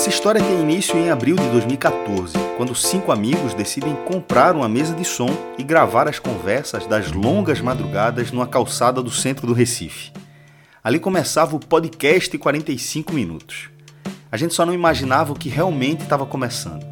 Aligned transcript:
Essa 0.00 0.08
história 0.08 0.42
tem 0.42 0.62
início 0.62 0.96
em 0.96 1.10
abril 1.10 1.36
de 1.36 1.46
2014, 1.50 2.32
quando 2.56 2.74
cinco 2.74 3.12
amigos 3.12 3.52
decidem 3.52 3.94
comprar 4.06 4.56
uma 4.56 4.66
mesa 4.66 4.94
de 4.94 5.04
som 5.04 5.28
e 5.58 5.62
gravar 5.62 6.08
as 6.08 6.18
conversas 6.18 6.86
das 6.86 7.12
longas 7.12 7.60
madrugadas 7.60 8.32
numa 8.32 8.46
calçada 8.46 9.02
do 9.02 9.10
centro 9.10 9.46
do 9.46 9.52
Recife. 9.52 10.10
Ali 10.82 10.98
começava 10.98 11.54
o 11.54 11.60
podcast 11.60 12.38
45 12.38 13.12
minutos. 13.12 13.68
A 14.32 14.38
gente 14.38 14.54
só 14.54 14.64
não 14.64 14.72
imaginava 14.72 15.34
o 15.34 15.38
que 15.38 15.50
realmente 15.50 16.02
estava 16.02 16.24
começando. 16.24 16.82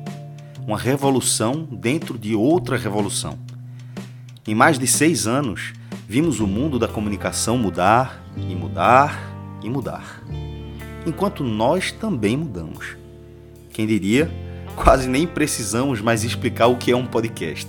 Uma 0.66 0.76
revolução 0.76 1.66
dentro 1.72 2.18
de 2.18 2.34
outra 2.34 2.76
revolução. 2.76 3.38
Em 4.46 4.54
mais 4.54 4.78
de 4.78 4.86
seis 4.86 5.26
anos, 5.26 5.72
vimos 6.06 6.40
o 6.40 6.46
mundo 6.46 6.78
da 6.78 6.86
comunicação 6.86 7.56
mudar 7.56 8.22
e 8.36 8.54
mudar 8.54 9.18
e 9.62 9.70
mudar 9.70 10.47
enquanto 11.08 11.42
nós 11.42 11.90
também 11.90 12.36
mudamos. 12.36 12.96
Quem 13.70 13.86
diria, 13.86 14.30
quase 14.76 15.08
nem 15.08 15.26
precisamos 15.26 16.00
mais 16.00 16.24
explicar 16.24 16.66
o 16.66 16.76
que 16.76 16.92
é 16.92 16.96
um 16.96 17.06
podcast. 17.06 17.68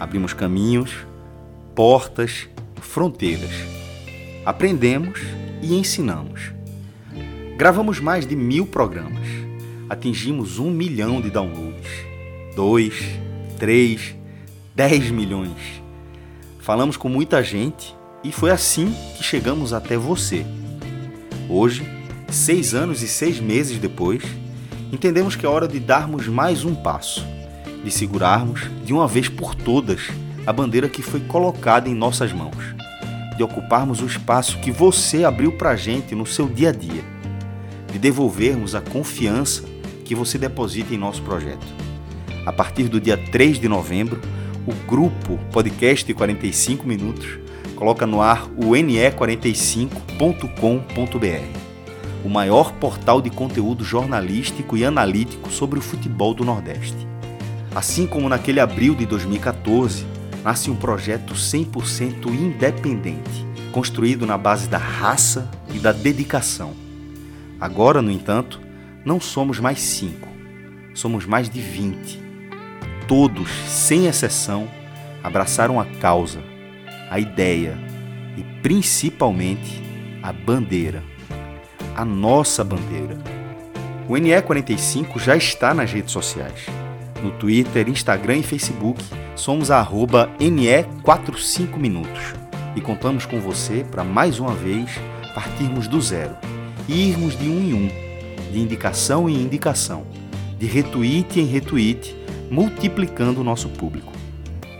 Abrimos 0.00 0.32
caminhos, 0.32 0.90
portas, 1.74 2.48
fronteiras. 2.76 3.50
Aprendemos 4.44 5.20
e 5.62 5.74
ensinamos. 5.74 6.52
Gravamos 7.56 8.00
mais 8.00 8.26
de 8.26 8.34
mil 8.34 8.66
programas. 8.66 9.28
Atingimos 9.88 10.58
um 10.58 10.70
milhão 10.70 11.20
de 11.20 11.30
downloads. 11.30 11.88
Dois, 12.56 12.94
três, 13.58 14.16
dez 14.74 15.10
milhões. 15.10 15.82
Falamos 16.58 16.96
com 16.96 17.08
muita 17.08 17.42
gente 17.42 17.94
e 18.24 18.32
foi 18.32 18.50
assim 18.50 18.92
que 19.16 19.22
chegamos 19.22 19.72
até 19.72 19.96
você. 19.96 20.44
Hoje, 21.48 21.82
seis 22.32 22.74
anos 22.74 23.02
e 23.02 23.08
seis 23.08 23.38
meses 23.38 23.78
depois, 23.78 24.22
entendemos 24.90 25.36
que 25.36 25.44
é 25.44 25.48
hora 25.48 25.68
de 25.68 25.78
darmos 25.78 26.26
mais 26.26 26.64
um 26.64 26.74
passo, 26.74 27.26
de 27.84 27.90
segurarmos 27.90 28.70
de 28.84 28.92
uma 28.92 29.06
vez 29.06 29.28
por 29.28 29.54
todas 29.54 30.08
a 30.46 30.52
bandeira 30.52 30.88
que 30.88 31.02
foi 31.02 31.20
colocada 31.20 31.88
em 31.88 31.94
nossas 31.94 32.32
mãos, 32.32 32.74
de 33.36 33.42
ocuparmos 33.42 34.00
o 34.00 34.06
espaço 34.06 34.58
que 34.60 34.70
você 34.70 35.24
abriu 35.24 35.52
para 35.52 35.70
a 35.70 35.76
gente 35.76 36.14
no 36.14 36.26
seu 36.26 36.48
dia 36.48 36.70
a 36.70 36.72
dia, 36.72 37.04
de 37.92 37.98
devolvermos 37.98 38.74
a 38.74 38.80
confiança 38.80 39.64
que 40.04 40.14
você 40.14 40.38
deposita 40.38 40.94
em 40.94 40.98
nosso 40.98 41.22
projeto. 41.22 41.66
A 42.46 42.52
partir 42.52 42.84
do 42.84 43.00
dia 43.00 43.16
3 43.16 43.60
de 43.60 43.68
novembro, 43.68 44.20
o 44.66 44.72
grupo 44.88 45.38
Podcast 45.52 46.12
45 46.12 46.86
Minutos 46.86 47.38
coloca 47.76 48.06
no 48.06 48.22
ar 48.22 48.46
o 48.56 48.70
ne45.com.br 48.70 51.61
o 52.24 52.28
maior 52.28 52.72
portal 52.74 53.20
de 53.20 53.30
conteúdo 53.30 53.84
jornalístico 53.84 54.76
e 54.76 54.84
analítico 54.84 55.50
sobre 55.50 55.78
o 55.78 55.82
futebol 55.82 56.32
do 56.34 56.44
Nordeste. 56.44 57.06
Assim 57.74 58.06
como 58.06 58.28
naquele 58.28 58.60
abril 58.60 58.94
de 58.94 59.06
2014, 59.06 60.06
nasce 60.44 60.70
um 60.70 60.76
projeto 60.76 61.34
100% 61.34 62.26
independente, 62.26 63.46
construído 63.72 64.26
na 64.26 64.36
base 64.36 64.68
da 64.68 64.78
raça 64.78 65.50
e 65.74 65.78
da 65.78 65.92
dedicação. 65.92 66.74
Agora, 67.60 68.02
no 68.02 68.10
entanto, 68.10 68.60
não 69.04 69.20
somos 69.20 69.58
mais 69.58 69.80
cinco, 69.80 70.28
somos 70.94 71.24
mais 71.26 71.48
de 71.48 71.60
20. 71.60 72.20
Todos, 73.08 73.50
sem 73.66 74.06
exceção, 74.06 74.68
abraçaram 75.22 75.80
a 75.80 75.84
causa, 75.84 76.42
a 77.10 77.18
ideia 77.18 77.78
e 78.36 78.42
principalmente 78.62 79.82
a 80.22 80.32
bandeira 80.32 81.02
a 81.96 82.04
nossa 82.04 82.64
bandeira. 82.64 83.16
O 84.08 84.14
NE45 84.14 85.18
já 85.18 85.36
está 85.36 85.72
nas 85.72 85.92
redes 85.92 86.12
sociais. 86.12 86.66
No 87.22 87.30
Twitter, 87.32 87.88
Instagram 87.88 88.38
e 88.38 88.42
Facebook, 88.42 89.02
somos 89.36 89.70
NE45 90.40 91.76
Minutos. 91.76 92.34
E 92.74 92.80
contamos 92.80 93.26
com 93.26 93.38
você 93.40 93.84
para 93.88 94.02
mais 94.02 94.40
uma 94.40 94.54
vez 94.54 94.90
partirmos 95.34 95.86
do 95.86 96.00
zero 96.00 96.34
e 96.88 97.10
irmos 97.10 97.38
de 97.38 97.48
um 97.48 97.60
em 97.60 97.74
um, 97.74 97.88
de 98.50 98.58
indicação 98.58 99.28
em 99.28 99.34
indicação, 99.34 100.04
de 100.58 100.66
retweet 100.66 101.38
em 101.38 101.44
retweet, 101.44 102.16
multiplicando 102.50 103.40
o 103.40 103.44
nosso 103.44 103.68
público. 103.68 104.12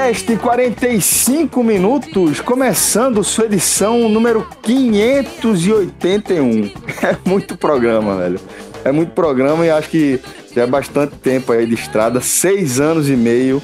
Podcast 0.07 0.37
45 0.37 1.65
minutos, 1.65 2.41
começando 2.41 3.25
sua 3.25 3.47
edição 3.47 4.09
número 4.09 4.47
581. 4.63 6.71
É 7.03 7.17
muito 7.29 7.59
programa, 7.59 8.17
velho. 8.17 8.39
É 8.85 8.93
muito 8.93 9.11
programa 9.11 9.67
e 9.67 9.71
acho 9.71 9.91
que 9.91 10.21
já 10.55 10.63
é 10.63 10.67
bastante 10.67 11.17
tempo 11.17 11.51
aí 11.51 11.67
de 11.67 11.75
estrada, 11.75 12.21
seis 12.21 12.79
anos 12.79 13.11
e 13.11 13.17
meio. 13.17 13.61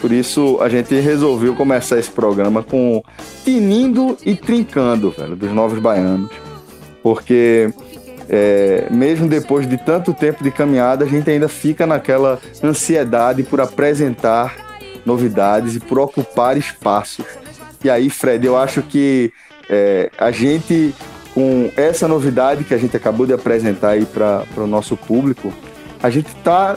Por 0.00 0.12
isso 0.12 0.58
a 0.60 0.68
gente 0.68 0.94
resolveu 0.94 1.56
começar 1.56 1.98
esse 1.98 2.10
programa 2.10 2.62
com 2.62 3.02
tinindo 3.44 4.16
e 4.24 4.36
trincando, 4.36 5.10
velho, 5.10 5.34
dos 5.34 5.50
novos 5.50 5.80
baianos. 5.80 6.30
Porque 7.02 7.74
é, 8.28 8.86
mesmo 8.92 9.26
depois 9.26 9.68
de 9.68 9.76
tanto 9.76 10.14
tempo 10.14 10.44
de 10.44 10.52
caminhada, 10.52 11.04
a 11.04 11.08
gente 11.08 11.28
ainda 11.28 11.48
fica 11.48 11.84
naquela 11.84 12.38
ansiedade 12.62 13.42
por 13.42 13.60
apresentar 13.60 14.63
novidades 15.04 15.76
e 15.76 15.80
por 15.80 15.98
ocupar 15.98 16.56
espaços. 16.56 17.26
E 17.82 17.90
aí, 17.90 18.08
Fred, 18.08 18.46
eu 18.46 18.56
acho 18.56 18.82
que 18.82 19.32
é, 19.68 20.10
a 20.18 20.30
gente, 20.30 20.94
com 21.34 21.70
essa 21.76 22.08
novidade 22.08 22.64
que 22.64 22.74
a 22.74 22.78
gente 22.78 22.96
acabou 22.96 23.26
de 23.26 23.32
apresentar 23.32 23.90
aí 23.90 24.06
para 24.06 24.44
o 24.56 24.66
nosso 24.66 24.96
público, 24.96 25.52
a 26.02 26.10
gente 26.10 26.28
está 26.28 26.76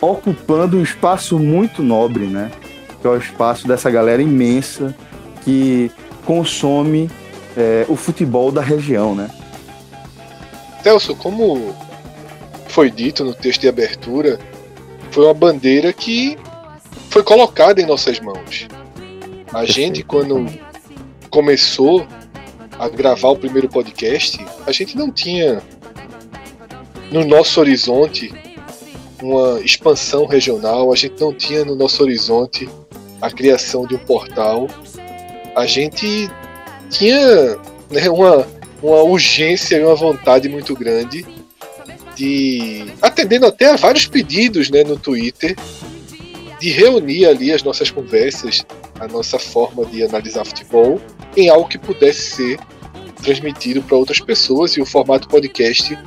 ocupando 0.00 0.78
um 0.78 0.82
espaço 0.82 1.38
muito 1.38 1.82
nobre, 1.82 2.26
né? 2.26 2.50
Que 3.00 3.06
é 3.06 3.10
o 3.10 3.16
espaço 3.16 3.68
dessa 3.68 3.90
galera 3.90 4.22
imensa 4.22 4.94
que 5.44 5.90
consome 6.24 7.10
é, 7.56 7.84
o 7.88 7.96
futebol 7.96 8.50
da 8.50 8.60
região, 8.60 9.14
né? 9.14 9.30
Celso, 10.82 11.14
como 11.14 11.74
foi 12.68 12.90
dito 12.90 13.24
no 13.24 13.34
texto 13.34 13.60
de 13.60 13.68
abertura, 13.68 14.38
foi 15.10 15.24
uma 15.24 15.34
bandeira 15.34 15.92
que 15.92 16.38
foi 17.10 17.24
colocada 17.24 17.82
em 17.82 17.86
nossas 17.86 18.20
mãos. 18.20 18.68
A 19.52 19.64
gente, 19.64 20.02
quando 20.02 20.46
começou 21.28 22.06
a 22.78 22.88
gravar 22.88 23.30
o 23.30 23.36
primeiro 23.36 23.68
podcast, 23.68 24.38
a 24.64 24.72
gente 24.72 24.96
não 24.96 25.10
tinha 25.10 25.60
no 27.10 27.24
nosso 27.24 27.60
horizonte 27.60 28.32
uma 29.20 29.60
expansão 29.60 30.24
regional, 30.24 30.92
a 30.92 30.96
gente 30.96 31.20
não 31.20 31.34
tinha 31.34 31.64
no 31.64 31.74
nosso 31.74 32.02
horizonte 32.02 32.68
a 33.20 33.28
criação 33.30 33.86
de 33.86 33.96
um 33.96 33.98
portal. 33.98 34.68
A 35.56 35.66
gente 35.66 36.30
tinha 36.88 37.58
né, 37.90 38.08
uma, 38.08 38.46
uma 38.80 39.02
urgência 39.02 39.76
e 39.76 39.84
uma 39.84 39.96
vontade 39.96 40.48
muito 40.48 40.74
grande 40.76 41.26
de 42.14 42.86
atendendo 43.02 43.46
até 43.46 43.72
a 43.72 43.76
vários 43.76 44.06
pedidos 44.06 44.70
né, 44.70 44.84
no 44.84 44.96
Twitter 44.96 45.56
de 46.60 46.70
reunir 46.70 47.26
ali 47.26 47.52
as 47.52 47.62
nossas 47.62 47.90
conversas 47.90 48.64
a 49.00 49.08
nossa 49.08 49.38
forma 49.38 49.84
de 49.86 50.04
analisar 50.04 50.44
futebol 50.44 51.00
em 51.36 51.48
algo 51.48 51.68
que 51.68 51.78
pudesse 51.78 52.36
ser 52.36 52.60
transmitido 53.22 53.82
para 53.82 53.96
outras 53.96 54.20
pessoas 54.20 54.72
e 54.72 54.80
o 54.80 54.86
formato 54.86 55.26
podcast 55.28 55.98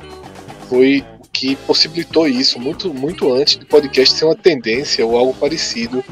foi 0.68 1.04
o 1.20 1.28
que 1.28 1.56
possibilitou 1.56 2.28
isso 2.28 2.58
muito 2.60 2.92
muito 2.94 3.32
antes 3.32 3.56
do 3.56 3.66
podcast 3.66 4.16
ser 4.16 4.24
uma 4.24 4.36
tendência 4.36 5.04
ou 5.04 5.16
algo 5.16 5.34
parecido. 5.34 6.04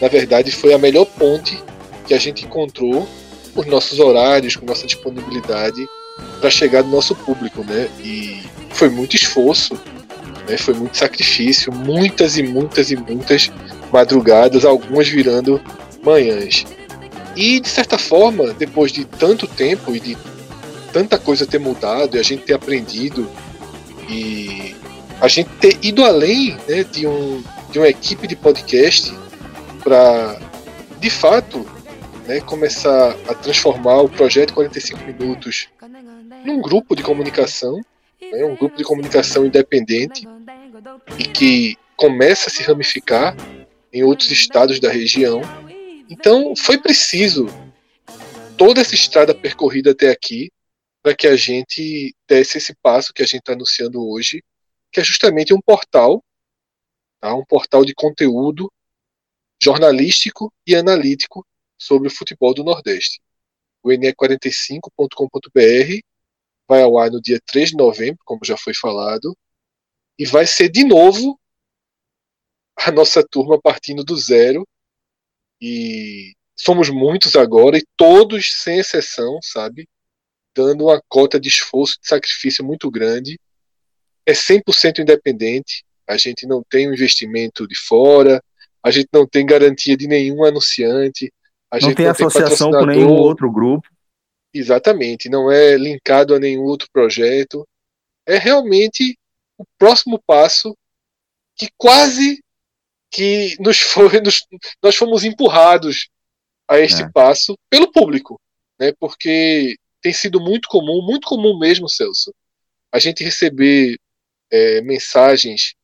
Na 0.00 0.08
verdade, 0.08 0.52
foi 0.52 0.72
a 0.72 0.78
melhor 0.78 1.04
ponte 1.04 1.60
que 2.06 2.14
a 2.14 2.18
gente 2.18 2.44
encontrou 2.44 3.06
os 3.54 3.66
nossos 3.66 3.98
horários, 3.98 4.54
com 4.54 4.64
nossa 4.64 4.86
disponibilidade 4.86 5.86
para 6.40 6.50
chegar 6.50 6.84
no 6.84 6.90
nosso 6.90 7.14
público, 7.14 7.64
né? 7.64 7.88
E 8.00 8.42
foi 8.70 8.88
muito 8.88 9.16
esforço, 9.16 9.74
né? 10.48 10.56
Foi 10.56 10.74
muito 10.74 10.96
sacrifício, 10.96 11.72
muitas 11.72 12.36
e 12.36 12.42
muitas 12.42 12.90
e 12.90 12.96
muitas 12.96 13.50
madrugadas, 13.92 14.64
algumas 14.64 15.08
virando 15.08 15.60
manhãs. 16.02 16.66
E 17.36 17.60
de 17.60 17.68
certa 17.68 17.98
forma, 17.98 18.52
depois 18.54 18.92
de 18.92 19.04
tanto 19.04 19.46
tempo 19.46 19.94
e 19.94 20.00
de 20.00 20.16
tanta 20.92 21.18
coisa 21.18 21.46
ter 21.46 21.58
mudado 21.58 22.16
e 22.16 22.20
a 22.20 22.22
gente 22.22 22.44
ter 22.44 22.54
aprendido 22.54 23.28
e 24.08 24.74
a 25.20 25.28
gente 25.28 25.50
ter 25.60 25.78
ido 25.82 26.04
além 26.04 26.56
né, 26.68 26.82
de, 26.84 27.06
um, 27.06 27.42
de 27.70 27.78
uma 27.78 27.88
equipe 27.88 28.26
de 28.26 28.34
podcast 28.34 29.12
para 29.84 30.38
de 30.98 31.10
fato 31.10 31.64
né, 32.26 32.40
começar 32.40 33.16
a 33.28 33.34
transformar 33.34 34.02
o 34.02 34.08
projeto 34.08 34.54
45 34.54 35.04
minutos 35.04 35.68
num 36.44 36.60
grupo 36.60 36.94
de 36.96 37.02
comunicação, 37.02 37.80
né, 38.20 38.44
um 38.44 38.56
grupo 38.56 38.76
de 38.76 38.84
comunicação 38.84 39.46
independente 39.46 40.26
e 41.18 41.24
que 41.24 41.76
começa 41.96 42.48
a 42.48 42.52
se 42.52 42.62
ramificar 42.62 43.36
em 43.92 44.02
outros 44.02 44.30
estados 44.30 44.80
da 44.80 44.90
região. 44.90 45.40
Então 46.08 46.54
foi 46.56 46.78
preciso 46.78 47.46
toda 48.56 48.80
essa 48.80 48.94
estrada 48.94 49.34
percorrida 49.34 49.92
até 49.92 50.10
aqui 50.10 50.50
para 51.02 51.14
que 51.14 51.26
a 51.26 51.36
gente 51.36 52.14
desse 52.26 52.58
esse 52.58 52.74
passo 52.82 53.12
que 53.12 53.22
a 53.22 53.26
gente 53.26 53.40
está 53.40 53.52
anunciando 53.52 54.06
hoje, 54.06 54.42
que 54.92 55.00
é 55.00 55.04
justamente 55.04 55.54
um 55.54 55.60
portal, 55.60 56.22
tá? 57.20 57.34
um 57.34 57.44
portal 57.44 57.84
de 57.84 57.94
conteúdo 57.94 58.70
jornalístico 59.62 60.52
e 60.66 60.74
analítico 60.74 61.46
sobre 61.78 62.08
o 62.08 62.10
futebol 62.10 62.54
do 62.54 62.64
Nordeste. 62.64 63.20
O 63.82 63.90
NE45.com.br 63.90 66.00
vai 66.68 66.82
ao 66.82 66.98
ar 66.98 67.10
no 67.10 67.20
dia 67.20 67.40
3 67.46 67.70
de 67.70 67.76
novembro, 67.76 68.20
como 68.24 68.44
já 68.44 68.56
foi 68.56 68.74
falado, 68.74 69.36
e 70.18 70.26
vai 70.26 70.46
ser 70.46 70.68
de 70.68 70.84
novo 70.84 71.38
a 72.86 72.92
nossa 72.92 73.22
turma 73.22 73.60
partindo 73.60 74.04
do 74.04 74.16
zero. 74.16 74.66
E 75.60 76.32
somos 76.56 76.88
muitos 76.88 77.36
agora, 77.36 77.78
e 77.78 77.84
todos, 77.96 78.52
sem 78.62 78.78
exceção, 78.78 79.38
sabe? 79.42 79.88
Dando 80.54 80.84
uma 80.84 81.00
cota 81.08 81.38
de 81.38 81.48
esforço, 81.48 81.98
de 82.00 82.08
sacrifício 82.08 82.64
muito 82.64 82.90
grande. 82.90 83.38
É 84.26 84.32
100% 84.32 85.00
independente, 85.00 85.84
a 86.06 86.16
gente 86.16 86.46
não 86.46 86.62
tem 86.68 86.88
um 86.88 86.92
investimento 86.92 87.66
de 87.66 87.76
fora, 87.76 88.42
a 88.82 88.90
gente 88.90 89.08
não 89.12 89.26
tem 89.26 89.44
garantia 89.44 89.96
de 89.96 90.06
nenhum 90.06 90.44
anunciante, 90.44 91.32
a 91.70 91.76
não 91.76 91.80
gente 91.88 91.96
tem 91.96 92.06
não 92.06 92.12
associação 92.12 92.70
com 92.70 92.86
nenhum 92.86 93.10
outro 93.10 93.50
grupo. 93.50 93.88
Exatamente, 94.52 95.28
não 95.28 95.50
é 95.50 95.76
linkado 95.76 96.34
a 96.34 96.38
nenhum 96.38 96.62
outro 96.62 96.88
projeto. 96.92 97.66
É 98.26 98.38
realmente 98.38 99.18
o 99.58 99.64
próximo 99.78 100.20
passo 100.26 100.76
que 101.56 101.68
quase 101.76 102.40
que 103.10 103.56
nos 103.60 103.78
foi, 103.78 104.08
nos, 104.20 104.44
nós 104.82 104.96
fomos 104.96 105.24
empurrados 105.24 106.08
a 106.68 106.78
este 106.78 107.02
é. 107.02 107.10
passo 107.10 107.56
pelo 107.70 107.90
público, 107.90 108.40
né? 108.78 108.92
Porque 108.98 109.76
tem 110.00 110.12
sido 110.12 110.40
muito 110.40 110.68
comum, 110.68 111.02
muito 111.02 111.26
comum 111.26 111.58
mesmo, 111.58 111.88
Celso, 111.88 112.34
a 112.92 112.98
gente 112.98 113.24
receber 113.24 113.98
é, 114.50 114.80
mensagens 114.82 115.74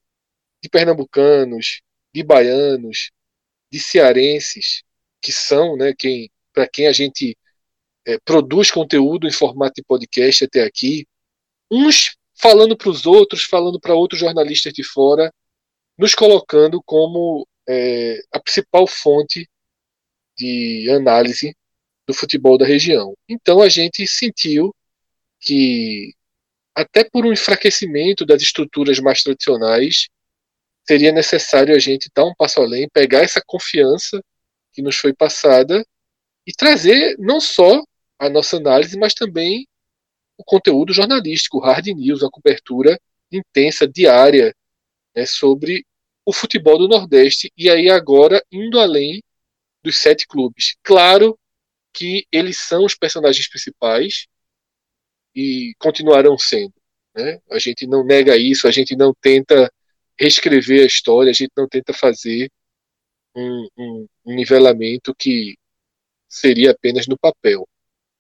de 0.62 0.69
pernambucanos, 0.69 1.81
de 2.15 2.23
baianos, 2.23 3.11
de 3.70 3.81
cearenses, 3.81 4.82
que 5.20 5.32
são, 5.32 5.77
né, 5.77 5.93
quem, 5.99 6.31
para 6.53 6.69
quem 6.69 6.87
a 6.87 6.93
gente 6.93 7.37
é, 8.06 8.19
produz 8.25 8.70
conteúdo 8.70 9.27
em 9.27 9.32
formato 9.32 9.75
de 9.77 9.82
podcast 9.82 10.44
até 10.44 10.62
aqui, 10.62 11.06
uns 11.70 12.17
falando 12.35 12.77
para 12.77 12.91
os 12.91 13.06
outros, 13.06 13.44
falando 13.44 13.81
para 13.81 13.94
outros 13.94 14.20
jornalistas 14.20 14.73
de 14.73 14.85
fora, 14.85 15.32
nos 15.96 16.14
colocando 16.14 16.82
como 16.82 17.46
é, 17.69 18.20
a 18.32 18.41
principal 18.41 18.87
fonte 18.87 19.49
de 20.37 20.91
análise 20.91 21.56
do 22.06 22.12
futebol 22.12 22.58
da 22.58 22.67
região. 22.67 23.17
Então 23.29 23.62
a 23.62 23.69
gente 23.69 24.06
sentiu 24.06 24.75
que, 25.41 26.14
até 26.75 27.05
por 27.05 27.25
um 27.25 27.32
enfraquecimento 27.32 28.26
das 28.26 28.43
estruturas 28.43 28.99
mais 28.99 29.23
tradicionais, 29.23 30.08
seria 30.87 31.12
necessário 31.12 31.75
a 31.75 31.79
gente 31.79 32.11
dar 32.14 32.25
um 32.25 32.35
passo 32.35 32.61
além, 32.61 32.88
pegar 32.88 33.20
essa 33.20 33.43
confiança 33.46 34.23
que 34.73 34.82
nos 34.82 34.96
foi 34.96 35.14
passada 35.14 35.85
e 36.46 36.52
trazer 36.52 37.17
não 37.19 37.41
só 37.41 37.82
a 38.19 38.29
nossa 38.29 38.56
análise, 38.56 38.99
mas 38.99 39.14
também 39.14 39.67
o 40.37 40.44
conteúdo 40.44 40.93
jornalístico, 40.93 41.61
hard 41.61 41.87
news, 41.87 42.23
a 42.23 42.31
cobertura 42.31 42.99
intensa, 43.31 43.87
diária, 43.87 44.55
né, 45.15 45.27
sobre 45.27 45.85
o 46.25 46.33
futebol 46.33 46.79
do 46.79 46.89
Nordeste, 46.89 47.53
e 47.57 47.69
aí 47.71 47.91
agora 47.91 48.43
indo 48.51 48.79
além 48.81 49.23
dos 49.83 49.99
sete 49.99 50.27
clubes. 50.27 50.77
Claro 50.83 51.39
que 51.93 52.27
eles 52.33 52.59
são 52.59 52.85
os 52.85 52.95
personagens 52.95 53.49
principais 53.49 54.27
e 55.35 55.75
continuarão 55.79 56.39
sendo. 56.39 56.75
Né? 57.15 57.41
A 57.51 57.59
gente 57.59 57.87
não 57.87 58.05
nega 58.05 58.37
isso, 58.37 58.67
a 58.67 58.71
gente 58.71 58.97
não 58.97 59.15
tenta 59.15 59.71
reescrever 60.19 60.83
a 60.83 60.87
história, 60.87 61.31
a 61.31 61.35
gente 61.35 61.53
não 61.57 61.69
tenta 61.69 61.93
fazer 61.93 62.51
um, 63.35 63.69
um, 63.77 64.09
um 64.27 64.35
nivelamento 64.35 65.15
que 65.15 65.57
seria 66.29 66.73
apenas 66.73 67.07
no 67.07 67.19
papel. 67.19 67.69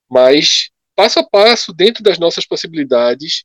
Mas 0.08 0.70
passo 0.94 1.18
a 1.20 1.28
passo, 1.28 1.72
dentro 1.72 2.02
das 2.02 2.18
nossas 2.18 2.46
possibilidades, 2.46 3.44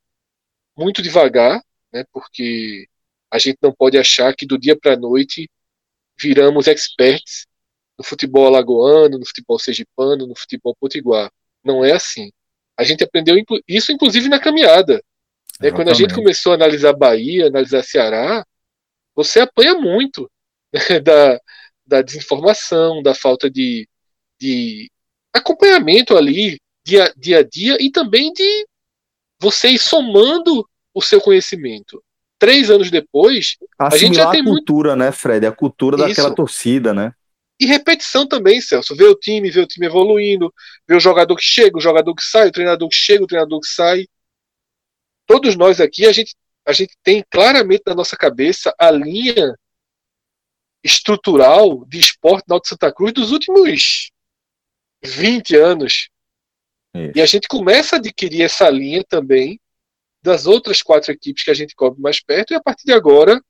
muito 0.77 1.01
devagar, 1.01 1.63
né, 1.91 2.03
porque 2.11 2.87
a 3.31 3.37
gente 3.37 3.57
não 3.61 3.71
pode 3.71 3.97
achar 3.97 4.33
que 4.35 4.45
do 4.45 4.57
dia 4.57 4.77
para 4.77 4.93
a 4.93 4.97
noite 4.97 5.49
viramos 6.17 6.67
experts 6.67 7.45
no 7.97 8.03
futebol 8.03 8.47
alagoano, 8.47 9.19
no 9.19 9.25
futebol 9.25 9.59
sergipano, 9.59 10.25
no 10.25 10.35
futebol 10.35 10.75
potiguar. 10.79 11.31
Não 11.63 11.83
é 11.83 11.91
assim. 11.91 12.31
A 12.77 12.83
gente 12.83 13.03
aprendeu 13.03 13.35
isso, 13.67 13.91
inclusive, 13.91 14.29
na 14.29 14.39
caminhada. 14.39 15.03
Né? 15.59 15.69
Quando 15.71 15.89
a 15.89 15.93
gente 15.93 16.13
começou 16.13 16.53
a 16.53 16.55
analisar 16.55 16.93
Bahia, 16.93 17.47
analisar 17.47 17.83
Ceará, 17.83 18.45
você 19.13 19.41
apanha 19.41 19.75
muito 19.75 20.31
né? 20.71 20.99
da, 21.01 21.39
da 21.85 22.01
desinformação, 22.01 23.03
da 23.03 23.13
falta 23.13 23.49
de, 23.49 23.87
de 24.39 24.89
acompanhamento 25.33 26.15
ali, 26.15 26.59
dia, 26.85 27.13
dia 27.17 27.39
a 27.39 27.43
dia, 27.43 27.77
e 27.81 27.91
também 27.91 28.31
de 28.31 28.65
você 29.39 29.69
ir 29.69 29.79
somando 29.79 30.67
o 30.93 31.01
seu 31.01 31.19
conhecimento. 31.19 32.01
Três 32.39 32.71
anos 32.71 32.89
depois, 32.89 33.57
Assimilar 33.77 33.93
a 33.93 33.97
gente 33.97 34.15
já 34.15 34.31
tem 34.31 34.41
a 34.41 34.45
cultura, 34.45 34.95
muito... 34.95 34.99
né, 34.99 35.11
Fred? 35.11 35.45
A 35.45 35.51
cultura 35.51 35.97
Isso. 35.97 36.07
daquela 36.07 36.33
torcida, 36.33 36.93
né? 36.93 37.13
E 37.59 37.65
repetição 37.65 38.25
também, 38.25 38.61
Celso. 38.61 38.95
Ver 38.95 39.09
o 39.09 39.15
time, 39.15 39.51
ver 39.51 39.61
o 39.61 39.67
time 39.67 39.85
evoluindo, 39.85 40.53
ver 40.87 40.95
o 40.95 40.99
jogador 40.99 41.35
que 41.35 41.43
chega, 41.43 41.77
o 41.77 41.81
jogador 41.81 42.15
que 42.15 42.23
sai, 42.23 42.47
o 42.47 42.51
treinador 42.51 42.87
que 42.87 42.95
chega, 42.95 43.23
o 43.23 43.27
treinador 43.27 43.59
que 43.59 43.67
sai. 43.67 44.07
Todos 45.27 45.57
nós 45.57 45.81
aqui, 45.81 46.07
a 46.07 46.11
gente, 46.13 46.33
a 46.65 46.71
gente 46.71 46.95
tem 47.03 47.23
claramente 47.29 47.83
na 47.85 47.93
nossa 47.93 48.15
cabeça 48.15 48.73
a 48.79 48.89
linha 48.89 49.53
estrutural 50.81 51.85
de 51.85 51.99
esporte 51.99 52.45
na 52.47 52.55
Alto 52.55 52.69
Santa 52.69 52.93
Cruz 52.93 53.11
dos 53.11 53.31
últimos 53.31 54.09
20 55.03 55.57
anos. 55.57 56.09
Isso. 56.95 57.11
E 57.15 57.21
a 57.21 57.25
gente 57.25 57.47
começa 57.49 57.97
a 57.97 57.99
adquirir 57.99 58.43
essa 58.43 58.69
linha 58.69 59.03
também 59.03 59.59
das 60.21 60.45
outras 60.45 60.81
quatro 60.81 61.11
equipes 61.11 61.43
que 61.43 61.51
a 61.51 61.55
gente 61.55 61.75
cobre 61.75 62.01
mais 62.01 62.21
perto, 62.21 62.51
e 62.51 62.55
a 62.55 62.61
partir 62.61 62.85
de 62.85 62.93
agora 62.93 63.41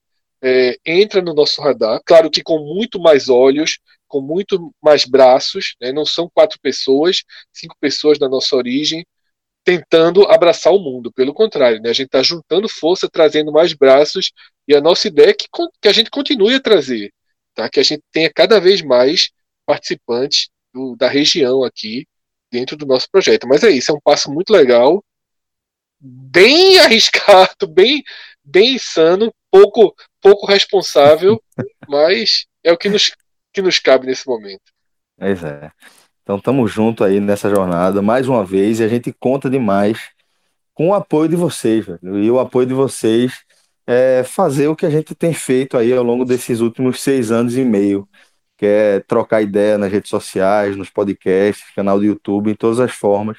é, 0.42 0.78
entra 0.86 1.22
no 1.22 1.34
nosso 1.34 1.62
radar. 1.62 2.02
Claro 2.06 2.30
que 2.30 2.42
com 2.42 2.60
muito 2.60 3.00
mais 3.00 3.30
olhos, 3.30 3.80
com 4.08 4.22
muito 4.22 4.74
mais 4.82 5.06
braços, 5.06 5.76
né? 5.82 5.92
não 5.92 6.06
são 6.06 6.30
quatro 6.34 6.60
pessoas, 6.62 7.24
cinco 7.54 7.76
pessoas 7.80 8.18
da 8.18 8.28
nossa 8.28 8.56
origem, 8.56 9.06
tentando 9.64 10.24
abraçar 10.24 10.74
o 10.74 10.80
mundo. 10.80 11.12
Pelo 11.12 11.34
contrário, 11.34 11.82
né? 11.82 11.90
a 11.90 11.94
gente 11.94 12.08
está 12.08 12.24
juntando 12.24 12.68
força, 12.68 13.10
trazendo 13.10 13.52
mais 13.52 13.74
braços, 13.74 14.32
e 14.68 14.76
a 14.76 14.82
nossa 14.82 15.08
ideia 15.08 15.30
é 15.30 15.34
que, 15.34 15.48
que 15.82 15.88
a 15.88 15.94
gente 15.94 16.10
continue 16.10 16.56
a 16.56 16.62
trazer, 16.62 17.12
tá? 17.54 17.70
que 17.70 17.80
a 17.80 17.84
gente 17.84 18.04
tenha 18.12 18.32
cada 18.34 18.60
vez 18.60 18.82
mais 18.82 19.30
participantes 19.66 20.50
do, 20.74 20.96
da 20.96 21.08
região 21.08 21.64
aqui 21.64 22.08
dentro 22.52 22.76
do 22.76 22.86
nosso 22.86 23.08
projeto. 23.12 23.48
Mas 23.48 23.64
é 23.64 23.70
isso, 23.70 23.92
é 23.92 23.96
um 23.96 24.02
passo 24.02 24.32
muito 24.32 24.52
legal, 24.52 25.04
bem 26.00 26.80
arriscado, 26.82 27.68
bem, 27.68 28.04
bem 28.44 28.76
insano, 28.76 29.34
pouco, 29.52 29.96
pouco 30.22 30.46
responsável, 30.46 31.42
mas 31.88 32.46
é 32.64 32.72
o 32.72 32.78
que 32.78 32.90
nos, 32.90 33.12
que 33.54 33.62
nos 33.62 33.80
cabe 33.80 34.08
nesse 34.08 34.28
momento. 34.28 34.72
Pois 35.18 35.44
é. 35.44 35.72
Então 36.24 36.38
estamos 36.38 36.72
junto 36.72 37.04
aí 37.04 37.20
nessa 37.20 37.50
jornada 37.50 38.02
mais 38.02 38.28
uma 38.28 38.46
vez 38.46 38.80
e 38.80 38.84
a 38.84 38.88
gente 38.88 39.12
conta 39.12 39.50
demais 39.50 39.98
com 40.74 40.90
o 40.90 40.94
apoio 40.94 41.28
de 41.28 41.36
vocês, 41.36 41.86
velho. 41.86 42.24
E 42.24 42.30
o 42.32 42.40
apoio 42.40 42.68
de 42.68 42.74
vocês 42.74 43.44
é 43.86 44.24
fazer 44.24 44.68
o 44.68 44.76
que 44.76 44.86
a 44.86 44.90
gente 44.90 45.16
tem 45.16 45.34
feito 45.34 45.76
aí 45.76 45.92
ao 45.92 46.04
longo 46.04 46.24
desses 46.24 46.60
últimos 46.60 47.02
seis 47.02 47.32
anos 47.32 47.58
e 47.58 47.66
meio, 47.66 48.08
que 48.56 48.66
é 48.66 49.00
trocar 49.02 49.42
ideia 49.42 49.78
nas 49.78 49.92
redes 49.92 50.10
sociais, 50.10 50.78
nos 50.78 50.92
podcasts, 50.92 51.66
canal 51.76 51.98
do 51.98 52.06
YouTube, 52.06 52.52
em 52.52 52.56
todas 52.56 52.80
as 52.80 52.92
formas. 52.92 53.38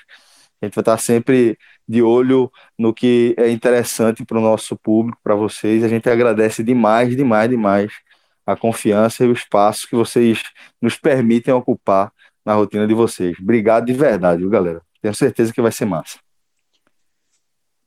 A 0.61 0.67
gente 0.67 0.75
vai 0.75 0.83
estar 0.83 0.99
sempre 0.99 1.57
de 1.91 2.01
olho 2.05 2.49
no 2.79 2.95
que 2.95 3.35
é 3.37 3.51
interessante 3.51 4.25
para 4.25 4.39
o 4.39 4.41
nosso 4.41 4.77
público, 4.77 5.19
para 5.25 5.35
vocês. 5.35 5.83
A 5.83 5.89
gente 5.89 6.09
agradece 6.09 6.63
demais, 6.63 7.17
demais, 7.17 7.51
demais 7.51 7.93
a 8.47 8.55
confiança 8.55 9.25
e 9.25 9.27
o 9.27 9.33
espaço 9.33 9.89
que 9.89 9.97
vocês 9.97 10.41
nos 10.81 10.97
permitem 10.97 11.53
ocupar 11.53 12.13
na 12.47 12.55
rotina 12.55 12.87
de 12.87 12.95
vocês. 12.95 13.37
Obrigado 13.41 13.87
de 13.87 13.93
verdade, 13.93 14.39
viu, 14.39 14.49
galera? 14.49 14.81
Tenho 15.03 15.15
certeza 15.17 15.53
que 15.53 15.61
vai 15.61 15.73
ser 15.73 15.85
massa. 15.85 16.21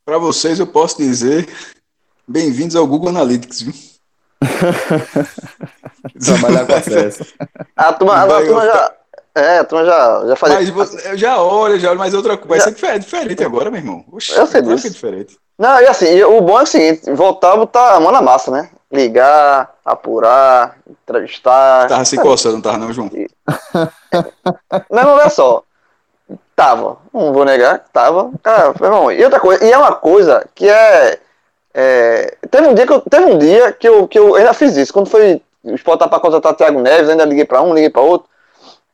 Para 0.04 0.18
vocês, 0.18 0.60
eu 0.60 0.68
posso 0.68 0.98
dizer 0.98 1.48
bem-vindos 2.28 2.76
ao 2.76 2.86
Google 2.86 3.08
Analytics, 3.08 3.62
viu? 3.62 3.74
Trabalhar 6.20 6.66
com 6.66 6.74
acesso. 6.74 7.34
A 7.74 7.94
turma, 7.94 8.16
a, 8.16 8.24
a 8.24 8.46
turma 8.46 8.66
já. 8.66 9.03
É, 9.36 9.64
turma 9.64 9.86
já, 9.86 10.28
já 10.28 10.36
fazia. 10.36 10.58
Mas 10.58 10.70
você, 10.70 11.18
já 11.18 11.42
olha, 11.42 11.80
já 11.80 11.90
olha, 11.90 11.98
mas 11.98 12.14
outra 12.14 12.38
coisa. 12.38 12.50
Vai 12.50 12.60
ser 12.60 12.76
diferente, 12.76 13.04
diferente 13.04 13.44
agora, 13.44 13.72
meu 13.72 13.80
irmão. 13.80 14.06
Oxi, 14.12 14.36
eu 14.36 14.46
sei 14.46 14.62
disso. 14.62 14.88
É 14.88 14.90
diferente. 14.92 15.38
Não, 15.58 15.82
e 15.82 15.88
assim, 15.88 16.22
o 16.24 16.42
bom 16.42 16.60
é 16.60 16.64
o 16.64 16.68
seguinte: 16.68 17.12
voltar 17.12 17.54
a 17.54 17.58
botar 17.58 17.96
a 17.96 18.00
mão 18.00 18.12
na 18.12 18.22
massa, 18.22 18.52
né? 18.52 18.70
Ligar, 18.92 19.74
apurar, 19.84 20.78
entrevistar. 20.88 21.88
Tava 21.88 22.06
se 22.06 22.16
coçando, 22.18 22.56
não 22.56 22.62
tava, 22.62 22.78
não, 22.78 22.94
João? 22.94 23.10
Mas 24.90 25.06
olha 25.06 25.30
só. 25.30 25.64
Tava. 26.56 26.98
Não 27.12 27.34
vou 27.34 27.44
negar, 27.44 27.86
tava. 27.92 28.32
Cara, 28.44 28.74
irmão, 28.80 29.12
e 29.12 29.24
outra 29.24 29.40
coisa, 29.40 29.66
e 29.66 29.72
é 29.72 29.78
uma 29.78 29.96
coisa 29.96 30.48
que 30.54 30.70
é. 30.70 31.20
é 31.74 32.38
teve 32.52 32.68
um 32.68 32.76
dia 32.76 32.86
que 32.86 32.94
eu, 32.94 33.02
teve 33.02 33.26
um 33.26 33.38
dia 33.40 33.74
que 33.74 33.90
eu, 33.90 34.08
que 34.08 34.20
eu 34.20 34.36
ainda 34.36 34.54
fiz 34.54 34.78
isso. 34.78 34.94
Quando 34.94 35.10
foi 35.10 35.42
o 35.64 35.74
Sport 35.74 36.08
para 36.08 36.20
contratar 36.20 36.54
Thiago 36.54 36.80
Neves, 36.80 37.10
ainda 37.10 37.26
liguei 37.26 37.46
para 37.46 37.64
um, 37.64 37.74
liguei 37.74 37.90
para 37.90 38.04
outro. 38.04 38.30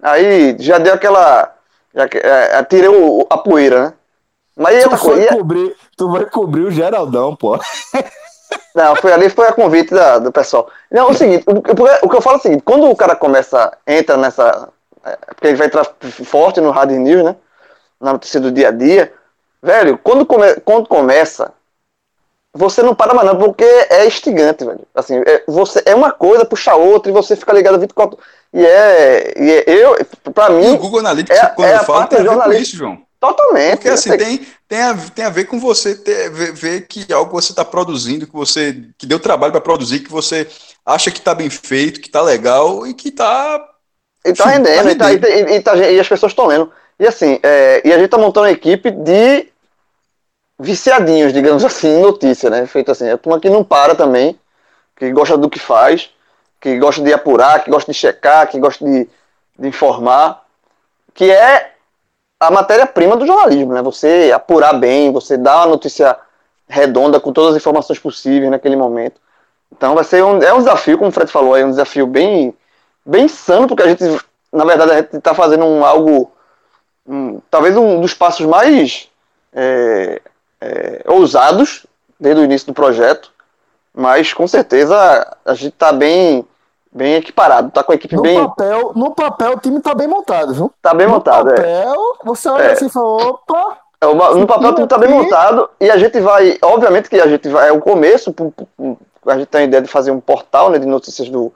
Aí 0.01 0.55
já 0.59 0.77
deu 0.77 0.93
aquela. 0.93 1.55
Já, 1.93 2.05
é, 2.05 2.63
tirei 2.63 2.89
o, 2.89 3.25
a 3.29 3.37
poeira, 3.37 3.85
né? 3.85 3.93
Mas 4.55 4.83
tu, 4.83 4.89
vai 4.89 5.27
cobrir, 5.27 5.75
tu 5.95 6.11
vai 6.11 6.25
cobrir 6.25 6.61
o 6.63 6.71
Geraldão, 6.71 7.35
pô. 7.35 7.57
Não, 8.75 8.95
foi 8.95 9.11
ali, 9.11 9.29
foi 9.29 9.47
a 9.47 9.53
convite 9.53 9.93
da, 9.93 10.19
do 10.19 10.31
pessoal. 10.31 10.69
Não, 10.91 11.07
é 11.07 11.11
o 11.11 11.13
seguinte, 11.13 11.43
o, 11.47 11.57
o, 11.57 11.61
que 12.09 12.15
eu 12.15 12.21
falo 12.21 12.37
é 12.37 12.39
o 12.39 12.41
seguinte, 12.41 12.63
quando 12.63 12.89
o 12.89 12.95
cara 12.95 13.15
começa, 13.15 13.71
entra 13.87 14.17
nessa. 14.17 14.69
É, 15.05 15.17
porque 15.27 15.47
ele 15.47 15.57
vai 15.57 15.67
entrar 15.67 15.85
forte 16.25 16.59
no 16.59 16.71
Hard 16.71 16.91
News, 16.91 17.23
né? 17.23 17.35
Na 17.99 18.13
notícia 18.13 18.39
do 18.39 18.51
dia 18.51 18.69
a 18.69 18.71
dia. 18.71 19.13
Velho, 19.61 19.97
quando, 19.97 20.25
come, 20.25 20.55
quando 20.61 20.87
começa, 20.87 21.53
você 22.59 22.83
não 22.83 22.93
para 22.93 23.13
mais 23.13 23.25
não, 23.25 23.37
porque 23.37 23.63
é 23.63 24.05
instigante, 24.05 24.65
velho. 24.65 24.81
Assim, 24.93 25.15
é, 25.25 25.43
você, 25.47 25.81
é 25.85 25.95
uma 25.95 26.11
coisa, 26.11 26.43
puxa 26.43 26.75
outra, 26.75 27.09
e 27.09 27.13
você 27.13 27.33
fica 27.33 27.53
ligado 27.53 27.79
24 27.79 28.19
E 28.53 28.65
é. 28.65 29.33
E 29.37 29.51
é 29.51 29.63
eu, 29.67 29.95
pra 30.33 30.49
mim. 30.49 30.67
E 30.67 30.71
o 30.71 30.77
Google 30.77 30.99
Analytics, 30.99 31.39
é, 31.39 31.45
quando 31.47 31.69
é 31.69 31.75
eu 31.77 31.83
falo, 31.85 32.07
tem 32.07 32.19
a 32.19 32.23
ver 32.23 32.43
com 32.43 32.51
isso, 32.51 32.75
João. 32.75 33.01
Totalmente. 33.17 33.77
Porque 33.77 33.89
assim, 33.89 34.15
tem, 34.17 34.45
tem, 34.67 34.81
a, 34.81 34.93
tem 34.93 35.25
a 35.25 35.29
ver 35.29 35.45
com 35.45 35.57
você 35.57 35.95
ter, 35.95 36.29
ver, 36.31 36.51
ver 36.51 36.87
que 36.87 37.11
algo 37.13 37.31
você 37.31 37.53
está 37.53 37.63
produzindo, 37.63 38.27
que 38.27 38.33
você 38.33 38.83
que 38.97 39.05
deu 39.05 39.19
trabalho 39.19 39.53
para 39.53 39.61
produzir, 39.61 39.99
que 39.99 40.11
você 40.11 40.45
acha 40.85 41.11
que 41.11 41.19
está 41.19 41.33
bem 41.33 41.49
feito, 41.49 42.01
que 42.01 42.07
está 42.07 42.21
legal 42.21 42.85
e 42.85 42.93
que 42.93 43.07
está. 43.07 43.65
E 44.25 44.31
está 44.31 44.45
rendendo, 44.49 44.97
tá 44.97 45.07
rendendo. 45.07 45.11
E, 45.11 45.19
tá, 45.19 45.29
e, 45.29 45.55
e, 45.55 45.61
tá, 45.61 45.77
e, 45.77 45.99
as 45.99 46.07
pessoas 46.07 46.33
estão 46.33 46.47
lendo. 46.47 46.69
E 46.99 47.07
assim, 47.07 47.39
é, 47.41 47.81
e 47.85 47.91
a 47.93 47.95
gente 47.95 48.05
está 48.05 48.17
montando 48.17 48.47
uma 48.47 48.51
equipe 48.51 48.91
de 48.91 49.47
viciadinhos, 50.59 51.31
digamos 51.31 51.63
assim, 51.63 51.87
em 51.87 52.01
notícia, 52.01 52.49
né? 52.49 52.65
Feito 52.65 52.91
assim, 52.91 53.07
é 53.07 53.17
uma 53.25 53.39
que 53.39 53.49
não 53.49 53.63
para 53.63 53.95
também, 53.95 54.37
que 54.95 55.09
gosta 55.11 55.37
do 55.37 55.49
que 55.49 55.57
faz, 55.57 56.09
que 56.59 56.77
gosta 56.77 57.01
de 57.01 57.13
apurar, 57.13 57.63
que 57.63 57.71
gosta 57.71 57.91
de 57.91 57.97
checar, 57.97 58.47
que 58.47 58.59
gosta 58.59 58.83
de, 58.83 59.07
de 59.57 59.67
informar, 59.67 60.43
que 61.13 61.31
é 61.31 61.71
a 62.39 62.51
matéria-prima 62.51 63.15
do 63.15 63.25
jornalismo, 63.25 63.73
né? 63.73 63.81
Você 63.81 64.31
apurar 64.35 64.73
bem, 64.73 65.11
você 65.11 65.37
dar 65.37 65.57
uma 65.57 65.67
notícia 65.67 66.17
redonda 66.67 67.19
com 67.19 67.31
todas 67.31 67.51
as 67.51 67.61
informações 67.61 67.97
possíveis 67.97 68.51
naquele 68.51 68.75
momento. 68.75 69.19
Então 69.71 69.95
vai 69.95 70.03
ser 70.03 70.23
um, 70.23 70.41
é 70.41 70.53
um 70.53 70.59
desafio, 70.59 70.97
como 70.97 71.09
o 71.09 71.13
Fred 71.13 71.31
falou, 71.31 71.55
é 71.55 71.63
um 71.63 71.69
desafio 71.71 72.05
bem, 72.05 72.53
bem 73.05 73.25
insano, 73.25 73.67
porque 73.67 73.83
a 73.83 73.87
gente, 73.87 74.03
na 74.51 74.65
verdade, 74.65 74.91
a 74.91 74.95
gente 74.97 75.15
está 75.15 75.33
fazendo 75.33 75.65
um, 75.65 75.85
algo, 75.85 76.31
um, 77.07 77.39
talvez 77.49 77.77
um 77.77 78.01
dos 78.01 78.13
passos 78.13 78.45
mais 78.45 79.09
é, 79.53 80.21
é, 80.61 81.03
ousados 81.07 81.85
desde 82.19 82.41
o 82.41 82.43
início 82.43 82.67
do 82.67 82.73
projeto, 82.73 83.31
mas 83.93 84.33
com 84.33 84.47
certeza 84.47 84.95
a 85.45 85.53
gente 85.53 85.73
está 85.73 85.91
bem 85.91 86.45
bem 86.91 87.15
equiparado, 87.15 87.69
tá 87.69 87.83
com 87.83 87.91
a 87.91 87.95
equipe 87.95 88.15
no 88.15 88.21
bem. 88.23 88.43
Papel, 88.43 88.93
no 88.95 89.11
papel, 89.13 89.53
o 89.53 89.59
time 89.59 89.79
tá 89.79 89.93
bem 89.93 90.07
montado, 90.07 90.53
viu? 90.53 90.73
Tá 90.81 90.93
bem 90.93 91.05
no 91.05 91.13
montado, 91.13 91.51
é. 91.51 91.55
papel, 91.55 91.93
é. 91.93 92.25
Você 92.25 92.49
olha 92.49 92.63
é. 92.63 92.71
assim 92.71 92.87
e 92.87 92.89
fala, 92.89 93.29
opa. 93.29 93.77
É, 94.01 94.05
no 94.05 94.47
papel 94.47 94.69
o 94.69 94.75
time 94.75 94.87
tá 94.87 94.97
bem 94.97 95.09
montado 95.09 95.69
e 95.79 95.89
a 95.89 95.97
gente 95.97 96.19
vai, 96.19 96.57
obviamente 96.61 97.09
que 97.09 97.19
a 97.19 97.27
gente 97.27 97.47
vai, 97.49 97.69
é 97.69 97.71
o 97.71 97.79
começo, 97.79 98.33
a 99.27 99.37
gente 99.37 99.47
tem 99.47 99.61
a 99.61 99.63
ideia 99.65 99.83
de 99.83 99.89
fazer 99.89 100.11
um 100.11 100.19
portal 100.19 100.69
né, 100.69 100.79
de 100.79 100.87
notícias 100.87 101.29
do, 101.29 101.53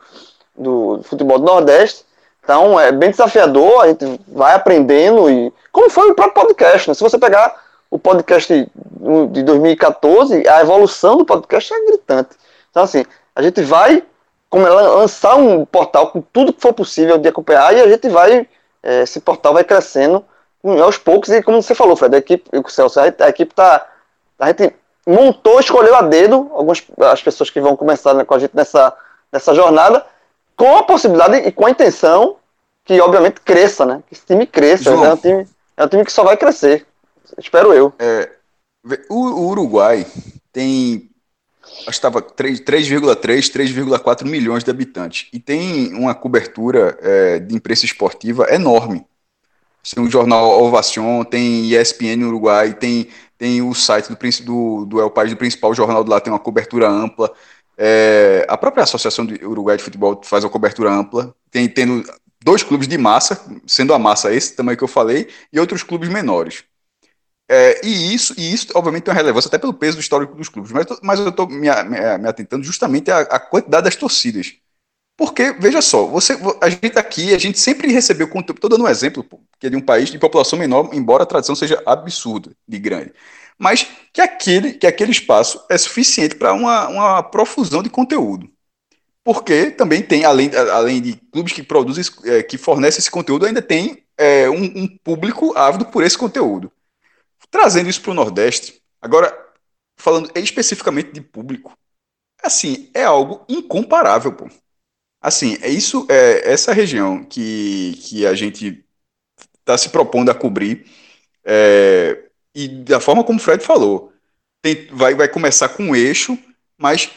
do 0.56 1.00
futebol 1.04 1.40
do 1.40 1.46
Nordeste, 1.46 2.06
então 2.44 2.80
é 2.80 2.92
bem 2.92 3.10
desafiador, 3.10 3.82
a 3.82 3.88
gente 3.88 4.20
vai 4.28 4.54
aprendendo 4.54 5.30
e 5.30 5.52
como 5.72 5.90
foi 5.90 6.12
o 6.12 6.16
próprio 6.16 6.46
podcast, 6.46 6.90
né? 6.90 6.94
Se 6.94 7.02
você 7.02 7.18
pegar 7.18 7.63
o 7.94 8.00
podcast 8.00 8.68
de 9.32 9.44
2014, 9.44 10.48
a 10.50 10.62
evolução 10.62 11.16
do 11.16 11.24
podcast 11.24 11.72
é 11.72 11.86
gritante. 11.86 12.36
Então 12.72 12.82
assim, 12.82 13.06
a 13.36 13.42
gente 13.44 13.62
vai 13.62 14.04
como 14.50 14.66
ela 14.66 14.82
lançar 14.82 15.36
um 15.36 15.64
portal 15.64 16.08
com 16.08 16.20
tudo 16.20 16.54
que 16.54 16.62
for 16.62 16.74
possível 16.74 17.20
de 17.20 17.30
acompanhar 17.30 17.72
e 17.76 17.82
a 17.82 17.88
gente 17.88 18.10
vai, 18.10 18.48
é, 18.82 19.04
esse 19.04 19.20
portal 19.20 19.54
vai 19.54 19.64
crescendo 19.64 20.26
aos 20.82 20.98
poucos 20.98 21.30
e 21.30 21.44
como 21.44 21.62
você 21.62 21.76
falou, 21.76 21.96
Fred, 21.96 22.16
a 22.16 22.20
equipe, 22.20 22.50
o 22.58 22.68
Celso, 22.68 23.00
a, 23.00 23.04
a 23.04 23.30
equipe 23.30 23.54
tá, 23.54 23.86
a 24.40 24.48
gente 24.48 24.74
montou, 25.06 25.60
escolheu 25.60 25.96
a 25.96 26.02
dedo 26.02 26.50
algumas 26.54 26.84
as 27.00 27.22
pessoas 27.22 27.52
que 27.52 27.62
vão 27.62 27.76
começar 27.76 28.16
né, 28.16 28.24
com 28.24 28.34
a 28.34 28.40
gente 28.40 28.56
nessa, 28.56 28.92
nessa 29.32 29.54
jornada, 29.54 30.04
com 30.56 30.78
a 30.78 30.84
possibilidade 30.84 31.48
e 31.48 31.52
com 31.52 31.68
a 31.68 31.70
intenção 31.70 32.38
que 32.86 33.00
obviamente 33.00 33.40
cresça, 33.42 33.86
né? 33.86 34.02
Que 34.08 34.16
esse 34.16 34.26
time 34.26 34.48
cresça, 34.48 34.90
é 34.90 34.94
um 34.94 35.18
time, 35.18 35.48
é 35.78 35.84
um 35.86 35.88
time 35.88 36.04
que 36.04 36.12
só 36.12 36.24
vai 36.24 36.36
crescer, 36.36 36.86
espero 37.38 37.74
eu. 37.74 37.94
É, 38.00 38.30
o, 39.10 39.50
Uruguai 39.50 40.06
tem 40.52 41.10
estava 41.88 42.22
3,3, 42.22 43.50
3,4 43.52 44.26
milhões 44.26 44.64
de 44.64 44.70
habitantes. 44.70 45.28
E 45.32 45.40
tem 45.40 45.94
uma 45.94 46.14
cobertura 46.14 46.98
é, 47.02 47.40
de 47.40 47.56
imprensa 47.56 47.86
esportiva 47.86 48.48
enorme. 48.54 49.06
Tem 49.94 50.04
o 50.04 50.10
jornal 50.10 50.62
Ovation, 50.64 51.24
tem 51.24 51.74
ESPN 51.74 52.18
no 52.18 52.28
Uruguai, 52.28 52.74
tem, 52.74 53.08
tem 53.38 53.62
o 53.62 53.74
site 53.74 54.10
do, 54.10 54.16
do, 54.46 54.86
do 54.86 55.02
El 55.02 55.10
País, 55.10 55.32
do 55.32 55.38
principal 55.38 55.74
jornal 55.74 56.04
de 56.04 56.10
lá, 56.10 56.22
tem 56.22 56.32
uma 56.32 56.40
cobertura 56.40 56.88
ampla. 56.88 57.32
É, 57.78 58.46
a 58.48 58.58
própria 58.58 58.84
Associação 58.84 59.26
do 59.26 59.34
Uruguai 59.50 59.76
de 59.76 59.84
Futebol 59.84 60.22
faz 60.24 60.44
uma 60.44 60.50
cobertura 60.50 60.92
ampla, 60.92 61.36
tem 61.52 61.68
tendo 61.68 62.04
dois 62.42 62.64
clubes 62.64 62.88
de 62.88 62.98
massa, 62.98 63.42
sendo 63.66 63.94
a 63.94 64.00
massa 64.00 64.34
esse 64.34 64.56
também 64.56 64.76
que 64.76 64.84
eu 64.84 64.88
falei, 64.88 65.28
e 65.52 65.60
outros 65.60 65.84
clubes 65.84 66.08
menores. 66.08 66.64
É, 67.56 67.80
e, 67.86 68.16
isso, 68.16 68.34
e 68.36 68.52
isso, 68.52 68.70
obviamente, 68.74 69.04
tem 69.04 69.12
uma 69.14 69.18
relevância 69.20 69.48
até 69.48 69.60
pelo 69.60 69.76
peso 69.76 70.00
histórico 70.00 70.34
dos 70.34 70.50
clubes, 70.50 70.72
mas, 70.72 70.88
mas 71.04 71.20
eu 71.20 71.30
estou 71.30 71.48
me, 71.48 71.60
me, 71.60 72.18
me, 72.18 72.28
atentando 72.28 72.64
justamente 72.64 73.12
à, 73.12 73.20
à, 73.20 73.40
quantidade 73.40 73.84
das 73.84 73.96
torcidas. 73.96 74.56
Porque, 75.16 75.54
veja 75.60 75.80
só, 75.80 76.08
você, 76.08 76.36
a 76.60 76.68
gente 76.68 76.98
aqui, 76.98 77.32
a 77.32 77.38
gente 77.38 77.60
sempre 77.60 77.92
recebeu 77.92 78.28
conteúdo, 78.28 78.58
estou 78.58 78.70
dando 78.72 78.86
um 78.86 78.88
exemplo, 78.88 79.24
que 79.60 79.68
é 79.68 79.70
de 79.70 79.76
um 79.76 79.82
país 79.82 80.10
de 80.10 80.18
população 80.18 80.58
menor, 80.58 80.90
embora 80.94 81.22
a 81.22 81.28
tradição 81.28 81.54
seja 81.54 81.80
absurda 81.86 82.52
de 82.68 82.80
grande, 82.80 83.14
mas 83.56 83.88
que 84.12 84.20
aquele, 84.20 84.74
que 84.74 84.88
aquele 84.88 85.12
espaço 85.12 85.64
é 85.70 85.78
suficiente 85.78 86.34
para 86.34 86.54
uma, 86.54 86.88
uma 86.88 87.22
profusão 87.22 87.84
de 87.84 87.90
conteúdo. 87.90 88.50
Porque 89.24 89.70
também 89.70 90.02
tem, 90.02 90.26
além, 90.26 90.50
além 90.56 91.00
de 91.00 91.18
clubes 91.32 91.54
que 91.54 91.62
produzem, 91.62 92.04
é, 92.26 92.42
que 92.42 92.58
fornecem 92.58 92.98
esse 92.98 93.12
conteúdo, 93.12 93.46
ainda 93.46 93.62
tem 93.62 94.04
é, 94.18 94.50
um, 94.50 94.64
um 94.64 94.88
público 95.04 95.56
ávido 95.56 95.86
por 95.86 96.04
esse 96.04 96.18
conteúdo. 96.18 96.72
Trazendo 97.54 97.88
isso 97.88 98.02
para 98.02 98.10
o 98.10 98.16
Nordeste, 98.16 98.82
agora, 99.00 99.32
falando 99.96 100.32
especificamente 100.34 101.12
de 101.12 101.22
público, 101.22 101.78
assim, 102.42 102.90
é 102.96 103.04
algo 103.04 103.46
incomparável, 103.48 104.34
pô. 104.34 104.50
Assim, 105.22 105.60
é 105.62 105.70
isso, 105.70 106.08
é 106.10 106.52
essa 106.52 106.74
região 106.74 107.24
que, 107.24 107.96
que 108.02 108.26
a 108.26 108.34
gente 108.34 108.84
está 109.60 109.78
se 109.78 109.90
propondo 109.90 110.32
a 110.32 110.34
cobrir, 110.34 110.88
é, 111.46 112.24
e 112.56 112.68
da 112.68 113.00
forma 113.00 113.24
como 113.24 113.38
o 113.38 113.42
Fred 113.42 113.64
falou, 113.64 114.12
tem, 114.60 114.88
vai, 114.88 115.14
vai 115.14 115.28
começar 115.28 115.70
com 115.70 115.84
um 115.84 115.96
eixo, 115.96 116.36
mas 116.76 117.12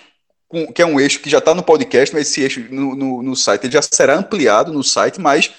com, 0.46 0.70
que 0.70 0.82
é 0.82 0.86
um 0.86 1.00
eixo 1.00 1.20
que 1.20 1.30
já 1.30 1.38
está 1.38 1.54
no 1.54 1.62
podcast, 1.62 2.14
mas 2.14 2.28
esse 2.28 2.42
eixo 2.42 2.60
no, 2.70 2.94
no, 2.94 3.22
no, 3.22 3.34
site 3.34 3.64
ele 3.64 3.72
já 3.72 3.80
será 3.80 4.14
ampliado 4.14 4.70
no 4.70 4.84
site, 4.84 5.18
mas 5.18 5.54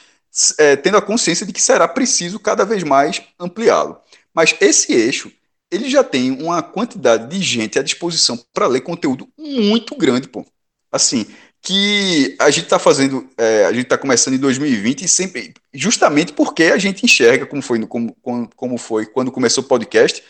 é, 0.59 0.75
tendo 0.75 0.97
a 0.97 1.01
consciência 1.01 1.47
de 1.47 1.51
que 1.51 1.61
será 1.63 1.87
preciso 1.87 2.39
cada 2.39 2.63
vez 2.63 2.83
mais 2.83 3.23
ampliá-lo. 3.39 3.99
Mas 4.37 4.55
esse 4.61 4.93
eixo, 4.93 5.31
ele 5.71 5.89
já 5.89 6.03
tem 6.03 6.29
uma 6.29 6.61
quantidade 6.61 7.27
de 7.27 7.43
gente 7.43 7.79
à 7.79 7.81
disposição 7.81 8.39
para 8.53 8.67
ler 8.67 8.81
conteúdo 8.81 9.27
muito 9.35 9.95
grande, 9.95 10.27
pô. 10.27 10.45
Assim, 10.91 11.25
que 11.59 12.35
a 12.39 12.51
gente 12.51 12.65
está 12.65 12.77
fazendo, 12.77 13.27
é, 13.35 13.65
a 13.65 13.73
gente 13.73 13.85
está 13.85 13.97
começando 13.97 14.35
em 14.35 14.37
2020 14.37 15.01
e 15.01 15.07
sempre, 15.07 15.55
justamente 15.73 16.33
porque 16.33 16.65
a 16.65 16.77
gente 16.77 17.03
enxerga 17.03 17.47
como 17.47 17.63
foi, 17.63 17.83
como, 17.87 18.15
como 18.55 18.77
foi 18.77 19.07
quando 19.07 19.31
começou 19.31 19.63
o 19.63 19.67
podcast, 19.67 20.23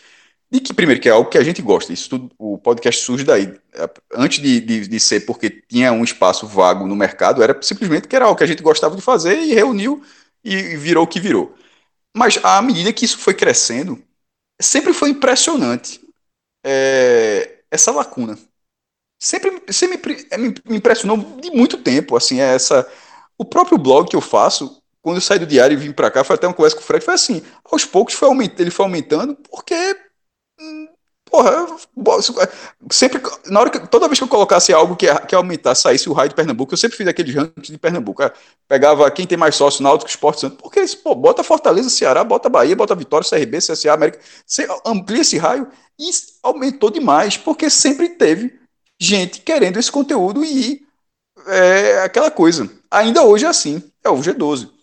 de 0.50 0.60
que, 0.60 0.72
primeiro, 0.72 1.02
que 1.02 1.10
é 1.10 1.12
algo 1.12 1.28
que 1.28 1.36
a 1.36 1.44
gente 1.44 1.60
gosta. 1.60 1.92
Isso 1.92 2.08
tudo, 2.08 2.30
o 2.38 2.56
podcast 2.56 3.04
surge 3.04 3.24
daí. 3.24 3.52
Antes 4.14 4.40
de, 4.40 4.58
de, 4.58 4.88
de, 4.88 5.00
ser 5.00 5.26
porque 5.26 5.50
tinha 5.50 5.92
um 5.92 6.02
espaço 6.02 6.46
vago 6.46 6.86
no 6.86 6.96
mercado, 6.96 7.42
era 7.42 7.54
simplesmente 7.60 8.08
que 8.08 8.16
era 8.16 8.24
algo 8.24 8.38
que 8.38 8.44
a 8.44 8.46
gente 8.46 8.62
gostava 8.62 8.96
de 8.96 9.02
fazer 9.02 9.38
e 9.38 9.52
reuniu 9.52 10.02
e 10.42 10.78
virou 10.78 11.04
o 11.04 11.06
que 11.06 11.20
virou. 11.20 11.54
Mas 12.18 12.36
à 12.42 12.60
medida 12.60 12.92
que 12.92 13.04
isso 13.04 13.16
foi 13.16 13.32
crescendo, 13.32 14.02
sempre 14.60 14.92
foi 14.92 15.10
impressionante 15.10 16.00
é, 16.66 17.60
essa 17.70 17.92
lacuna. 17.92 18.36
Sempre, 19.20 19.62
sempre 19.72 20.26
me, 20.36 20.54
me 20.68 20.76
impressionou 20.76 21.16
de 21.40 21.52
muito 21.52 21.78
tempo. 21.78 22.16
Assim, 22.16 22.40
é 22.40 22.54
essa. 22.56 22.90
O 23.38 23.44
próprio 23.44 23.78
blog 23.78 24.10
que 24.10 24.16
eu 24.16 24.20
faço, 24.20 24.82
quando 25.00 25.18
eu 25.18 25.20
saí 25.20 25.38
do 25.38 25.46
diário 25.46 25.74
e 25.74 25.80
vim 25.80 25.92
para 25.92 26.10
cá, 26.10 26.24
foi 26.24 26.34
até 26.34 26.48
uma 26.48 26.54
conversa 26.54 26.76
com 26.76 26.82
o 26.82 26.84
Fred, 26.84 27.04
foi 27.04 27.14
assim, 27.14 27.40
aos 27.64 27.84
poucos 27.84 28.14
foi 28.14 28.28
ele 28.58 28.70
foi 28.72 28.84
aumentando, 28.84 29.36
porque 29.48 29.96
Porra, 31.30 31.66
sempre, 32.90 33.20
na 33.46 33.60
hora 33.60 33.70
que, 33.70 33.86
toda 33.86 34.08
vez 34.08 34.18
que 34.18 34.24
eu 34.24 34.28
colocasse 34.28 34.72
algo 34.72 34.96
que, 34.96 35.06
que 35.26 35.34
aumentasse, 35.34 35.82
saísse 35.82 36.08
o 36.08 36.12
raio 36.12 36.30
de 36.30 36.34
Pernambuco, 36.34 36.72
eu 36.72 36.78
sempre 36.78 36.96
fiz 36.96 37.06
aquele 37.06 37.32
ranking 37.32 37.72
de 37.72 37.78
Pernambuco. 37.78 38.22
É, 38.22 38.32
pegava 38.66 39.10
quem 39.10 39.26
tem 39.26 39.36
mais 39.36 39.54
sócio, 39.54 39.82
Náutico, 39.82 40.10
Esporte 40.10 40.40
Santo, 40.40 40.56
porque 40.56 40.84
pô, 41.02 41.14
bota 41.14 41.44
Fortaleza, 41.44 41.90
Ceará, 41.90 42.24
bota 42.24 42.48
Bahia, 42.48 42.74
bota 42.74 42.94
Vitória, 42.94 43.28
CRB, 43.28 43.58
CSA, 43.58 43.92
América, 43.92 44.20
você 44.46 44.66
amplia 44.86 45.20
esse 45.20 45.36
raio 45.36 45.68
e 45.98 46.10
aumentou 46.42 46.90
demais, 46.90 47.36
porque 47.36 47.68
sempre 47.68 48.10
teve 48.10 48.58
gente 48.98 49.40
querendo 49.40 49.78
esse 49.78 49.92
conteúdo 49.92 50.44
e 50.44 50.82
é 51.46 52.02
aquela 52.02 52.30
coisa. 52.30 52.70
Ainda 52.90 53.22
hoje 53.22 53.44
é 53.44 53.48
assim, 53.48 53.82
é 54.02 54.08
o 54.08 54.16
G12 54.16 54.77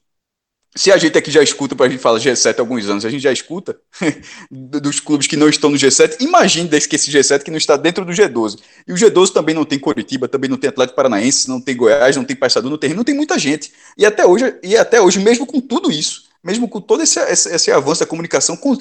se 0.77 0.91
a 0.91 0.97
gente 0.97 1.17
aqui 1.17 1.31
já 1.31 1.41
escuta, 1.41 1.73
para 1.73 1.85
a 1.85 1.89
gente 1.89 2.01
falar 2.01 2.19
G7 2.19 2.57
há 2.57 2.61
alguns 2.61 2.89
anos, 2.89 3.05
a 3.05 3.09
gente 3.09 3.21
já 3.21 3.31
escuta 3.31 3.79
dos 4.51 4.99
clubes 4.99 5.25
que 5.25 5.37
não 5.37 5.47
estão 5.47 5.69
no 5.69 5.77
G7, 5.77 6.19
imagine 6.19 6.67
desse 6.67 6.87
que 6.89 6.97
esse 6.97 7.09
G7 7.09 7.43
que 7.43 7.51
não 7.51 7.57
está 7.57 7.77
dentro 7.77 8.03
do 8.03 8.11
G12. 8.11 8.59
E 8.85 8.91
o 8.91 8.95
G12 8.95 9.31
também 9.31 9.55
não 9.55 9.63
tem 9.63 9.79
Coritiba, 9.79 10.27
também 10.27 10.49
não 10.49 10.57
tem 10.57 10.69
Atlético 10.69 10.97
Paranaense, 10.97 11.47
não 11.47 11.61
tem 11.61 11.77
Goiás, 11.77 12.17
não 12.17 12.25
tem 12.25 12.35
Paysandu, 12.35 12.69
não 12.69 12.77
tem, 12.77 12.93
não 12.93 13.05
tem 13.05 13.15
muita 13.15 13.39
gente. 13.39 13.71
E 13.97 14.05
até 14.05 14.25
hoje, 14.25 14.59
e 14.61 14.75
até 14.75 14.99
hoje 14.99 15.19
mesmo 15.19 15.45
com 15.45 15.61
tudo 15.61 15.89
isso, 15.89 16.25
mesmo 16.43 16.67
com 16.67 16.81
todo 16.81 17.01
esse, 17.01 17.19
esse, 17.21 17.55
esse 17.55 17.71
avanço 17.71 18.01
da 18.01 18.05
comunicação, 18.05 18.57
com 18.57 18.77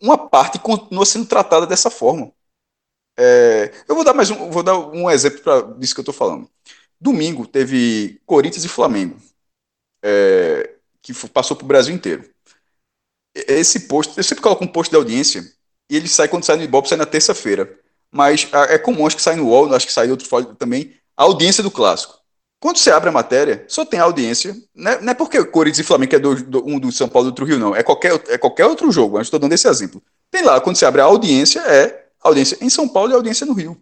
uma 0.00 0.18
parte 0.18 0.58
continua 0.58 1.06
sendo 1.06 1.26
tratada 1.26 1.66
dessa 1.66 1.88
forma. 1.90 2.30
É, 3.18 3.72
eu 3.88 3.94
vou 3.94 4.04
dar 4.04 4.14
mais 4.14 4.30
um, 4.30 4.50
vou 4.50 4.62
dar 4.62 4.78
um 4.78 5.10
exemplo 5.10 5.40
para 5.40 5.62
disso 5.78 5.94
que 5.94 6.00
eu 6.00 6.02
estou 6.02 6.14
falando. 6.14 6.48
Domingo 7.00 7.46
teve 7.46 8.20
Corinthians 8.26 8.64
e 8.64 8.68
Flamengo. 8.68 9.16
É, 10.02 10.77
que 11.12 11.28
passou 11.28 11.56
para 11.56 11.64
o 11.64 11.68
Brasil 11.68 11.94
inteiro. 11.94 12.28
Esse 13.34 13.80
post, 13.80 14.16
eu 14.16 14.24
sempre 14.24 14.42
coloco 14.42 14.64
um 14.64 14.68
post 14.68 14.90
de 14.90 14.96
audiência 14.96 15.44
e 15.90 15.96
ele 15.96 16.08
sai 16.08 16.28
quando 16.28 16.44
sai 16.44 16.56
no 16.56 16.62
Ibope, 16.62 16.88
sai 16.88 16.98
na 16.98 17.06
terça-feira. 17.06 17.78
Mas 18.10 18.48
é 18.68 18.78
comum, 18.78 19.06
acho 19.06 19.16
que 19.16 19.22
sai 19.22 19.36
no 19.36 19.46
UOL, 19.46 19.74
acho 19.74 19.86
que 19.86 19.92
sai 19.92 20.06
em 20.06 20.10
outro 20.10 20.26
fórum 20.26 20.54
também, 20.54 20.94
a 21.16 21.24
audiência 21.24 21.62
do 21.62 21.70
clássico. 21.70 22.18
Quando 22.60 22.78
você 22.78 22.90
abre 22.90 23.08
a 23.08 23.12
matéria, 23.12 23.64
só 23.68 23.84
tem 23.84 24.00
audiência. 24.00 24.56
Não 24.74 24.90
é, 24.90 25.00
não 25.00 25.10
é 25.12 25.14
porque 25.14 25.44
Corinthians 25.44 25.78
e 25.78 25.84
Flamengo 25.84 26.16
é 26.16 26.18
do, 26.18 26.34
do, 26.42 26.66
um 26.66 26.78
do 26.80 26.90
São 26.90 27.08
Paulo 27.08 27.28
e 27.28 27.30
outro 27.30 27.44
Rio, 27.44 27.58
não. 27.58 27.74
É 27.76 27.82
qualquer, 27.82 28.20
é 28.28 28.36
qualquer 28.36 28.66
outro 28.66 28.90
jogo. 28.90 29.20
Estou 29.20 29.38
dando 29.38 29.52
esse 29.52 29.68
exemplo. 29.68 30.02
Tem 30.30 30.42
lá, 30.42 30.60
quando 30.60 30.76
você 30.76 30.84
abre 30.84 31.00
a 31.00 31.04
audiência, 31.04 31.60
é 31.60 32.08
audiência 32.20 32.58
em 32.60 32.68
São 32.68 32.88
Paulo 32.88 33.12
e 33.12 33.14
audiência 33.14 33.46
no 33.46 33.52
Rio. 33.52 33.80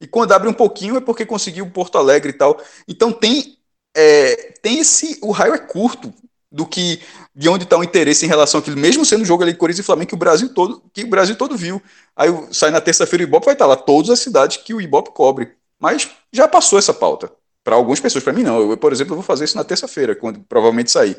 E 0.00 0.06
quando 0.06 0.32
abre 0.32 0.48
um 0.48 0.54
pouquinho 0.54 0.96
é 0.96 1.00
porque 1.00 1.26
conseguiu 1.26 1.70
Porto 1.70 1.98
Alegre 1.98 2.30
e 2.30 2.32
tal. 2.32 2.58
Então 2.86 3.12
tem, 3.12 3.58
é, 3.94 4.52
tem 4.62 4.78
esse. 4.78 5.18
O 5.20 5.30
raio 5.30 5.54
é 5.54 5.58
curto 5.58 6.14
do 6.50 6.66
que 6.66 7.00
de 7.34 7.48
onde 7.48 7.64
está 7.64 7.76
o 7.76 7.84
interesse 7.84 8.24
em 8.24 8.28
relação 8.28 8.60
àquilo, 8.60 8.76
mesmo 8.76 9.04
sendo 9.04 9.22
um 9.22 9.26
jogo 9.26 9.42
ali 9.42 9.54
Corinthians 9.54 9.84
e 9.84 9.86
Flamengo 9.86 10.08
que 10.08 10.14
o 10.14 10.18
Brasil 10.18 10.52
todo, 10.54 10.82
que 10.92 11.04
o 11.04 11.08
Brasil 11.08 11.36
todo 11.36 11.56
viu. 11.56 11.82
Aí 12.16 12.28
sai 12.50 12.70
na 12.70 12.80
terça-feira 12.80 13.24
o 13.24 13.28
Ibope 13.28 13.46
vai 13.46 13.54
estar 13.54 13.66
tá 13.66 13.68
lá, 13.70 13.76
todas 13.76 14.10
as 14.10 14.20
cidades 14.20 14.56
que 14.58 14.72
o 14.72 14.80
Ibope 14.80 15.10
cobre. 15.12 15.52
Mas 15.78 16.08
já 16.32 16.48
passou 16.48 16.78
essa 16.78 16.92
pauta. 16.92 17.30
Para 17.62 17.76
algumas 17.76 18.00
pessoas, 18.00 18.24
para 18.24 18.32
mim 18.32 18.42
não. 18.42 18.70
Eu, 18.70 18.76
por 18.76 18.92
exemplo, 18.92 19.14
vou 19.14 19.22
fazer 19.22 19.44
isso 19.44 19.56
na 19.56 19.64
terça-feira, 19.64 20.16
quando 20.16 20.40
provavelmente 20.40 20.90
sair. 20.90 21.16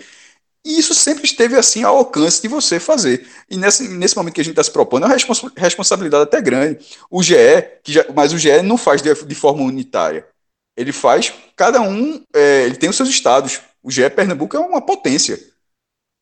E 0.65 0.77
isso 0.77 0.93
sempre 0.93 1.23
esteve 1.23 1.55
assim 1.55 1.83
ao 1.83 1.97
alcance 1.97 2.41
de 2.41 2.47
você 2.47 2.79
fazer. 2.79 3.25
E 3.49 3.55
nesse, 3.55 3.87
nesse 3.87 4.15
momento 4.15 4.33
que 4.33 4.41
a 4.41 4.43
gente 4.43 4.53
está 4.53 4.63
se 4.63 4.71
propondo, 4.71 5.03
é 5.03 5.05
uma 5.05 5.13
respons 5.13 5.41
responsabilidade 5.55 6.23
até 6.23 6.41
grande. 6.41 6.79
O 7.09 7.23
GE, 7.23 7.35
que 7.83 7.93
já, 7.93 8.05
mas 8.13 8.33
o 8.33 8.37
GE 8.37 8.61
não 8.61 8.77
faz 8.77 9.01
de, 9.01 9.13
de 9.13 9.35
forma 9.35 9.63
unitária. 9.63 10.27
Ele 10.75 10.91
faz, 10.91 11.33
cada 11.55 11.81
um, 11.81 12.23
é, 12.33 12.63
ele 12.65 12.75
tem 12.75 12.89
os 12.89 12.95
seus 12.95 13.09
estados. 13.09 13.61
O 13.81 13.91
GE 13.91 14.09
Pernambuco 14.09 14.55
é 14.55 14.59
uma 14.59 14.81
potência. 14.81 15.39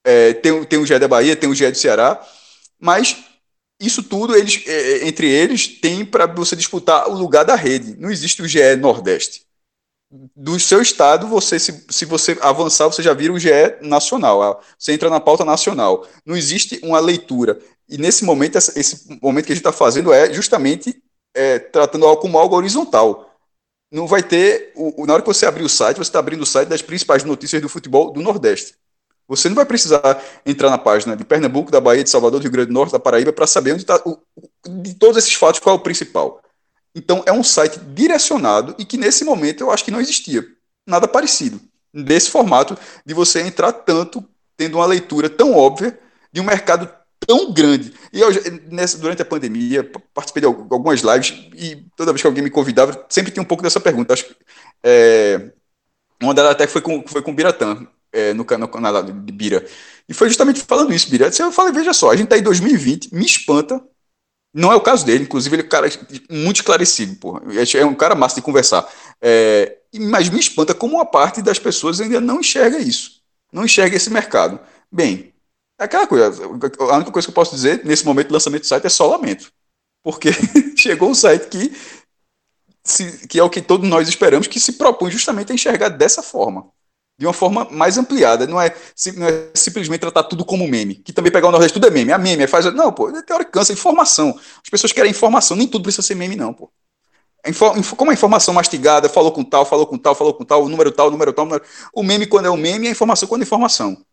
É, 0.05 0.33
tem, 0.33 0.63
tem 0.63 0.79
o 0.79 0.85
GE 0.85 0.97
da 0.99 1.07
Bahia, 1.07 1.35
tem 1.35 1.49
o 1.49 1.55
GE 1.55 1.69
do 1.69 1.77
Ceará, 1.77 2.25
mas 2.79 3.17
isso 3.79 4.01
tudo, 4.01 4.35
eles, 4.35 4.63
é, 4.65 4.71
é, 4.71 5.07
entre 5.07 5.29
eles, 5.29 5.67
tem 5.67 6.05
para 6.05 6.25
você 6.25 6.55
disputar 6.55 7.09
o 7.09 7.13
lugar 7.13 7.43
da 7.43 7.55
rede. 7.55 7.95
Não 7.97 8.09
existe 8.09 8.41
o 8.41 8.47
GE 8.47 8.75
Nordeste. 8.77 9.45
Do 10.35 10.57
seu 10.59 10.81
estado, 10.81 11.27
você 11.27 11.59
se, 11.59 11.85
se 11.89 12.05
você 12.05 12.37
avançar, 12.41 12.87
você 12.87 13.03
já 13.03 13.13
vira 13.13 13.33
o 13.33 13.39
GE 13.39 13.49
nacional. 13.81 14.63
Você 14.79 14.93
entra 14.93 15.09
na 15.09 15.19
pauta 15.19 15.43
nacional. 15.43 16.07
Não 16.25 16.35
existe 16.35 16.79
uma 16.81 16.99
leitura. 16.99 17.59
E 17.89 17.97
nesse 17.97 18.23
momento, 18.23 18.57
esse 18.57 19.19
momento 19.21 19.45
que 19.45 19.51
a 19.51 19.55
gente 19.55 19.65
está 19.65 19.73
fazendo 19.73 20.13
é 20.13 20.33
justamente 20.33 21.01
é, 21.35 21.59
tratando 21.59 22.05
algo 22.05 22.21
como 22.21 22.37
algo 22.37 22.55
horizontal 22.55 23.26
não 23.91 24.07
vai 24.07 24.23
ter. 24.23 24.71
O, 24.75 25.05
na 25.05 25.13
hora 25.13 25.21
que 25.21 25.27
você 25.27 25.45
abrir 25.45 25.63
o 25.63 25.69
site, 25.69 25.97
você 25.97 26.09
está 26.09 26.19
abrindo 26.19 26.41
o 26.41 26.45
site 26.45 26.67
das 26.67 26.81
principais 26.81 27.23
notícias 27.23 27.61
do 27.61 27.69
futebol 27.69 28.11
do 28.11 28.21
Nordeste. 28.21 28.75
Você 29.27 29.49
não 29.49 29.55
vai 29.55 29.65
precisar 29.65 30.21
entrar 30.45 30.69
na 30.69 30.77
página 30.77 31.15
de 31.15 31.25
Pernambuco, 31.25 31.69
da 31.69 31.81
Bahia, 31.81 32.03
de 32.03 32.09
Salvador, 32.09 32.39
do 32.39 32.43
Rio 32.43 32.51
Grande 32.51 32.67
do 32.67 32.73
Norte, 32.73 32.93
da 32.93 32.99
Paraíba, 32.99 33.33
para 33.33 33.45
saber 33.45 33.73
onde 33.73 33.83
está. 33.83 34.01
De 34.65 34.93
todos 34.93 35.17
esses 35.17 35.33
fatos, 35.33 35.59
qual 35.59 35.75
é 35.75 35.79
o 35.79 35.81
principal. 35.81 36.41
Então, 36.95 37.23
é 37.25 37.31
um 37.31 37.43
site 37.43 37.79
direcionado 37.79 38.73
e 38.77 38.85
que 38.85 38.97
nesse 38.97 39.25
momento 39.25 39.61
eu 39.61 39.71
acho 39.71 39.83
que 39.83 39.91
não 39.91 39.99
existia 39.99 40.45
nada 40.85 41.07
parecido. 41.07 41.59
Desse 41.93 42.29
formato 42.29 42.77
de 43.05 43.13
você 43.13 43.41
entrar 43.41 43.71
tanto, 43.73 44.23
tendo 44.55 44.77
uma 44.77 44.85
leitura 44.85 45.29
tão 45.29 45.53
óbvia 45.53 45.99
de 46.31 46.39
um 46.39 46.43
mercado 46.43 46.89
tão 47.25 47.51
grande. 47.51 47.93
E 48.11 48.19
eu, 48.19 48.29
nessa, 48.69 48.97
durante 48.97 49.21
a 49.21 49.25
pandemia, 49.25 49.89
participei 50.13 50.41
de 50.41 50.47
algumas 50.47 51.01
lives 51.01 51.29
e 51.55 51.85
toda 51.95 52.11
vez 52.11 52.21
que 52.21 52.27
alguém 52.27 52.43
me 52.43 52.49
convidava, 52.49 53.05
sempre 53.09 53.31
tinha 53.31 53.43
um 53.43 53.47
pouco 53.47 53.63
dessa 53.63 53.79
pergunta. 53.79 54.13
Acho 54.13 54.25
que, 54.25 54.35
é, 54.83 55.51
uma 56.21 56.33
delas 56.33 56.51
até 56.51 56.67
foi 56.67 56.81
com, 56.81 57.03
foi 57.07 57.21
com 57.21 57.31
o 57.31 57.33
Biratã, 57.33 57.87
é, 58.11 58.33
no 58.33 58.45
canal 58.45 59.03
de 59.03 59.31
Bira. 59.31 59.65
E 60.07 60.13
foi 60.13 60.27
justamente 60.27 60.61
falando 60.61 60.93
isso, 60.93 61.09
Bira. 61.09 61.29
Eu 61.37 61.51
falei, 61.51 61.73
veja 61.73 61.93
só, 61.93 62.11
a 62.11 62.15
gente 62.15 62.25
está 62.25 62.37
em 62.37 62.43
2020, 62.43 63.13
me 63.13 63.25
espanta. 63.25 63.83
Não 64.53 64.71
é 64.71 64.75
o 64.75 64.81
caso 64.81 65.05
dele, 65.05 65.25
inclusive 65.25 65.55
ele 65.55 65.63
é 65.63 65.65
um 65.65 65.69
cara 65.69 65.89
muito 66.29 66.55
esclarecido, 66.57 67.15
porra. 67.17 67.41
É 67.75 67.85
um 67.85 67.93
cara 67.93 68.15
massa 68.15 68.35
de 68.35 68.41
conversar. 68.41 68.89
É, 69.21 69.77
mas 69.99 70.29
me 70.29 70.39
espanta 70.39 70.73
como 70.73 70.95
uma 70.95 71.05
parte 71.05 71.41
das 71.41 71.59
pessoas 71.59 72.01
ainda 72.01 72.19
não 72.19 72.39
enxerga 72.39 72.79
isso. 72.79 73.21
Não 73.51 73.65
enxerga 73.65 73.95
esse 73.95 74.09
mercado. 74.09 74.59
Bem, 74.91 75.33
é 75.79 75.83
aquela 75.83 76.07
coisa, 76.07 76.43
a 76.43 76.95
única 76.95 77.11
coisa 77.11 77.27
que 77.27 77.29
eu 77.29 77.35
posso 77.35 77.53
dizer 77.53 77.85
nesse 77.85 78.05
momento 78.05 78.29
do 78.29 78.33
lançamento 78.33 78.61
do 78.61 78.67
site 78.67 78.85
é 78.85 78.89
só 78.89 79.07
lamento. 79.07 79.51
Porque 80.03 80.29
chegou 80.75 81.09
um 81.09 81.15
site 81.15 81.47
que, 81.47 81.71
se, 82.83 83.27
que 83.27 83.39
é 83.39 83.43
o 83.43 83.49
que 83.49 83.61
todos 83.61 83.87
nós 83.87 84.07
esperamos, 84.07 84.47
que 84.47 84.59
se 84.59 84.73
propõe 84.73 85.11
justamente 85.11 85.51
a 85.51 85.55
enxergar 85.55 85.89
dessa 85.89 86.23
forma. 86.23 86.67
De 87.19 87.25
uma 87.25 87.33
forma 87.33 87.67
mais 87.71 87.97
ampliada. 87.97 88.45
Não 88.47 88.61
é, 88.61 88.75
não 89.15 89.27
é 89.27 89.49
simplesmente 89.53 90.01
tratar 90.01 90.23
tudo 90.23 90.45
como 90.45 90.67
meme. 90.67 90.95
Que 90.95 91.11
também 91.11 91.31
pegar 91.31 91.47
o 91.47 91.51
Nordeste 91.51 91.73
tudo 91.73 91.87
é 91.87 91.89
meme. 91.89 92.11
A 92.11 92.17
meme 92.17 92.43
é 92.43 92.47
faz. 92.47 92.65
Não, 92.73 92.93
pô, 92.93 93.11
tem 93.11 93.35
hora 93.35 93.43
que 93.43 93.51
cansa. 93.51 93.73
Informação. 93.73 94.39
As 94.63 94.69
pessoas 94.69 94.93
querem 94.93 95.11
informação. 95.11 95.57
Nem 95.57 95.67
tudo 95.67 95.83
precisa 95.83 96.03
ser 96.03 96.15
meme, 96.15 96.35
não, 96.35 96.53
pô. 96.53 96.71
Como 97.95 98.11
a 98.11 98.13
informação 98.13 98.53
mastigada, 98.53 99.09
falou 99.09 99.31
com 99.31 99.43
tal, 99.43 99.65
falou 99.65 99.87
com 99.87 99.97
tal, 99.97 100.13
falou 100.13 100.33
com 100.33 100.43
tal, 100.43 100.63
o 100.63 100.69
número 100.69 100.91
tal, 100.91 101.07
o 101.07 101.11
número 101.11 101.31
tal, 101.31 101.45
o 101.45 101.47
número... 101.47 101.65
O 101.93 102.03
meme 102.03 102.27
quando 102.27 102.45
é 102.45 102.49
o 102.49 102.57
meme, 102.57 102.87
a 102.87 102.91
informação 102.91 103.27
quando 103.27 103.41
é 103.41 103.45
informação. 103.45 104.05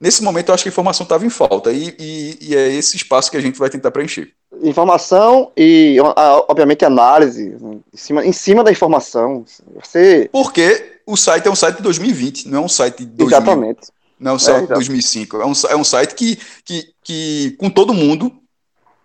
Nesse 0.00 0.22
momento, 0.22 0.48
eu 0.48 0.54
acho 0.54 0.62
que 0.62 0.68
a 0.68 0.72
informação 0.72 1.02
estava 1.02 1.26
em 1.26 1.30
falta 1.30 1.72
e, 1.72 1.92
e, 1.98 2.38
e, 2.40 2.56
é 2.56 2.72
esse 2.72 2.96
espaço 2.96 3.30
que 3.30 3.36
a 3.36 3.40
gente 3.40 3.58
vai 3.58 3.68
tentar 3.68 3.90
preencher. 3.90 4.32
Informação 4.62 5.50
e, 5.56 5.96
obviamente, 6.48 6.84
análise 6.84 7.56
em 7.92 7.96
cima, 7.96 8.24
em 8.24 8.32
cima 8.32 8.62
da 8.62 8.70
informação. 8.70 9.44
Você... 9.74 10.28
Porque 10.30 11.00
o 11.04 11.16
site 11.16 11.48
é 11.48 11.50
um 11.50 11.56
site 11.56 11.78
de 11.78 11.82
2020, 11.82 12.48
não 12.48 12.58
é 12.58 12.64
um 12.64 12.68
site 12.68 12.98
de 12.98 13.06
2000, 13.06 13.26
Exatamente. 13.26 13.80
Não 14.20 14.32
é 14.32 14.34
um 14.34 14.38
site 14.38 14.64
é, 14.64 14.66
de 14.66 14.74
2005. 14.74 15.36
É 15.36 15.46
um, 15.46 15.52
é 15.70 15.76
um 15.76 15.84
site 15.84 16.14
que, 16.14 16.38
que, 16.64 16.92
que 17.02 17.56
com 17.58 17.68
todo 17.68 17.92
mundo, 17.92 18.32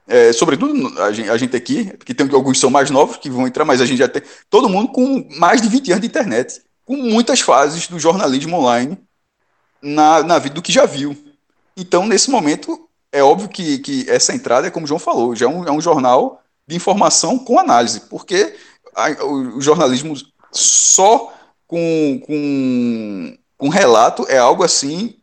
é, 0.08 0.32
sobretudo 0.32 1.01
a 1.01 1.12
gente, 1.12 1.29
a 1.29 1.38
gente, 1.38 1.56
aqui, 1.56 1.86
porque 1.97 2.13
tem 2.13 2.29
alguns 2.32 2.60
são 2.60 2.69
mais 2.69 2.91
novos 2.91 3.17
que 3.17 3.32
vão 3.32 3.47
entrar, 3.47 3.65
mas 3.65 3.82
a 3.82 3.86
gente 3.88 3.97
já 3.97 4.08
tem 4.08 4.21
todo 4.47 4.69
mundo 4.69 4.91
com 4.91 5.27
mais 5.39 5.60
de 5.60 5.69
20 5.69 5.91
anos 5.91 6.01
de 6.01 6.08
internet, 6.08 6.62
com 6.86 6.95
muitas 6.95 7.41
fases 7.41 7.88
do 7.88 7.99
jornalismo 7.99 8.58
online 8.58 8.95
na, 9.84 10.24
na 10.24 10.39
vida 10.39 10.56
do 10.56 10.62
que 10.62 10.72
já 10.72 10.86
viu. 10.86 11.15
Então, 11.76 12.08
nesse 12.08 12.32
momento, 12.32 12.88
é 13.12 13.22
óbvio 13.22 13.50
que, 13.50 13.80
que 13.80 14.10
essa 14.10 14.34
entrada 14.34 14.67
é 14.67 14.72
como 14.72 14.86
o 14.86 14.88
João 14.88 15.00
falou, 15.00 15.36
já 15.36 15.46
é 15.46 15.50
um, 15.50 15.67
é 15.67 15.72
um 15.72 15.82
jornal 15.82 16.41
de 16.65 16.76
informação 16.76 17.38
com 17.38 17.60
análise, 17.60 18.02
porque 18.02 18.56
a, 18.96 19.10
o, 19.24 19.58
o, 19.58 19.62
jornalismo 19.62 20.15
só 20.52 21.34
com, 21.67 22.22
com, 22.26 23.38
com 23.58 23.69
relato 23.69 24.26
é 24.30 24.38
algo 24.38 24.63
assim. 24.63 25.15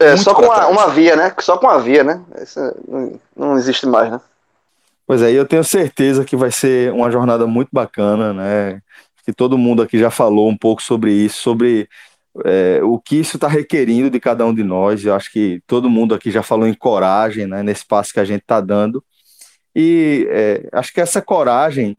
É, 0.00 0.16
só 0.16 0.34
com 0.34 0.42
uma, 0.42 0.66
uma, 0.66 0.88
via, 0.88 1.16
né? 1.16 1.34
Só 1.40 1.56
com 1.56 1.66
uma 1.66 1.80
via, 1.80 2.04
né? 2.04 2.20
Essa 2.34 2.76
não, 2.86 3.20
não 3.34 3.56
existe 3.56 3.86
mais, 3.86 4.10
né? 4.10 4.20
Pois 5.06 5.22
é, 5.22 5.30
eu 5.30 5.46
tenho 5.46 5.62
certeza 5.62 6.24
que 6.24 6.36
vai 6.36 6.50
ser 6.50 6.92
uma 6.92 7.10
jornada 7.10 7.46
muito 7.46 7.68
bacana, 7.72 8.32
né? 8.32 8.82
Que 9.24 9.32
todo 9.32 9.56
mundo 9.56 9.82
aqui 9.82 9.98
já 9.98 10.10
falou 10.10 10.48
um 10.48 10.56
pouco 10.56 10.82
sobre 10.82 11.12
isso, 11.12 11.40
sobre 11.40 11.88
é, 12.44 12.82
o 12.82 12.98
que 12.98 13.16
isso 13.16 13.36
está 13.36 13.46
requerindo 13.48 14.10
de 14.10 14.18
cada 14.18 14.44
um 14.46 14.54
de 14.54 14.64
nós. 14.64 15.04
Eu 15.04 15.14
acho 15.14 15.30
que 15.30 15.62
todo 15.66 15.90
mundo 15.90 16.14
aqui 16.14 16.30
já 16.30 16.42
falou 16.42 16.66
em 16.66 16.74
coragem, 16.74 17.46
né? 17.46 17.62
Nesse 17.62 17.86
passo 17.86 18.12
que 18.12 18.20
a 18.20 18.24
gente 18.24 18.42
está 18.42 18.60
dando. 18.60 19.04
E 19.74 20.26
é, 20.30 20.68
acho 20.72 20.92
que 20.92 21.00
essa 21.00 21.22
coragem 21.22 21.96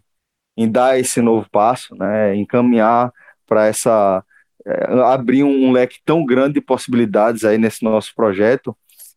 em 0.58 0.69
dar 0.69 1.00
esse 1.00 1.21
novo 1.21 1.48
passo, 1.52 1.95
né? 1.95 2.36
Em 2.36 2.45
caminhar 2.45 3.13
para 3.48 3.67
essa 3.67 4.24
é, 4.65 4.93
abrir 5.04 5.43
um, 5.43 5.67
um 5.67 5.71
leque 5.71 6.00
tão 6.06 6.26
grande 6.26 6.56
de 6.56 6.62
possibilidades 6.62 7.43
aí 7.45 7.58
nesse 7.58 7.84
nosso 7.84 8.13
projeto, 8.15 8.76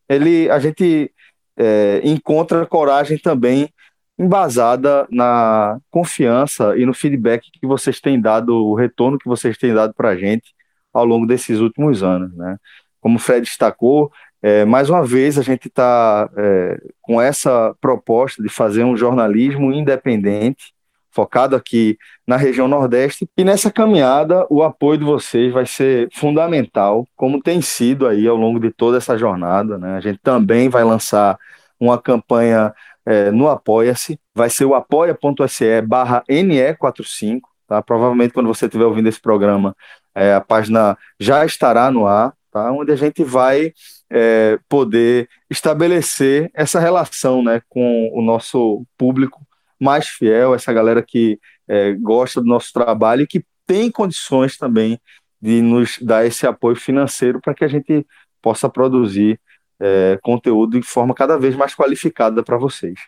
ele 0.09 0.50
a 0.50 0.59
gente 0.59 1.12
é, 1.57 2.00
encontra 2.04 2.66
coragem 2.66 3.18
também 3.18 3.70
embasada 4.18 5.07
na 5.11 5.78
confiança 5.90 6.76
e 6.76 6.85
no 6.85 6.92
feedback 6.94 7.50
que 7.52 7.66
vocês 7.66 8.00
têm 8.00 8.20
dado, 8.20 8.54
o 8.66 8.74
retorno 8.74 9.18
que 9.18 9.28
vocês 9.28 9.57
têm 9.57 9.72
dado 9.72 9.94
para 9.94 10.11
a 10.11 10.16
gente 10.16 10.57
ao 10.92 11.05
longo 11.05 11.27
desses 11.27 11.61
últimos 11.61 12.03
anos. 12.03 12.35
Né? 12.35 12.57
Como 13.01 13.16
o 13.16 13.18
Fred 13.18 13.42
destacou, 13.42 14.11
é, 14.40 14.64
mais 14.64 14.88
uma 14.88 15.05
vez 15.05 15.38
a 15.38 15.42
gente 15.42 15.68
está 15.68 16.29
é, 16.37 16.81
com 17.03 17.20
essa 17.20 17.74
proposta 17.81 18.42
de 18.42 18.48
fazer 18.48 18.85
um 18.85 18.96
jornalismo 18.96 19.72
independente, 19.72 20.72
focado 21.11 21.57
aqui 21.57 21.98
na 22.27 22.37
região 22.37 22.68
Nordeste, 22.68 23.29
e 23.37 23.42
nessa 23.42 23.72
caminhada 23.72 24.46
o 24.48 24.62
apoio 24.62 24.98
de 24.98 25.05
vocês 25.05 25.53
vai 25.53 25.66
ser 25.66 26.09
fundamental, 26.12 27.07
como 27.16 27.42
tem 27.42 27.61
sido 27.61 28.07
aí 28.07 28.29
ao 28.29 28.37
longo 28.37 28.61
de 28.61 28.70
toda 28.70 28.98
essa 28.98 29.18
jornada. 29.18 29.77
Né? 29.79 29.96
A 29.96 30.01
gente 30.01 30.20
também 30.22 30.68
vai 30.68 30.85
lançar 30.85 31.37
uma 31.81 32.01
campanha 32.01 32.72
é, 33.05 33.31
no 33.31 33.48
Apoia-se, 33.48 34.20
vai 34.35 34.51
ser 34.51 34.66
o 34.66 34.74
apoia.se 34.74 35.81
barra 35.83 36.22
NE45, 36.29 37.40
tá? 37.66 37.83
Provavelmente 37.83 38.35
quando 38.35 38.48
você 38.48 38.66
estiver 38.66 38.85
ouvindo 38.85 39.09
esse 39.09 39.20
programa, 39.20 39.74
é, 40.18 40.35
a 40.35 40.40
página 40.40 40.98
já 41.18 41.44
estará 41.44 41.90
no 41.90 42.07
ar, 42.07 42.35
tá? 42.50 42.72
Onde 42.72 42.90
a 42.90 42.96
gente 42.96 43.22
vai 43.22 43.72
é, 44.11 44.59
poder 44.68 45.28
estabelecer 45.48 46.50
essa 46.52 46.81
relação, 46.81 47.42
né, 47.42 47.62
com 47.68 48.11
o 48.12 48.20
nosso 48.20 48.85
público 48.96 49.40
mais 49.81 50.09
fiel, 50.09 50.54
essa 50.54 50.72
galera 50.72 51.02
que 51.02 51.38
é, 51.68 51.92
gosta 51.92 52.40
do 52.40 52.48
nosso 52.48 52.72
trabalho 52.72 53.22
e 53.22 53.26
que 53.26 53.44
tem 53.64 53.90
condições 53.90 54.57
também 54.57 55.00
de 55.40 55.62
nos 55.62 55.98
dar 56.00 56.26
esse 56.26 56.46
apoio 56.46 56.74
financeiro 56.74 57.40
para 57.40 57.54
que 57.54 57.64
a 57.64 57.68
gente 57.68 58.04
possa 58.42 58.68
produzir 58.68 59.40
é, 59.81 60.18
conteúdo 60.20 60.81
de 60.81 60.87
forma 60.87 61.14
cada 61.14 61.38
vez 61.38 61.54
mais 61.54 61.74
qualificada 61.74 62.42
para 62.42 62.57
vocês. 62.57 62.98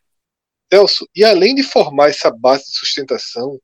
Celso, 0.73 1.09
e 1.17 1.25
além 1.25 1.57
de 1.57 1.65
formar 1.65 2.11
essa 2.11 2.31
base 2.31 2.67
de 2.67 2.79
sustentação, 2.79 3.59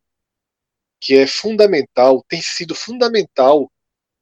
que 1.00 1.14
é 1.16 1.26
fundamental, 1.26 2.24
tem 2.28 2.40
sido 2.40 2.74
fundamental 2.74 3.70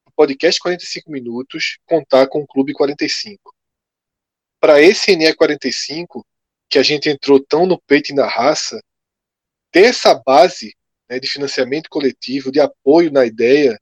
o 0.07 0.11
podcast 0.15 0.61
45 0.61 1.11
Minutos 1.11 1.79
contar 1.87 2.27
com 2.29 2.41
o 2.41 2.47
Clube 2.47 2.73
45. 2.73 3.55
Para 4.61 4.81
esse 4.81 5.15
NE 5.17 5.35
45, 5.35 6.27
que 6.69 6.79
a 6.79 6.83
gente 6.83 7.09
entrou 7.09 7.39
tão 7.39 7.67
no 7.67 7.81
peito 7.81 8.11
e 8.11 8.15
na 8.15 8.27
raça, 8.27 8.83
ter 9.71 9.85
essa 9.85 10.15
base 10.15 10.75
né, 11.09 11.19
de 11.19 11.29
financiamento 11.29 11.89
coletivo, 11.89 12.51
de 12.51 12.61
apoio 12.61 13.13
na 13.13 13.27
ideia, 13.27 13.79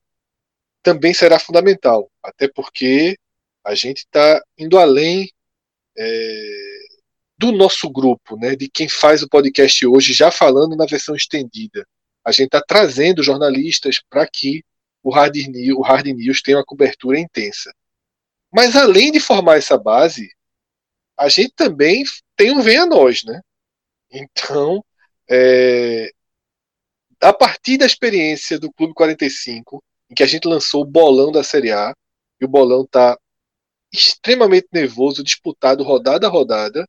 também 0.82 1.14
será 1.14 1.38
fundamental. 1.38 2.10
Até 2.22 2.48
porque 2.48 3.16
a 3.64 3.74
gente 3.74 3.98
está 3.98 4.42
indo 4.58 4.78
além 4.78 5.30
é, 5.96 6.78
do 7.38 7.52
nosso 7.52 7.90
grupo, 7.90 8.36
né, 8.36 8.56
de 8.56 8.68
quem 8.68 8.88
faz 8.88 9.22
o 9.22 9.28
podcast 9.28 9.86
hoje, 9.86 10.12
já 10.12 10.30
falando 10.30 10.76
na 10.76 10.86
versão 10.86 11.14
estendida. 11.14 11.86
A 12.24 12.30
gente 12.30 12.46
está 12.46 12.62
trazendo 12.62 13.22
jornalistas 13.22 14.00
para 14.08 14.26
que 14.26 14.64
o 15.02 15.10
Hard, 15.10 15.34
News, 15.34 15.78
o 15.78 15.82
Hard 15.82 16.06
News 16.06 16.42
tenha 16.42 16.58
uma 16.58 16.64
cobertura 16.64 17.18
intensa. 17.18 17.74
Mas 18.52 18.76
além 18.76 19.10
de 19.10 19.18
formar 19.18 19.56
essa 19.56 19.76
base, 19.76 20.30
a 21.18 21.28
gente 21.28 21.52
também 21.54 22.04
tem 22.36 22.52
um 22.52 22.62
Venha 22.62 22.86
Nós, 22.86 23.24
né? 23.24 23.40
Então, 24.10 24.84
é, 25.28 26.10
a 27.20 27.32
partir 27.32 27.78
da 27.78 27.86
experiência 27.86 28.58
do 28.58 28.72
Clube 28.72 28.94
45, 28.94 29.82
em 30.10 30.14
que 30.14 30.22
a 30.22 30.26
gente 30.26 30.46
lançou 30.46 30.82
o 30.82 30.86
bolão 30.86 31.32
da 31.32 31.42
Série 31.42 31.72
A, 31.72 31.94
e 32.40 32.44
o 32.44 32.48
bolão 32.48 32.82
está 32.82 33.16
extremamente 33.92 34.68
nervoso, 34.72 35.22
disputado 35.22 35.84
rodada 35.84 36.26
a 36.26 36.30
rodada. 36.30 36.86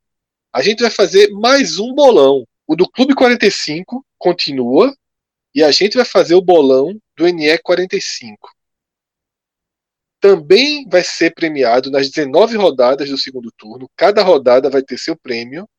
A 0.51 0.61
gente 0.61 0.81
vai 0.81 0.91
fazer 0.91 1.29
mais 1.31 1.77
um 1.77 1.93
bolão. 1.93 2.45
O 2.65 2.75
do 2.75 2.89
Clube 2.89 3.13
45 3.13 4.05
continua 4.17 4.95
e 5.53 5.63
a 5.63 5.71
gente 5.71 5.95
vai 5.95 6.05
fazer 6.05 6.35
o 6.35 6.41
bolão 6.41 6.99
do 7.15 7.27
NE 7.27 7.57
45. 7.59 8.49
Também 10.19 10.87
vai 10.87 11.03
ser 11.03 11.33
premiado 11.33 11.91
nas 11.91 12.09
19 12.09 12.55
rodadas 12.55 13.09
do 13.09 13.17
segundo 13.17 13.51
turno. 13.51 13.89
Cada 13.95 14.23
rodada 14.23 14.69
vai 14.69 14.81
ter 14.81 14.97
seu 14.97 15.17
prêmio. 15.17 15.69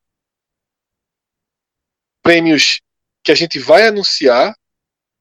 Prêmios 2.22 2.80
que 3.22 3.32
a 3.32 3.34
gente 3.34 3.58
vai 3.58 3.86
anunciar 3.86 4.54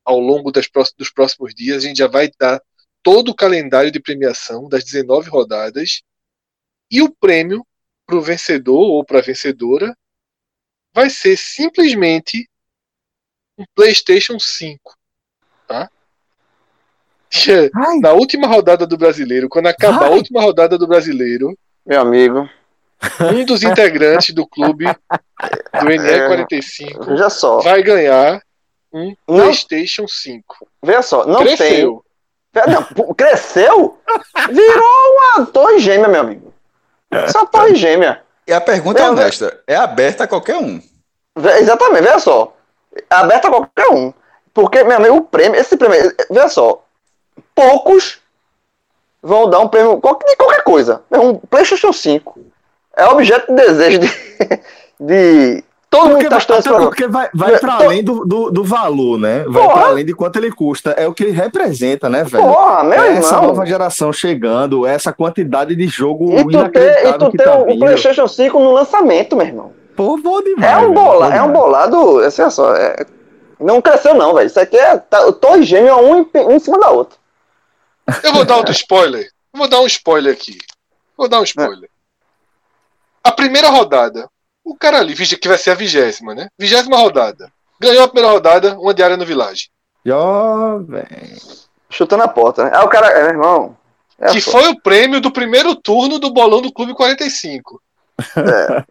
ao 0.04 0.20
longo 0.20 0.52
das, 0.52 0.68
dos 0.98 1.10
próximos 1.10 1.56
dias. 1.56 1.84
A 1.84 1.88
gente 1.88 1.98
já 1.98 2.08
vai 2.08 2.30
dar 2.38 2.62
todo 3.02 3.30
o 3.30 3.36
calendário 3.36 3.92
de 3.92 4.00
premiação 4.00 4.68
das 4.68 4.84
19 4.84 5.30
rodadas 5.30 6.02
e 6.92 7.02
o 7.02 7.13
prêmio 7.13 7.66
para 8.06 8.18
o 8.18 8.22
vencedor 8.22 8.82
ou 8.82 9.06
para 9.06 9.20
a 9.20 9.22
vencedora 9.22 9.98
vai 10.94 11.10
ser 11.10 11.38
simplesmente 11.38 12.48
um 13.58 13.63
PlayStation 13.76 14.39
5, 14.39 14.94
tá? 15.68 15.89
Na 18.02 18.13
última 18.13 18.48
rodada 18.48 18.86
do 18.86 18.98
Brasileiro, 18.98 19.50
quando 19.50 19.68
acabar 19.68 20.04
Ai. 20.04 20.10
a 20.10 20.12
última 20.12 20.42
rodada 20.42 20.78
do 20.78 20.88
Brasileiro, 20.88 21.58
meu 21.86 22.00
amigo, 22.02 22.50
um 23.34 23.44
dos 23.44 23.63
integrantes 23.63 24.34
do 24.34 24.46
clube 24.48 24.86
do 24.86 25.86
NE45 25.86 27.20
é, 27.20 27.30
só. 27.30 27.60
vai 27.60 27.82
ganhar 27.82 28.42
um 28.92 29.16
não, 29.28 29.46
PlayStation 29.46 30.08
5. 30.08 30.68
Veja 30.84 31.02
só, 31.02 31.26
não 31.26 31.39
Cresceu. 31.39 32.04
tem 32.54 32.66
não, 32.68 33.13
cresceu? 33.16 34.00
Virou 34.52 35.34
uma 35.36 35.46
torre 35.48 35.80
gêmea, 35.80 36.08
meu 36.08 36.22
amigo. 36.22 36.54
É 37.12 37.26
uma 37.36 37.48
torre 37.48 37.74
gêmea. 37.76 38.22
E 38.46 38.54
a 38.54 38.62
pergunta 38.62 39.02
é 39.02 39.10
honesta: 39.10 39.60
é 39.66 39.76
aberta 39.76 40.26
a 40.26 40.28
qualquer 40.28 40.58
um. 40.58 40.80
Exatamente, 41.36 42.04
veja 42.04 42.20
só. 42.20 42.56
Aberta 43.10 43.47
a 43.47 43.51
qualquer 43.51 43.89
um. 43.89 44.13
Porque, 44.53 44.84
meu 44.84 44.97
amigo, 44.97 45.15
o 45.15 45.21
prêmio, 45.21 45.60
esse 45.60 45.75
prêmio, 45.75 46.13
veja 46.29 46.49
só, 46.49 46.84
poucos 47.56 48.19
vão 49.21 49.49
dar 49.49 49.60
um 49.60 49.67
prêmio 49.67 49.95
de 49.95 50.36
qualquer 50.36 50.63
coisa. 50.63 51.01
Um 51.12 51.36
PlayStation 51.36 51.91
5 51.91 52.39
é 52.95 53.06
objeto 53.06 53.47
de 53.47 53.56
desejo 53.56 53.99
de, 53.99 54.10
de 54.99 55.63
Todo 55.93 56.10
porque, 56.10 56.23
mundo 56.23 56.29
tá 56.32 56.38
estudando 56.39 56.86
Porque 56.86 57.08
vai, 57.08 57.29
vai 57.36 57.60
para 57.60 57.73
além 57.75 58.03
do, 58.03 58.25
do, 58.25 58.49
do, 58.49 58.63
valor, 58.63 59.19
né? 59.19 59.45
Vai 59.47 59.67
para 59.67 59.86
além 59.89 60.03
de 60.03 60.15
quanto 60.15 60.38
ele 60.38 60.51
custa. 60.51 60.89
É 60.91 61.08
o 61.08 61.13
que 61.13 61.23
ele 61.23 61.32
representa, 61.32 62.10
né, 62.10 62.23
velho? 62.23 62.43
Porra, 62.43 62.84
meu 62.84 62.99
é 62.99 63.17
essa 63.17 63.39
nova 63.39 63.63
geração 63.63 64.12
chegando, 64.12 64.88
essa 64.88 65.13
quantidade 65.13 65.75
de 65.75 65.88
jogo 65.88 66.34
e 66.34 66.43
tu 66.45 66.49
inacreditável 66.49 67.12
e 67.12 67.17
tu 67.19 67.38
tem 67.38 67.45
tá 67.45 67.60
o, 67.60 67.65
vindo. 67.65 67.79
PlayStation 67.79 68.27
5 68.27 68.60
no 68.60 68.71
lançamento, 68.71 69.36
meu 69.36 69.45
irmão. 69.45 69.71
Pô, 69.95 70.17
bom 70.17 70.41
demais. 70.41 70.71
É 70.71 70.77
um, 70.77 70.93
bola, 70.93 71.36
é 71.36 71.41
um 71.41 71.51
bolado. 71.51 72.19
Assim, 72.19 72.41
é 72.41 72.49
só, 72.49 72.75
é, 72.75 73.06
não 73.60 73.82
cresceu, 73.82 74.15
não, 74.15 74.34
velho. 74.34 74.47
Isso 74.47 74.60
aqui 74.60 74.77
é 74.77 74.97
tá, 74.97 75.32
torre 75.34 75.63
gêmea, 75.63 75.95
um 75.95 76.19
em, 76.21 76.29
um 76.36 76.51
em 76.51 76.60
cima 76.60 76.79
da 76.79 76.89
outra. 76.89 77.17
Eu 78.23 78.34
vou 78.34 78.45
dar 78.45 78.58
outro 78.58 78.71
spoiler. 78.71 79.29
Eu 79.53 79.60
vou 79.60 79.67
dar 79.67 79.79
um 79.79 79.86
spoiler 79.86 80.34
aqui. 80.34 80.58
Vou 81.17 81.27
dar 81.27 81.39
um 81.39 81.43
spoiler. 81.43 81.89
A 83.23 83.32
primeira 83.32 83.69
rodada, 83.69 84.29
o 84.63 84.75
cara 84.75 84.99
ali, 84.99 85.15
que 85.15 85.47
vai 85.47 85.58
ser 85.58 85.71
a 85.71 85.75
vigésima, 85.75 86.36
né? 86.36 86.49
Vigésima 86.58 86.97
rodada. 86.97 87.51
Ganhou 87.79 88.03
a 88.03 88.08
primeira 88.08 88.34
rodada, 88.34 88.77
uma 88.77 88.93
diária 88.93 89.15
no 89.15 89.25
Village. 89.25 89.69
Jovem. 90.06 91.06
Chutando 91.89 92.23
a 92.23 92.27
porta, 92.27 92.65
né? 92.65 92.71
Ah, 92.73 92.84
o 92.84 92.89
cara, 92.89 93.08
é, 93.12 93.29
irmão. 93.29 93.77
É 94.19 94.32
que 94.32 94.41
foi 94.41 94.67
o 94.67 94.79
prêmio 94.82 95.21
do 95.21 95.32
primeiro 95.32 95.75
turno 95.75 96.19
do 96.19 96.32
bolão 96.32 96.62
do 96.62 96.71
Clube 96.71 96.93
45. 96.93 97.82
É. 98.38 98.84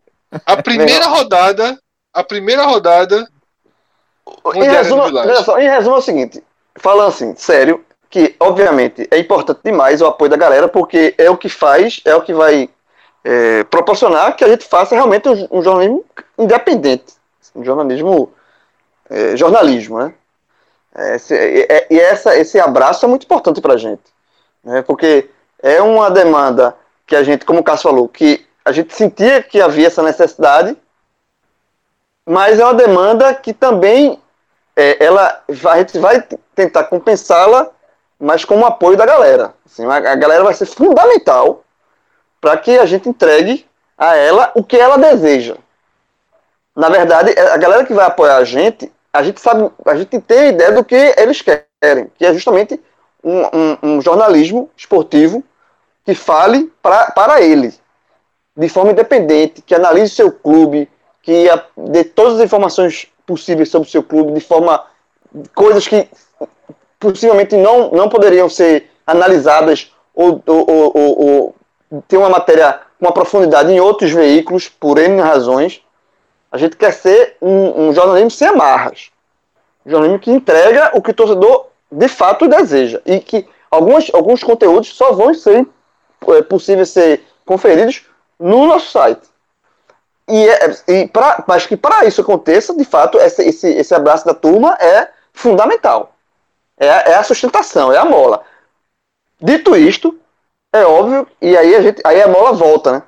A 0.46 0.62
primeira 0.62 1.06
rodada. 1.06 1.78
A 2.12 2.24
primeira 2.24 2.64
rodada. 2.64 3.26
Em 4.54 4.62
resumo, 4.62 5.02
em 5.58 5.68
resumo 5.68 5.96
é 5.96 5.98
o 5.98 6.02
seguinte: 6.02 6.42
falando 6.76 7.08
assim, 7.08 7.34
sério, 7.36 7.84
que, 8.08 8.34
obviamente, 8.38 9.08
é 9.10 9.18
importante 9.18 9.60
demais 9.64 10.00
o 10.00 10.06
apoio 10.06 10.30
da 10.30 10.36
galera, 10.36 10.68
porque 10.68 11.14
é 11.18 11.30
o 11.30 11.36
que 11.36 11.48
faz, 11.48 12.00
é 12.04 12.14
o 12.14 12.22
que 12.22 12.32
vai 12.32 12.68
é, 13.24 13.64
proporcionar 13.64 14.36
que 14.36 14.44
a 14.44 14.48
gente 14.48 14.64
faça 14.64 14.94
realmente 14.94 15.28
um, 15.28 15.48
um 15.50 15.62
jornalismo 15.62 16.04
independente, 16.38 17.14
um 17.54 17.64
jornalismo 17.64 18.32
é, 19.12 19.36
jornalismo, 19.36 19.98
né? 19.98 20.14
É, 20.94 21.16
é, 21.68 21.86
e 21.90 21.98
essa, 21.98 22.36
esse 22.36 22.58
abraço 22.60 23.04
é 23.04 23.08
muito 23.08 23.24
importante 23.24 23.60
para 23.60 23.74
a 23.74 23.78
gente, 23.78 24.02
né? 24.62 24.82
porque 24.82 25.30
é 25.62 25.80
uma 25.80 26.10
demanda 26.10 26.76
que 27.06 27.16
a 27.16 27.22
gente, 27.22 27.44
como 27.44 27.60
o 27.60 27.64
Cássio 27.64 27.90
falou, 27.90 28.08
que 28.08 28.44
a 28.64 28.72
gente 28.72 28.94
sentia 28.94 29.42
que 29.42 29.60
havia 29.60 29.86
essa 29.86 30.02
necessidade, 30.02 30.76
mas 32.24 32.58
é 32.58 32.64
uma 32.64 32.74
demanda 32.74 33.34
que 33.34 33.52
também 33.52 34.20
é, 34.76 35.04
ela, 35.04 35.42
a 35.48 35.78
gente 35.78 35.98
vai 35.98 36.22
tentar 36.54 36.84
compensá-la, 36.84 37.68
mas 38.18 38.44
com 38.44 38.60
o 38.60 38.66
apoio 38.66 38.96
da 38.96 39.04
galera. 39.04 39.54
Assim, 39.66 39.84
a, 39.84 39.96
a 39.96 40.14
galera 40.14 40.44
vai 40.44 40.54
ser 40.54 40.66
fundamental 40.66 41.64
para 42.40 42.56
que 42.56 42.78
a 42.78 42.86
gente 42.86 43.08
entregue 43.08 43.66
a 43.98 44.16
ela 44.16 44.52
o 44.54 44.62
que 44.62 44.76
ela 44.76 44.96
deseja. 44.96 45.56
Na 46.74 46.88
verdade, 46.88 47.38
a 47.38 47.56
galera 47.56 47.84
que 47.84 47.92
vai 47.92 48.06
apoiar 48.06 48.36
a 48.36 48.44
gente, 48.44 48.90
a 49.12 49.22
gente 49.22 49.40
sabe, 49.40 49.70
a 49.84 49.94
gente 49.94 50.18
tem 50.20 50.48
ideia 50.48 50.72
do 50.72 50.84
que 50.84 51.14
eles 51.18 51.42
querem, 51.42 52.10
que 52.16 52.24
é 52.24 52.32
justamente 52.32 52.80
um, 53.22 53.42
um, 53.42 53.78
um 53.82 54.00
jornalismo 54.00 54.70
esportivo 54.76 55.44
que 56.04 56.14
fale 56.14 56.72
pra, 56.82 57.10
para 57.10 57.42
ele, 57.42 57.74
de 58.56 58.68
forma 58.68 58.92
independente, 58.92 59.62
que 59.62 59.74
analise 59.74 60.14
seu 60.14 60.30
clube, 60.30 60.88
que 61.22 61.48
dê 61.76 62.04
todas 62.04 62.38
as 62.38 62.44
informações 62.44 63.08
possíveis 63.26 63.70
sobre 63.70 63.88
o 63.88 63.90
seu 63.90 64.02
clube, 64.02 64.32
de 64.32 64.40
forma. 64.40 64.84
coisas 65.54 65.86
que 65.86 66.08
possivelmente 66.98 67.56
não, 67.56 67.90
não 67.90 68.08
poderiam 68.08 68.48
ser 68.48 68.90
analisadas 69.06 69.92
ou, 70.14 70.42
ou, 70.46 70.92
ou, 70.94 71.20
ou 71.20 71.54
ter 72.06 72.16
uma 72.16 72.28
matéria, 72.28 72.80
uma 73.00 73.12
profundidade 73.12 73.72
em 73.72 73.80
outros 73.80 74.10
veículos, 74.10 74.68
por 74.68 74.98
N 74.98 75.20
razões. 75.20 75.82
A 76.50 76.58
gente 76.58 76.76
quer 76.76 76.92
ser 76.92 77.36
um, 77.40 77.88
um 77.88 77.92
jornalismo 77.94 78.30
sem 78.30 78.48
amarras. 78.48 79.10
Um 79.86 79.90
jornalismo 79.90 80.20
que 80.20 80.30
entrega 80.30 80.90
o 80.94 81.00
que 81.00 81.10
o 81.10 81.14
torcedor 81.14 81.66
de 81.90 82.08
fato 82.08 82.46
deseja. 82.46 83.00
E 83.06 83.20
que 83.20 83.46
algumas, 83.70 84.10
alguns 84.12 84.44
conteúdos 84.44 84.94
só 84.94 85.12
vão 85.12 85.32
ser 85.34 85.66
é, 86.28 86.42
possíveis 86.42 86.90
ser 86.90 87.22
conferidos 87.44 88.04
no 88.38 88.66
nosso 88.66 88.90
site. 88.90 89.32
E, 90.28 90.48
é, 90.48 90.76
e 90.88 91.08
pra, 91.08 91.44
mas 91.46 91.66
que 91.66 91.76
para 91.76 92.04
isso 92.04 92.20
aconteça, 92.20 92.74
de 92.74 92.84
fato, 92.84 93.18
esse, 93.18 93.42
esse, 93.42 93.68
esse 93.68 93.94
abraço 93.94 94.24
da 94.24 94.34
turma 94.34 94.76
é 94.80 95.08
fundamental. 95.32 96.14
É, 96.78 96.86
é 96.86 97.14
a 97.14 97.22
sustentação, 97.22 97.92
é 97.92 97.98
a 97.98 98.04
mola. 98.04 98.42
Dito 99.40 99.76
isto, 99.76 100.18
é 100.72 100.84
óbvio, 100.84 101.26
e 101.40 101.56
aí 101.56 101.74
a, 101.74 101.82
gente, 101.82 102.00
aí 102.04 102.22
a 102.22 102.28
mola 102.28 102.52
volta, 102.52 102.92
né? 102.92 103.02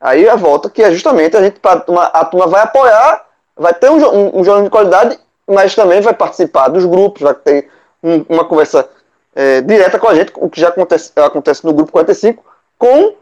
Aí 0.00 0.28
a 0.28 0.36
volta 0.36 0.68
que 0.68 0.82
é 0.82 0.90
justamente 0.92 1.36
a 1.36 1.42
gente, 1.42 1.58
uma, 1.88 2.04
a 2.04 2.24
turma 2.24 2.46
vai 2.46 2.62
apoiar, 2.62 3.24
vai 3.56 3.72
ter 3.72 3.90
um, 3.90 3.96
um, 3.96 4.40
um 4.40 4.44
jornal 4.44 4.64
de 4.64 4.70
qualidade, 4.70 5.18
mas 5.46 5.74
também 5.74 6.00
vai 6.00 6.12
participar 6.12 6.68
dos 6.68 6.84
grupos, 6.84 7.22
vai 7.22 7.34
ter 7.34 7.70
um, 8.02 8.24
uma 8.28 8.44
conversa 8.44 8.88
é, 9.34 9.60
direta 9.62 9.98
com 9.98 10.08
a 10.08 10.14
gente, 10.14 10.32
o 10.36 10.48
que 10.48 10.60
já 10.60 10.68
acontece, 10.68 11.10
acontece 11.16 11.64
no 11.64 11.72
grupo 11.72 11.90
45, 11.90 12.44
com 12.78 13.14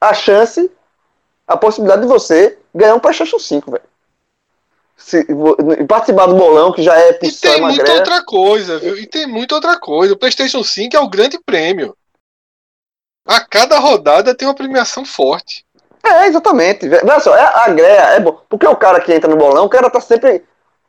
a 0.00 0.14
chance, 0.14 0.70
a 1.46 1.56
possibilidade 1.56 2.02
de 2.02 2.08
você 2.08 2.58
ganhar 2.74 2.94
um 2.94 3.00
PlayStation 3.00 3.38
5, 3.38 3.70
velho. 3.70 3.84
Se, 4.96 5.24
participar 5.88 6.26
do 6.26 6.34
bolão, 6.34 6.72
que 6.72 6.82
já 6.82 6.98
é 6.98 7.18
E 7.22 7.32
tem 7.32 7.60
muita 7.60 7.92
outra 7.92 8.24
coisa, 8.24 8.78
viu? 8.78 8.98
E 8.98 9.06
tem 9.06 9.26
muita 9.26 9.54
outra 9.54 9.78
coisa. 9.78 10.12
O 10.12 10.18
PlayStation 10.18 10.62
5 10.62 10.96
é 10.96 11.00
o 11.00 11.08
grande 11.08 11.38
prêmio. 11.38 11.96
A 13.24 13.40
cada 13.40 13.78
rodada 13.78 14.34
tem 14.34 14.48
uma 14.48 14.54
premiação 14.54 15.04
forte. 15.04 15.64
É, 16.02 16.26
exatamente. 16.26 16.88
Olha 16.88 17.20
só, 17.20 17.36
é, 17.36 17.42
a 17.42 17.68
greia 17.68 18.00
é 18.14 18.20
bom. 18.20 18.40
Porque 18.48 18.66
o 18.66 18.76
cara 18.76 19.00
que 19.00 19.12
entra 19.12 19.30
no 19.30 19.36
bolão, 19.36 19.66
o 19.66 19.68
cara 19.68 19.90
tá 19.90 20.00
sempre. 20.00 20.44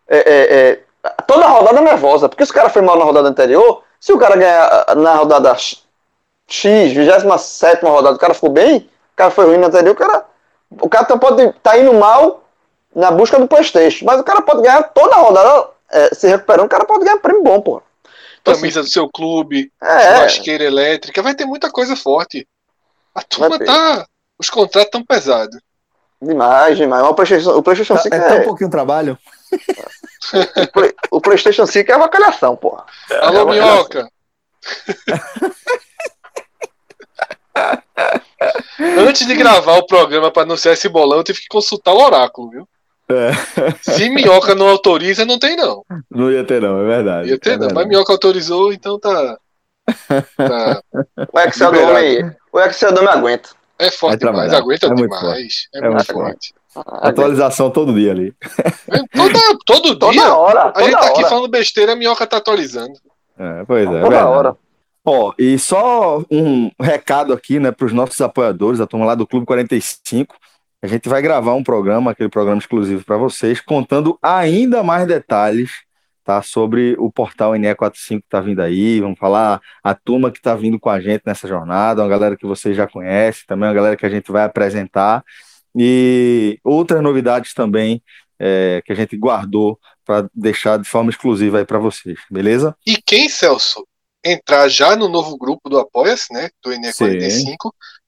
É, 0.08 0.18
é, 0.18 0.72
é, 0.72 0.80
toda 1.28 1.48
rodada 1.48 1.82
nervosa. 1.82 2.28
Porque 2.28 2.46
se 2.46 2.52
o 2.52 2.56
cara 2.56 2.70
foi 2.70 2.82
mal 2.82 2.98
na 2.98 3.06
rodada 3.06 3.28
anterior, 3.28 3.84
se 4.00 4.12
o 4.12 4.18
cara 4.18 4.36
ganhar 4.36 4.96
na 4.96 5.16
rodada 5.16 5.56
X, 6.48 6.92
27 6.92 7.84
rodada, 7.84 8.16
o 8.16 8.20
cara 8.20 8.34
ficou 8.34 8.50
bem, 8.50 8.90
cara 9.20 9.32
foi 9.32 9.46
ruim 9.46 9.58
na 9.58 9.68
anterior, 9.68 9.92
o 9.92 9.96
cara. 9.96 10.26
O 10.82 10.88
cara 10.88 11.04
tá, 11.04 11.18
pode 11.18 11.42
estar 11.42 11.72
tá 11.72 11.78
indo 11.78 11.94
mal 11.94 12.44
na 12.96 13.12
busca 13.12 13.38
do 13.38 13.48
Playstation, 13.48 14.06
mas 14.06 14.20
o 14.20 14.24
cara 14.24 14.42
pode 14.42 14.62
ganhar 14.62 14.84
toda 14.84 15.16
a 15.16 15.20
rodada 15.20 15.70
é, 15.92 16.14
se 16.14 16.28
recuperando, 16.28 16.68
o 16.68 16.70
cara 16.70 16.86
pode 16.86 17.04
ganhar 17.04 17.18
prêmio 17.18 17.44
bom, 17.44 17.60
pô. 17.60 17.82
Então, 18.42 18.54
Camisa 18.54 18.80
assim, 18.80 18.90
do 18.90 18.92
seu 18.94 19.10
clube, 19.10 19.72
é, 19.82 20.00
churrasqueira 20.16 20.64
elétrica, 20.64 21.22
vai 21.22 21.36
ter 21.36 21.46
muita 21.46 21.70
coisa 21.70 21.96
forte. 21.96 22.48
A 23.14 23.22
turma 23.22 23.60
tá. 23.60 24.06
Os 24.38 24.50
contratos 24.50 24.92
tão 24.92 25.04
pesados. 25.04 25.60
Demais, 26.22 26.78
demais. 26.78 27.04
O 27.04 27.14
PlayStation, 27.14 27.58
o 27.58 27.64
PlayStation 27.64 27.98
5 27.98 28.16
é, 28.16 28.20
é, 28.20 28.42
um 28.42 28.44
pouquinho 28.44 28.70
trabalho. 28.70 29.18
o, 30.56 30.68
Play, 30.72 30.94
o 31.12 31.20
PlayStation 31.20 31.66
5 31.66 31.92
é 31.92 31.96
uma 31.96 32.08
calhação, 32.08 32.56
porra. 32.56 32.86
Alô, 33.22 33.42
é 33.42 33.46
minhoca. 33.54 34.10
Antes 39.00 39.28
de 39.28 39.36
gravar 39.36 39.78
o 39.78 39.86
programa 39.86 40.32
para 40.32 40.44
anunciar 40.44 40.74
esse 40.74 40.88
bolão, 40.88 41.18
eu 41.18 41.24
tive 41.24 41.40
que 41.42 41.48
consultar 41.48 41.94
o 41.94 42.02
oráculo, 42.02 42.50
viu? 42.50 42.68
É. 43.10 43.32
Se 43.82 44.10
minhoca 44.10 44.54
não 44.54 44.70
autoriza, 44.70 45.26
não 45.26 45.40
tem 45.40 45.56
não. 45.56 45.84
Não 46.10 46.32
ia 46.32 46.44
ter 46.44 46.62
não, 46.62 46.82
é 46.82 46.86
verdade. 46.86 47.30
Ia 47.30 47.40
ter 47.40 47.50
é 47.50 47.54
não, 47.54 47.60
verdade. 47.62 47.76
mas 47.76 47.88
minhoca 47.88 48.14
autorizou, 48.14 48.72
então 48.72 49.00
tá. 49.00 49.38
tá 50.38 50.84
o 51.34 51.40
Excel 51.40 51.72
do 51.72 51.80
homem, 51.82 52.36
o 52.54 52.60
Excel 52.60 52.92
do 52.94 53.00
homem 53.00 53.14
aguenta. 53.14 53.50
É 53.80 53.90
forte 53.90 54.20
demais, 54.20 54.54
aguenta 54.54 54.88
é 54.88 54.94
demais. 54.94 55.68
É, 55.74 55.80
é, 55.80 55.90
muito 55.90 56.06
forte. 56.06 56.54
forte. 56.74 56.90
Atualização 57.02 57.72
todo 57.72 57.94
dia 57.94 58.12
ali. 58.12 58.34
Toda, 59.16 59.40
todo 59.66 59.98
toda 59.98 60.12
dia. 60.12 60.36
Hora, 60.36 60.72
a 60.76 60.84
gente 60.84 60.92
tá 60.92 61.00
hora. 61.00 61.12
aqui 61.12 61.24
falando 61.24 61.48
besteira, 61.48 61.94
a 61.94 61.96
minhoca 61.96 62.28
tá 62.28 62.38
atualizando. 62.38 62.94
É, 63.40 63.64
pois 63.66 63.90
é. 63.90 64.02
Toda 64.02 64.28
hora. 64.28 64.58
Ó, 65.12 65.34
e 65.40 65.58
só 65.58 66.24
um 66.30 66.70
recado 66.80 67.34
aqui, 67.34 67.60
né, 67.60 67.72
para 67.72 67.88
os 67.88 67.92
nossos 67.92 68.22
apoiadores, 68.22 68.80
a 68.80 68.86
turma 68.86 69.08
lá 69.08 69.16
do 69.16 69.26
Clube 69.26 69.44
45. 69.44 70.36
A 70.84 70.86
gente 70.86 71.10
vai 71.10 71.20
gravar 71.20 71.56
um 71.56 71.64
programa, 71.64 72.12
aquele 72.12 72.30
programa 72.30 72.60
exclusivo 72.60 73.04
para 73.04 73.18
vocês, 73.18 73.60
contando 73.60 74.20
ainda 74.22 74.84
mais 74.84 75.08
detalhes 75.08 75.72
tá, 76.24 76.44
sobre 76.44 76.96
o 77.00 77.12
portal 77.12 77.54
NE45 77.54 78.20
que 78.20 78.28
está 78.28 78.40
vindo 78.40 78.62
aí. 78.62 79.02
Vamos 79.02 79.18
falar 79.18 79.60
a 79.84 79.96
turma 79.96 80.30
que 80.30 80.38
está 80.38 80.54
vindo 80.54 80.80
com 80.80 80.92
a 80.92 81.02
gente 81.02 81.24
nessa 81.26 81.48
jornada, 81.48 82.04
uma 82.04 82.08
galera 82.08 82.38
que 82.38 82.46
vocês 82.46 82.78
já 82.78 82.86
conhecem, 82.86 83.46
também 83.48 83.68
uma 83.68 83.74
galera 83.74 83.98
que 83.98 84.06
a 84.06 84.10
gente 84.10 84.32
vai 84.32 84.44
apresentar. 84.44 85.24
E 85.76 86.60
outras 86.64 87.02
novidades 87.02 87.56
também 87.56 88.04
é, 88.40 88.84
que 88.86 88.92
a 88.92 88.96
gente 88.96 89.18
guardou 89.18 89.80
para 90.06 90.30
deixar 90.36 90.78
de 90.78 90.88
forma 90.88 91.10
exclusiva 91.10 91.58
aí 91.58 91.66
para 91.66 91.80
vocês, 91.80 92.20
beleza? 92.30 92.76
E 92.86 92.98
quem, 93.02 93.28
Celso, 93.28 93.88
entrar 94.24 94.68
já 94.68 94.96
no 94.96 95.08
novo 95.08 95.38
grupo 95.38 95.70
do 95.70 95.80
Apoia-se, 95.80 96.34
né, 96.34 96.50
do 96.64 96.72
NE45, 96.72 97.30
Sim. 97.32 97.56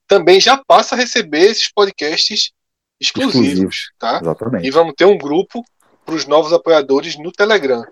também 0.08 0.40
já 0.40 0.62
passa 0.68 0.96
a 0.96 0.98
receber 0.98 1.42
esses 1.42 1.72
podcasts 1.72 2.52
exclusivos, 3.00 3.36
exclusivos 3.36 3.92
tá? 3.98 4.20
Exatamente. 4.22 4.68
E 4.68 4.72
vamos 4.72 4.94
ter 4.96 5.06
um 5.06 5.18
grupo 5.18 5.64
para 6.06 6.16
os 6.16 6.26
novos 6.26 6.54
apoiadores 6.54 7.18
no 7.18 7.32
Telegram. 7.32 7.86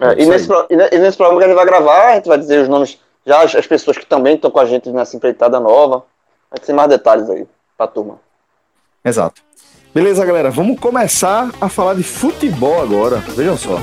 É, 0.00 0.22
e, 0.22 0.26
nesse, 0.26 0.48
e, 0.70 0.98
nesse, 0.98 1.16
programa 1.16 1.40
que 1.40 1.44
a 1.44 1.48
gente 1.48 1.56
vai 1.56 1.66
gravar, 1.66 2.12
a 2.12 2.14
gente 2.16 2.28
vai 2.28 2.38
dizer 2.38 2.62
os 2.62 2.68
nomes, 2.68 2.98
já 3.26 3.42
as, 3.42 3.54
as 3.54 3.66
pessoas 3.66 3.96
que 3.96 4.04
também 4.04 4.34
estão 4.34 4.50
com 4.50 4.60
a 4.60 4.66
gente 4.66 4.90
nessa 4.90 5.16
empreitada 5.16 5.58
nova. 5.58 6.04
Vai 6.50 6.60
ter 6.60 6.72
mais 6.72 6.88
detalhes 6.88 7.28
aí 7.30 7.46
para 7.76 7.86
a 7.86 7.88
turma. 7.88 8.20
Exato. 9.04 9.42
Beleza, 9.94 10.24
galera, 10.24 10.50
vamos 10.50 10.78
começar 10.78 11.50
a 11.60 11.68
falar 11.68 11.94
de 11.94 12.02
futebol 12.02 12.82
agora. 12.82 13.16
Vejam 13.34 13.56
só. 13.56 13.78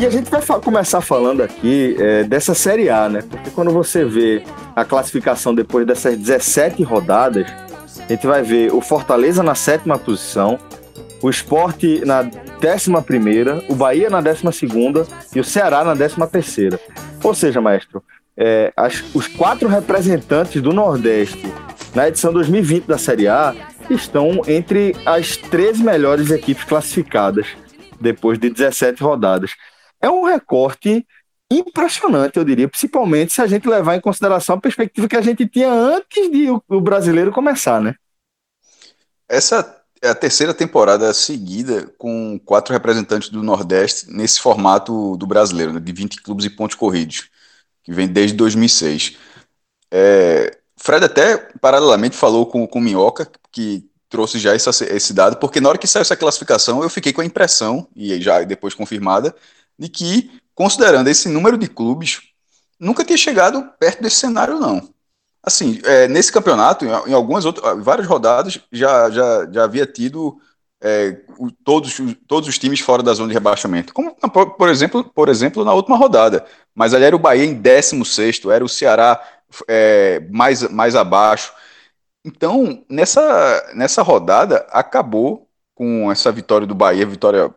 E 0.00 0.06
a 0.06 0.08
gente 0.08 0.30
vai 0.30 0.40
começar 0.62 1.02
falando 1.02 1.42
aqui 1.42 1.94
é, 1.98 2.24
dessa 2.24 2.54
Série 2.54 2.88
A, 2.88 3.06
né? 3.06 3.20
Porque 3.20 3.50
quando 3.50 3.70
você 3.70 4.02
vê 4.02 4.42
a 4.74 4.82
classificação 4.82 5.54
depois 5.54 5.86
dessas 5.86 6.16
17 6.16 6.82
rodadas, 6.82 7.46
a 8.08 8.10
gente 8.10 8.26
vai 8.26 8.42
ver 8.42 8.72
o 8.72 8.80
Fortaleza 8.80 9.42
na 9.42 9.54
sétima 9.54 9.98
posição, 9.98 10.58
o 11.20 11.28
Esporte 11.28 12.02
na 12.02 12.22
décima 12.22 13.02
primeira, 13.02 13.62
o 13.68 13.74
Bahia 13.74 14.08
na 14.08 14.22
décima 14.22 14.52
segunda 14.52 15.06
e 15.36 15.38
o 15.38 15.44
Ceará 15.44 15.84
na 15.84 15.92
décima 15.92 16.26
terceira. 16.26 16.80
Ou 17.22 17.34
seja, 17.34 17.60
maestro, 17.60 18.02
é, 18.38 18.72
as, 18.74 19.04
os 19.14 19.26
quatro 19.26 19.68
representantes 19.68 20.62
do 20.62 20.72
Nordeste 20.72 21.52
na 21.94 22.08
edição 22.08 22.32
2020 22.32 22.86
da 22.86 22.96
Série 22.96 23.28
A, 23.28 23.54
estão 23.90 24.40
entre 24.48 24.96
as 25.04 25.36
três 25.36 25.78
melhores 25.78 26.30
equipes 26.30 26.64
classificadas 26.64 27.48
depois 28.00 28.38
de 28.38 28.48
17 28.48 29.02
rodadas. 29.02 29.52
É 30.00 30.08
um 30.08 30.24
recorte 30.24 31.06
impressionante, 31.50 32.36
eu 32.36 32.44
diria, 32.44 32.68
principalmente 32.68 33.32
se 33.32 33.42
a 33.42 33.46
gente 33.46 33.68
levar 33.68 33.96
em 33.96 34.00
consideração 34.00 34.56
a 34.56 34.60
perspectiva 34.60 35.08
que 35.08 35.16
a 35.16 35.20
gente 35.20 35.46
tinha 35.48 35.70
antes 35.70 36.30
de 36.30 36.48
o, 36.48 36.80
brasileiro 36.80 37.32
começar, 37.32 37.80
né? 37.80 37.94
Essa 39.28 39.82
é 40.00 40.08
a 40.08 40.14
terceira 40.14 40.54
temporada 40.54 41.12
seguida 41.12 41.92
com 41.98 42.38
quatro 42.44 42.72
representantes 42.72 43.28
do 43.28 43.42
Nordeste 43.42 44.10
nesse 44.10 44.40
formato 44.40 45.16
do 45.16 45.26
brasileiro, 45.26 45.72
né, 45.72 45.80
de 45.80 45.92
20 45.92 46.22
clubes 46.22 46.46
e 46.46 46.50
pontos 46.50 46.76
corridos, 46.76 47.28
que 47.82 47.92
vem 47.92 48.06
desde 48.06 48.36
2006. 48.36 49.16
É, 49.90 50.56
Fred 50.76 51.04
até, 51.04 51.36
paralelamente, 51.60 52.16
falou 52.16 52.46
com 52.46 52.64
o 52.64 52.80
Minhoca, 52.80 53.28
que 53.50 53.88
trouxe 54.08 54.38
já 54.38 54.54
essa, 54.54 54.70
esse 54.84 55.12
dado, 55.12 55.36
porque 55.36 55.60
na 55.60 55.68
hora 55.68 55.78
que 55.78 55.86
saiu 55.86 56.02
essa 56.02 56.16
classificação, 56.16 56.82
eu 56.82 56.90
fiquei 56.90 57.12
com 57.12 57.20
a 57.20 57.24
impressão, 57.24 57.86
e 57.94 58.20
já 58.20 58.42
depois 58.42 58.74
confirmada, 58.74 59.34
de 59.80 59.88
que, 59.88 60.30
considerando 60.54 61.08
esse 61.08 61.26
número 61.26 61.56
de 61.56 61.66
clubes, 61.66 62.20
nunca 62.78 63.02
tinha 63.02 63.16
chegado 63.16 63.64
perto 63.80 64.02
desse 64.02 64.16
cenário, 64.16 64.60
não. 64.60 64.86
Assim, 65.42 65.80
é, 65.84 66.06
nesse 66.06 66.30
campeonato, 66.30 66.84
em, 66.84 67.14
algumas 67.14 67.46
outras, 67.46 67.82
várias 67.82 68.06
rodadas, 68.06 68.60
já, 68.70 69.10
já, 69.10 69.50
já 69.50 69.64
havia 69.64 69.86
tido 69.86 70.38
é, 70.82 71.16
todos, 71.64 71.96
todos 72.28 72.46
os 72.46 72.58
times 72.58 72.80
fora 72.80 73.02
da 73.02 73.14
zona 73.14 73.28
de 73.28 73.34
rebaixamento. 73.34 73.94
Como, 73.94 74.14
por 74.14 74.68
exemplo, 74.68 75.02
por 75.02 75.30
exemplo, 75.30 75.64
na 75.64 75.72
última 75.72 75.96
rodada. 75.96 76.44
Mas 76.74 76.92
ali 76.92 77.04
era 77.04 77.16
o 77.16 77.18
Bahia 77.18 77.44
em 77.46 77.54
16, 77.54 78.42
era 78.52 78.62
o 78.62 78.68
Ceará 78.68 79.18
é, 79.66 80.20
mais, 80.30 80.62
mais 80.70 80.94
abaixo. 80.94 81.54
Então, 82.22 82.84
nessa, 82.86 83.72
nessa 83.74 84.02
rodada, 84.02 84.66
acabou 84.70 85.48
com 85.74 86.12
essa 86.12 86.30
vitória 86.30 86.66
do 86.66 86.74
Bahia, 86.74 87.06
vitória, 87.06 87.54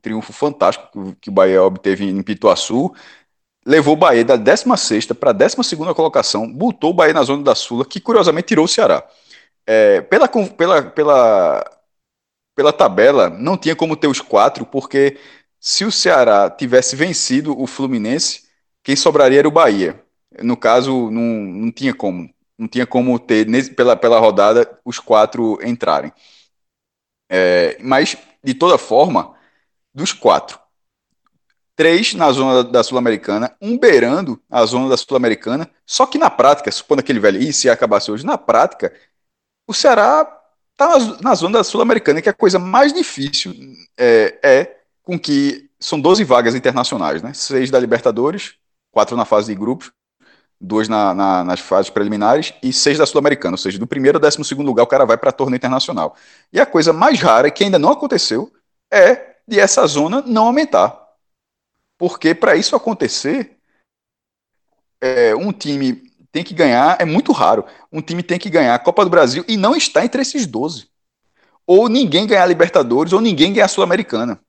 triunfo 0.00 0.32
fantástico 0.32 1.16
que 1.20 1.30
o 1.30 1.32
Bahia 1.32 1.62
obteve 1.62 2.04
em 2.08 2.22
Pituaçu, 2.22 2.92
levou 3.66 3.94
o 3.94 3.96
Bahia 3.96 4.24
da 4.24 4.36
16 4.36 5.06
para 5.06 5.30
a 5.30 5.32
12 5.32 5.76
colocação, 5.94 6.52
botou 6.52 6.90
o 6.90 6.94
Bahia 6.94 7.14
na 7.14 7.22
zona 7.22 7.42
da 7.42 7.54
Sula, 7.54 7.84
que 7.84 8.00
curiosamente 8.00 8.48
tirou 8.48 8.64
o 8.64 8.68
Ceará. 8.68 9.06
É, 9.66 10.00
pela, 10.02 10.28
pela, 10.28 10.82
pela, 10.82 11.64
pela 12.54 12.72
tabela, 12.72 13.30
não 13.30 13.56
tinha 13.56 13.76
como 13.76 13.96
ter 13.96 14.08
os 14.08 14.20
quatro, 14.20 14.66
porque 14.66 15.18
se 15.60 15.84
o 15.84 15.92
Ceará 15.92 16.50
tivesse 16.50 16.96
vencido 16.96 17.58
o 17.60 17.66
Fluminense, 17.66 18.42
quem 18.82 18.96
sobraria 18.96 19.38
era 19.38 19.48
o 19.48 19.52
Bahia. 19.52 20.02
No 20.42 20.56
caso, 20.56 21.10
não, 21.10 21.22
não 21.22 21.70
tinha 21.72 21.94
como. 21.94 22.28
Não 22.58 22.68
tinha 22.68 22.86
como 22.86 23.18
ter, 23.18 23.46
pela, 23.74 23.96
pela 23.96 24.18
rodada, 24.20 24.78
os 24.84 24.98
quatro 24.98 25.58
entrarem. 25.64 26.12
É, 27.30 27.78
mas, 27.80 28.16
de 28.44 28.54
toda 28.54 28.76
forma, 28.78 29.31
dos 29.94 30.12
quatro, 30.12 30.58
três 31.76 32.14
na 32.14 32.30
zona 32.32 32.64
da 32.64 32.82
Sul-Americana, 32.82 33.54
um 33.60 33.78
beirando 33.78 34.40
a 34.50 34.64
zona 34.64 34.88
da 34.88 34.96
Sul-Americana, 34.96 35.68
só 35.86 36.06
que 36.06 36.18
na 36.18 36.30
prática, 36.30 36.70
supondo 36.70 37.00
aquele 37.00 37.20
velho, 37.20 37.40
e 37.40 37.52
se 37.52 37.68
acabasse 37.68 38.10
hoje, 38.10 38.24
na 38.24 38.38
prática, 38.38 38.92
o 39.66 39.74
Ceará 39.74 40.26
está 40.72 40.98
na, 40.98 41.20
na, 41.20 41.34
zona 41.34 41.58
da 41.58 41.64
Sul-Americana, 41.64 42.20
que 42.22 42.28
é 42.28 42.32
a 42.32 42.34
coisa 42.34 42.58
mais 42.58 42.92
difícil 42.92 43.54
é, 43.96 44.38
é, 44.42 44.76
com 45.02 45.18
que 45.18 45.70
são 45.78 46.00
12 46.00 46.24
vagas 46.24 46.54
internacionais, 46.54 47.22
né? 47.22 47.32
Seis 47.34 47.70
da 47.70 47.78
Libertadores, 47.78 48.54
quatro 48.90 49.16
na 49.16 49.24
fase 49.24 49.52
de 49.52 49.58
grupos, 49.58 49.90
duas 50.60 50.88
na, 50.88 51.12
na, 51.12 51.42
nas 51.42 51.60
fases 51.60 51.90
preliminares 51.90 52.54
e 52.62 52.72
seis 52.72 52.98
da 52.98 53.06
Sul-Americana, 53.06 53.54
ou 53.54 53.58
seja, 53.58 53.78
do 53.78 53.86
primeiro 53.86 54.18
ao 54.18 54.22
décimo 54.22 54.44
segundo 54.44 54.66
lugar 54.66 54.84
o 54.84 54.86
cara 54.86 55.04
vai 55.04 55.18
para 55.18 55.32
torneio 55.32 55.58
internacional. 55.58 56.16
E 56.52 56.60
a 56.60 56.66
coisa 56.66 56.92
mais 56.92 57.20
rara, 57.20 57.50
que 57.50 57.64
ainda 57.64 57.78
não 57.78 57.90
aconteceu, 57.90 58.52
é 58.92 59.31
de 59.52 59.60
essa 59.60 59.86
zona 59.86 60.22
não 60.22 60.46
aumentar. 60.46 60.98
Porque 61.98 62.34
para 62.34 62.56
isso 62.56 62.74
acontecer, 62.74 63.58
é, 65.00 65.34
um 65.34 65.52
time 65.52 66.10
tem 66.32 66.42
que 66.42 66.54
ganhar, 66.54 66.96
é 66.98 67.04
muito 67.04 67.32
raro, 67.32 67.66
um 67.92 68.00
time 68.00 68.22
tem 68.22 68.38
que 68.38 68.48
ganhar 68.48 68.74
a 68.74 68.78
Copa 68.78 69.04
do 69.04 69.10
Brasil 69.10 69.44
e 69.46 69.56
não 69.56 69.76
está 69.76 70.04
entre 70.04 70.22
esses 70.22 70.46
12. 70.46 70.88
Ou 71.66 71.88
ninguém 71.88 72.26
ganhar 72.26 72.42
a 72.42 72.46
Libertadores, 72.46 73.12
ou 73.12 73.20
ninguém 73.20 73.52
ganhar 73.52 73.66
a 73.66 73.68
Sul-Americana. 73.68 74.40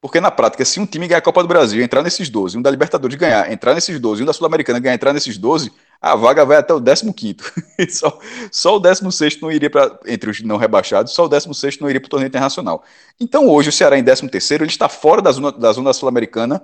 Porque 0.00 0.20
na 0.20 0.30
prática, 0.30 0.64
se 0.64 0.78
um 0.78 0.86
time 0.86 1.08
ganhar 1.08 1.18
a 1.18 1.22
Copa 1.22 1.42
do 1.42 1.48
Brasil, 1.48 1.82
entrar 1.82 2.02
nesses 2.02 2.30
12, 2.30 2.56
um 2.56 2.62
da 2.62 2.70
Libertadores 2.70 3.16
ganhar, 3.16 3.50
entrar 3.50 3.74
nesses 3.74 3.98
12, 3.98 4.22
um 4.22 4.26
da 4.26 4.32
Sul-Americana 4.32 4.78
ganhar, 4.78 4.94
entrar 4.94 5.12
nesses 5.12 5.36
12, 5.36 5.72
a 6.00 6.14
vaga 6.14 6.44
vai 6.44 6.56
até 6.58 6.72
o 6.74 6.80
15. 6.80 7.36
só, 7.90 8.18
só 8.50 8.76
o 8.76 8.80
16 8.80 9.40
não 9.40 9.50
iria 9.50 9.70
para. 9.70 9.98
Entre 10.06 10.30
os 10.30 10.40
não 10.42 10.56
rebaixados, 10.56 11.12
só 11.12 11.24
o 11.24 11.28
16 11.28 11.78
não 11.80 11.88
iria 11.88 12.00
para 12.00 12.06
o 12.06 12.10
torneio 12.10 12.28
internacional. 12.28 12.84
Então 13.18 13.48
hoje 13.48 13.70
o 13.70 13.72
Ceará 13.72 13.98
em 13.98 14.04
13, 14.04 14.54
ele 14.54 14.66
está 14.66 14.88
fora 14.88 15.22
da 15.22 15.32
zona, 15.32 15.52
da 15.52 15.72
zona 15.72 15.92
sul-americana 15.92 16.62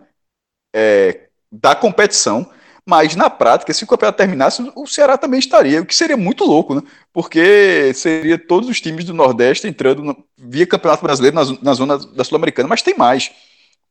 é, 0.75 1.29
da 1.51 1.75
competição. 1.75 2.51
Mas 2.85 3.15
na 3.15 3.31
prática, 3.31 3.73
se 3.73 3.85
o 3.85 3.87
campeonato 3.87 4.19
terminasse, 4.19 4.61
o 4.75 4.87
Ceará 4.89 5.17
também 5.17 5.39
estaria, 5.39 5.81
o 5.81 5.87
que 5.87 5.95
seria 5.95 6.17
muito 6.17 6.45
louco, 6.45 6.75
né? 6.75 6.83
Porque 7.13 7.95
seria 7.95 8.37
todos 8.37 8.69
os 8.69 8.81
times 8.81 9.05
do 9.05 9.15
Nordeste 9.15 9.69
entrando 9.69 10.03
no, 10.03 10.25
via 10.37 10.67
Campeonato 10.67 11.05
Brasileiro 11.05 11.37
na, 11.37 11.45
na 11.63 11.75
zona 11.75 11.97
da 11.97 12.25
Sul-Americana. 12.25 12.69
Mas 12.69 12.83
tem 12.83 12.97
mais. 12.97 13.31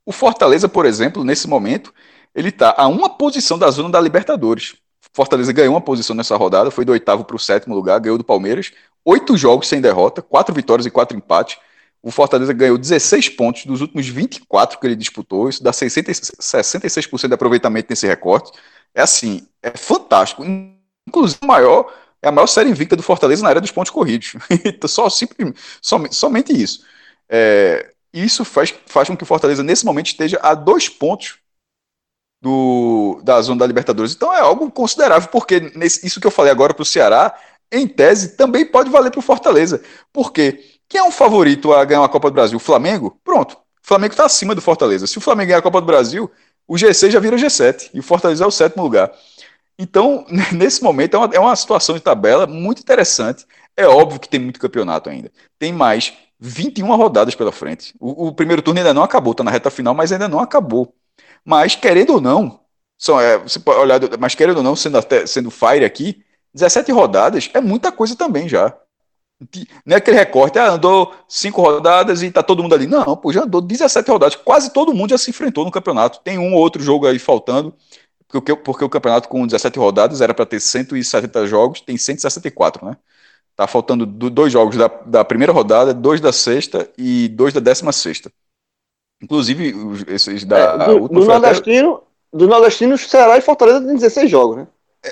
O 0.06 0.12
Fortaleza, 0.12 0.68
por 0.68 0.86
exemplo, 0.86 1.24
nesse 1.24 1.48
momento, 1.48 1.94
ele 2.36 2.50
está 2.50 2.76
a 2.78 2.88
uma 2.88 3.10
posição 3.10 3.58
da 3.58 3.70
zona 3.72 3.90
da 3.90 4.02
Libertadores. 4.02 4.76
Fortaleza 5.14 5.52
ganhou 5.52 5.74
uma 5.74 5.82
posição 5.82 6.16
nessa 6.16 6.36
rodada, 6.38 6.72
foi 6.72 6.86
do 6.86 6.92
oitavo 6.92 7.26
para 7.26 7.36
o 7.36 7.40
sétimo 7.40 7.76
lugar, 7.76 8.00
ganhou 8.00 8.18
do 8.18 8.24
Palmeiras. 8.24 8.72
Oito 9.04 9.36
jogos 9.36 9.68
sem 9.68 9.82
derrota, 9.82 10.22
quatro 10.22 10.54
vitórias 10.54 10.86
e 10.86 10.92
quatro 10.92 11.18
empates. 11.18 11.58
O 12.02 12.12
Fortaleza 12.12 12.54
ganhou 12.54 12.78
16 12.78 13.30
pontos 13.30 13.66
dos 13.66 13.82
últimos 13.82 14.08
24 14.08 14.80
que 14.80 14.88
ele 14.88 14.96
disputou, 14.96 15.50
isso 15.50 15.64
dá 15.64 15.72
66% 15.72 17.28
de 17.28 17.34
aproveitamento 17.34 17.88
nesse 17.90 18.08
recorte. 18.08 18.52
É 18.94 19.02
assim, 19.02 19.48
é 19.62 19.72
fantástico. 19.78 20.44
Inclusive, 21.08 21.40
maior, 21.46 21.94
é 22.22 22.28
a 22.28 22.32
maior 22.32 22.48
série 22.48 22.70
invicta 22.70 22.96
do 22.96 23.04
Fortaleza 23.04 23.44
na 23.44 23.50
área 23.50 23.62
dos 23.62 23.72
pontos 23.72 23.92
corridos. 23.92 24.34
Então, 24.66 24.88
só, 24.88 25.10
simples, 25.10 25.54
somente, 25.82 26.16
somente 26.16 26.54
isso. 26.54 26.84
É, 27.30 27.92
isso 28.14 28.44
faz, 28.44 28.74
faz 28.88 29.08
com 29.08 29.16
que 29.16 29.24
o 29.24 29.26
Fortaleza, 29.26 29.64
nesse 29.64 29.86
momento, 29.86 30.08
esteja 30.08 30.40
a 30.42 30.54
dois 30.54 30.90
pontos 30.90 31.40
do, 32.42 33.22
da 33.24 33.42
zona 33.42 33.60
da 33.60 33.68
Libertadores. 33.68 34.14
Então 34.14 34.34
é 34.34 34.40
algo 34.40 34.70
considerável, 34.72 35.30
porque 35.30 35.72
nesse, 35.76 36.06
isso 36.06 36.20
que 36.20 36.28
eu 36.28 36.32
falei 36.32 36.52
agora 36.52 36.74
para 36.74 36.82
o 36.82 36.86
Ceará, 36.86 37.38
em 37.72 37.88
tese, 37.88 38.36
também 38.36 38.66
pode 38.66 38.90
valer 38.90 39.12
para 39.12 39.20
o 39.20 39.24
Fortaleza. 39.24 39.82
Porque 40.12 40.60
quem 40.90 41.00
é 41.00 41.04
um 41.04 41.12
favorito 41.12 41.72
a 41.72 41.86
ganhar 41.86 42.02
uma 42.02 42.10
Copa 42.10 42.30
do 42.30 42.34
Brasil? 42.34 42.58
O 42.58 42.60
Flamengo? 42.60 43.18
Pronto. 43.24 43.54
O 43.54 43.88
Flamengo 43.88 44.14
está 44.14 44.26
acima 44.26 44.56
do 44.56 44.62
Fortaleza. 44.62 45.08
Se 45.08 45.18
o 45.18 45.22
Flamengo 45.22 45.48
ganhar 45.48 45.60
a 45.60 45.64
Copa 45.64 45.80
do 45.80 45.88
Brasil, 45.88 46.30
o 46.68 46.76
G6 46.76 47.12
já 47.12 47.20
vira 47.20 47.38
G7 47.38 47.92
e 47.94 48.00
o 48.00 48.04
Fortaleza 48.04 48.44
é 48.44 48.48
o 48.48 48.52
sétimo 48.52 48.84
lugar. 48.84 49.12
Então, 49.78 50.26
nesse 50.52 50.84
momento, 50.84 51.16
é 51.16 51.18
uma, 51.20 51.36
é 51.36 51.40
uma 51.40 51.56
situação 51.56 51.96
de 51.96 52.02
tabela 52.02 52.46
muito 52.46 52.82
interessante. 52.82 53.46
É 53.78 53.88
óbvio 53.88 54.20
que 54.20 54.28
tem 54.28 54.40
muito 54.40 54.60
campeonato 54.60 55.10
ainda. 55.10 55.32
Tem 55.58 55.72
mais 55.72 56.14
21 56.40 56.94
rodadas 56.96 57.36
pela 57.36 57.52
frente. 57.52 57.94
O, 58.00 58.28
o 58.28 58.34
primeiro 58.34 58.62
turno 58.62 58.80
ainda 58.80 58.94
não 58.94 59.04
acabou, 59.04 59.32
está 59.32 59.44
na 59.44 59.52
reta 59.52 59.70
final, 59.70 59.94
mas 59.94 60.12
ainda 60.12 60.28
não 60.28 60.40
acabou. 60.40 60.94
Mas, 61.46 61.76
querendo 61.76 62.14
ou 62.14 62.22
não, 62.22 62.60
só 62.98 63.20
é, 63.22 63.38
você 63.38 63.60
pode 63.60 63.80
olhar, 63.80 64.00
mas 64.20 64.36
querendo 64.36 64.58
ou 64.58 64.64
não, 64.64 64.76
sendo, 64.76 64.98
até, 64.98 65.26
sendo 65.26 65.50
Fire 65.50 65.84
aqui, 65.84 66.24
17 66.54 66.92
rodadas 66.92 67.50
é 67.54 67.62
muita 67.62 67.92
coisa 67.92 68.16
também 68.16 68.48
já. 68.48 68.76
Não 69.86 69.96
é 69.96 69.98
aquele 69.98 70.18
recorte, 70.18 70.60
ah, 70.60 70.72
andou 70.74 71.12
cinco 71.28 71.62
rodadas 71.62 72.22
e 72.22 72.30
tá 72.30 72.44
todo 72.44 72.62
mundo 72.62 72.76
ali. 72.76 72.86
Não, 72.86 73.18
pô, 73.18 73.34
já 73.34 73.44
andou 73.44 73.60
17 73.60 74.10
rodadas. 74.12 74.36
Quase 74.36 74.72
todo 74.72 74.94
mundo 74.94 75.10
já 75.10 75.18
se 75.18 75.32
enfrentou 75.32 75.66
no 75.66 75.72
campeonato. 75.72 76.20
Tem 76.24 76.38
um 76.38 76.54
ou 76.54 76.60
outro 76.60 76.84
jogo 76.84 77.08
aí 77.08 77.18
faltando, 77.18 77.74
porque, 78.28 78.56
porque 78.56 78.86
o 78.86 78.90
campeonato 78.90 79.28
com 79.28 79.46
17 79.46 79.80
rodadas 79.80 80.22
era 80.22 80.34
para 80.34 80.46
ter 80.46 80.60
170 80.60 81.48
jogos, 81.48 81.82
tem 81.82 81.98
164, 81.98 82.86
né? 82.86 82.98
Tá 83.56 83.68
faltando 83.68 84.06
dois 84.06 84.54
jogos 84.54 84.78
da, 84.78 84.88
da 84.88 85.26
primeira 85.26 85.52
rodada, 85.52 85.94
dois 85.94 86.22
da 86.22 86.32
sexta 86.32 86.90
e 86.98 87.28
dois 87.30 87.54
da 87.54 87.60
décima 87.60 87.92
sexta. 87.92 88.32
Inclusive, 89.22 89.74
esses 90.08 90.44
da 90.44 90.58
é, 90.58 90.78
do, 90.78 91.02
última 91.04 91.20
do 91.20 91.26
nordestino, 91.26 91.94
até... 91.96 92.06
do 92.34 92.48
nordestino, 92.48 92.98
Ceará 92.98 93.38
e 93.38 93.42
Fortaleza 93.42 93.86
tem 93.86 93.96
16 93.96 94.30
jogos, 94.30 94.58
né? 94.58 94.68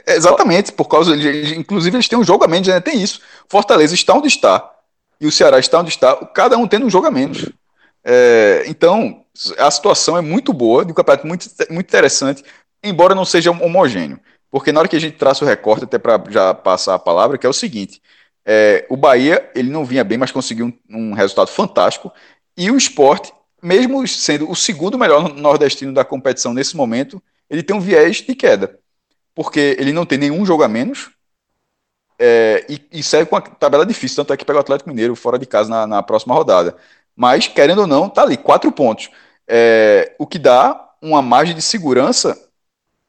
É, 0.05 0.16
exatamente, 0.16 0.72
por 0.72 0.88
causa 0.88 1.16
de, 1.18 1.57
inclusive 1.57 1.95
eles 1.95 2.07
têm 2.07 2.18
um 2.18 2.24
jogo 2.24 2.43
a 2.43 2.47
menos, 2.47 2.68
né? 2.68 2.80
Tem 2.80 3.01
isso. 3.01 3.22
Fortaleza 3.47 3.93
está 3.93 4.14
onde 4.14 4.28
está 4.28 4.72
e 5.20 5.28
o 5.28 5.32
Ceará 5.32 5.60
está 5.60 5.80
onde 5.80 5.89
está, 5.89 6.16
cada 6.28 6.57
um 6.57 6.68
tendo 6.68 6.86
um 6.86 6.89
jogo 6.89 7.07
a 7.07 7.12
menos. 7.12 7.49
É, 8.03 8.64
então, 8.68 9.26
a 9.57 9.70
situação 9.70 10.18
é 10.18 10.22
muito 10.22 10.53
boa, 10.53 10.86
de 10.86 10.91
um 10.91 10.95
campeonato 10.95 11.28
muito, 11.28 11.47
muito 11.70 11.88
interessante, 11.88 12.43
embora 12.84 13.14
não 13.14 13.26
seja 13.26 13.51
homogêneo. 13.51 14.20
Porque 14.49 14.72
na 14.72 14.80
hora 14.80 14.88
que 14.88 14.95
a 14.95 15.01
gente 15.01 15.18
traça 15.18 15.43
o 15.43 15.47
recorte, 15.47 15.84
até 15.84 15.99
para 15.99 16.24
já 16.30 16.53
passar 16.53 16.95
a 16.95 16.99
palavra, 16.99 17.38
que 17.38 17.45
é 17.45 17.49
o 17.49 17.53
seguinte: 17.53 18.01
é, 18.45 18.86
o 18.89 18.95
Bahia 18.95 19.51
ele 19.53 19.70
não 19.70 19.86
vinha 19.86 20.03
bem, 20.03 20.18
mas 20.18 20.32
conseguiu 20.32 20.74
um, 20.89 21.12
um 21.12 21.14
resultado 21.14 21.49
fantástico, 21.49 22.12
e 22.57 22.72
o 22.72 22.78
esporte, 22.78 23.32
mesmo 23.62 24.07
sendo 24.07 24.49
o 24.49 24.55
segundo 24.55 24.97
melhor 24.97 25.34
nordestino 25.34 25.93
da 25.93 26.05
competição 26.05 26.53
nesse 26.53 26.76
momento, 26.76 27.22
ele 27.49 27.64
tem 27.64 27.76
um 27.76 27.82
viés 27.82 28.18
de 28.18 28.36
queda 28.36 28.80
porque 29.39 29.78
ele 29.80 29.93
não 29.93 30.05
tem 30.05 30.18
nenhum 30.18 30.45
jogo 30.45 30.64
a 30.64 30.68
menos 30.68 31.12
é, 32.20 32.66
e, 32.68 32.99
e 32.99 33.01
segue 33.01 33.30
com 33.30 33.38
uma 33.38 33.41
tabela 33.41 33.86
difícil, 33.86 34.18
tanto 34.18 34.34
é 34.34 34.36
que 34.38 34.43
pega 34.43 34.57
o 34.57 34.60
Atlético 34.60 34.89
Mineiro 34.89 35.16
fora 35.16 35.39
de 35.39 35.45
casa 35.45 35.70
na, 35.70 35.88
na 35.88 36.03
próxima 36.03 36.36
rodada. 36.36 36.76
Mas, 37.16 37.47
querendo 37.47 37.80
ou 37.80 37.88
não, 37.88 38.10
tá 38.10 38.24
ali, 38.24 38.36
quatro 38.36 38.70
pontos. 38.70 39.10
É, 39.47 40.14
o 40.20 40.28
que 40.28 40.38
dá 40.38 40.89
uma 41.01 41.22
margem 41.22 41.55
de 41.55 41.62
segurança, 41.62 42.38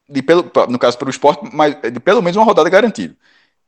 de 0.07 0.21
pelo, 0.21 0.49
no 0.69 0.79
caso 0.79 0.97
para 0.97 1.07
o 1.07 1.11
esporte, 1.11 1.49
mas 1.51 1.75
de 1.91 1.99
pelo 1.99 2.21
menos 2.21 2.37
uma 2.37 2.45
rodada 2.45 2.69
garantida. 2.69 3.13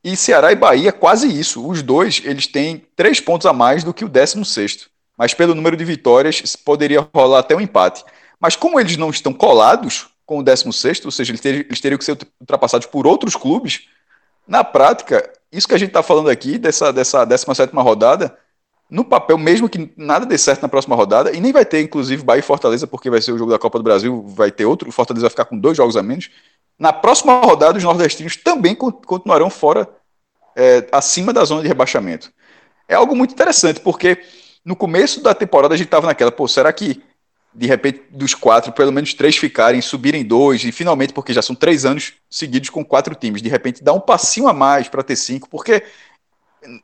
E 0.02 0.16
Ceará 0.16 0.54
e 0.54 0.56
Bahia, 0.56 0.94
quase 0.94 1.28
isso. 1.28 1.68
Os 1.68 1.82
dois, 1.82 2.22
eles 2.24 2.48
têm 2.48 2.88
três 2.96 3.20
pontos 3.20 3.46
a 3.46 3.52
mais 3.52 3.84
do 3.84 3.94
que 3.94 4.06
o 4.06 4.10
16 4.10 4.90
Mas 5.18 5.34
pelo 5.34 5.55
número 5.55 5.78
de 5.78 5.86
vitórias, 5.86 6.55
poderia 6.55 7.07
rolar 7.14 7.39
até 7.39 7.55
um 7.55 7.61
empate. 7.61 8.03
Mas 8.39 8.55
como 8.55 8.80
eles 8.80 8.97
não 8.97 9.09
estão 9.09 9.34
colados 9.34 10.07
com 10.26 10.39
o 10.39 10.43
16 10.43 11.05
ou 11.05 11.11
seja, 11.11 11.32
eles 11.32 11.41
teriam, 11.41 11.61
eles 11.61 11.80
teriam 11.80 11.97
que 11.97 12.05
ser 12.05 12.18
ultrapassados 12.39 12.88
por 12.88 13.05
outros 13.05 13.36
clubes, 13.36 13.88
na 14.47 14.64
prática, 14.64 15.32
isso 15.51 15.68
que 15.68 15.74
a 15.74 15.78
gente 15.78 15.89
está 15.89 16.03
falando 16.03 16.30
aqui, 16.30 16.57
dessa, 16.57 16.91
dessa 16.91 17.26
17 17.26 17.74
rodada, 17.76 18.38
no 18.89 19.05
papel, 19.05 19.38
mesmo 19.38 19.70
que 19.70 19.91
nada 19.97 20.26
dê 20.26 20.38
certo 20.38 20.61
na 20.61 20.70
próxima 20.70 20.95
rodada, 20.95 21.32
e 21.32 21.39
nem 21.39 21.51
vai 21.51 21.66
ter, 21.66 21.82
inclusive, 21.82 22.24
Bahia 22.24 22.39
e 22.39 22.43
Fortaleza, 22.43 22.86
porque 22.86 23.09
vai 23.09 23.22
ser 23.22 23.32
o 23.32 23.38
jogo 23.38 23.51
da 23.51 23.57
Copa 23.57 23.80
do 23.80 23.84
Brasil, 23.84 24.24
vai 24.28 24.51
ter 24.51 24.66
outro, 24.66 24.89
o 24.89 24.91
Fortaleza 24.91 25.24
vai 25.24 25.30
ficar 25.30 25.45
com 25.45 25.57
dois 25.57 25.78
jogos 25.78 25.95
a 25.95 26.03
menos. 26.03 26.30
Na 26.78 26.91
próxima 26.91 27.39
rodada, 27.39 27.78
os 27.78 27.84
nordestinos 27.84 28.36
também 28.36 28.76
continuarão 28.76 29.49
fora, 29.49 29.88
é, 30.55 30.88
acima 30.91 31.34
da 31.34 31.43
zona 31.45 31.61
de 31.61 31.68
rebaixamento. 31.68 32.32
É 32.88 32.95
algo 32.95 33.16
muito 33.16 33.32
interessante, 33.32 33.80
porque 33.80 34.22
no 34.66 34.76
começo 34.76 35.22
da 35.22 35.34
temporada 35.34 35.74
a 35.74 35.78
gente 35.78 35.88
estava 35.88 36.07
naquela, 36.07 36.32
pô, 36.32 36.47
será 36.47 36.72
que 36.72 37.01
de 37.53 37.68
repente 37.68 38.03
dos 38.09 38.34
quatro, 38.34 38.72
pelo 38.72 38.91
menos 38.91 39.14
três 39.14 39.38
ficarem, 39.38 39.82
subirem 39.82 40.24
dois, 40.24 40.64
e 40.64 40.72
finalmente, 40.72 41.14
porque 41.14 41.34
já 41.34 41.41
são 41.41 41.55
três 41.55 41.86
anos 41.86 42.14
seguidos 42.30 42.70
com 42.70 42.84
quatro 42.84 43.14
times, 43.14 43.41
de 43.41 43.49
repente 43.49 43.84
dá 43.84 43.93
um 43.93 43.99
passinho 43.99 44.47
a 44.47 44.53
mais 44.53 44.88
para 44.88 45.03
ter 45.03 45.16
cinco, 45.16 45.47
porque 45.47 45.84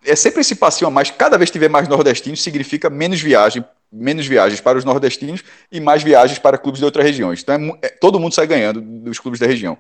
é 0.05 0.15
sempre 0.15 0.41
esse 0.41 0.55
passinho 0.55 0.87
a 0.87 0.91
mais, 0.91 1.09
cada 1.09 1.37
vez 1.37 1.49
que 1.49 1.53
tiver 1.53 1.69
mais 1.69 1.87
nordestinos, 1.87 2.43
significa 2.43 2.89
menos 2.89 3.19
viagem, 3.19 3.65
menos 3.91 4.27
viagens 4.27 4.61
para 4.61 4.77
os 4.77 4.85
nordestinos 4.85 5.43
e 5.71 5.79
mais 5.79 6.03
viagens 6.03 6.37
para 6.37 6.57
clubes 6.57 6.79
de 6.79 6.85
outras 6.85 7.03
regiões. 7.03 7.41
Então 7.41 7.55
é, 7.81 7.87
é, 7.87 7.89
todo 7.89 8.19
mundo 8.19 8.33
sai 8.33 8.45
ganhando 8.45 8.81
dos 8.81 9.19
clubes 9.19 9.39
da 9.39 9.47
região. 9.47 9.77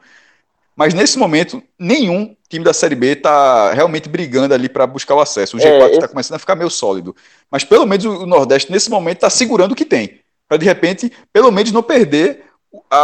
Mas 0.79 0.93
nesse 0.93 1.19
momento, 1.19 1.61
nenhum 1.77 2.33
time 2.47 2.63
da 2.63 2.73
Série 2.73 2.95
B 2.95 3.07
está 3.07 3.73
realmente 3.73 4.07
brigando 4.07 4.53
ali 4.53 4.69
para 4.69 4.87
buscar 4.87 5.13
o 5.13 5.19
acesso. 5.19 5.57
O 5.57 5.59
G4 5.59 5.65
está 5.65 5.85
é, 5.85 5.97
esse... 5.97 6.07
começando 6.07 6.35
a 6.37 6.39
ficar 6.39 6.55
meio 6.55 6.69
sólido. 6.69 7.13
Mas 7.51 7.65
pelo 7.65 7.85
menos 7.85 8.05
o 8.05 8.25
Nordeste, 8.25 8.71
nesse 8.71 8.89
momento, 8.89 9.17
está 9.17 9.29
segurando 9.29 9.73
o 9.73 9.75
que 9.75 9.83
tem. 9.83 10.21
Para 10.47 10.55
de 10.55 10.63
repente, 10.63 11.11
pelo 11.33 11.51
menos 11.51 11.73
não 11.73 11.83
perder 11.83 12.45
a, 12.89 12.97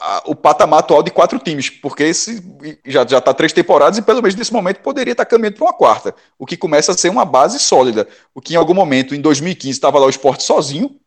a, 0.00 0.22
o 0.24 0.34
patamar 0.34 0.78
atual 0.78 1.02
de 1.02 1.10
quatro 1.10 1.38
times, 1.38 1.68
porque 1.68 2.02
esse 2.02 2.42
já 2.86 3.02
está 3.02 3.34
três 3.34 3.52
temporadas 3.52 3.98
e 3.98 4.02
pelo 4.02 4.22
menos 4.22 4.34
nesse 4.34 4.52
momento 4.52 4.80
poderia 4.80 5.12
estar 5.12 5.26
tá 5.26 5.30
caminhando 5.30 5.56
para 5.56 5.66
uma 5.66 5.74
quarta, 5.74 6.14
o 6.38 6.46
que 6.46 6.56
começa 6.56 6.92
a 6.92 6.96
ser 6.96 7.10
uma 7.10 7.26
base 7.26 7.58
sólida. 7.58 8.08
O 8.34 8.40
que 8.40 8.54
em 8.54 8.56
algum 8.56 8.72
momento, 8.72 9.14
em 9.14 9.20
2015, 9.20 9.76
estava 9.76 9.98
lá 9.98 10.06
o 10.06 10.10
esporte 10.10 10.44
sozinho, 10.44 10.98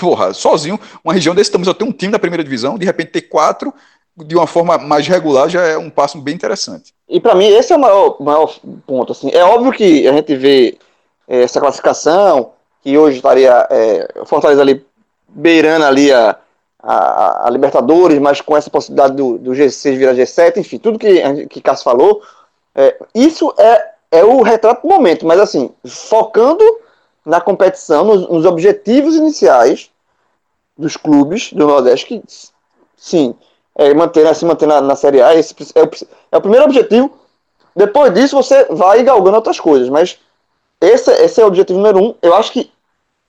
porra, 0.00 0.32
sozinho, 0.32 0.80
uma 1.04 1.12
região 1.12 1.34
desse 1.34 1.50
tamanho 1.50 1.66
só 1.66 1.74
tem 1.74 1.86
um 1.86 1.92
time 1.92 2.12
da 2.12 2.18
primeira 2.18 2.42
divisão, 2.42 2.78
de 2.78 2.86
repente 2.86 3.10
ter 3.10 3.22
quatro 3.22 3.74
de 4.16 4.34
uma 4.34 4.46
forma 4.46 4.78
mais 4.78 5.06
regular 5.06 5.48
já 5.48 5.62
é 5.62 5.76
um 5.76 5.90
passo 5.90 6.18
bem 6.18 6.34
interessante. 6.34 6.94
E 7.08 7.20
para 7.20 7.34
mim 7.34 7.46
esse 7.46 7.72
é 7.72 7.76
o 7.76 7.80
maior, 7.80 8.16
maior 8.20 8.54
ponto. 8.86 9.12
Assim. 9.12 9.30
É 9.30 9.44
óbvio 9.44 9.72
que 9.72 10.08
a 10.08 10.12
gente 10.12 10.34
vê 10.34 10.78
é, 11.28 11.42
essa 11.42 11.60
classificação, 11.60 12.52
que 12.82 12.96
hoje 12.96 13.16
estaria 13.16 13.66
é, 13.70 14.24
Fortaleza 14.24 14.62
ali 14.62 14.84
beirando 15.28 15.84
ali 15.84 16.12
a, 16.12 16.36
a, 16.82 17.46
a, 17.46 17.50
Libertadores, 17.50 18.18
mas 18.18 18.40
com 18.40 18.56
essa 18.56 18.70
possibilidade 18.70 19.16
do, 19.16 19.38
do 19.38 19.50
G6 19.50 19.96
virar 19.96 20.14
G7, 20.14 20.58
enfim, 20.58 20.78
tudo 20.78 20.98
que, 20.98 21.46
que 21.48 21.60
Cássio 21.60 21.84
falou, 21.84 22.22
é, 22.74 22.96
isso 23.14 23.52
é, 23.58 23.90
é 24.10 24.24
o 24.24 24.40
retrato 24.42 24.82
do 24.82 24.88
momento, 24.88 25.26
mas 25.26 25.40
assim, 25.40 25.70
focando 25.84 26.64
na 27.24 27.40
competição, 27.40 28.04
nos, 28.04 28.28
nos 28.28 28.44
objetivos 28.46 29.16
iniciais 29.16 29.90
dos 30.78 30.96
clubes 30.96 31.52
do 31.52 31.66
Nordeste, 31.66 32.06
que 32.06 32.22
sim, 32.96 33.34
é, 33.76 33.92
manter, 33.94 34.34
se 34.34 34.44
manter 34.44 34.66
na, 34.66 34.80
na 34.80 34.96
Série 34.96 35.20
A, 35.20 35.34
esse 35.34 35.54
é 35.74 35.82
o, 35.82 35.90
é 36.32 36.36
o 36.36 36.40
primeiro 36.40 36.64
objetivo. 36.64 37.10
Depois 37.74 38.12
disso, 38.14 38.36
você 38.36 38.64
vai 38.70 39.02
galgando 39.02 39.36
outras 39.36 39.60
coisas, 39.60 39.88
mas 39.88 40.18
esse, 40.80 41.10
esse 41.12 41.40
é 41.40 41.44
o 41.44 41.48
objetivo 41.48 41.78
número 41.78 42.02
um. 42.02 42.14
Eu 42.22 42.34
acho 42.34 42.52
que 42.52 42.72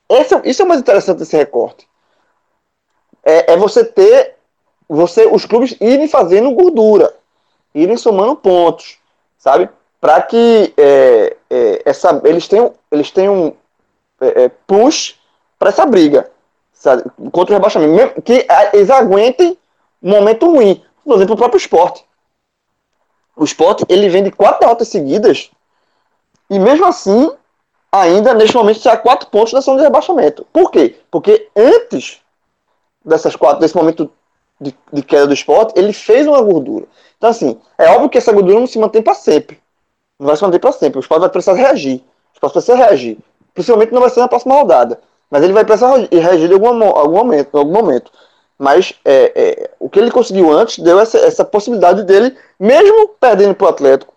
esse, 0.10 0.40
isso 0.46 0.62
é 0.62 0.66
o 0.66 0.68
mais 0.68 0.80
interessante 0.80 1.18
desse 1.18 1.36
recorte. 1.36 1.88
É, 3.24 3.54
é 3.54 3.58
você 3.58 3.84
ter 3.84 4.36
você 4.90 5.26
os 5.26 5.46
clubes 5.46 5.76
irem 5.82 6.08
fazendo 6.08 6.52
gordura, 6.52 7.14
irem 7.76 7.98
somando 7.98 8.38
pontos, 8.38 8.98
sabe? 9.38 9.70
Para 10.00 10.22
que 10.22 10.74
é, 10.78 11.36
é, 11.50 11.82
essa, 11.84 12.22
eles 12.24 12.48
tenham, 12.48 12.74
eles 12.90 13.12
tenham 13.12 13.54
é, 14.22 14.44
é 14.44 14.50
push 14.66 15.20
para 15.60 15.70
essa 15.70 15.86
briga 15.86 16.32
sabe? 16.72 17.04
contra 17.32 17.54
o 17.54 17.58
rebaixamento. 17.58 18.22
Que 18.22 18.48
eles 18.74 18.90
aguentem 18.90 19.58
um 20.02 20.10
momento 20.12 20.50
ruim. 20.50 20.84
Por 21.04 21.16
exemplo, 21.16 21.36
o 21.36 21.38
próprio 21.38 21.58
esporte. 21.58 22.06
O 23.36 23.44
esporte 23.44 23.86
ele 23.88 24.10
vem 24.10 24.24
de 24.24 24.32
quatro 24.32 24.62
derrotas 24.62 24.88
seguidas 24.88 25.52
e 26.50 26.58
mesmo 26.58 26.86
assim, 26.86 27.32
ainda 27.92 28.34
neste 28.34 28.56
momento 28.56 28.78
está 28.78 28.94
a 28.94 28.98
quatro 28.98 29.30
pontos 29.30 29.54
da 29.54 29.60
zona 29.60 29.78
de 29.78 29.84
rebaixamento. 29.84 30.46
Por 30.52 30.72
quê? 30.72 30.96
Porque 31.12 31.50
antes 31.56 32.22
dessas 33.04 33.36
quatro, 33.36 33.60
desse 33.60 33.76
momento 33.76 34.12
de, 34.60 34.76
de 34.92 35.02
queda 35.02 35.28
do 35.28 35.34
esporte, 35.34 35.74
ele 35.78 35.94
fez 35.94 36.26
uma 36.26 36.42
gordura. 36.42 36.86
Então, 37.18 37.30
assim, 37.30 37.60
é 37.78 37.90
óbvio 37.90 38.10
que 38.10 38.18
essa 38.18 38.32
gordura 38.32 38.60
não 38.60 38.68
se 38.68 38.80
mantém 38.80 39.02
para 39.02 39.14
sempre. 39.14 39.60
Não 40.20 40.28
vai 40.28 40.36
se 40.36 40.44
manter 40.44 40.60
para 40.60 40.72
sempre. 40.72 41.00
O 41.00 41.02
esporte 41.02 41.22
vai 41.22 41.30
precisar 41.30 41.54
reagir. 41.54 41.98
O 41.98 42.34
esporte 42.34 42.54
precisa 42.54 42.76
reagir. 42.76 43.18
Principalmente 43.54 43.92
não 43.92 44.02
vai 44.02 44.10
ser 44.10 44.20
na 44.20 44.28
próxima 44.28 44.56
rodada. 44.56 45.00
Mas 45.30 45.44
ele 45.44 45.54
vai 45.54 45.66
precisar 45.66 45.96
reagir 46.12 46.50
em 46.50 46.54
algum, 46.54 46.84
algum 46.84 47.18
momento. 47.18 47.50
Em 47.54 47.60
algum 47.60 47.74
momento. 47.74 48.12
Mas 48.58 48.94
é, 49.06 49.32
é, 49.36 49.72
o 49.80 49.90
que 49.90 50.00
ele 50.00 50.10
conseguiu 50.10 50.52
antes 50.52 50.80
deu 50.80 51.00
essa, 51.00 51.18
essa 51.20 51.46
possibilidade 51.46 52.04
dele, 52.04 52.36
mesmo 52.60 53.10
perdendo 53.20 53.54
para 53.54 53.66
o 53.66 53.70
Atlético, 53.70 54.14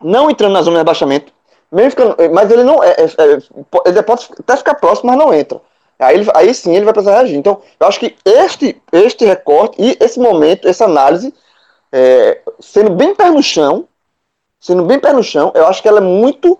não 0.00 0.30
entrando 0.30 0.52
na 0.52 0.62
zona 0.62 0.76
de 0.76 0.80
rebaixamento, 0.80 1.32
mesmo 1.70 1.90
ficando, 1.90 2.16
mas 2.32 2.50
ele 2.50 2.62
não 2.62 2.82
é, 2.82 2.90
é, 2.90 3.04
é 3.04 3.38
ele 3.86 4.02
pode 4.02 4.28
até 4.38 4.56
ficar 4.56 4.74
próximo, 4.74 5.10
mas 5.10 5.18
não 5.18 5.34
entra. 5.34 5.60
Aí, 5.98 6.16
ele, 6.16 6.30
aí 6.34 6.54
sim 6.54 6.76
ele 6.76 6.84
vai 6.84 6.94
precisar 6.94 7.16
reagir. 7.16 7.36
Então, 7.36 7.60
eu 7.80 7.86
acho 7.88 7.98
que 7.98 8.16
este, 8.24 8.80
este 8.92 9.24
recorte 9.24 9.76
e 9.82 9.96
esse 10.00 10.20
momento, 10.20 10.68
essa 10.68 10.84
análise, 10.84 11.34
é, 11.90 12.40
sendo 12.60 12.90
bem 12.90 13.14
pé 13.16 13.30
no 13.30 13.42
chão, 13.42 13.88
sendo 14.60 14.84
bem 14.84 15.00
pé 15.00 15.12
no 15.12 15.24
chão, 15.24 15.50
eu 15.56 15.66
acho 15.66 15.82
que 15.82 15.88
ela 15.88 15.98
é 15.98 16.02
muito 16.02 16.56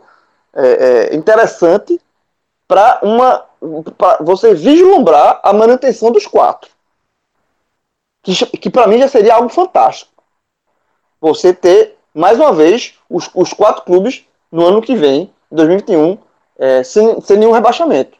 é, 0.52 1.12
é 1.12 1.14
interessante 1.14 2.00
para 2.66 2.98
uma 3.02 3.44
pra 3.96 4.18
você 4.20 4.54
vislumbrar 4.54 5.40
a 5.42 5.52
manutenção 5.52 6.10
dos 6.10 6.26
quatro. 6.26 6.70
Que, 8.22 8.34
que 8.58 8.70
para 8.70 8.86
mim 8.86 8.98
já 8.98 9.08
seria 9.08 9.34
algo 9.34 9.48
fantástico. 9.48 10.10
Você 11.20 11.52
ter, 11.52 11.96
mais 12.14 12.38
uma 12.38 12.52
vez, 12.52 12.94
os, 13.08 13.28
os 13.34 13.52
quatro 13.52 13.82
clubes 13.82 14.24
no 14.50 14.64
ano 14.66 14.82
que 14.82 14.94
vem, 14.94 15.32
2021, 15.50 16.18
é, 16.58 16.82
sem, 16.82 17.20
sem 17.20 17.36
nenhum 17.38 17.52
rebaixamento. 17.52 18.16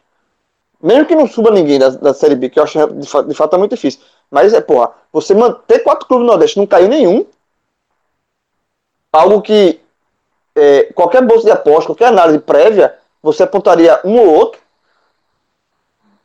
Mesmo 0.81 1.05
que 1.05 1.15
não 1.15 1.27
suba 1.27 1.51
ninguém 1.51 1.77
da, 1.77 1.89
da 1.89 2.13
Série 2.13 2.35
B, 2.35 2.49
que 2.49 2.59
eu 2.59 2.63
acho 2.63 2.87
de, 2.93 3.07
fato, 3.07 3.27
de 3.27 3.35
fato 3.35 3.55
é 3.55 3.59
muito 3.59 3.75
difícil. 3.75 4.01
Mas 4.31 4.53
é, 4.53 4.61
porra, 4.61 4.91
você 5.11 5.33
manter 5.33 5.79
quatro 5.79 6.07
clubes 6.07 6.25
no 6.25 6.31
Nordeste 6.31 6.57
não 6.57 6.65
caiu 6.65 6.87
nenhum. 6.87 7.25
Algo 9.11 9.41
que 9.41 9.81
é, 10.55 10.83
qualquer 10.93 11.25
bolsa 11.25 11.45
de 11.45 11.51
aposta, 11.51 11.87
qualquer 11.87 12.07
análise 12.07 12.39
prévia, 12.39 12.97
você 13.21 13.43
apontaria 13.43 13.99
um 14.05 14.17
ou 14.19 14.33
outro 14.33 14.58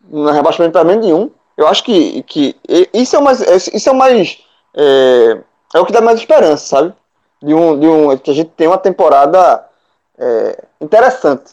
no 0.08 0.30
rebaixamento 0.30 0.72
para 0.72 0.84
menos 0.84 1.04
nenhum. 1.04 1.30
Eu 1.56 1.68
acho 1.68 1.84
que, 1.84 2.22
que 2.24 2.56
isso 2.92 3.14
é 3.16 3.18
o 3.18 3.22
mais. 3.22 3.40
Isso 3.40 3.88
é 3.88 3.92
o 3.92 3.94
mais. 3.94 4.38
É, 4.76 5.38
é 5.74 5.80
o 5.80 5.86
que 5.86 5.92
dá 5.92 6.00
mais 6.00 6.18
esperança, 6.18 6.66
sabe? 6.66 6.92
De 7.42 7.54
um, 7.54 7.78
de 7.78 7.86
um, 7.86 8.16
que 8.16 8.30
a 8.30 8.34
gente 8.34 8.50
tem 8.50 8.66
uma 8.66 8.78
temporada 8.78 9.64
é, 10.18 10.64
interessante 10.80 11.52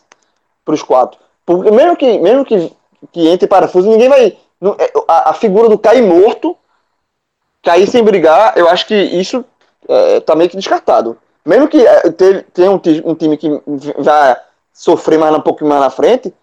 para 0.65 0.73
os 0.73 0.81
quatro. 0.81 1.19
Porque 1.45 1.69
mesmo 1.69 1.95
que, 1.95 2.19
mesmo 2.19 2.45
que, 2.45 2.71
que 3.11 3.27
entre 3.27 3.47
parafuso, 3.47 3.89
ninguém 3.89 4.09
vai. 4.09 4.37
É, 4.79 4.93
a, 5.07 5.31
a 5.31 5.33
figura 5.33 5.69
do 5.69 5.77
cair 5.77 6.03
morto, 6.03 6.57
cair 7.63 7.87
sem 7.87 8.03
brigar, 8.03 8.57
eu 8.57 8.67
acho 8.69 8.87
que 8.87 8.95
isso 8.95 9.43
é, 9.87 10.19
tá 10.19 10.35
meio 10.35 10.49
que 10.49 10.57
descartado. 10.57 11.17
Mesmo 11.45 11.67
que 11.67 11.85
é, 11.85 12.01
tenha 12.53 12.71
um, 12.71 12.81
um 13.05 13.15
time 13.15 13.37
que 13.37 13.49
vai 13.97 14.37
sofrer 14.73 15.19
mais 15.19 15.35
um 15.35 15.41
pouquinho 15.41 15.69
mais 15.69 15.81
na 15.81 15.89
frente, 15.89 16.33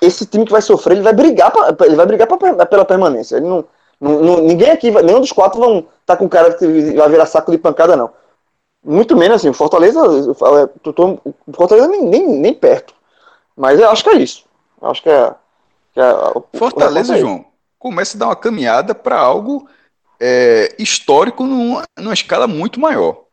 esse 0.00 0.26
time 0.26 0.44
que 0.44 0.52
vai 0.52 0.62
sofrer, 0.62 0.94
ele 0.94 1.02
vai 1.02 1.12
brigar, 1.12 1.50
pra, 1.50 1.86
ele 1.86 1.96
vai 1.96 2.06
brigar 2.06 2.26
pra, 2.26 2.66
pela 2.66 2.84
permanência. 2.84 3.36
Ele 3.36 3.46
não, 3.46 3.64
não, 4.00 4.40
ninguém 4.40 4.70
aqui, 4.70 4.90
nenhum 4.90 5.20
dos 5.20 5.32
quatro 5.32 5.60
vão 5.60 5.78
estar 5.78 5.88
tá 6.06 6.16
com 6.16 6.28
cara 6.28 6.54
que 6.54 6.66
vai 6.92 7.08
virar 7.08 7.26
saco 7.26 7.50
de 7.50 7.58
pancada, 7.58 7.96
não. 7.96 8.10
Muito 8.84 9.16
menos 9.16 9.36
assim, 9.36 9.48
o 9.48 9.54
Fortaleza, 9.54 10.00
tô, 10.82 10.92
tô, 10.92 11.18
o 11.24 11.52
Fortaleza 11.52 11.88
nem, 11.88 12.04
nem, 12.04 12.26
nem, 12.26 12.54
perto. 12.54 12.94
Mas 13.56 13.80
eu 13.80 13.90
acho 13.90 14.04
que 14.04 14.10
é 14.10 14.16
isso. 14.18 14.44
Eu 14.80 14.88
acho 14.88 15.02
que 15.02 15.10
é. 15.10 15.34
Que 15.92 16.00
é 16.00 16.14
Fortaleza, 16.56 17.16
é 17.16 17.20
João, 17.20 17.44
começa 17.78 18.16
a 18.16 18.20
dar 18.20 18.26
uma 18.26 18.36
caminhada 18.36 18.94
para 18.94 19.18
algo 19.18 19.68
é, 20.20 20.74
histórico 20.78 21.44
numa, 21.44 21.84
numa 21.98 22.14
escala 22.14 22.46
muito 22.46 22.78
maior. 22.78 23.24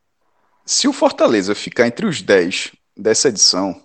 Se 0.65 0.87
o 0.87 0.93
Fortaleza 0.93 1.53
ficar 1.53 1.85
entre 1.85 2.07
os 2.07 2.23
10 2.23 2.71
dessa 2.97 3.29
edição, 3.29 3.79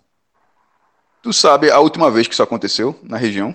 tu 1.22 1.32
sabe 1.32 1.70
a 1.70 1.78
última 1.78 2.10
vez 2.10 2.26
que 2.26 2.34
isso 2.34 2.42
aconteceu 2.42 2.98
na 3.02 3.16
região? 3.16 3.54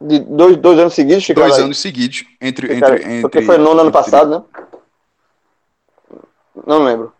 De 0.00 0.20
dois, 0.20 0.56
dois 0.56 0.78
anos 0.78 0.94
seguidos, 0.94 1.26
Dois 1.28 1.54
aí. 1.54 1.62
anos 1.62 1.78
seguidos. 1.78 2.24
Entre, 2.40 2.68
ficaram, 2.68 2.96
entre, 2.96 3.20
porque 3.22 3.42
foi 3.42 3.58
no 3.58 3.72
ano 3.72 3.90
passado, 3.90 4.30
né? 4.30 4.64
Não 6.66 6.84
lembro. 6.84 7.12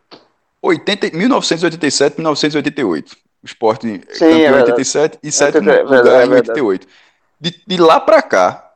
80, 0.63 1.17
1987, 1.17 2.17
1988. 2.17 3.17
O 3.43 3.47
Sport 3.47 3.83
Sim, 3.83 3.99
campeão 3.99 4.55
é 4.55 4.63
87 4.63 5.19
e 5.23 5.33
sétimo 5.33 5.71
é 5.71 5.83
lugar 5.83 6.27
em 6.27 6.31
88. 6.31 6.87
De, 7.41 7.63
de 7.67 7.77
lá 7.77 8.01
para 8.01 8.21
cá, 8.21 8.73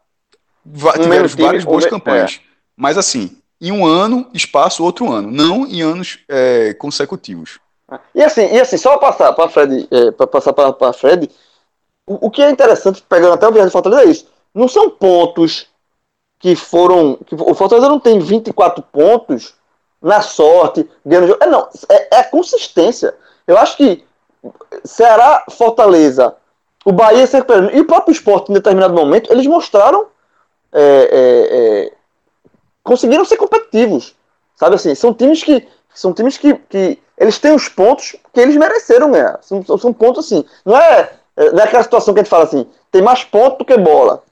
tiveram 0.64 1.28
várias 1.28 1.64
boas 1.64 1.87
campanhas. 1.87 2.41
É. 2.43 2.53
Mas 2.76 2.97
assim, 2.97 3.37
em 3.61 3.72
um 3.72 3.85
ano, 3.85 4.28
espaço 4.33 4.85
outro 4.85 5.11
ano, 5.12 5.30
não 5.30 5.66
em 5.66 5.83
anos 5.83 6.20
é, 6.28 6.74
consecutivos. 6.74 7.59
E 8.14 8.22
assim, 8.22 8.43
e 8.53 8.61
assim, 8.61 8.76
só 8.76 8.99
passar 8.99 9.32
para 9.32 9.49
Fred, 9.49 9.88
é, 9.90 10.11
para 10.11 10.26
passar 10.26 10.53
para 10.53 10.93
Fred, 10.93 11.30
o, 12.07 12.26
o, 12.26 12.30
que 12.30 12.43
é 12.43 12.51
interessante, 12.51 13.03
pegando 13.09 13.34
até 13.34 13.47
o 13.47 13.53
viagem 13.53 13.68
de 13.68 13.72
Fortaleza, 13.72 14.03
é 14.03 14.11
isso. 14.11 14.26
Não 14.55 14.68
são 14.68 14.90
pontos 14.90 15.66
que 16.38 16.55
foram. 16.57 17.16
Que, 17.26 17.34
o 17.34 17.55
Fortaleza 17.55 17.88
não 17.88 18.01
tem 18.01 18.18
24 18.18 18.82
pontos 18.93 19.55
na 20.01 20.20
sorte, 20.20 20.88
ganhando 21.07 21.28
jogo. 21.28 21.43
É, 21.43 21.47
não, 21.47 21.68
é, 21.88 22.18
é 22.18 22.22
consistência. 22.24 23.14
Eu 23.47 23.57
acho 23.57 23.76
que 23.76 24.05
Ceará, 24.84 25.45
Fortaleza, 25.51 26.36
o 26.84 26.93
Bahia 26.93 27.24
e 27.72 27.80
o 27.80 27.86
próprio 27.86 28.12
esporte 28.12 28.51
em 28.51 28.55
determinado 28.55 28.95
momento, 28.95 29.32
eles 29.32 29.47
mostraram. 29.47 30.07
É, 30.72 30.80
é, 30.82 31.86
é 31.88 31.93
conseguiram 32.82 33.24
ser 33.24 33.36
competitivos. 33.36 34.14
Sabe 34.57 34.74
assim, 34.74 34.95
são 34.95 35.14
times 35.14 35.43
que. 35.43 35.66
São 35.95 36.12
times 36.12 36.38
que, 36.38 36.55
que 36.55 36.99
eles 37.23 37.39
têm 37.39 37.55
os 37.55 37.68
pontos 37.68 38.16
que 38.35 38.41
eles 38.41 38.57
mereceram 38.57 39.12
ganhar. 39.12 39.39
São, 39.43 39.62
são 39.79 39.93
pontos 39.93 40.27
assim. 40.27 40.45
Não 40.64 40.77
é, 40.77 41.12
é, 41.37 41.53
não 41.53 41.61
é 41.61 41.62
aquela 41.62 41.85
situação 41.85 42.12
que 42.12 42.18
a 42.18 42.23
gente 42.25 42.31
fala 42.31 42.43
assim, 42.43 42.66
tem 42.91 43.01
mais 43.01 43.23
ponto 43.23 43.59
do 43.59 43.64
que 43.64 43.77
bola. 43.79 44.25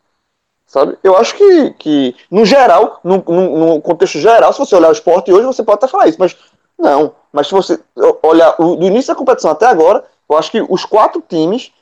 Sabe? 0.66 0.98
Eu 1.04 1.16
acho 1.16 1.36
que, 1.36 1.70
que 1.78 2.16
no 2.28 2.44
geral, 2.44 2.98
no, 3.04 3.22
no, 3.28 3.58
no 3.58 3.80
contexto 3.80 4.18
geral, 4.18 4.52
se 4.52 4.58
você 4.58 4.74
olhar 4.74 4.88
o 4.88 4.92
esporte 4.92 5.32
hoje, 5.32 5.46
você 5.46 5.62
pode 5.62 5.76
até 5.76 5.86
falar 5.86 6.08
isso, 6.08 6.18
mas 6.18 6.36
não. 6.76 7.12
Mas 7.32 7.46
se 7.46 7.52
você 7.52 7.78
olhar 8.24 8.56
do 8.56 8.82
início 8.84 9.14
da 9.14 9.18
competição 9.18 9.52
até 9.52 9.66
agora, 9.66 10.04
eu 10.28 10.36
acho 10.36 10.50
que 10.50 10.60
os 10.68 10.84
quatro 10.84 11.22
times, 11.28 11.72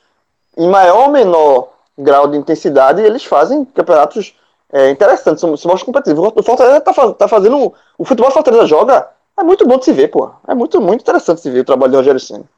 em 0.59 0.69
maior 0.69 1.05
ou 1.05 1.11
menor 1.11 1.69
grau 1.97 2.29
de 2.29 2.37
intensidade, 2.37 3.01
eles 3.01 3.25
fazem 3.25 3.65
campeonatos 3.65 4.35
é, 4.71 4.91
interessantes, 4.91 5.41
são, 5.41 5.57
são 5.57 5.75
competitivos. 5.79 6.33
O 6.37 6.43
Fortaleza 6.43 6.83
tá, 6.83 6.93
tá 7.15 7.27
fazendo. 7.27 7.73
O 7.97 8.05
futebol 8.05 8.29
o 8.29 8.33
Fortaleza 8.33 8.67
joga 8.67 9.09
é 9.39 9.43
muito 9.43 9.66
bom 9.66 9.78
de 9.78 9.84
se 9.84 9.93
ver, 9.93 10.09
pô. 10.09 10.34
É 10.47 10.55
muito, 10.55 10.80
muito 10.80 11.03
interessante 11.03 11.41
se 11.41 11.51
ver 11.51 11.61
o 11.61 11.64
trabalho 11.64 11.93
do 11.93 11.99
Rogério 11.99 12.20
Senna. 12.20 12.49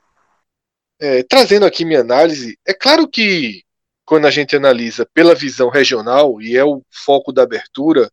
É, 0.98 1.22
trazendo 1.22 1.64
aqui 1.64 1.84
minha 1.84 2.00
análise, 2.00 2.58
é 2.66 2.74
claro 2.74 3.08
que 3.08 3.62
quando 4.04 4.26
a 4.26 4.30
gente 4.30 4.56
analisa 4.56 5.06
pela 5.14 5.34
visão 5.34 5.68
regional, 5.68 6.42
e 6.42 6.56
é 6.56 6.64
o 6.64 6.82
foco 6.90 7.32
da 7.32 7.42
abertura, 7.42 8.10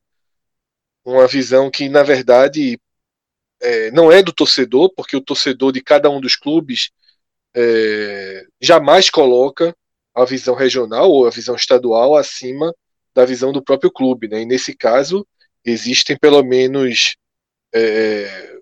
uma 1.04 1.28
visão 1.28 1.72
que, 1.72 1.90
na 1.90 2.04
verdade, 2.04 2.80
é, 3.62 3.92
não 3.92 4.12
é 4.12 4.22
do 4.22 4.32
torcedor, 4.32 4.94
porque 4.96 5.18
o 5.18 5.22
torcedor 5.22 5.72
de 5.72 5.82
cada 5.82 6.10
um 6.10 6.22
dos 6.22 6.36
clubes 6.36 6.92
é, 7.56 8.46
jamais 8.62 9.10
coloca 9.10 9.76
a 10.14 10.26
visão 10.26 10.56
regional 10.56 11.10
ou 11.10 11.26
a 11.26 11.32
visão 11.32 11.56
estadual 11.56 12.16
acima 12.16 12.74
da 13.14 13.26
visão 13.26 13.52
do 13.52 13.64
próprio 13.64 13.92
clube. 13.92 14.28
Né? 14.28 14.42
E 14.42 14.46
nesse 14.46 14.76
caso, 14.76 15.26
existem 15.66 16.18
pelo 16.18 16.44
menos. 16.44 17.16
É, 17.74 18.57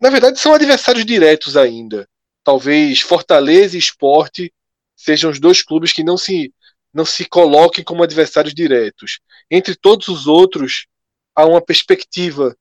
na 0.00 0.10
verdade, 0.10 0.38
são 0.38 0.54
adversários 0.54 1.04
diretos 1.04 1.56
ainda. 1.56 2.08
Talvez 2.44 3.00
Fortaleza 3.00 3.76
e 3.76 3.78
Esporte 3.78 4.52
sejam 4.96 5.30
os 5.30 5.40
dois 5.40 5.62
clubes 5.62 5.92
que 5.92 6.04
não 6.04 6.16
se, 6.16 6.52
não 6.92 7.04
se 7.04 7.24
coloquem 7.24 7.84
como 7.84 8.02
adversários 8.02 8.54
diretos. 8.54 9.20
Entre 9.50 9.74
todos 9.74 10.08
os 10.08 10.26
outros, 10.26 10.86
há 11.34 11.44
uma 11.44 11.60
perspectiva 11.60 12.56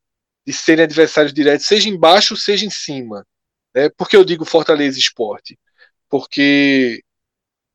de 0.45 0.53
serem 0.53 0.85
adversários 0.85 1.33
diretos, 1.33 1.65
seja 1.65 1.89
embaixo, 1.89 2.35
seja 2.37 2.65
em 2.65 2.69
cima. 2.69 3.25
Né? 3.73 3.89
Por 3.89 4.07
que 4.07 4.15
eu 4.15 4.23
digo 4.23 4.45
Fortaleza 4.45 4.97
e 4.97 5.01
Esporte? 5.01 5.59
Porque 6.09 7.03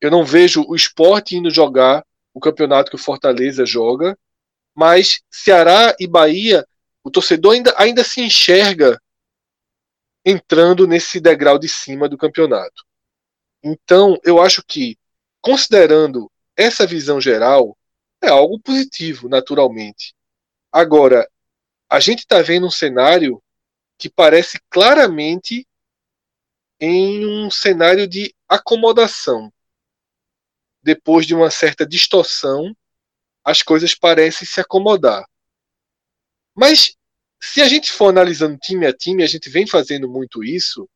eu 0.00 0.10
não 0.10 0.24
vejo 0.24 0.64
o 0.66 0.74
esporte 0.74 1.36
indo 1.36 1.50
jogar 1.50 2.04
o 2.34 2.40
campeonato 2.40 2.90
que 2.90 2.96
o 2.96 2.98
Fortaleza 2.98 3.66
joga, 3.66 4.18
mas 4.74 5.20
Ceará 5.30 5.94
e 6.00 6.06
Bahia, 6.06 6.66
o 7.04 7.10
torcedor 7.10 7.54
ainda, 7.54 7.74
ainda 7.76 8.02
se 8.02 8.20
enxerga 8.20 9.00
entrando 10.24 10.86
nesse 10.86 11.20
degrau 11.20 11.58
de 11.58 11.68
cima 11.68 12.08
do 12.08 12.16
campeonato. 12.16 12.84
Então, 13.62 14.18
eu 14.24 14.40
acho 14.40 14.62
que, 14.64 14.98
considerando 15.40 16.30
essa 16.56 16.86
visão 16.86 17.20
geral, 17.20 17.76
é 18.20 18.28
algo 18.28 18.58
positivo, 18.60 19.28
naturalmente. 19.28 20.14
Agora, 20.70 21.28
a 21.88 22.00
gente 22.00 22.20
está 22.20 22.40
vendo 22.40 22.66
um 22.66 22.70
cenário 22.70 23.42
que 23.98 24.08
parece 24.08 24.60
claramente 24.70 25.66
em 26.80 27.26
um 27.26 27.50
cenário 27.50 28.08
de 28.08 28.34
acomodação 28.48 29.52
depois 30.82 31.26
de 31.26 31.34
uma 31.34 31.50
certa 31.50 31.86
distorção, 31.86 32.76
as 33.44 33.62
coisas 33.62 33.94
parecem 33.94 34.46
se 34.46 34.60
acomodar. 34.60 35.24
Mas 36.54 36.96
se 37.45 37.61
a 37.61 37.66
gente 37.66 37.90
for 37.90 38.09
analisando 38.09 38.57
time 38.57 38.86
a 38.86 38.93
time, 38.93 39.24
a 39.24 39.26
gente 39.26 39.51
vem 39.51 39.66
fazendo 39.66 40.09
muito 40.09 40.45
isso, 40.45 40.88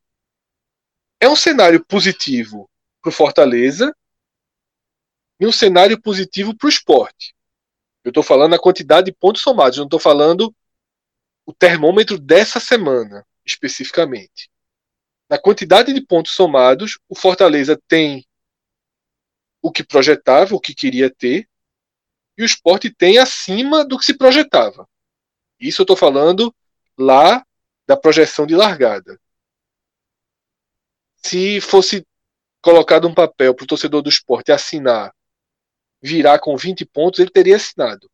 é 1.20 1.28
um 1.28 1.34
cenário 1.34 1.84
positivo 1.84 2.70
para 3.02 3.08
o 3.08 3.12
Fortaleza 3.12 3.92
e 5.40 5.46
um 5.46 5.50
cenário 5.50 6.00
positivo 6.00 6.56
para 6.56 6.66
o 6.66 6.70
esporte. 6.70 7.34
Eu 8.04 8.10
estou 8.10 8.22
falando 8.22 8.54
a 8.54 8.60
quantidade 8.60 9.06
de 9.06 9.12
pontos 9.12 9.42
somados, 9.42 9.76
não 9.76 9.86
estou 9.86 9.98
falando 9.98 10.54
o 11.44 11.52
termômetro 11.52 12.16
dessa 12.16 12.60
semana, 12.60 13.26
especificamente. 13.44 14.48
Na 15.28 15.38
quantidade 15.38 15.92
de 15.92 16.00
pontos 16.00 16.30
somados, 16.30 16.96
o 17.08 17.16
Fortaleza 17.16 17.76
tem 17.88 18.24
o 19.60 19.72
que 19.72 19.82
projetava, 19.82 20.54
o 20.54 20.60
que 20.60 20.76
queria 20.76 21.10
ter, 21.10 21.48
e 22.38 22.44
o 22.44 22.46
esporte 22.46 22.88
tem 22.88 23.18
acima 23.18 23.84
do 23.84 23.98
que 23.98 24.04
se 24.04 24.14
projetava. 24.14 24.88
Isso 25.58 25.82
eu 25.82 25.84
estou 25.84 25.96
falando 25.96 26.54
lá 26.98 27.44
da 27.86 27.96
projeção 27.96 28.46
de 28.46 28.54
largada. 28.54 29.20
Se 31.16 31.60
fosse 31.60 32.06
colocado 32.60 33.06
um 33.06 33.14
papel 33.14 33.54
para 33.54 33.64
o 33.64 33.66
torcedor 33.66 34.02
do 34.02 34.08
esporte 34.08 34.52
assinar, 34.52 35.14
virar 36.02 36.38
com 36.38 36.56
20 36.56 36.84
pontos, 36.86 37.20
ele 37.20 37.30
teria 37.30 37.56
assinado. 37.56 38.10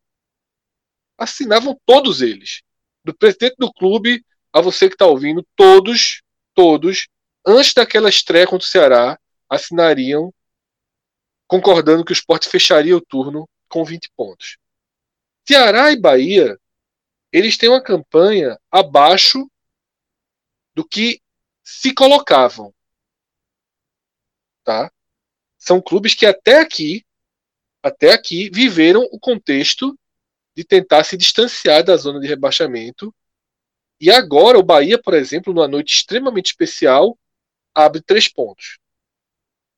Assinavam 1.17 1.79
todos 1.85 2.21
eles. 2.21 2.61
Do 3.03 3.15
presidente 3.15 3.55
do 3.57 3.71
clube 3.71 4.23
a 4.51 4.61
você 4.61 4.87
que 4.87 4.95
está 4.95 5.05
ouvindo, 5.05 5.45
todos, 5.55 6.21
todos, 6.53 7.07
antes 7.45 7.73
daquela 7.73 8.09
estreia 8.09 8.47
contra 8.47 8.65
o 8.65 8.69
Ceará, 8.69 9.19
assinariam 9.49 10.33
concordando 11.47 12.05
que 12.05 12.11
o 12.11 12.13
esporte 12.13 12.47
fecharia 12.49 12.95
o 12.95 13.01
turno 13.01 13.47
com 13.67 13.83
20 13.83 14.11
pontos. 14.15 14.57
Ceará 15.47 15.91
e 15.91 15.99
Bahia, 15.99 16.57
eles 17.33 17.57
têm 17.57 17.69
uma 17.69 17.81
campanha 17.81 18.59
abaixo 18.71 19.49
do 20.75 20.87
que 20.87 21.19
se 21.63 21.91
colocavam. 21.91 22.71
Tá? 24.63 24.91
São 25.57 25.81
clubes 25.81 26.13
que 26.13 26.27
até 26.27 26.59
aqui, 26.59 27.03
até 27.81 28.13
aqui, 28.13 28.51
viveram 28.51 29.01
o 29.11 29.19
contexto 29.19 29.97
de 30.55 30.63
tentar 30.63 31.03
se 31.03 31.17
distanciar 31.17 31.83
da 31.83 31.97
zona 31.97 32.19
de 32.19 32.27
rebaixamento. 32.27 33.13
E 33.99 34.11
agora 34.11 34.59
o 34.59 34.63
Bahia, 34.63 35.01
por 35.01 35.15
exemplo, 35.15 35.51
numa 35.51 35.67
noite 35.67 35.95
extremamente 35.95 36.47
especial, 36.47 37.17
abre 37.73 38.01
três 38.01 38.27
pontos. 38.27 38.77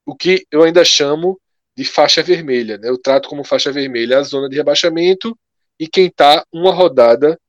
O 0.05 0.13
que 0.13 0.45
eu 0.51 0.63
ainda 0.63 0.83
chamo 0.83 1.39
de 1.75 1.85
faixa 1.85 2.21
vermelha. 2.21 2.77
Né? 2.77 2.89
Eu 2.89 2.97
trato 2.97 3.29
como 3.29 3.43
faixa 3.43 3.71
vermelha 3.71 4.19
a 4.19 4.23
zona 4.23 4.49
de 4.49 4.55
rebaixamento 4.55 5.37
e 5.79 5.87
quem 5.87 6.07
está 6.07 6.45
uma 6.51 6.73
rodada 6.73 7.39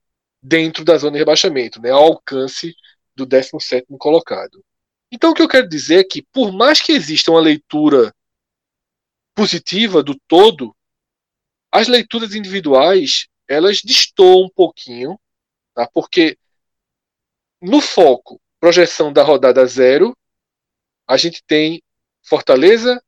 dentro 0.47 0.85
da 0.85 0.97
zona 0.97 1.13
de 1.13 1.19
rebaixamento, 1.19 1.81
né? 1.81 1.91
ao 1.91 2.03
alcance 2.03 2.73
do 3.13 3.25
17 3.25 3.85
colocado. 3.99 4.63
Então, 5.11 5.31
o 5.31 5.33
que 5.33 5.41
eu 5.41 5.47
quero 5.47 5.67
dizer 5.67 5.99
é 5.99 6.03
que, 6.03 6.21
por 6.21 6.53
mais 6.53 6.81
que 6.81 6.93
exista 6.93 7.31
uma 7.31 7.41
leitura 7.41 8.13
positiva 9.35 10.01
do 10.01 10.17
todo, 10.27 10.75
as 11.71 11.87
leituras 11.87 12.33
individuais 12.33 13.27
elas 13.47 13.81
destoam 13.81 14.43
um 14.45 14.49
pouquinho, 14.49 15.19
tá? 15.73 15.87
porque 15.93 16.37
no 17.61 17.81
foco, 17.81 18.41
projeção 18.59 19.11
da 19.11 19.23
rodada 19.23 19.65
zero, 19.65 20.15
a 21.07 21.17
gente 21.17 21.43
tem 21.45 21.81
Fortaleza, 22.21 23.01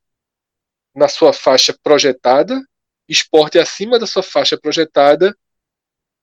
na 0.95 1.07
sua 1.07 1.33
faixa 1.33 1.77
projetada, 1.83 2.61
esporte 3.07 3.59
acima 3.59 3.99
da 3.99 4.07
sua 4.07 4.23
faixa 4.23 4.57
projetada, 4.57 5.35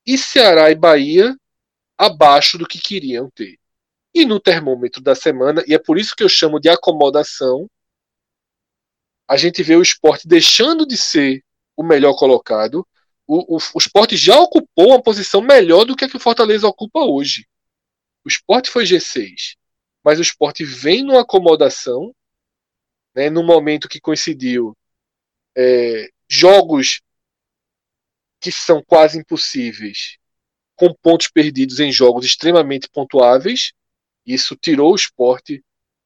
e 0.07 0.17
Ceará 0.17 0.71
e 0.71 0.75
Bahia 0.75 1.35
abaixo 1.97 2.57
do 2.57 2.65
que 2.65 2.79
queriam 2.79 3.29
ter. 3.29 3.59
E 4.13 4.25
no 4.25 4.39
termômetro 4.39 5.01
da 5.01 5.13
semana, 5.13 5.61
e 5.67 5.73
é 5.73 5.77
por 5.79 5.97
isso 5.97 6.15
que 6.15 6.23
eu 6.23 6.29
chamo 6.29 6.59
de 6.59 6.69
acomodação, 6.69 7.69
a 9.27 9.35
gente 9.35 9.61
vê 9.61 9.75
o 9.75 9.81
esporte 9.81 10.25
deixando 10.25 10.87
de 10.87 10.95
ser 10.95 11.43
o 11.75 11.83
melhor 11.83 12.15
colocado. 12.15 12.87
O, 13.27 13.57
o, 13.57 13.59
o 13.75 13.77
esporte 13.77 14.15
já 14.15 14.39
ocupou 14.39 14.87
uma 14.87 15.03
posição 15.03 15.41
melhor 15.41 15.83
do 15.83 15.95
que 15.95 16.05
a 16.05 16.09
que 16.09 16.15
o 16.15 16.19
Fortaleza 16.19 16.65
ocupa 16.65 17.01
hoje. 17.01 17.45
O 18.23 18.29
esporte 18.29 18.69
foi 18.69 18.85
G6, 18.85 19.57
mas 20.03 20.19
o 20.19 20.21
esporte 20.21 20.63
vem 20.63 21.03
numa 21.03 21.21
acomodação, 21.21 22.15
né, 23.13 23.29
no 23.29 23.43
momento 23.43 23.89
que 23.89 23.99
coincidiu 23.99 24.75
é, 25.57 26.09
jogos 26.29 27.01
que 28.39 28.51
são 28.51 28.83
quase 28.83 29.19
impossíveis, 29.19 30.17
com 30.75 30.93
pontos 30.93 31.27
perdidos 31.27 31.79
em 31.79 31.91
jogos 31.91 32.25
extremamente 32.25 32.89
pontuáveis. 32.89 33.71
Isso 34.25 34.55
tirou 34.55 34.91
o 34.91 34.95
esporte 34.95 35.63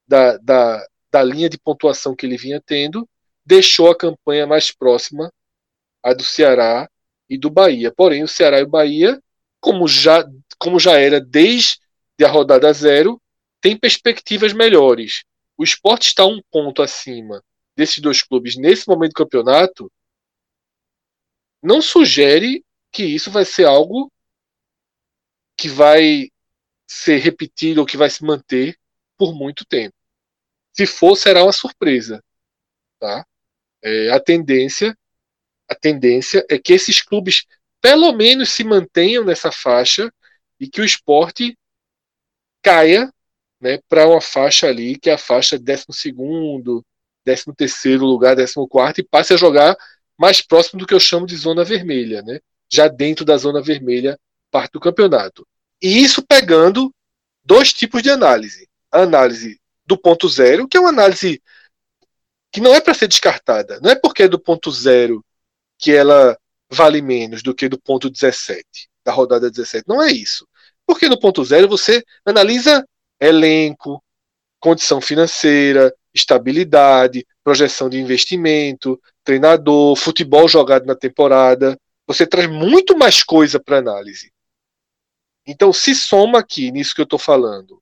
da, 0.08 0.38
da, 0.38 0.86
da 1.12 1.24
linha 1.24 1.50
de 1.50 1.60
pontuação 1.60 2.16
que 2.16 2.26
ele 2.26 2.38
vinha 2.38 2.62
tendo, 2.66 3.08
deixou 3.46 3.90
a 3.90 3.98
campanha 3.98 4.48
mais 4.48 4.72
próxima 4.72 5.32
a 6.04 6.14
do 6.14 6.24
Ceará 6.24 6.90
e 7.30 7.38
do 7.38 7.50
Bahia. 7.50 7.94
Porém, 7.96 8.24
o 8.24 8.28
Ceará 8.28 8.60
e 8.60 8.64
o 8.64 8.70
Bahia, 8.70 9.22
como 9.60 9.88
já, 9.88 10.26
como 10.58 10.80
já 10.80 11.00
era 11.00 11.20
desde 11.20 11.80
a 12.24 12.28
rodada 12.28 12.72
zero, 12.74 13.22
tem 13.60 13.78
perspectivas 13.78 14.54
melhores. 14.54 15.24
O 15.58 15.64
esporte 15.64 16.08
está 16.08 16.26
um 16.26 16.42
ponto 16.52 16.82
acima 16.82 17.44
desses 17.76 18.00
dois 18.00 18.22
clubes 18.22 18.58
nesse 18.58 18.88
momento 18.88 19.12
do 19.12 19.24
campeonato, 19.24 19.92
não 21.62 21.82
sugere 21.82 22.64
que 22.92 23.04
isso 23.04 23.32
vai 23.32 23.46
ser 23.46 23.66
algo 23.66 24.12
que 25.56 25.70
vai 25.70 26.30
ser 26.88 27.18
repetido 27.18 27.82
ou 27.82 27.86
que 27.86 27.98
vai 27.98 28.10
se 28.10 28.24
manter 28.24 28.78
por 29.18 29.34
muito 29.34 29.66
tempo. 29.66 29.96
Se 30.74 30.86
for, 30.86 31.16
será 31.16 31.44
uma 31.44 31.54
surpresa. 31.54 32.24
Tá? 33.00 33.26
É, 33.84 34.12
a 34.12 34.20
tendência 34.20 34.98
a 35.72 35.76
tendência 35.76 36.46
é 36.50 36.60
que 36.60 36.74
esses 36.74 37.02
clubes 37.02 37.46
pelo 37.80 38.12
menos 38.12 38.50
se 38.50 38.62
mantenham 38.62 39.24
nessa 39.24 39.54
faixa 39.54 40.14
e 40.60 40.68
que 40.68 40.82
o 40.82 40.86
esporte 40.86 41.58
caia 42.62 43.12
né, 43.60 43.80
para 43.88 44.06
uma 44.06 44.20
faixa 44.20 44.68
ali, 44.68 45.00
que 45.00 45.10
é 45.10 45.14
a 45.14 45.18
faixa 45.18 45.58
de 45.58 45.64
12, 45.64 45.86
13 47.56 47.98
lugar, 47.98 48.36
14 48.36 48.94
e 48.98 49.04
passe 49.04 49.34
a 49.34 49.38
jogar 49.38 49.78
mais 50.22 50.40
próximo 50.40 50.80
do 50.80 50.86
que 50.86 50.94
eu 50.94 51.00
chamo 51.00 51.26
de 51.26 51.36
zona 51.36 51.64
vermelha, 51.64 52.22
né? 52.22 52.40
já 52.72 52.88
dentro 52.88 53.26
da 53.26 53.36
zona 53.38 53.60
vermelha, 53.60 54.20
parte 54.52 54.74
do 54.74 54.80
campeonato. 54.80 55.48
E 55.82 56.04
isso 56.04 56.22
pegando 56.22 56.94
dois 57.44 57.74
tipos 57.74 58.04
de 58.04 58.12
análise. 58.12 58.70
A 58.92 59.00
análise 59.00 59.60
do 59.84 59.98
ponto 59.98 60.30
zero, 60.30 60.68
que 60.68 60.78
é 60.78 60.80
uma 60.80 60.90
análise 60.90 61.42
que 62.52 62.62
não 62.62 62.76
é 62.76 62.80
para 62.80 62.94
ser 62.94 63.08
descartada. 63.08 63.80
Não 63.82 63.90
é 63.90 63.96
porque 63.96 64.24
é 64.24 64.28
do 64.28 64.40
ponto 64.40 64.70
zero 64.72 65.26
que 65.80 65.92
ela 65.92 66.38
vale 66.70 67.02
menos 67.02 67.42
do 67.42 67.56
que 67.56 67.68
do 67.68 67.80
ponto 67.80 68.08
17, 68.08 68.64
da 69.04 69.12
rodada 69.12 69.50
17. 69.50 69.86
Não 69.88 70.04
é 70.04 70.12
isso. 70.12 70.48
Porque 70.86 71.10
no 71.10 71.20
ponto 71.20 71.44
zero 71.44 71.68
você 71.68 72.04
analisa 72.24 72.88
elenco, 73.20 74.04
condição 74.60 75.02
financeira, 75.02 75.92
estabilidade, 76.14 77.26
projeção 77.44 77.90
de 77.90 77.98
investimento, 77.98 79.02
treinador, 79.24 79.96
futebol 79.96 80.48
jogado 80.48 80.86
na 80.86 80.96
temporada. 80.96 81.78
Você 82.08 82.26
traz 82.26 82.48
muito 82.48 82.98
mais 82.98 83.24
coisa 83.24 83.60
para 83.60 83.78
análise. 83.78 84.32
Então, 85.46 85.72
se 85.74 85.96
soma 85.96 86.40
aqui 86.40 86.72
nisso 86.72 86.94
que 86.94 87.02
eu 87.02 87.06
estou 87.06 87.20
falando, 87.20 87.82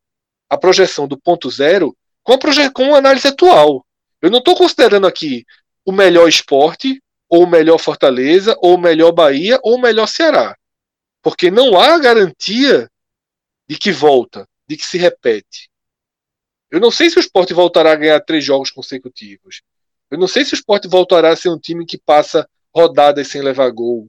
a 0.49 0.57
projeção 0.57 1.07
do 1.07 1.17
ponto 1.17 1.49
zero 1.49 1.95
com 2.23 2.33
a, 2.33 2.37
proje 2.37 2.69
com 2.71 2.95
a 2.95 2.97
análise 2.97 3.27
atual. 3.27 3.85
Eu 4.21 4.29
não 4.29 4.39
estou 4.39 4.55
considerando 4.55 5.07
aqui 5.07 5.45
o 5.85 5.91
melhor 5.91 6.27
esporte, 6.27 7.01
ou 7.29 7.43
o 7.43 7.49
melhor 7.49 7.77
Fortaleza, 7.77 8.55
ou 8.59 8.75
o 8.75 8.77
melhor 8.77 9.11
Bahia, 9.11 9.59
ou 9.63 9.75
o 9.75 9.81
melhor 9.81 10.07
Ceará. 10.07 10.57
Porque 11.21 11.51
não 11.51 11.79
há 11.79 11.97
garantia 11.99 12.89
de 13.67 13.77
que 13.77 13.91
volta, 13.91 14.47
de 14.67 14.75
que 14.75 14.85
se 14.85 14.97
repete. 14.97 15.69
Eu 16.71 16.79
não 16.79 16.91
sei 16.91 17.09
se 17.09 17.17
o 17.17 17.19
esporte 17.19 17.53
voltará 17.53 17.91
a 17.91 17.95
ganhar 17.95 18.19
três 18.21 18.43
jogos 18.43 18.71
consecutivos. 18.71 19.61
Eu 20.09 20.17
não 20.17 20.27
sei 20.27 20.43
se 20.43 20.53
o 20.53 20.55
esporte 20.55 20.87
voltará 20.87 21.31
a 21.31 21.35
ser 21.35 21.49
um 21.49 21.59
time 21.59 21.85
que 21.85 21.97
passa 21.97 22.49
rodadas 22.73 23.27
sem 23.27 23.41
levar 23.41 23.69
gol. 23.71 24.07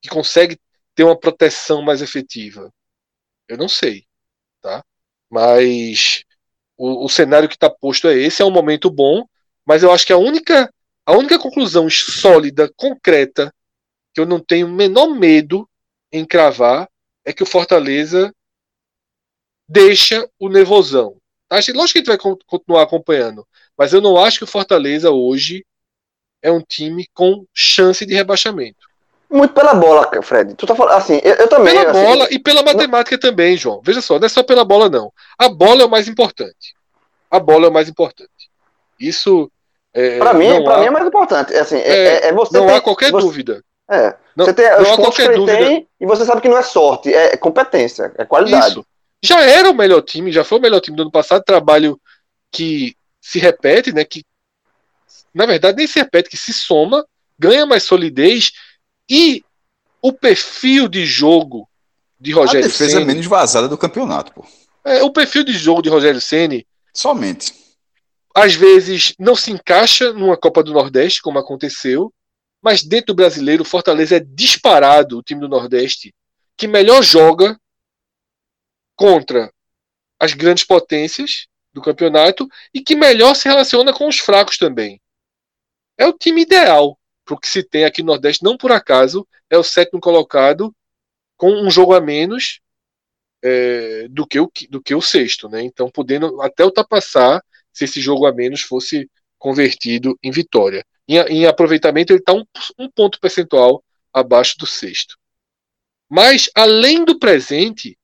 Que 0.00 0.08
consegue 0.08 0.58
ter 0.94 1.04
uma 1.04 1.18
proteção 1.18 1.82
mais 1.82 2.02
efetiva. 2.02 2.72
Eu 3.48 3.56
não 3.56 3.68
sei. 3.68 4.06
Tá? 4.60 4.84
Mas 5.30 6.24
o, 6.76 7.04
o 7.04 7.08
cenário 7.08 7.48
que 7.48 7.56
está 7.56 7.70
posto 7.70 8.08
é 8.08 8.16
esse. 8.16 8.42
É 8.42 8.44
um 8.44 8.50
momento 8.50 8.90
bom. 8.90 9.26
Mas 9.64 9.82
eu 9.82 9.90
acho 9.90 10.06
que 10.06 10.12
a 10.12 10.18
única, 10.18 10.72
a 11.04 11.12
única 11.12 11.38
conclusão 11.38 11.88
sólida, 11.90 12.72
concreta, 12.76 13.52
que 14.14 14.20
eu 14.20 14.26
não 14.26 14.40
tenho 14.40 14.66
o 14.66 14.72
menor 14.72 15.08
medo 15.08 15.68
em 16.12 16.24
cravar, 16.24 16.88
é 17.24 17.32
que 17.32 17.42
o 17.42 17.46
Fortaleza 17.46 18.32
deixa 19.68 20.28
o 20.38 20.48
nervosão. 20.48 21.16
Acho, 21.50 21.72
lógico 21.72 21.92
que 21.92 22.10
a 22.10 22.14
gente 22.14 22.24
vai 22.24 22.36
continuar 22.46 22.82
acompanhando, 22.82 23.46
mas 23.76 23.92
eu 23.92 24.00
não 24.00 24.16
acho 24.16 24.38
que 24.38 24.44
o 24.44 24.48
Fortaleza 24.48 25.10
hoje 25.10 25.64
é 26.42 26.50
um 26.50 26.60
time 26.60 27.06
com 27.12 27.44
chance 27.54 28.04
de 28.04 28.14
rebaixamento. 28.14 28.86
Muito 29.28 29.54
pela 29.54 29.74
bola, 29.74 30.08
Fred. 30.22 30.54
Tu 30.54 30.66
tá 30.66 30.74
falando 30.74 30.94
assim, 30.94 31.20
eu, 31.24 31.34
eu 31.34 31.48
também. 31.48 31.74
Pela 31.74 31.90
assim, 31.90 32.02
bola 32.04 32.28
e 32.30 32.38
pela 32.38 32.62
matemática 32.62 33.16
não... 33.16 33.30
também, 33.30 33.56
João. 33.56 33.80
Veja 33.84 34.00
só, 34.00 34.18
não 34.18 34.26
é 34.26 34.28
só 34.28 34.42
pela 34.42 34.64
bola, 34.64 34.88
não. 34.88 35.12
A 35.36 35.48
bola 35.48 35.82
é 35.82 35.84
o 35.84 35.90
mais 35.90 36.06
importante. 36.06 36.74
A 37.30 37.40
bola 37.40 37.66
é 37.66 37.68
o 37.68 37.72
mais 37.72 37.88
importante. 37.88 38.30
Isso. 39.00 39.50
É, 39.92 40.18
para 40.18 40.32
mim, 40.32 40.48
há... 40.48 40.78
mim 40.78 40.86
é 40.86 40.90
mais 40.90 41.06
importante. 41.06 41.52
É, 41.52 41.60
assim, 41.60 41.76
é, 41.76 42.26
é, 42.26 42.26
é 42.28 42.32
você 42.32 42.56
não 42.56 42.66
ter, 42.66 42.74
há 42.74 42.80
qualquer 42.80 43.10
você, 43.10 43.26
dúvida. 43.26 43.64
É. 43.90 44.14
Não, 44.36 44.44
você 44.44 44.54
tem 44.54 44.70
não 44.70 44.92
há 44.92 44.96
qualquer 44.96 45.34
dúvida. 45.34 45.58
Tem, 45.58 45.88
e 46.00 46.06
você 46.06 46.24
sabe 46.24 46.40
que 46.40 46.48
não 46.48 46.58
é 46.58 46.62
sorte, 46.62 47.12
é 47.12 47.36
competência, 47.36 48.12
é 48.16 48.24
qualidade. 48.24 48.72
Isso 48.72 48.86
já 49.24 49.40
era 49.42 49.70
o 49.70 49.74
melhor 49.74 50.02
time, 50.02 50.30
já 50.30 50.44
foi 50.44 50.58
o 50.58 50.62
melhor 50.62 50.80
time 50.80 50.96
do 50.96 51.02
ano 51.02 51.10
passado, 51.10 51.42
trabalho 51.44 52.00
que 52.52 52.94
se 53.26 53.40
repete, 53.40 53.92
né? 53.92 54.04
Que 54.04 54.24
na 55.34 55.46
verdade 55.46 55.78
nem 55.78 55.86
se 55.86 55.98
repete, 55.98 56.30
que 56.30 56.36
se 56.36 56.52
soma, 56.52 57.04
ganha 57.36 57.66
mais 57.66 57.82
solidez 57.82 58.52
e 59.10 59.44
o 60.00 60.12
perfil 60.12 60.86
de 60.86 61.04
jogo 61.04 61.68
de 62.20 62.30
Rogério 62.30 62.66
A 62.66 62.68
defesa 62.68 62.92
Ceni, 62.92 63.04
menos 63.04 63.26
vazada 63.26 63.68
do 63.68 63.76
campeonato, 63.76 64.32
pô. 64.32 64.46
É, 64.84 65.02
o 65.02 65.10
perfil 65.10 65.42
de 65.42 65.52
jogo 65.52 65.82
de 65.82 65.88
Rogério 65.88 66.20
Ceni 66.20 66.64
somente 66.94 67.52
às 68.32 68.54
vezes 68.54 69.14
não 69.18 69.34
se 69.34 69.50
encaixa 69.50 70.12
numa 70.12 70.36
Copa 70.36 70.62
do 70.62 70.72
Nordeste, 70.72 71.22
como 71.22 71.38
aconteceu, 71.38 72.12
mas 72.62 72.82
dentro 72.82 73.06
do 73.06 73.16
brasileiro, 73.16 73.62
o 73.62 73.66
Fortaleza 73.66 74.16
é 74.16 74.20
disparado 74.20 75.18
o 75.18 75.22
time 75.22 75.40
do 75.40 75.48
Nordeste 75.48 76.14
que 76.56 76.68
melhor 76.68 77.02
joga 77.02 77.58
contra 78.94 79.50
as 80.20 80.32
grandes 80.32 80.64
potências 80.64 81.46
do 81.76 81.82
campeonato 81.82 82.48
e 82.72 82.80
que 82.80 82.96
melhor 82.96 83.36
se 83.36 83.46
relaciona 83.46 83.92
com 83.92 84.08
os 84.08 84.18
fracos 84.18 84.56
também. 84.56 84.98
É 85.98 86.06
o 86.06 86.12
time 86.14 86.40
ideal 86.40 86.98
para 87.22 87.34
o 87.34 87.38
que 87.38 87.46
se 87.46 87.62
tem 87.62 87.84
aqui 87.84 88.02
no 88.02 88.12
Nordeste, 88.12 88.42
não 88.42 88.56
por 88.56 88.72
acaso 88.72 89.28
é 89.50 89.58
o 89.58 89.62
sétimo 89.62 90.00
colocado 90.00 90.74
com 91.36 91.50
um 91.50 91.70
jogo 91.70 91.92
a 91.92 92.00
menos 92.00 92.60
é, 93.44 94.08
do, 94.08 94.26
que 94.26 94.40
o, 94.40 94.50
do 94.70 94.80
que 94.80 94.94
o 94.94 95.02
sexto, 95.02 95.50
né? 95.50 95.62
Então 95.62 95.90
podendo 95.90 96.40
até 96.40 96.64
ultrapassar 96.64 97.44
se 97.70 97.84
esse 97.84 98.00
jogo 98.00 98.24
a 98.24 98.32
menos 98.32 98.62
fosse 98.62 99.10
convertido 99.38 100.18
em 100.22 100.30
vitória. 100.30 100.82
Em, 101.06 101.18
em 101.18 101.46
aproveitamento 101.46 102.10
ele 102.10 102.20
está 102.20 102.32
um, 102.32 102.44
um 102.78 102.90
ponto 102.90 103.20
percentual 103.20 103.84
abaixo 104.10 104.56
do 104.56 104.66
sexto. 104.66 105.18
Mas 106.08 106.48
além 106.54 107.04
do 107.04 107.18
presente, 107.18 107.98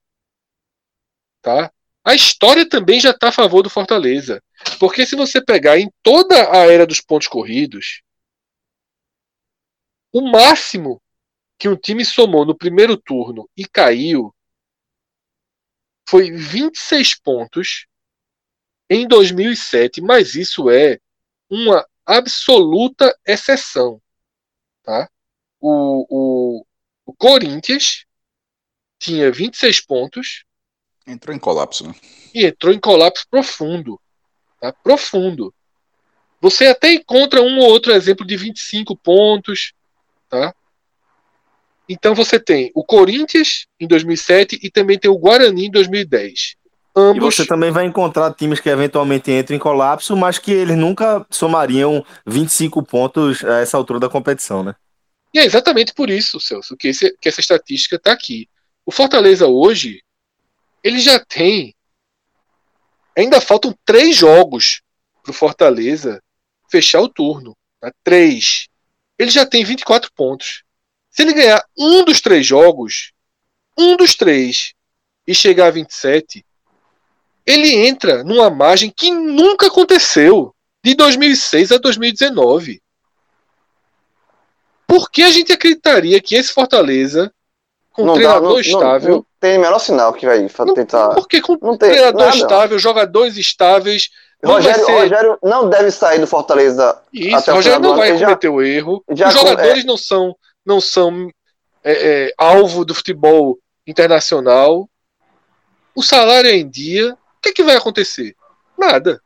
tá? 1.41 1.73
A 2.05 2.15
história 2.15 2.69
também 2.69 3.01
já 3.01 3.11
está 3.11 3.29
a 3.29 3.33
favor 3.33 3.63
do 3.63 3.71
Fortaleza. 3.71 4.43
Porque 4.79 5.07
se 5.07 5.15
você 5.17 5.43
pegar 5.43 5.79
em 5.79 5.91
toda 6.03 6.53
a 6.53 6.71
era 6.71 6.87
dos 6.87 7.01
pontos 7.01 7.29
corridos, 7.29 8.03
o 10.13 10.21
máximo 10.31 11.01
que 11.59 11.69
um 11.69 11.77
time 11.77 12.05
somou 12.05 12.45
no 12.45 12.57
primeiro 12.57 12.97
turno 12.97 13.49
e 13.57 13.65
caiu 13.67 14.35
foi 16.09 16.31
26 16.31 17.15
pontos 17.21 17.87
em 18.91 19.07
2007, 19.07 20.03
mas 20.03 20.35
isso 20.35 20.69
é 20.69 20.99
uma 21.49 21.87
absoluta 22.05 23.17
exceção. 23.25 24.03
Tá? 24.83 25.09
O, 25.61 26.07
o, 26.11 26.67
o 27.07 27.15
Corinthians 27.15 28.05
tinha 28.99 29.31
26 29.33 29.81
pontos 29.81 30.45
Entrou 31.07 31.35
em 31.35 31.39
colapso, 31.39 31.87
né? 31.87 31.95
E 32.35 32.47
entrou 32.47 32.73
em 32.73 32.79
colapso 32.79 33.27
profundo. 33.31 34.01
Tá? 34.61 34.73
Profundo. 34.73 35.53
Você 36.41 36.67
até 36.67 36.93
encontra 36.93 37.41
um 37.41 37.59
ou 37.59 37.69
outro 37.69 37.93
exemplo 37.93 38.27
de 38.27 38.37
25 38.37 38.97
pontos, 38.97 39.73
tá? 40.29 40.55
Então 41.89 42.15
você 42.15 42.39
tem 42.39 42.71
o 42.75 42.85
Corinthians 42.85 43.67
em 43.79 43.87
2007 43.87 44.59
e 44.63 44.71
também 44.71 44.99
tem 44.99 45.11
o 45.11 45.19
Guarani 45.19 45.67
em 45.67 45.71
2010. 45.71 46.57
Ambos... 46.95 47.17
E 47.17 47.21
você 47.21 47.47
também 47.47 47.71
vai 47.71 47.87
encontrar 47.87 48.35
times 48.35 48.61
que 48.61 48.69
eventualmente 48.69 49.31
entram 49.31 49.57
em 49.57 49.61
colapso, 49.61 50.17
mas 50.17 50.39
que 50.39 50.53
eles 50.53 50.77
nunca 50.77 51.25
somariam 51.31 52.05
25 52.27 52.83
pontos 52.83 53.45
a 53.45 53.61
essa 53.61 53.77
altura 53.77 53.99
da 53.99 54.09
competição, 54.09 54.63
né? 54.63 54.75
E 55.35 55.39
é 55.39 55.45
exatamente 55.45 55.95
por 55.95 56.11
isso, 56.11 56.39
Celso, 56.39 56.77
que, 56.77 56.89
esse, 56.89 57.17
que 57.19 57.29
essa 57.29 57.41
estatística 57.41 57.97
está 57.97 58.13
aqui. 58.13 58.49
O 58.85 58.93
Fortaleza 58.93 59.47
hoje, 59.47 60.03
ele 60.83 61.01
já 61.01 61.19
tem. 61.19 61.75
Ainda 63.17 63.41
faltam 63.41 63.77
três 63.85 64.17
jogos 64.17 64.83
para 65.23 65.31
o 65.31 65.35
Fortaleza 65.35 66.23
fechar 66.71 67.01
o 67.01 67.09
turno. 67.09 67.57
Tá? 67.81 67.93
Três. 68.03 68.69
Ele 69.19 69.31
já 69.31 69.47
tem 69.47 69.65
24 69.65 70.11
pontos. 70.15 70.65
Se 71.11 71.23
ele 71.23 71.35
ganhar 71.35 71.63
um 71.77 72.05
dos 72.05 72.21
três 72.21 72.47
jogos, 72.47 73.13
um 73.77 73.97
dos 73.97 74.15
três, 74.15 74.75
e 75.27 75.35
chegar 75.35 75.67
a 75.67 75.71
27, 75.71 76.45
ele 77.47 77.75
entra 77.87 78.25
numa 78.25 78.51
margem 78.51 78.91
que 78.91 79.11
nunca 79.11 79.67
aconteceu 79.67 80.55
de 80.83 80.95
2006 80.95 81.73
a 81.73 81.79
2019. 81.79 82.83
Por 84.87 85.11
que 85.11 85.23
a 85.23 85.31
gente 85.31 85.53
acreditaria 85.53 86.21
que 86.21 86.35
esse 86.35 86.53
Fortaleza, 86.53 87.33
com 87.93 88.05
um 88.05 88.15
treinador 88.15 88.51
não, 88.51 88.61
estável. 88.61 89.09
Não, 89.09 89.17
não 89.17 89.27
tem 89.41 89.59
o 89.59 89.61
menor 89.61 89.79
sinal 89.79 90.13
que 90.13 90.27
vai 90.27 90.47
tentar. 90.75 91.11
Porque 91.11 91.41
com 91.41 91.59
um 91.61 91.77
treinador 91.77 92.27
nada. 92.27 92.37
estável, 92.37 92.79
jogadores 92.79 93.37
estáveis. 93.37 94.11
Rogério, 94.45 94.85
ser... 94.85 94.93
Rogério 94.93 95.39
não 95.43 95.69
deve 95.69 95.91
sair 95.91 96.19
do 96.19 96.27
Fortaleza. 96.27 96.99
Isso, 97.13 97.53
Rogério 97.53 97.81
não 97.81 97.97
vai 97.97 98.13
cometer 98.13 98.49
já, 98.49 98.53
o 98.53 98.63
erro. 98.63 99.05
Os 99.07 99.19
jogadores 99.19 99.85
é... 99.85 99.87
não 99.87 99.97
são, 99.97 100.35
não 100.67 100.81
são 100.81 101.29
é, 101.85 101.93
é, 101.93 102.35
alvo 102.37 102.85
do 102.85 102.95
futebol 102.95 103.59
internacional. 103.87 104.89
O 105.95 106.03
salário 106.03 106.51
é 106.51 106.55
em 106.55 106.69
dia 106.69 107.17
que, 107.43 107.49
é 107.49 107.53
que 107.53 107.63
vai 107.65 107.77
acontecer? 107.77 108.37
Nada. 108.79 109.21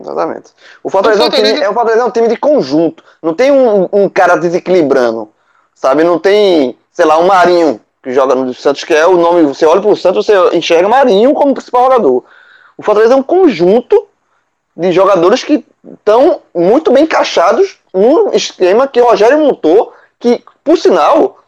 Exatamente. 0.00 0.50
O 0.82 0.90
Fortaleza, 0.90 1.22
o 1.22 1.24
Fortaleza... 1.24 1.48
É, 1.48 1.50
um 1.50 1.54
time, 1.54 1.64
é, 1.64 1.70
o 1.70 1.74
Fortaleza 1.74 2.02
é 2.02 2.04
um 2.04 2.10
time 2.10 2.28
de 2.28 2.36
conjunto. 2.36 3.02
Não 3.22 3.34
tem 3.34 3.50
um, 3.50 3.88
um, 3.90 4.08
cara 4.08 4.36
desequilibrando. 4.36 5.32
Sabe? 5.74 6.04
Não 6.04 6.18
tem, 6.18 6.78
sei 6.92 7.04
lá, 7.04 7.18
um 7.18 7.26
Marinho 7.26 7.80
que 8.04 8.12
joga 8.12 8.34
no 8.34 8.52
Santos, 8.52 8.84
que 8.84 8.92
é 8.92 9.06
o 9.06 9.16
nome. 9.16 9.42
Você 9.44 9.64
olha 9.64 9.80
pro 9.80 9.96
Santos, 9.96 10.26
você 10.26 10.54
enxerga 10.54 10.86
Marinho 10.86 11.32
como 11.32 11.54
principal 11.54 11.84
jogador. 11.84 12.24
O 12.76 12.82
Fortaleza 12.82 13.14
é 13.14 13.16
um 13.16 13.22
conjunto 13.22 14.06
de 14.76 14.92
jogadores 14.92 15.42
que 15.42 15.64
estão 15.92 16.42
muito 16.54 16.92
bem 16.92 17.04
encaixados 17.04 17.78
num 17.94 18.30
esquema 18.32 18.86
que 18.86 19.00
o 19.00 19.06
Rogério 19.06 19.38
montou, 19.38 19.94
que, 20.18 20.44
por 20.62 20.76
sinal, 20.76 21.38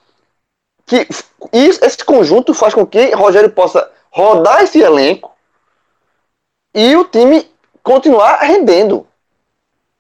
que 0.87 1.07
esse 1.53 2.05
conjunto 2.05 2.55
faz 2.55 2.73
com 2.73 2.87
que 2.87 3.15
o 3.15 3.19
Rogério 3.19 3.51
possa 3.51 3.91
rodar 4.11 4.63
esse 4.63 4.81
elenco 4.81 5.33
e 6.75 6.97
o 6.97 7.05
time 7.05 7.51
continuar 7.83 8.37
rendendo. 8.39 9.07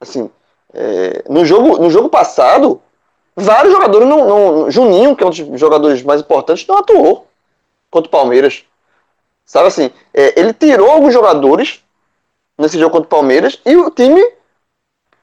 Assim, 0.00 0.30
é, 0.72 1.22
no, 1.28 1.44
jogo, 1.44 1.78
no 1.78 1.90
jogo 1.90 2.08
passado, 2.08 2.80
vários 3.36 3.72
jogadores, 3.72 4.08
não, 4.08 4.26
não, 4.26 4.70
Juninho, 4.70 5.14
que 5.14 5.22
é 5.22 5.26
um 5.26 5.30
dos 5.30 5.60
jogadores 5.60 6.02
mais 6.02 6.20
importantes, 6.20 6.66
não 6.66 6.78
atuou 6.78 7.26
contra 7.90 8.08
o 8.08 8.10
Palmeiras. 8.10 8.64
Sabe 9.44 9.68
assim, 9.68 9.90
é, 10.12 10.38
ele 10.40 10.52
tirou 10.52 10.90
alguns 10.90 11.12
jogadores 11.12 11.82
nesse 12.58 12.78
jogo 12.78 12.92
contra 12.92 13.06
o 13.06 13.10
Palmeiras 13.10 13.60
e 13.64 13.76
o 13.76 13.90
time 13.90 14.22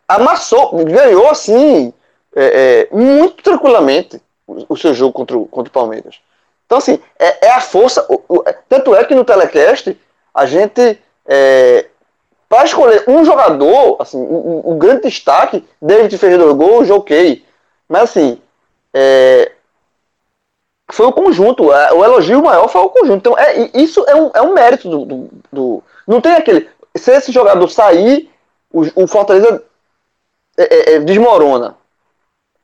amassou, 0.08 0.72
ganhou 0.86 1.30
assim, 1.30 1.94
é, 2.36 2.88
é, 2.92 2.96
muito 2.96 3.44
tranquilamente 3.44 4.22
o, 4.48 4.66
o, 4.70 4.78
seu 4.78 4.94
jogo 4.94 5.12
contra 5.12 5.38
o, 5.38 5.46
contra 5.46 5.70
o 5.70 5.74
Palmeiras. 5.74 6.20
Então, 6.66 6.78
assim, 6.78 7.00
é, 7.20 7.48
é 7.48 7.52
a 7.52 7.62
força. 7.62 8.06
O, 8.08 8.22
o, 8.30 8.44
tanto 8.70 8.96
é 8.96 9.04
que 9.04 9.16
no 9.16 9.26
telecast 9.26 10.00
a 10.34 10.46
gente 10.46 11.00
é, 11.26 11.88
para 12.54 12.66
escolher 12.66 13.04
um 13.08 13.26
jogador, 13.26 13.98
assim, 14.00 14.22
o, 14.30 14.76
grande 14.76 15.10
destaque, 15.10 15.66
David 15.82 16.16
fez 16.20 16.38
dois 16.38 16.56
gols, 16.56 16.90
ok. 16.92 17.44
Mas 17.94 18.10
assim, 18.10 18.42
é, 18.92 19.52
foi 20.92 21.06
o 21.06 21.14
conjunto. 21.14 21.66
O 21.66 22.04
elogio 22.04 22.42
maior 22.42 22.68
foi 22.68 22.82
o 22.82 22.90
conjunto. 22.90 23.18
Então, 23.18 23.38
é, 23.38 23.70
isso 23.72 24.04
é 24.08 24.16
um, 24.16 24.32
é 24.34 24.42
um 24.42 24.52
mérito 24.52 24.90
do, 24.90 25.06
do, 25.06 25.30
do 25.52 25.84
Não 26.08 26.20
tem 26.20 26.32
aquele. 26.32 26.68
Se 26.98 27.12
esse 27.12 27.32
jogador 27.32 27.70
sair, 27.70 28.32
o, 28.72 29.04
o 29.04 29.06
Fortaleza 29.06 29.64
é, 30.58 30.64
é, 30.64 30.96
é 30.96 31.00
desmorona. 31.02 31.78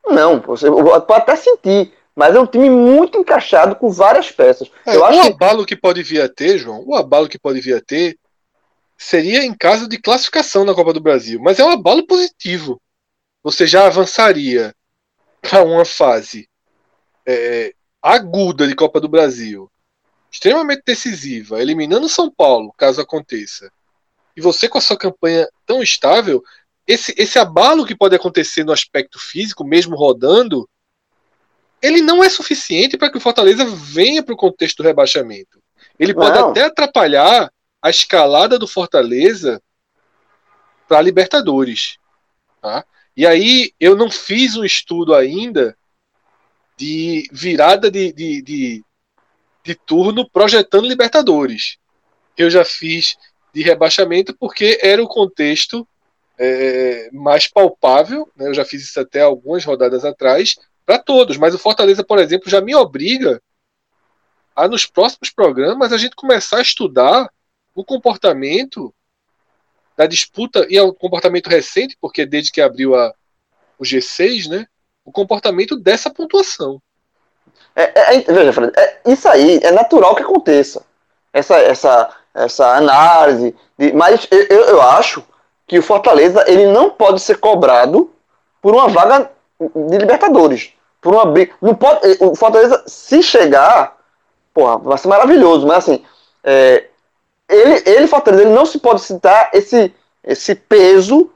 Não, 0.04 0.40
você 0.40 0.68
pode 0.68 1.12
até 1.12 1.36
sentir. 1.36 1.92
Mas 2.16 2.34
é 2.34 2.40
um 2.40 2.46
time 2.46 2.68
muito 2.68 3.16
encaixado 3.16 3.76
com 3.76 3.88
várias 3.88 4.32
peças. 4.32 4.68
É, 4.84 4.96
Eu 4.96 5.04
acho 5.04 5.16
o 5.16 5.26
abalo 5.26 5.64
que... 5.64 5.76
que 5.76 5.80
pode 5.80 6.02
vir 6.02 6.22
a 6.22 6.28
ter, 6.28 6.58
João, 6.58 6.82
o 6.84 6.96
abalo 6.96 7.28
que 7.28 7.38
pode 7.38 7.60
vir 7.60 7.76
a 7.76 7.80
ter 7.80 8.18
seria 8.98 9.44
em 9.44 9.54
caso 9.54 9.88
de 9.88 9.96
classificação 9.96 10.64
na 10.64 10.74
Copa 10.74 10.92
do 10.92 11.00
Brasil, 11.00 11.40
mas 11.40 11.60
é 11.60 11.64
um 11.64 11.70
abalo 11.70 12.04
positivo. 12.04 12.80
Você 13.44 13.64
já 13.64 13.86
avançaria 13.86 14.74
para 15.40 15.62
uma 15.62 15.84
fase 15.84 16.48
é, 17.26 17.74
aguda 18.02 18.66
de 18.66 18.74
Copa 18.74 19.00
do 19.00 19.08
Brasil, 19.08 19.70
extremamente 20.30 20.82
decisiva, 20.86 21.60
eliminando 21.60 22.08
São 22.08 22.30
Paulo, 22.30 22.72
caso 22.76 23.00
aconteça. 23.00 23.70
E 24.36 24.40
você 24.40 24.68
com 24.68 24.78
a 24.78 24.80
sua 24.80 24.96
campanha 24.96 25.48
tão 25.66 25.82
estável, 25.82 26.42
esse, 26.86 27.14
esse 27.16 27.38
abalo 27.38 27.84
que 27.84 27.96
pode 27.96 28.14
acontecer 28.14 28.64
no 28.64 28.72
aspecto 28.72 29.18
físico, 29.18 29.64
mesmo 29.64 29.96
rodando, 29.96 30.68
ele 31.82 32.00
não 32.00 32.22
é 32.22 32.28
suficiente 32.28 32.96
para 32.96 33.10
que 33.10 33.16
o 33.16 33.20
Fortaleza 33.20 33.64
venha 33.64 34.22
para 34.22 34.34
o 34.34 34.38
contexto 34.38 34.78
do 34.78 34.82
rebaixamento. 34.82 35.60
Ele 35.98 36.14
pode 36.14 36.38
não. 36.38 36.50
até 36.50 36.64
atrapalhar 36.64 37.50
a 37.82 37.90
escalada 37.90 38.58
do 38.58 38.68
Fortaleza 38.68 39.60
para 40.86 40.98
a 40.98 41.02
Libertadores. 41.02 41.96
Tá? 42.60 42.84
E 43.20 43.26
aí 43.26 43.74
eu 43.78 43.94
não 43.94 44.10
fiz 44.10 44.56
um 44.56 44.64
estudo 44.64 45.14
ainda 45.14 45.76
de 46.74 47.28
virada 47.30 47.90
de, 47.90 48.14
de, 48.14 48.40
de, 48.40 48.84
de 49.62 49.74
turno 49.74 50.26
projetando 50.26 50.88
Libertadores. 50.88 51.76
Eu 52.34 52.48
já 52.48 52.64
fiz 52.64 53.18
de 53.52 53.60
rebaixamento 53.60 54.34
porque 54.34 54.78
era 54.80 55.04
o 55.04 55.06
contexto 55.06 55.86
é, 56.38 57.10
mais 57.12 57.46
palpável. 57.46 58.26
Né? 58.34 58.48
Eu 58.48 58.54
já 58.54 58.64
fiz 58.64 58.84
isso 58.84 58.98
até 58.98 59.20
algumas 59.20 59.66
rodadas 59.66 60.02
atrás 60.02 60.56
para 60.86 60.98
todos. 60.98 61.36
Mas 61.36 61.54
o 61.54 61.58
Fortaleza, 61.58 62.02
por 62.02 62.18
exemplo, 62.18 62.48
já 62.48 62.62
me 62.62 62.74
obriga 62.74 63.38
a 64.56 64.66
nos 64.66 64.86
próximos 64.86 65.28
programas 65.28 65.92
a 65.92 65.98
gente 65.98 66.16
começar 66.16 66.56
a 66.56 66.62
estudar 66.62 67.28
o 67.74 67.84
comportamento 67.84 68.94
da 70.00 70.06
disputa, 70.06 70.66
e 70.70 70.78
é 70.78 70.82
um 70.82 70.94
comportamento 70.94 71.50
recente, 71.50 71.94
porque 72.00 72.24
desde 72.24 72.50
que 72.50 72.62
abriu 72.62 72.94
a, 72.94 73.12
o 73.78 73.84
G6, 73.84 74.48
né? 74.48 74.66
O 75.04 75.12
comportamento 75.12 75.76
dessa 75.76 76.08
pontuação. 76.08 76.80
É, 77.76 77.82
é, 77.82 78.16
é 78.16 78.20
veja, 78.22 78.50
Fred, 78.50 78.72
é, 78.78 79.00
isso 79.04 79.28
aí 79.28 79.60
é 79.62 79.70
natural 79.70 80.16
que 80.16 80.22
aconteça. 80.22 80.82
Essa, 81.30 81.58
essa, 81.58 82.16
essa 82.32 82.76
análise. 82.76 83.54
De, 83.78 83.92
mas 83.92 84.26
eu, 84.30 84.62
eu 84.68 84.80
acho 84.80 85.22
que 85.66 85.78
o 85.78 85.82
Fortaleza 85.82 86.46
ele 86.48 86.64
não 86.64 86.88
pode 86.88 87.20
ser 87.20 87.36
cobrado 87.36 88.10
por 88.62 88.72
uma 88.72 88.88
vaga 88.88 89.30
de 89.60 89.98
Libertadores. 89.98 90.72
Por 90.98 91.12
uma 91.12 91.24
Não 91.60 91.74
pode, 91.74 92.00
o 92.20 92.34
Fortaleza, 92.34 92.82
se 92.86 93.22
chegar, 93.22 93.98
porra, 94.54 94.78
vai 94.78 94.96
ser 94.96 95.08
maravilhoso, 95.08 95.66
mas 95.66 95.76
assim, 95.76 96.02
é, 96.42 96.89
ele, 97.50 97.82
ele 97.86 98.06
Fortaleza, 98.06 98.44
ele 98.44 98.54
não 98.54 98.64
se 98.64 98.78
pode 98.78 99.00
citar 99.00 99.50
esse, 99.52 99.92
esse 100.24 100.54
peso 100.54 101.30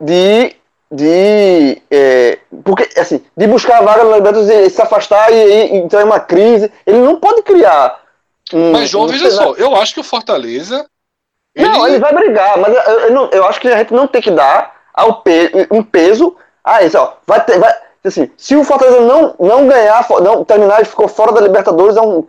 de 0.00 0.54
de 0.94 1.80
é, 1.90 2.38
porque 2.62 2.86
assim 3.00 3.24
de 3.34 3.46
buscar 3.46 3.78
a 3.78 3.82
vaga 3.82 4.04
na 4.04 4.16
Libertadores 4.16 4.50
e 4.50 4.68
se 4.68 4.82
afastar 4.82 5.32
e, 5.32 5.36
e 5.36 5.76
entrar 5.76 6.02
em 6.02 6.04
uma 6.04 6.20
crise 6.20 6.70
ele 6.86 6.98
não 6.98 7.18
pode 7.18 7.42
criar 7.42 8.02
um, 8.52 8.72
mas 8.72 8.90
João 8.90 9.06
um 9.06 9.08
veja 9.08 9.30
só 9.30 9.54
eu 9.54 9.74
acho 9.74 9.94
que 9.94 10.00
o 10.00 10.04
Fortaleza 10.04 10.86
ele... 11.54 11.66
não 11.66 11.88
ele 11.88 11.98
vai 11.98 12.14
brigar 12.14 12.58
mas 12.58 12.74
eu, 12.74 12.82
eu, 12.82 13.10
não, 13.10 13.30
eu, 13.32 13.46
acho 13.46 13.58
que 13.58 13.68
a 13.68 13.78
gente 13.78 13.94
não 13.94 14.06
tem 14.06 14.20
que 14.20 14.30
dar 14.30 14.82
ao 14.92 15.22
pe 15.22 15.50
um 15.70 15.82
peso 15.82 16.36
a 16.62 16.82
isso 16.82 16.98
ó. 16.98 17.14
Vai 17.26 17.42
ter 17.42 17.58
vai 17.58 17.72
assim 18.04 18.30
se 18.36 18.54
o 18.54 18.62
Fortaleza 18.62 19.00
não 19.00 19.34
não 19.38 19.66
ganhar 19.66 20.06
não 20.22 20.44
terminar 20.44 20.82
e 20.82 20.84
ficou 20.84 21.08
fora 21.08 21.32
da 21.32 21.40
Libertadores 21.40 21.96
é 21.96 22.02
um 22.02 22.26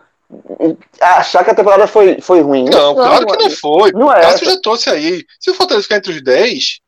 achar 0.99 1.43
que 1.43 1.51
a 1.51 1.55
temporada 1.55 1.88
foi, 1.88 2.19
foi 2.21 2.41
ruim. 2.41 2.65
Não, 2.65 2.93
não 2.93 2.95
claro 2.95 3.25
que 3.25 3.43
não 3.43 3.51
foi. 3.51 3.91
Não 3.91 4.13
é. 4.13 4.21
Cássio 4.21 4.45
já 4.45 4.59
trouxe 4.61 4.89
aí. 4.89 5.25
Se 5.39 5.51
o 5.51 5.53
Fortaleza 5.53 5.84
ficar 5.84 5.97
entre 5.97 6.11
os 6.11 6.23
10. 6.23 6.79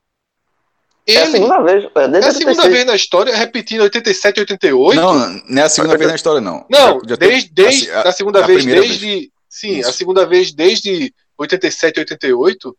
Ele, 1.07 1.17
é 1.17 1.21
a 1.21 1.31
segunda 1.31 1.61
vez. 1.61 1.83
É, 1.83 2.25
é 2.25 2.27
a 2.27 2.31
segunda 2.31 2.69
vez 2.69 2.85
na 2.85 2.95
história, 2.95 3.35
repetindo 3.35 3.81
87 3.81 4.37
e 4.37 4.39
88. 4.41 4.99
Não, 4.99 5.13
não 5.13 5.61
é 5.61 5.65
a 5.65 5.69
segunda 5.69 5.97
vez 5.97 6.09
na 6.09 6.15
história, 6.15 6.41
não. 6.41 6.65
Não, 6.69 6.99
já, 7.01 7.09
já 7.09 7.15
desde, 7.15 7.49
desde 7.53 7.91
a, 7.91 8.01
a, 8.01 8.11
segunda 8.11 8.43
a 8.43 8.47
vez, 8.47 8.65
desde. 8.65 9.05
Vez. 9.05 9.27
Sim, 9.47 9.79
Isso. 9.79 9.89
a 9.89 9.93
segunda 9.93 10.25
vez 10.25 10.51
desde 10.51 11.13
87 11.37 11.97
e 11.97 11.99
88. 11.99 12.77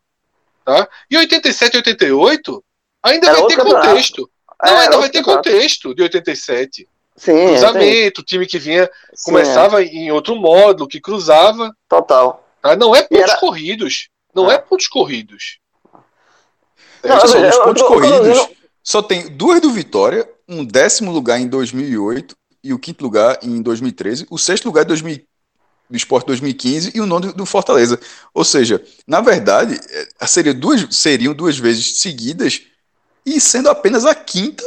Tá? 0.64 0.88
E 1.08 1.16
87 1.16 1.74
e 1.74 1.76
88 1.76 2.64
ainda 3.02 3.28
Era 3.28 3.38
vai 3.38 3.46
ter 3.46 3.56
contexto. 3.56 4.30
Não, 4.62 4.72
é, 4.72 4.84
ainda 4.84 4.98
vai 4.98 5.08
ter 5.08 5.18
campeonato. 5.18 5.48
contexto 5.48 5.94
de 5.94 6.02
87. 6.02 6.88
Sim, 7.16 7.32
é, 7.32 7.46
cruzamento, 7.48 8.22
time 8.22 8.46
que 8.46 8.58
vinha, 8.58 8.90
sim, 9.14 9.30
começava 9.30 9.82
em 9.82 10.10
outro 10.12 10.36
módulo, 10.36 10.88
que 10.88 11.00
cruzava. 11.00 11.66
é, 11.66 11.70
total. 11.88 12.46
tá? 12.60 12.76
Não 12.76 12.94
é 12.94 13.02
pontos 13.02 13.22
era- 13.30 13.40
corridos. 13.40 14.08
Não 14.34 14.50
Ah. 14.50 14.54
é 14.54 14.58
pontos 14.58 14.86
corridos. 14.88 15.58
Não, 17.02 17.14
Veja 17.16 17.26
só, 17.28 17.38
eu- 17.38 17.44
eu- 17.44 17.64
pontos 17.64 17.82
eu- 17.82 17.88
eu- 17.88 17.94
eu- 18.04 18.10
corridos, 18.10 18.38
eu- 18.38 18.56
só 18.82 19.00
tem 19.02 19.28
duas 19.28 19.60
do 19.60 19.70
Vitória, 19.70 20.28
um 20.48 20.64
décimo 20.64 21.12
lugar 21.12 21.40
em 21.40 21.46
2008 21.48 22.36
e 22.62 22.72
o 22.72 22.78
quinto 22.78 23.02
lugar 23.04 23.38
em 23.42 23.62
2013, 23.62 24.26
o 24.30 24.36
sexto 24.38 24.66
lugar 24.66 24.84
em 24.84 24.88
2000 24.88 25.20
do 25.88 25.96
Sport 25.96 26.26
2015 26.26 26.90
e 26.94 27.00
o 27.00 27.06
nono 27.06 27.32
do 27.32 27.46
Fortaleza. 27.46 27.98
Ou 28.34 28.44
seja, 28.44 28.82
na 29.06 29.20
verdade, 29.20 29.78
eh, 29.88 30.26
seria 30.26 30.52
duas, 30.52 30.84
seriam 30.90 31.32
duas 31.32 31.56
vezes 31.56 31.98
seguidas 32.00 32.62
e 33.24 33.40
sendo 33.40 33.70
apenas 33.70 34.04
a 34.04 34.14
quinta 34.14 34.64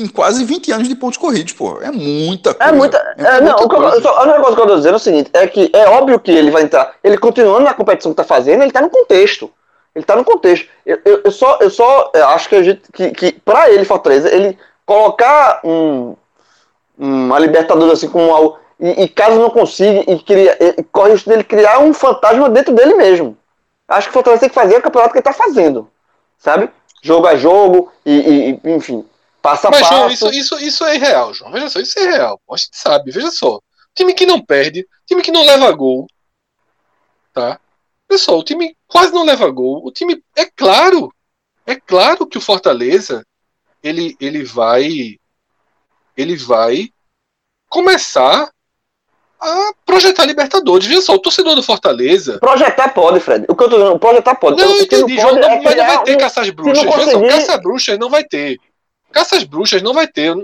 em 0.00 0.08
quase 0.08 0.44
20 0.44 0.72
anos 0.72 0.88
de 0.88 0.94
pontos 0.96 1.16
corridos, 1.18 1.52
pô. 1.52 1.80
É 1.80 1.90
muita 1.90 2.54
coisa. 2.54 2.70
É 2.70 2.74
muita. 2.74 2.96
É, 3.16 3.40
não, 3.40 3.54
o, 3.56 3.68
que 3.68 3.76
eu- 3.76 3.80
coisa. 3.80 4.00
só- 4.02 4.22
o 4.22 4.26
negócio 4.26 4.54
que 4.56 4.60
eu 4.62 4.66
tô 4.66 4.76
dizendo 4.76 4.94
é 4.94 4.96
o 4.96 5.00
seguinte: 5.00 5.30
é 5.32 5.46
que 5.46 5.70
é 5.72 5.88
óbvio 5.88 6.18
que 6.18 6.30
ele 6.30 6.50
vai 6.50 6.62
entrar. 6.62 6.92
Ele 7.02 7.16
continuando 7.18 7.60
na 7.64 7.74
competição 7.74 8.12
que 8.12 8.16
tá 8.16 8.24
fazendo, 8.24 8.62
ele 8.62 8.72
tá 8.72 8.80
no 8.80 8.90
contexto. 8.90 9.50
Ele 9.94 10.04
tá 10.04 10.14
no 10.16 10.24
contexto. 10.24 10.68
Eu, 10.84 10.98
eu, 11.04 11.20
eu 11.24 11.30
só, 11.30 11.58
eu 11.60 11.70
só 11.70 12.10
é, 12.14 12.20
acho 12.22 12.48
que 12.48 12.56
a 12.56 12.62
gente. 12.62 12.82
Que, 12.92 13.10
que 13.10 13.32
pra 13.32 13.70
ele, 13.70 13.84
Fortaleza, 13.84 14.28
ele 14.32 14.58
colocar 14.86 15.60
um, 15.64 16.14
uma 16.98 17.38
Libertadores 17.38 17.94
assim 17.94 18.08
como 18.08 18.32
algo. 18.34 18.58
E, 18.80 19.02
e 19.04 19.08
caso 19.08 19.38
não 19.40 19.50
consiga, 19.50 20.04
e 20.10 20.18
cria, 20.20 20.56
e, 20.60 20.82
corre 20.84 21.10
o 21.10 21.12
risco 21.14 21.28
dele 21.28 21.42
criar 21.42 21.80
um 21.80 21.92
fantasma 21.92 22.48
dentro 22.48 22.72
dele 22.72 22.94
mesmo. 22.94 23.36
Acho 23.88 24.06
que 24.06 24.10
o 24.10 24.14
Fortaleza 24.14 24.40
tem 24.40 24.48
que 24.48 24.54
fazer 24.54 24.76
o 24.76 24.82
campeonato 24.82 25.12
que 25.12 25.18
ele 25.18 25.24
tá 25.24 25.32
fazendo. 25.32 25.88
Sabe? 26.38 26.70
Jogo 27.02 27.26
a 27.26 27.34
jogo, 27.36 27.90
e- 28.06 28.60
e, 28.64 28.70
enfim, 28.70 29.04
passo 29.42 29.66
a 29.66 29.70
Mas, 29.70 29.80
passo. 29.80 29.94
João, 29.94 30.10
isso, 30.10 30.30
isso, 30.30 30.58
isso 30.58 30.84
é 30.84 30.96
irreal, 30.96 31.32
João. 31.34 31.50
Veja 31.50 31.68
só, 31.68 31.80
isso 31.80 31.98
é 31.98 32.10
real. 32.10 32.40
A 32.50 32.56
gente 32.56 32.70
sabe, 32.72 33.10
veja 33.10 33.30
só. 33.30 33.60
Time 33.94 34.14
que 34.14 34.26
não 34.26 34.40
perde, 34.44 34.86
time 35.06 35.22
que 35.22 35.32
não 35.32 35.44
leva 35.44 35.70
gol. 35.72 36.06
Tá? 37.32 37.60
Só, 38.12 38.38
o 38.38 38.42
time 38.42 38.76
quase 38.86 39.12
não 39.12 39.24
leva 39.24 39.48
gol. 39.50 39.84
O 39.84 39.90
time, 39.92 40.22
é 40.36 40.44
claro, 40.46 41.12
é 41.66 41.74
claro 41.76 42.26
que 42.26 42.38
o 42.38 42.40
Fortaleza 42.40 43.24
ele, 43.82 44.16
ele 44.20 44.44
vai 44.44 45.16
ele 46.16 46.36
vai 46.36 46.90
começar 47.68 48.50
a 49.40 49.72
projetar 49.86 50.24
Libertadores. 50.24 50.86
Veja 50.86 51.00
só, 51.00 51.14
o 51.14 51.18
torcedor 51.18 51.54
do 51.54 51.62
Fortaleza. 51.62 52.38
Projetar 52.40 52.88
pode, 52.92 53.20
Fred. 53.20 53.46
O 53.48 53.54
que 53.54 53.62
eu 53.64 53.70
tô 53.70 53.76
dizendo, 53.78 53.98
projetar 54.00 54.34
pode. 54.34 54.60
Não, 54.60 54.68
eu 54.68 54.82
entendi, 54.82 55.14
pode 55.14 55.20
João, 55.20 55.34
não, 55.36 55.48
é 55.48 55.62
mas 55.62 55.76
não 55.76 55.86
vai 55.86 56.02
ter 56.02 56.16
um- 56.16 56.18
caça 56.18 56.40
às 56.40 56.50
bruxas. 56.50 56.82
não 56.84 56.92
Veja 56.92 57.10
só, 57.12 57.28
caça 57.28 57.58
bruxas 57.58 57.98
não 57.98 58.10
vai 58.10 58.24
ter. 58.24 58.58
Caça 59.12 59.36
às 59.36 59.44
bruxas 59.44 59.82
não 59.82 59.94
vai 59.94 60.06
ter. 60.06 60.34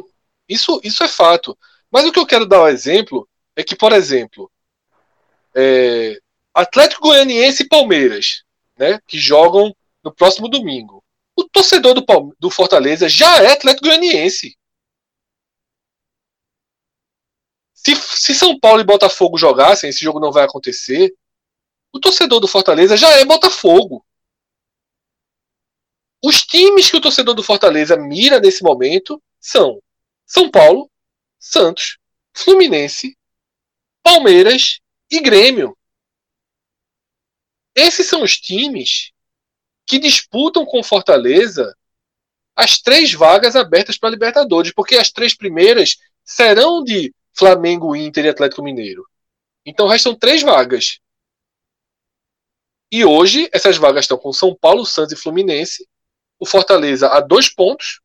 Isso, 0.48 0.80
isso 0.82 1.02
é 1.02 1.08
fato. 1.08 1.56
Mas 1.90 2.04
o 2.04 2.12
que 2.12 2.18
eu 2.18 2.26
quero 2.26 2.46
dar 2.46 2.62
um 2.62 2.68
exemplo 2.68 3.28
é 3.56 3.62
que, 3.62 3.76
por 3.76 3.92
exemplo, 3.92 4.50
é, 5.54 6.18
Atlético 6.52 7.08
Goianiense 7.08 7.62
e 7.62 7.68
Palmeiras, 7.68 8.44
né, 8.76 8.98
que 9.06 9.18
jogam 9.18 9.74
no 10.02 10.12
próximo 10.12 10.48
domingo. 10.48 11.02
O 11.36 11.44
torcedor 11.44 11.94
do, 11.94 12.04
do 12.38 12.50
Fortaleza 12.50 13.08
já 13.08 13.42
é 13.42 13.52
Atlético 13.52 13.86
Goianiense. 13.86 14.56
Se, 17.72 17.94
se 17.96 18.34
São 18.34 18.58
Paulo 18.58 18.80
e 18.80 18.84
Botafogo 18.84 19.36
jogassem, 19.36 19.90
esse 19.90 20.02
jogo 20.02 20.20
não 20.20 20.32
vai 20.32 20.44
acontecer. 20.44 21.14
O 21.92 22.00
torcedor 22.00 22.40
do 22.40 22.48
Fortaleza 22.48 22.96
já 22.96 23.10
é 23.10 23.24
Botafogo. 23.24 24.03
Os 26.26 26.40
times 26.40 26.90
que 26.90 26.96
o 26.96 27.02
torcedor 27.02 27.34
do 27.34 27.42
Fortaleza 27.42 27.98
mira 27.98 28.40
nesse 28.40 28.62
momento 28.62 29.22
são 29.38 29.78
São 30.24 30.50
Paulo, 30.50 30.90
Santos, 31.38 31.98
Fluminense, 32.32 33.14
Palmeiras 34.02 34.80
e 35.10 35.20
Grêmio. 35.20 35.76
Esses 37.74 38.06
são 38.06 38.22
os 38.22 38.38
times 38.38 39.12
que 39.84 39.98
disputam 39.98 40.64
com 40.64 40.82
Fortaleza 40.82 41.76
as 42.56 42.80
três 42.80 43.12
vagas 43.12 43.54
abertas 43.54 43.98
para 43.98 44.08
Libertadores, 44.08 44.72
porque 44.72 44.96
as 44.96 45.12
três 45.12 45.36
primeiras 45.36 45.98
serão 46.24 46.82
de 46.82 47.14
Flamengo, 47.34 47.94
Inter 47.94 48.24
e 48.24 48.28
Atlético 48.30 48.62
Mineiro. 48.62 49.06
Então 49.66 49.86
restam 49.86 50.14
três 50.14 50.40
vagas. 50.40 51.00
E 52.90 53.04
hoje 53.04 53.46
essas 53.52 53.76
vagas 53.76 54.04
estão 54.06 54.16
com 54.16 54.32
São 54.32 54.56
Paulo, 54.58 54.86
Santos 54.86 55.12
e 55.12 55.20
Fluminense. 55.20 55.86
O 56.38 56.46
Fortaleza 56.46 57.08
a 57.08 57.20
dois 57.20 57.48
pontos 57.48 58.00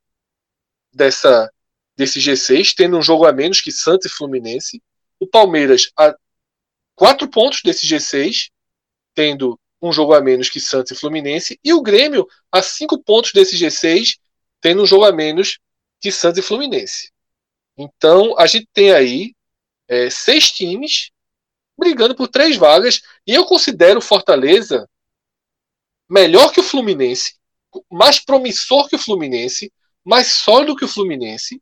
dessa 0.93 1.51
desse 1.95 2.19
G6, 2.19 2.73
tendo 2.75 2.97
um 2.97 3.01
jogo 3.01 3.25
a 3.25 3.33
menos 3.33 3.59
que 3.59 3.73
Santos 3.73 4.09
e 4.09 4.15
Fluminense. 4.15 4.81
O 5.19 5.27
Palmeiras 5.27 5.91
a 5.97 6.15
quatro 6.95 7.27
pontos 7.29 7.61
desse 7.61 7.85
G6, 7.85 8.49
tendo 9.13 9.59
um 9.81 9.91
jogo 9.91 10.13
a 10.13 10.21
menos 10.21 10.49
que 10.49 10.61
Santos 10.61 10.91
e 10.91 10.95
Fluminense. 10.95 11.59
E 11.61 11.73
o 11.73 11.81
Grêmio 11.81 12.25
a 12.49 12.61
cinco 12.61 12.97
pontos 13.03 13.33
desse 13.33 13.57
G6, 13.57 14.17
tendo 14.61 14.81
um 14.81 14.85
jogo 14.85 15.03
a 15.03 15.11
menos 15.11 15.59
que 15.99 16.11
Santos 16.11 16.39
e 16.39 16.41
Fluminense. 16.41 17.11
Então 17.77 18.37
a 18.37 18.45
gente 18.45 18.67
tem 18.73 18.93
aí 18.93 19.35
é, 19.87 20.09
seis 20.09 20.51
times 20.51 21.11
brigando 21.77 22.15
por 22.15 22.27
três 22.27 22.57
vagas. 22.57 23.01
E 23.25 23.33
eu 23.33 23.45
considero 23.45 23.99
o 23.99 24.01
Fortaleza 24.01 24.87
melhor 26.09 26.51
que 26.51 26.59
o 26.59 26.63
Fluminense, 26.63 27.38
mais 27.91 28.19
promissor 28.19 28.87
que 28.87 28.95
o 28.95 28.99
Fluminense, 28.99 29.71
mais 30.03 30.27
sólido 30.27 30.75
que 30.75 30.85
o 30.85 30.87
Fluminense. 30.87 31.61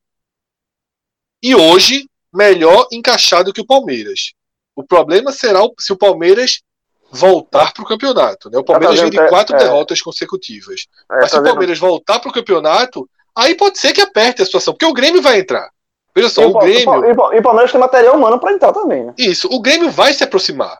E 1.41 1.55
hoje, 1.55 2.09
melhor 2.33 2.87
encaixado 2.91 3.53
que 3.53 3.61
o 3.61 3.65
Palmeiras. 3.65 4.33
O 4.75 4.83
problema 4.83 5.31
será 5.31 5.63
o- 5.63 5.73
se 5.79 5.91
o 5.91 5.97
Palmeiras 5.97 6.61
voltar 7.11 7.73
para 7.73 7.83
o 7.83 7.87
campeonato. 7.87 8.49
Né? 8.49 8.57
O 8.57 8.63
Palmeiras 8.63 8.99
vem 8.99 9.09
de 9.09 9.27
quatro 9.29 9.55
é. 9.55 9.59
derrotas 9.59 10.01
consecutivas. 10.01 10.87
É, 11.11 11.15
Mas 11.17 11.25
se 11.29 11.31
tá 11.31 11.39
o 11.39 11.43
vendo? 11.43 11.51
Palmeiras 11.51 11.79
voltar 11.79 12.19
para 12.19 12.29
o 12.29 12.33
campeonato, 12.33 13.09
aí 13.35 13.55
pode 13.55 13.77
ser 13.79 13.93
que 13.93 14.01
aperte 14.01 14.41
a 14.41 14.45
situação, 14.45 14.73
porque 14.73 14.85
o 14.85 14.93
Grêmio 14.93 15.21
vai 15.21 15.39
entrar. 15.39 15.69
Veja 16.15 16.27
E 16.27 16.31
só, 16.31 16.41
o, 16.47 16.53
o 16.53 16.57
o 16.57 16.59
Grêmio. 16.59 17.05
E 17.05 17.11
o 17.11 17.15
Pa- 17.15 17.35
e 17.35 17.39
o 17.39 17.43
Palmeiras 17.43 17.71
tem 17.71 17.79
material 17.79 18.15
humano 18.17 18.39
pra 18.39 18.51
entrar 18.51 18.73
também, 18.73 19.05
né? 19.05 19.13
Isso, 19.17 19.47
o 19.51 19.59
Grêmio 19.61 19.89
vai 19.91 20.13
se 20.13 20.23
aproximar. 20.23 20.77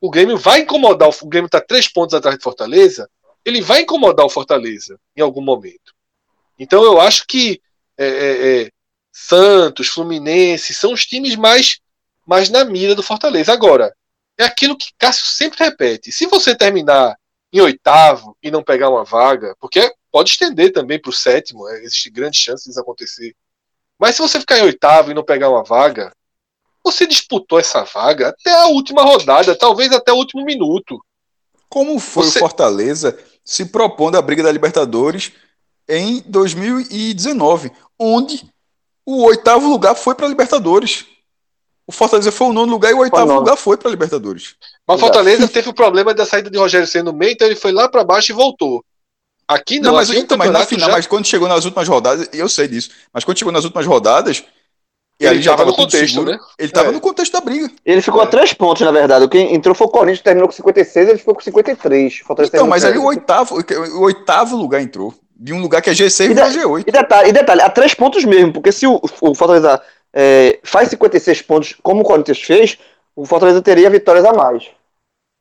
O 0.00 0.10
Grêmio 0.10 0.36
vai 0.36 0.60
incomodar. 0.60 1.08
O 1.08 1.26
Grêmio 1.26 1.46
está 1.46 1.60
três 1.60 1.88
pontos 1.88 2.14
atrás 2.14 2.36
de 2.36 2.42
Fortaleza. 2.42 3.08
Ele 3.44 3.60
vai 3.60 3.82
incomodar 3.82 4.24
o 4.24 4.30
Fortaleza 4.30 4.98
em 5.16 5.20
algum 5.20 5.42
momento. 5.42 5.94
Então 6.58 6.82
eu 6.84 7.00
acho 7.00 7.26
que 7.26 7.60
é, 7.98 8.06
é, 8.06 8.62
é, 8.62 8.70
Santos, 9.12 9.88
Fluminense 9.88 10.74
são 10.74 10.92
os 10.92 11.04
times 11.06 11.36
mais, 11.36 11.80
mais 12.26 12.48
na 12.50 12.64
mira 12.64 12.94
do 12.94 13.02
Fortaleza. 13.02 13.52
Agora, 13.52 13.94
é 14.38 14.44
aquilo 14.44 14.76
que 14.76 14.92
Cássio 14.98 15.26
sempre 15.26 15.62
repete. 15.64 16.10
Se 16.10 16.26
você 16.26 16.56
terminar 16.56 17.16
em 17.52 17.60
oitavo 17.60 18.36
e 18.42 18.50
não 18.50 18.64
pegar 18.64 18.90
uma 18.90 19.04
vaga, 19.04 19.54
porque 19.60 19.92
pode 20.10 20.30
estender 20.30 20.72
também 20.72 21.00
para 21.00 21.10
o 21.10 21.12
sétimo, 21.12 21.68
é, 21.68 21.84
existe 21.84 22.10
grande 22.10 22.38
chance 22.38 22.68
disso 22.68 22.80
acontecer. 22.80 23.34
Mas 23.98 24.16
se 24.16 24.22
você 24.22 24.40
ficar 24.40 24.58
em 24.58 24.64
oitavo 24.64 25.10
e 25.10 25.14
não 25.14 25.24
pegar 25.24 25.50
uma 25.50 25.62
vaga, 25.62 26.12
você 26.84 27.06
disputou 27.06 27.58
essa 27.58 27.84
vaga 27.84 28.28
até 28.28 28.52
a 28.52 28.66
última 28.66 29.02
rodada, 29.02 29.56
talvez 29.56 29.92
até 29.92 30.12
o 30.12 30.16
último 30.16 30.44
minuto. 30.44 31.00
Como 31.74 31.98
foi 31.98 32.26
Você- 32.26 32.38
o 32.38 32.40
Fortaleza 32.40 33.18
se 33.44 33.64
propondo 33.64 34.14
a 34.16 34.22
briga 34.22 34.44
da 34.44 34.52
Libertadores 34.52 35.32
em 35.88 36.22
2019, 36.24 37.72
onde 37.98 38.44
o 39.04 39.24
oitavo 39.24 39.68
lugar 39.68 39.96
foi 39.96 40.14
para 40.14 40.26
a 40.26 40.28
Libertadores. 40.28 41.04
O 41.84 41.90
Fortaleza 41.90 42.30
foi 42.30 42.46
o 42.46 42.52
nono 42.52 42.70
lugar 42.70 42.92
e 42.92 42.94
o 42.94 42.98
oitavo 42.98 43.34
lugar 43.34 43.56
foi 43.56 43.76
para 43.76 43.88
a 43.88 43.90
Libertadores. 43.90 44.54
Mas 44.86 44.98
Exato. 44.98 45.00
Fortaleza 45.14 45.48
teve 45.48 45.68
o 45.68 45.74
problema 45.74 46.14
da 46.14 46.24
saída 46.24 46.48
de 46.48 46.56
Rogério 46.56 46.86
Senna 46.86 47.10
no 47.10 47.18
meio, 47.18 47.32
então 47.32 47.44
ele 47.48 47.56
foi 47.56 47.72
lá 47.72 47.88
para 47.88 48.04
baixo 48.04 48.30
e 48.30 48.34
voltou. 48.36 48.84
Aqui 49.48 49.80
não, 49.80 49.90
Não, 49.90 49.96
mas, 49.96 50.10
aqui 50.10 50.20
o 50.20 50.22
então, 50.22 50.38
mas 50.38 50.52
na 50.52 50.64
final, 50.64 50.86
já- 50.90 50.94
mas 50.94 51.08
quando 51.08 51.26
chegou 51.26 51.48
nas 51.48 51.64
últimas 51.64 51.88
rodadas, 51.88 52.28
eu 52.32 52.48
sei 52.48 52.68
disso, 52.68 52.90
mas 53.12 53.24
quando 53.24 53.36
chegou 53.36 53.52
nas 53.52 53.64
últimas 53.64 53.84
rodadas, 53.84 54.44
e 55.20 55.26
ele 55.26 55.40
já 55.42 55.52
estava 55.52 55.70
no 55.70 55.76
contexto, 55.76 56.14
seguro, 56.14 56.32
né? 56.32 56.38
ele 56.58 56.68
estava 56.68 56.88
É. 56.88 56.92
no 56.92 57.00
contexto 57.00 57.32
da 57.32 57.40
briga. 57.40 57.70
Ele 57.84 58.02
ficou 58.02 58.20
É. 58.20 58.24
a 58.24 58.26
três 58.26 58.52
pontos, 58.52 58.82
na 58.82 58.90
verdade. 58.90 59.28
Quem 59.28 59.54
entrou 59.54 59.74
foi 59.74 59.86
o 59.86 59.90
Corinthians, 59.90 60.20
terminou 60.22 60.48
com 60.48 60.54
56, 60.54 61.08
ele 61.08 61.18
ficou 61.18 61.34
com 61.34 61.40
53. 61.40 62.20
O 62.20 62.24
Fortaleza 62.24 62.56
Então, 62.56 62.66
mas 62.66 62.84
ali 62.84 62.98
o 62.98 63.04
oitavo, 63.04 63.56
o 63.56 64.00
oitavo 64.02 64.56
lugar 64.56 64.80
entrou. 64.82 65.14
De 65.36 65.52
um 65.52 65.60
lugar 65.60 65.82
que 65.82 65.90
é 65.90 65.92
G6 65.92 66.30
E 66.30 66.34
para 66.34 66.44
da- 66.44 66.50
G8. 66.52 66.84
E 66.86 66.92
detalhe, 66.92 67.28
e 67.28 67.32
detalhe, 67.32 67.60
a 67.60 67.68
três 67.68 67.92
pontos 67.92 68.24
mesmo, 68.24 68.52
porque 68.52 68.70
se 68.70 68.86
o, 68.86 69.00
o 69.20 69.34
Fortaleza 69.34 69.82
é, 70.12 70.60
faz 70.62 70.88
56 70.90 71.42
pontos, 71.42 71.76
como 71.82 72.02
o 72.02 72.04
Corinthians 72.04 72.40
fez, 72.40 72.78
o 73.16 73.26
Fortaleza 73.26 73.60
teria 73.60 73.90
vitórias 73.90 74.24
a 74.24 74.32
mais. 74.32 74.68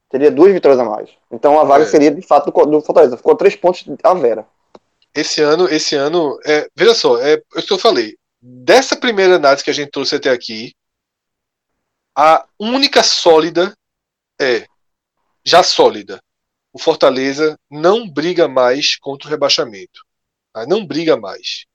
Teria 0.09 0.31
duas 0.31 0.51
vitórias 0.51 0.79
a 0.79 0.83
mais. 0.83 1.09
Então 1.31 1.59
a 1.59 1.63
vaga 1.63 1.83
É. 1.83 1.87
seria 1.87 2.09
de 2.11 2.21
fato 2.25 2.51
do, 2.51 2.65
do 2.65 2.81
Fortaleza. 2.81 3.17
Ficou 3.17 3.35
três 3.35 3.55
pontos 3.55 3.83
a 4.03 4.13
Vera. 4.15 4.45
Esse 5.15 5.41
ano, 5.41 5.67
esse 5.69 5.95
ano, 5.95 6.39
é, 6.43 6.67
veja 6.75 6.95
só, 6.95 7.19
é 7.19 7.39
o 7.55 7.61
que 7.61 7.71
eu 7.71 7.77
falei. 7.77 8.15
Dessa 8.45 8.97
primeira 8.97 9.37
análise 9.37 9.63
que 9.63 9.69
a 9.69 9.73
gente 9.73 9.89
trouxe 9.89 10.15
até 10.15 10.29
aqui, 10.29 10.75
a 12.13 12.45
única 12.59 13.01
sólida 13.01 13.73
é 14.37 14.67
já 15.45 15.63
sólida. 15.63 16.21
O 16.73 16.77
Fortaleza 16.77 17.57
não 17.71 18.05
briga 18.05 18.45
mais 18.49 18.97
contra 18.97 19.29
o 19.29 19.31
rebaixamento. 19.31 20.01
tá? 20.51 20.67
Não 20.67 20.85
briga 20.85 21.15
mais. 21.15 21.65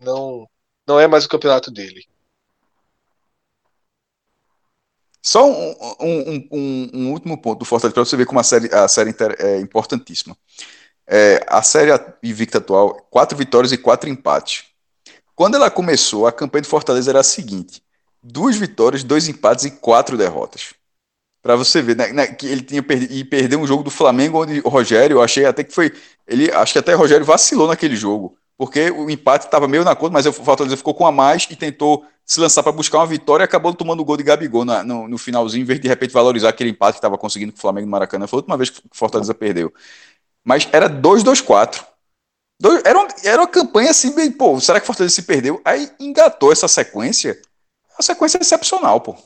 Não, 0.00 0.48
não 0.86 0.98
é 0.98 1.06
mais 1.06 1.26
o 1.26 1.28
campeonato 1.28 1.70
dele. 1.70 2.06
Só 5.20 5.46
um, 5.46 5.76
um, 6.00 6.48
um, 6.50 6.90
um 6.94 7.12
último 7.12 7.38
ponto 7.40 7.58
do 7.58 7.64
Fortaleza 7.66 7.92
para 7.92 8.04
você 8.04 8.16
ver 8.16 8.24
como 8.24 8.40
a 8.40 8.44
série, 8.44 8.74
a 8.74 8.88
série 8.88 9.14
é 9.40 9.60
importantíssima. 9.60 10.34
É, 11.06 11.44
a 11.46 11.62
série 11.62 11.90
invicta 12.22 12.56
atual, 12.56 12.94
quatro 13.10 13.36
vitórias 13.36 13.72
e 13.72 13.76
quatro 13.76 14.08
empates. 14.08 14.73
Quando 15.34 15.56
ela 15.56 15.70
começou, 15.70 16.26
a 16.26 16.32
campanha 16.32 16.62
do 16.62 16.68
Fortaleza 16.68 17.10
era 17.10 17.20
a 17.20 17.24
seguinte: 17.24 17.82
duas 18.22 18.56
vitórias, 18.56 19.04
dois 19.04 19.28
empates 19.28 19.64
e 19.64 19.70
quatro 19.70 20.16
derrotas. 20.16 20.74
Para 21.42 21.56
você 21.56 21.82
ver, 21.82 21.96
né, 21.96 22.12
né, 22.12 22.26
que 22.26 22.46
ele 22.46 22.62
tinha 22.62 22.82
perdido 22.82 23.12
e 23.12 23.22
perdeu 23.22 23.60
um 23.60 23.66
jogo 23.66 23.82
do 23.82 23.90
Flamengo 23.90 24.42
onde 24.42 24.60
o 24.64 24.68
Rogério, 24.68 25.18
eu 25.18 25.22
achei 25.22 25.44
até 25.44 25.62
que 25.62 25.74
foi, 25.74 25.92
ele 26.26 26.50
acho 26.50 26.72
que 26.72 26.78
até 26.78 26.94
o 26.94 26.98
Rogério 26.98 27.26
vacilou 27.26 27.68
naquele 27.68 27.94
jogo, 27.94 28.34
porque 28.56 28.90
o 28.90 29.10
empate 29.10 29.44
estava 29.44 29.68
meio 29.68 29.84
na 29.84 29.94
conta, 29.94 30.12
mas 30.14 30.24
o 30.24 30.32
Fortaleza 30.32 30.74
ficou 30.76 30.94
com 30.94 31.06
a 31.06 31.12
mais 31.12 31.46
e 31.50 31.54
tentou 31.54 32.02
se 32.24 32.40
lançar 32.40 32.62
para 32.62 32.72
buscar 32.72 32.98
uma 32.98 33.06
vitória 33.06 33.42
e 33.42 33.44
acabou 33.44 33.74
tomando 33.74 34.00
o 34.00 34.04
gol 34.04 34.16
de 34.16 34.22
Gabigol 34.22 34.64
na, 34.64 34.82
no, 34.82 35.06
no, 35.06 35.18
finalzinho, 35.18 35.62
em 35.62 35.66
vez 35.66 35.78
de 35.78 35.82
de 35.82 35.88
repente 35.88 36.12
valorizar 36.12 36.48
aquele 36.48 36.70
empate 36.70 36.92
que 36.92 36.98
estava 36.98 37.18
conseguindo 37.18 37.52
com 37.52 37.58
o 37.58 37.60
Flamengo 37.60 37.86
no 37.86 37.90
Maracanã. 37.90 38.26
Foi 38.26 38.38
a 38.38 38.40
última 38.40 38.56
vez 38.56 38.70
que 38.70 38.78
o 38.78 38.82
Fortaleza 38.90 39.34
perdeu. 39.34 39.72
Mas 40.42 40.66
era 40.72 40.88
2-2-4. 40.88 41.84
Era, 42.84 42.98
uma, 42.98 43.08
era 43.24 43.42
uma 43.42 43.48
campanha 43.48 43.90
assim, 43.90 44.14
bem, 44.14 44.30
pô, 44.30 44.58
será 44.60 44.80
que 44.80 44.86
Fortaleza 44.86 45.14
se 45.14 45.22
perdeu? 45.22 45.60
Aí 45.64 45.90
engatou 45.98 46.52
essa 46.52 46.68
sequência. 46.68 47.40
Uma 47.96 48.02
sequência 48.02 48.38
excepcional, 48.38 49.00
pô. 49.00 49.16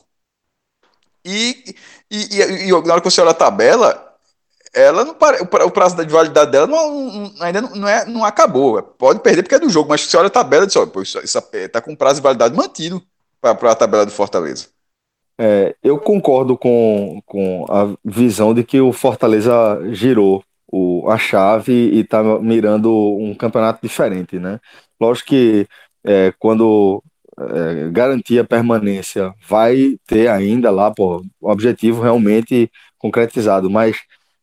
E, 1.24 1.74
e, 2.10 2.36
e, 2.36 2.68
e 2.68 2.70
na 2.70 2.94
hora 2.94 3.00
que 3.00 3.10
você 3.10 3.20
olha 3.20 3.30
a 3.30 3.34
tabela, 3.34 4.16
ela 4.72 5.04
não 5.04 5.12
o 5.12 5.70
prazo 5.70 5.96
de 5.96 6.12
validade 6.12 6.50
dela 6.50 6.66
não, 6.66 7.32
ainda 7.40 7.60
não, 7.60 7.70
não, 7.74 7.88
é, 7.88 8.04
não 8.06 8.24
acabou. 8.24 8.82
Pode 8.82 9.20
perder 9.20 9.42
porque 9.42 9.54
é 9.54 9.58
do 9.58 9.70
jogo, 9.70 9.88
mas 9.88 10.02
se 10.02 10.08
você 10.08 10.16
olha 10.16 10.28
a 10.28 10.30
tabela, 10.30 10.66
diz, 10.66 10.76
olha, 10.76 10.86
pô, 10.86 11.02
isso, 11.02 11.18
isso 11.20 11.40
tá 11.72 11.80
com 11.80 11.96
prazo 11.96 12.16
de 12.16 12.22
validade 12.22 12.56
mantido 12.56 13.02
para 13.40 13.72
a 13.72 13.74
tabela 13.74 14.06
do 14.06 14.12
Fortaleza. 14.12 14.68
É, 15.40 15.76
eu 15.82 15.98
concordo 15.98 16.58
com, 16.58 17.22
com 17.24 17.64
a 17.68 17.96
visão 18.04 18.52
de 18.52 18.64
que 18.64 18.80
o 18.80 18.92
Fortaleza 18.92 19.80
girou 19.92 20.42
o, 20.70 21.08
a 21.10 21.18
chave 21.18 21.72
e 21.72 22.00
está 22.00 22.22
mirando 22.40 22.92
um 23.18 23.34
campeonato 23.34 23.80
diferente, 23.82 24.38
né? 24.38 24.60
Lógico 25.00 25.30
que 25.30 25.66
é, 26.04 26.32
quando 26.38 27.02
é, 27.38 27.90
garantir 27.90 28.38
a 28.38 28.44
permanência 28.44 29.34
vai 29.48 29.96
ter 30.06 30.28
ainda 30.28 30.70
lá, 30.70 30.90
pô, 30.92 31.22
o 31.40 31.50
objetivo 31.50 32.02
realmente 32.02 32.70
concretizado, 32.98 33.70
mas 33.70 33.96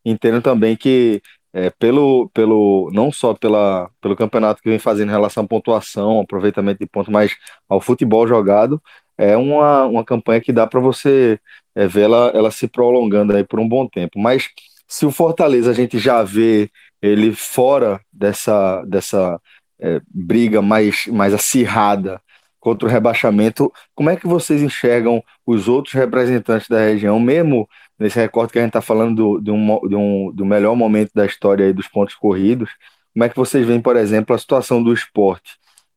entendo 0.04 0.40
também 0.42 0.76
que 0.76 1.22
é, 1.52 1.70
pelo, 1.70 2.28
pelo, 2.34 2.90
não 2.92 3.10
só 3.10 3.34
pela, 3.34 3.90
pelo 4.00 4.16
campeonato 4.16 4.62
que 4.62 4.68
vem 4.68 4.78
fazendo 4.78 5.08
em 5.08 5.12
relação 5.12 5.44
à 5.44 5.46
pontuação, 5.48 6.20
aproveitamento 6.20 6.80
de 6.80 6.86
pontos, 6.86 7.12
mas 7.12 7.34
ao 7.68 7.80
futebol 7.80 8.26
jogado, 8.28 8.80
é 9.16 9.36
uma, 9.36 9.86
uma 9.86 10.04
campanha 10.04 10.40
que 10.40 10.52
dá 10.52 10.66
para 10.66 10.80
você 10.80 11.40
é, 11.74 11.86
ver 11.86 12.02
ela, 12.02 12.30
ela 12.34 12.50
se 12.50 12.68
prolongando 12.68 13.34
aí 13.34 13.44
por 13.44 13.58
um 13.58 13.68
bom 13.68 13.88
tempo. 13.88 14.18
Mas 14.18 14.48
se 14.86 15.06
o 15.06 15.10
Fortaleza 15.10 15.70
a 15.70 15.74
gente 15.74 15.98
já 15.98 16.22
vê 16.22 16.70
ele 17.02 17.32
fora 17.32 18.00
dessa, 18.12 18.84
dessa 18.84 19.40
é, 19.80 20.00
briga 20.08 20.62
mais, 20.62 21.06
mais 21.06 21.34
acirrada 21.34 22.20
contra 22.60 22.88
o 22.88 22.90
rebaixamento, 22.90 23.72
como 23.94 24.10
é 24.10 24.16
que 24.16 24.26
vocês 24.26 24.62
enxergam 24.62 25.22
os 25.46 25.68
outros 25.68 25.94
representantes 25.94 26.68
da 26.68 26.80
região, 26.80 27.20
mesmo 27.20 27.68
nesse 27.98 28.18
recorte 28.18 28.52
que 28.52 28.58
a 28.58 28.62
gente 28.62 28.70
está 28.70 28.82
falando 28.82 29.14
do, 29.14 29.40
de 29.40 29.50
um, 29.50 29.80
de 29.88 29.94
um, 29.94 30.32
do 30.34 30.44
melhor 30.44 30.74
momento 30.74 31.12
da 31.14 31.24
história 31.24 31.66
aí 31.66 31.72
dos 31.72 31.86
pontos 31.88 32.14
corridos, 32.16 32.70
como 33.12 33.24
é 33.24 33.28
que 33.28 33.36
vocês 33.36 33.64
veem, 33.66 33.80
por 33.80 33.96
exemplo, 33.96 34.34
a 34.34 34.38
situação 34.38 34.82
do 34.82 34.92
esporte, 34.92 35.52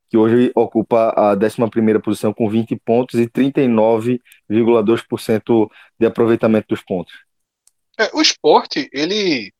que 0.09 0.17
hoje 0.17 0.51
ocupa 0.55 1.13
a 1.15 1.35
11ª 1.35 2.01
posição 2.01 2.33
com 2.33 2.49
20 2.49 2.75
pontos 2.77 3.19
e 3.19 3.27
39,2% 3.27 5.69
de 5.99 6.05
aproveitamento 6.05 6.67
dos 6.69 6.81
pontos? 6.81 7.28
É, 7.99 8.09
o 8.15 8.21
esporte, 8.21 8.89
ele 8.93 9.53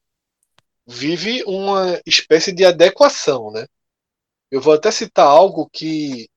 vive 0.87 1.43
uma 1.43 2.01
espécie 2.05 2.53
de 2.53 2.65
adequação, 2.65 3.51
né? 3.51 3.67
Eu 4.49 4.61
vou 4.61 4.73
até 4.73 4.89
citar 4.91 5.27
algo 5.27 5.69
que 5.69 6.29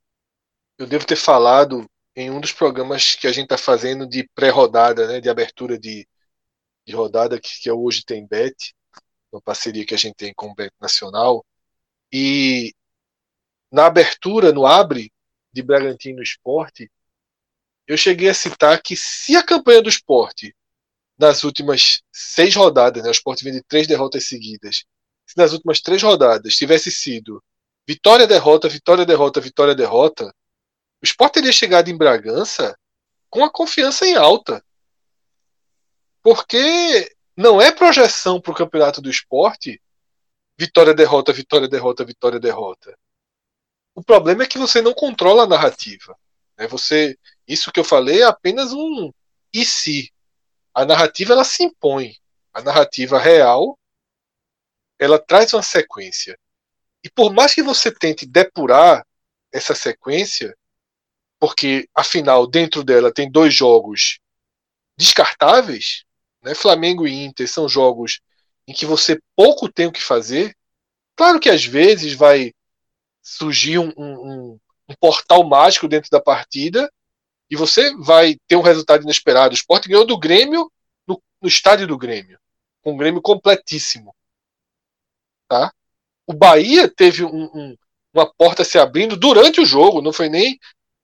eu 0.79 0.87
devo 0.87 1.07
ter 1.07 1.17
falado 1.17 1.89
em 2.17 2.29
um 2.31 2.41
dos 2.41 2.53
programas 2.53 3.15
que 3.15 3.27
a 3.29 3.33
gente 3.33 3.45
está 3.45 3.57
fazendo 3.57 4.07
de 4.07 4.29
pré-rodada, 4.35 5.07
né, 5.07 5.21
de 5.21 5.31
abertura 5.31 5.79
de, 5.79 6.07
de 6.87 6.95
rodada, 6.95 7.41
que, 7.41 7.49
que 7.63 7.69
é 7.69 7.73
Hoje 7.73 8.05
Tem 8.05 8.27
Bet, 8.27 8.75
uma 9.33 9.41
parceria 9.41 9.87
que 9.87 9.95
a 9.95 9.99
gente 9.99 10.17
tem 10.17 10.35
com 10.35 10.51
o 10.51 10.55
Bet 10.55 10.73
Nacional. 10.81 11.47
E 12.13 12.75
na 13.71 13.87
abertura, 13.87 14.53
no 14.53 14.67
Abre, 14.67 15.13
de 15.53 15.63
Bragantino 15.63 16.23
Esporte, 16.23 16.91
eu 17.87 17.97
cheguei 17.97 18.29
a 18.29 18.35
citar 18.35 18.83
que 18.83 18.97
se 18.97 19.37
a 19.37 19.45
campanha 19.45 19.83
do 19.83 19.89
esporte 19.89 20.55
nas 21.19 21.45
últimas 21.45 22.03
seis 22.13 22.55
rodadas, 22.55 23.03
né, 23.03 23.09
o 23.09 23.13
esporte 23.13 23.45
vem 23.45 23.53
de 23.53 23.63
três 23.63 23.87
derrotas 23.87 24.27
seguidas, 24.27 24.85
se 25.27 25.37
nas 25.37 25.53
últimas 25.53 25.81
três 25.81 26.03
rodadas 26.03 26.57
tivesse 26.57 26.91
sido 26.91 27.43
vitória, 27.87 28.27
derrota, 28.27 28.69
vitória, 28.69 29.05
derrota, 29.05 29.41
vitória, 29.41 29.75
derrota, 29.75 30.27
o 31.03 31.05
esporte 31.05 31.35
teria 31.35 31.53
chegado 31.53 31.89
em 31.89 31.97
Bragança 31.97 32.77
com 33.29 33.45
a 33.45 33.51
confiança 33.51 34.07
em 34.07 34.15
alta. 34.15 34.65
Porque 36.23 37.13
não 37.37 37.61
é 37.61 37.73
projeção 37.73 38.41
para 38.41 38.53
o 38.53 38.55
campeonato 38.55 39.01
do 39.01 39.11
esporte 39.11 39.81
vitória, 40.57 40.95
derrota, 40.95 41.33
vitória, 41.33 41.67
derrota, 41.67 42.05
vitória, 42.05 42.39
derrota. 42.39 42.97
O 43.95 44.03
problema 44.03 44.45
é 44.45 44.47
que 44.47 44.59
você 44.59 44.81
não 44.81 44.95
controla 44.95 45.43
a 45.43 45.47
narrativa. 45.47 46.17
É 46.57 46.67
você, 46.69 47.19
isso 47.49 47.73
que 47.73 47.81
eu 47.81 47.85
falei 47.85 48.23
é 48.23 48.25
apenas 48.25 48.73
um 48.73 49.13
e 49.53 49.65
se 49.65 50.13
a 50.75 50.85
narrativa 50.85 51.33
ela 51.33 51.45
se 51.45 51.65
impõe. 51.65 52.17
A 52.53 52.63
narrativa 52.63 53.19
real 53.19 53.79
ela 54.99 55.19
traz 55.19 55.53
uma 55.53 55.63
sequência. 55.63 56.39
E 57.03 57.11
por 57.11 57.33
mais 57.33 57.55
que 57.55 57.63
você 57.63 57.91
tente 57.91 58.25
depurar 58.25 59.05
essa 59.51 59.75
sequência, 59.75 60.57
porque 61.41 61.89
afinal 61.95 62.47
dentro 62.47 62.85
dela 62.85 63.13
tem 63.13 63.31
dois 63.31 63.53
jogos 63.53 64.21
descartáveis, 64.97 66.05
né? 66.43 66.55
Flamengo 66.55 67.07
e 67.07 67.25
Inter 67.25 67.49
são 67.49 67.69
jogos 67.69 68.21
em 68.67 68.73
que 68.73 68.87
você 68.87 69.19
pouco 69.35 69.71
tem 69.71 69.87
o 69.87 69.93
que 69.93 70.03
fazer. 70.03 70.57
Claro 71.17 71.41
que 71.41 71.51
às 71.51 71.65
vezes 71.65 72.15
vai 72.15 72.53
surgir 73.21 73.79
um, 73.79 73.93
um, 73.97 74.59
um 74.89 74.95
portal 75.01 75.43
mágico 75.45 75.89
dentro 75.89 76.11
da 76.11 76.21
partida 76.21 76.91
e 77.53 77.57
você 77.57 77.95
vai 77.97 78.39
ter 78.49 78.57
um 78.57 78.63
resultado 78.63 79.03
inesperado. 79.03 79.53
O 79.53 79.55
Sport 79.55 79.87
ganhou 79.87 80.07
do 80.07 80.17
Grêmio 80.17 80.73
no, 81.07 81.23
no 81.39 81.47
estádio 81.47 81.87
do 81.87 81.99
Grêmio, 81.99 82.39
com 82.81 82.95
um 82.95 82.97
Grêmio 82.97 83.21
completíssimo. 83.21 84.17
Tá? 85.47 85.71
O 86.27 86.33
Bahia 86.33 86.89
teve 86.89 87.23
um, 87.23 87.45
um, 87.55 87.77
uma 88.15 88.33
porta 88.33 88.65
se 88.65 88.79
abrindo 88.79 89.19
durante 89.19 89.61
o 89.61 89.67
jogo, 89.67 90.01
não 90.01 90.15
foi 90.15 90.31
nem 90.31 90.59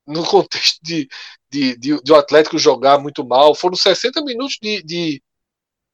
no 0.07 0.25
contexto 0.25 0.79
de, 0.83 1.07
de, 1.51 1.77
de, 1.77 2.03
de 2.03 2.13
o 2.13 2.17
Atlético 2.17 2.59
jogar 2.59 2.99
muito 2.99 3.23
mal. 3.23 3.55
Foram 3.55 3.77
60 3.77 4.23
minutos 4.23 4.57
de, 4.59 4.83
de, 4.83 5.23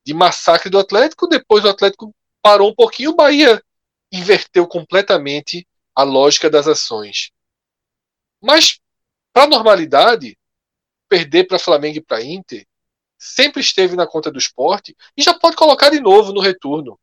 de 0.07 0.15
massacre 0.15 0.71
do 0.71 0.79
Atlético, 0.79 1.27
depois 1.27 1.65
o 1.65 1.69
Atlético 1.69 2.15
parou 2.41 2.71
um 2.71 2.75
pouquinho, 2.77 3.11
o 3.11 3.17
Bahia 3.17 3.61
inverteu 4.13 4.69
completamente 4.69 5.67
a 5.97 6.05
lógica 6.05 6.49
das 6.49 6.69
ações. 6.69 7.33
Mas, 8.41 8.79
para 9.33 9.47
a 9.47 9.49
normalidade, 9.49 10.39
perder 11.15 11.45
para 11.45 11.61
Flamengo 11.61 11.99
e 11.99 12.03
para 12.03 12.25
Inter, 12.25 12.67
sempre 13.17 13.61
esteve 13.61 13.95
na 13.95 14.05
conta 14.05 14.33
do 14.33 14.39
esporte 14.39 14.97
e 15.17 15.23
já 15.23 15.33
pode 15.33 15.55
colocar 15.55 15.91
de 15.91 16.01
novo 16.01 16.33
no 16.33 16.41
retorno. 16.41 16.99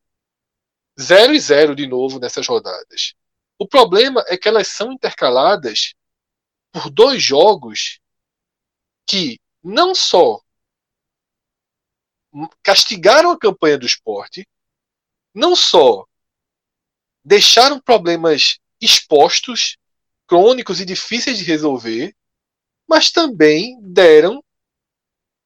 0 1.00 1.34
e 1.34 1.40
0 1.40 1.74
de 1.74 1.88
novo 1.88 2.20
nessas 2.20 2.46
rodadas. 2.46 3.14
O 3.58 3.66
problema 3.66 4.22
é 4.28 4.36
que 4.36 4.50
elas 4.50 4.68
são 4.68 4.92
intercaladas 4.92 5.94
por 6.74 6.90
dois 6.90 7.24
jogos 7.24 8.02
que 9.08 9.40
não 9.64 9.96
só 9.96 10.42
castigaram 12.62 13.32
a 13.32 13.40
campanha 13.40 13.78
do 13.78 13.86
esporte, 13.86 14.46
não 15.34 15.56
só 15.56 16.06
deixaram 17.24 17.80
problemas 17.80 18.60
expostos, 18.82 19.78
crônicos 20.28 20.82
e 20.82 20.86
difíceis 20.86 21.38
de 21.38 21.46
resolver, 21.46 22.14
mas 22.92 23.10
também 23.10 23.80
deram 23.82 24.44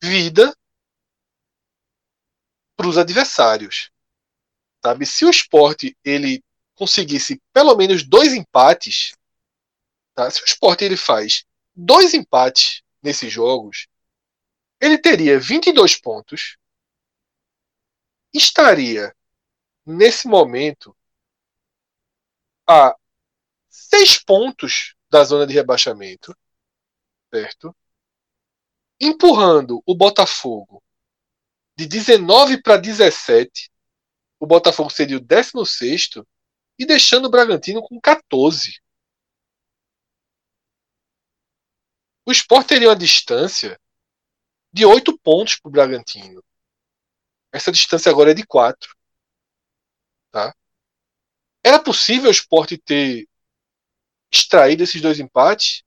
vida 0.02 0.52
para 2.76 2.88
os 2.88 2.98
adversários. 2.98 3.92
Sabe? 4.84 5.06
Se 5.06 5.24
o 5.26 5.30
esporte 5.30 5.96
ele 6.04 6.44
conseguisse 6.74 7.40
pelo 7.54 7.76
menos 7.76 8.02
dois 8.02 8.34
empates, 8.34 9.16
tá? 10.16 10.30
se 10.32 10.42
o 10.42 10.46
esporte 10.46 10.84
ele 10.84 10.98
faz 10.98 11.46
dois 11.76 12.16
empates 12.16 12.82
nesses 13.00 13.32
jogos, 13.32 13.88
ele 14.82 14.98
teria 14.98 15.40
22 15.40 16.02
pontos, 16.02 16.58
estaria 18.34 19.16
nesse 19.86 20.28
momento 20.28 20.98
a 22.68 22.98
seis 23.70 24.18
pontos 24.18 24.96
da 25.12 25.24
zona 25.24 25.46
de 25.46 25.54
rebaixamento, 25.54 26.36
certo? 27.34 27.76
Empurrando 29.00 29.82
o 29.86 29.96
Botafogo 29.96 30.82
de 31.78 31.86
19 31.86 32.62
para 32.62 32.78
17, 32.78 33.70
o 34.40 34.48
Botafogo 34.48 34.90
seria 34.90 35.18
o 35.18 35.20
16 35.20 36.10
e 36.80 36.86
deixando 36.86 37.26
o 37.26 37.30
Bragantino 37.30 37.82
com 37.82 38.00
14. 38.00 38.80
O 42.26 42.32
Sport 42.32 42.68
teria 42.68 42.90
uma 42.90 42.96
distância 42.96 43.80
de 44.72 44.86
8 44.86 45.18
pontos 45.20 45.58
para 45.58 45.70
o 45.70 45.72
Bragantino. 45.72 46.44
Essa 47.52 47.72
distância 47.72 48.12
agora 48.12 48.32
é 48.32 48.34
de 48.34 48.46
4. 48.46 48.96
Tá? 50.32 50.54
Era 51.64 51.82
possível 51.82 52.30
o 52.30 52.32
Sport 52.32 52.74
ter 52.84 53.28
extraído 54.32 54.84
esses 54.84 55.02
dois 55.02 55.20
empates? 55.20 55.84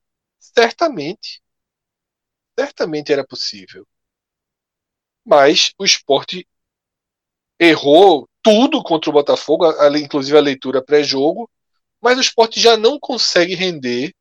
Certamente. 0.58 1.40
Certamente 2.58 3.12
era 3.12 3.24
possível. 3.24 3.86
Mas 5.24 5.72
o 5.78 5.84
esporte 5.84 6.48
errou 7.60 8.28
tudo 8.42 8.82
contra 8.82 9.08
o 9.08 9.12
Botafogo, 9.12 9.70
inclusive 9.96 10.36
a 10.36 10.40
leitura 10.40 10.84
pré-jogo, 10.84 11.48
mas 12.00 12.18
o 12.18 12.20
esporte 12.20 12.58
já 12.58 12.76
não 12.76 12.98
consegue 12.98 13.54
render 13.54 14.12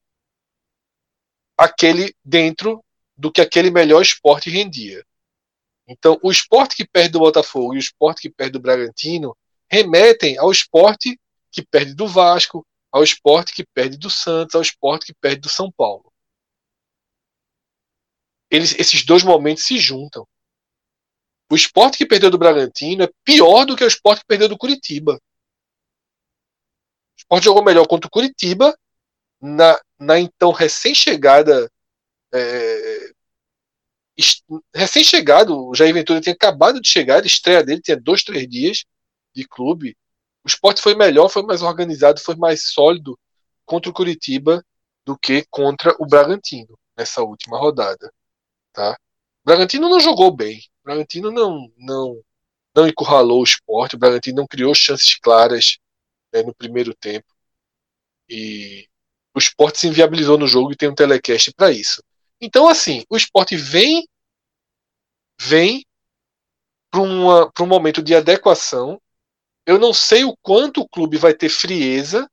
aquele 1.57 2.15
dentro 2.23 2.85
do 3.17 3.31
que 3.31 3.41
aquele 3.41 3.71
melhor 3.71 4.03
esporte 4.03 4.47
rendia. 4.47 5.03
Então, 5.87 6.19
o 6.21 6.29
esporte 6.29 6.75
que 6.75 6.87
perde 6.87 7.13
do 7.13 7.19
Botafogo 7.19 7.73
e 7.73 7.77
o 7.77 7.79
esporte 7.79 8.21
que 8.21 8.29
perde 8.29 8.51
do 8.51 8.59
Bragantino 8.59 9.35
remetem 9.67 10.37
ao 10.37 10.51
esporte 10.51 11.19
que 11.51 11.65
perde 11.65 11.95
do 11.95 12.07
Vasco, 12.07 12.63
ao 12.91 13.03
esporte 13.03 13.55
que 13.55 13.65
perde 13.65 13.97
do 13.97 14.11
Santos, 14.11 14.53
ao 14.53 14.61
esporte 14.61 15.07
que 15.07 15.15
perde 15.15 15.41
do 15.41 15.49
São 15.49 15.71
Paulo. 15.71 16.13
Eles, 18.49 18.75
esses 18.79 19.05
dois 19.05 19.23
momentos 19.23 19.63
se 19.63 19.77
juntam. 19.77 20.27
O 21.49 21.55
esporte 21.55 21.97
que 21.97 22.05
perdeu 22.05 22.29
do 22.29 22.37
Bragantino 22.37 23.03
é 23.03 23.09
pior 23.23 23.65
do 23.65 23.75
que 23.75 23.83
o 23.83 23.87
esporte 23.87 24.21
que 24.21 24.27
perdeu 24.27 24.49
do 24.49 24.57
Curitiba. 24.57 25.13
O 25.13 25.19
esporte 27.17 27.45
jogou 27.45 27.63
melhor 27.63 27.87
contra 27.87 28.07
o 28.07 28.11
Curitiba 28.11 28.77
na, 29.41 29.79
na 29.99 30.19
então 30.19 30.51
recém-chegada. 30.51 31.71
É, 32.33 33.11
recém-chegado, 34.73 35.69
o 35.69 35.75
Jair 35.75 35.93
Ventura 35.93 36.19
tinha 36.19 36.33
acabado 36.33 36.81
de 36.81 36.87
chegar, 36.87 37.23
a 37.23 37.25
estreia 37.27 37.63
dele 37.63 37.81
tinha 37.81 37.97
dois, 37.97 38.23
três 38.23 38.47
dias 38.47 38.83
de 39.33 39.47
clube. 39.47 39.95
O 40.43 40.47
esporte 40.47 40.81
foi 40.81 40.95
melhor, 40.95 41.29
foi 41.29 41.43
mais 41.43 41.61
organizado, 41.61 42.19
foi 42.19 42.35
mais 42.35 42.69
sólido 42.71 43.17
contra 43.65 43.89
o 43.89 43.93
Curitiba 43.93 44.63
do 45.05 45.17
que 45.17 45.45
contra 45.49 45.95
o 45.99 46.05
Bragantino 46.05 46.77
nessa 46.97 47.21
última 47.21 47.57
rodada. 47.57 48.11
Tá? 48.77 48.91
O 48.91 49.43
Bragantino 49.43 49.89
não 49.89 49.99
jogou 49.99 50.29
bem. 50.29 50.59
O 50.81 50.83
Bragantino 50.85 51.31
não, 51.31 51.67
não, 51.77 52.23
não 52.75 52.87
encurralou 52.87 53.41
o 53.41 53.43
esporte. 53.43 53.95
O 53.95 53.97
Bragantino 53.97 54.37
não 54.37 54.45
criou 54.45 54.75
chances 54.75 55.17
claras 55.17 55.79
né, 56.31 56.43
no 56.43 56.53
primeiro 56.53 56.93
tempo. 56.93 57.25
E 58.29 58.87
o 59.33 59.39
esporte 59.39 59.79
se 59.79 59.87
inviabilizou 59.87 60.37
no 60.37 60.47
jogo 60.47 60.71
e 60.71 60.75
tem 60.75 60.87
um 60.87 60.93
telecast 60.93 61.51
para 61.53 61.71
isso. 61.71 62.03
Então, 62.39 62.67
assim, 62.67 63.03
o 63.09 63.17
esporte 63.17 63.57
vem 63.57 64.07
vem 65.41 65.83
para 66.91 67.01
um 67.01 67.67
momento 67.67 68.03
de 68.03 68.13
adequação 68.13 69.01
eu 69.65 69.79
não 69.79 69.93
sei 69.93 70.23
o 70.23 70.37
quanto 70.37 70.81
o 70.81 70.87
clube 70.87 71.17
vai 71.17 71.33
ter 71.33 71.49
frieza 71.49 72.29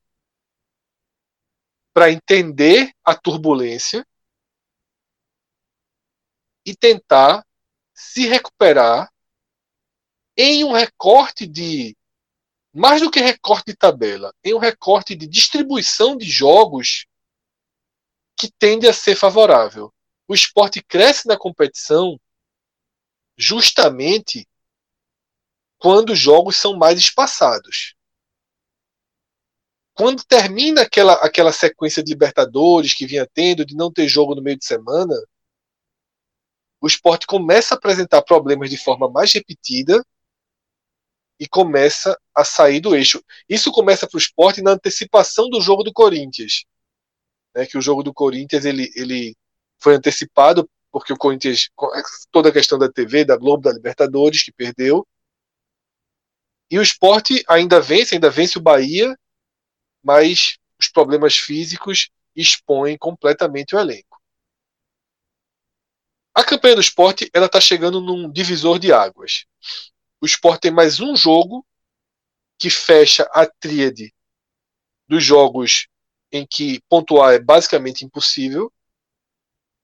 para 1.92 2.12
entender 2.12 2.92
a 3.02 3.14
turbulência 3.16 4.06
e 6.64 6.74
tentar 6.74 7.46
se 7.92 8.26
recuperar 8.26 9.12
em 10.36 10.64
um 10.64 10.72
recorte 10.72 11.46
de 11.46 11.96
mais 12.72 13.00
do 13.00 13.10
que 13.10 13.20
recorte 13.20 13.66
de 13.66 13.76
tabela, 13.76 14.34
em 14.42 14.52
um 14.52 14.58
recorte 14.58 15.14
de 15.14 15.28
distribuição 15.28 16.16
de 16.16 16.28
jogos 16.28 17.06
que 18.36 18.50
tende 18.50 18.88
a 18.88 18.92
ser 18.92 19.14
favorável. 19.14 19.94
O 20.26 20.34
esporte 20.34 20.82
cresce 20.82 21.28
na 21.28 21.38
competição 21.38 22.18
justamente 23.36 24.48
quando 25.78 26.10
os 26.10 26.18
jogos 26.18 26.56
são 26.56 26.76
mais 26.76 26.98
espaçados. 26.98 27.94
Quando 29.92 30.24
termina 30.24 30.82
aquela, 30.82 31.12
aquela 31.14 31.52
sequência 31.52 32.02
de 32.02 32.10
Libertadores 32.10 32.94
que 32.94 33.06
vinha 33.06 33.28
tendo, 33.32 33.64
de 33.64 33.76
não 33.76 33.92
ter 33.92 34.08
jogo 34.08 34.34
no 34.34 34.42
meio 34.42 34.58
de 34.58 34.64
semana, 34.64 35.14
o 36.84 36.86
esporte 36.86 37.26
começa 37.26 37.74
a 37.74 37.78
apresentar 37.78 38.20
problemas 38.20 38.68
de 38.68 38.76
forma 38.76 39.08
mais 39.08 39.32
repetida 39.32 40.04
e 41.40 41.48
começa 41.48 42.14
a 42.34 42.44
sair 42.44 42.78
do 42.78 42.94
eixo. 42.94 43.24
Isso 43.48 43.72
começa 43.72 44.06
para 44.06 44.18
o 44.18 44.20
esporte 44.20 44.60
na 44.60 44.72
antecipação 44.72 45.48
do 45.48 45.62
jogo 45.62 45.82
do 45.82 45.94
Corinthians. 45.94 46.66
Né, 47.56 47.64
que 47.64 47.78
o 47.78 47.80
jogo 47.80 48.02
do 48.02 48.12
Corinthians 48.12 48.66
ele, 48.66 48.92
ele 48.94 49.34
foi 49.78 49.94
antecipado 49.94 50.68
porque 50.92 51.10
o 51.10 51.16
Corinthians, 51.16 51.70
toda 52.30 52.50
a 52.50 52.52
questão 52.52 52.78
da 52.78 52.92
TV, 52.92 53.24
da 53.24 53.38
Globo, 53.38 53.62
da 53.62 53.72
Libertadores, 53.72 54.42
que 54.42 54.52
perdeu, 54.52 55.06
e 56.70 56.78
o 56.78 56.82
esporte 56.82 57.42
ainda 57.48 57.80
vence, 57.80 58.14
ainda 58.14 58.28
vence 58.28 58.58
o 58.58 58.62
Bahia, 58.62 59.18
mas 60.02 60.58
os 60.78 60.88
problemas 60.88 61.34
físicos 61.34 62.10
expõem 62.36 62.98
completamente 62.98 63.74
o 63.74 63.78
elenco. 63.78 64.13
A 66.34 66.42
campanha 66.42 66.74
do 66.74 66.80
esporte 66.80 67.30
ela 67.32 67.46
está 67.46 67.60
chegando 67.60 68.00
num 68.00 68.30
divisor 68.30 68.78
de 68.78 68.92
águas. 68.92 69.46
O 70.20 70.26
esporte 70.26 70.62
tem 70.62 70.70
mais 70.70 71.00
um 71.00 71.14
jogo 71.16 71.64
que 72.58 72.70
fecha 72.70 73.22
a 73.32 73.46
tríade 73.46 74.12
dos 75.06 75.22
jogos 75.22 75.86
em 76.32 76.46
que 76.46 76.80
pontuar 76.88 77.34
é 77.34 77.38
basicamente 77.38 78.04
impossível. 78.04 78.72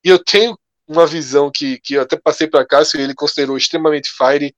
E 0.05 0.09
eu 0.09 0.23
tenho 0.23 0.59
uma 0.87 1.07
visão 1.07 1.51
que, 1.51 1.79
que 1.79 1.95
eu 1.95 2.03
até 2.03 2.17
passei 2.17 2.49
para 2.49 2.67
Cássio 2.67 2.99
e 2.99 3.03
ele 3.05 3.15
considerou 3.15 3.57
extremamente 3.57 4.11
fire 4.11 4.55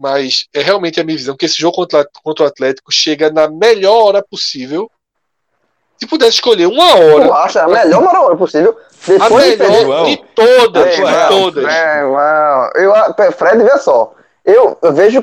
mas 0.00 0.48
é 0.54 0.62
realmente 0.62 0.98
a 0.98 1.04
minha 1.04 1.18
visão 1.18 1.36
que 1.36 1.44
esse 1.44 1.58
jogo 1.58 1.76
contra, 1.76 2.08
contra 2.22 2.46
o 2.46 2.48
Atlético 2.48 2.90
chega 2.90 3.30
na 3.30 3.50
melhor 3.50 4.06
hora 4.06 4.24
possível. 4.26 4.90
Se 6.00 6.06
pudesse 6.06 6.32
escolher 6.32 6.66
uma 6.66 6.96
hora. 6.96 7.26
Tu 7.26 7.32
acha 7.32 7.62
a 7.62 7.68
melhor 7.68 8.16
hora 8.16 8.36
possível? 8.36 8.76
Depois 9.06 9.60
a 9.60 9.68
melhor 9.68 10.04
de, 10.06 10.16
de 10.16 10.24
todas, 10.34 10.86
é, 10.86 10.96
de 10.96 11.28
todas. 11.28 11.64
É, 11.66 12.02
eu, 12.02 13.32
Fred, 13.32 13.62
vê 13.62 13.78
só. 13.78 14.14
Eu, 14.44 14.78
eu 14.80 14.92
vejo 14.94 15.22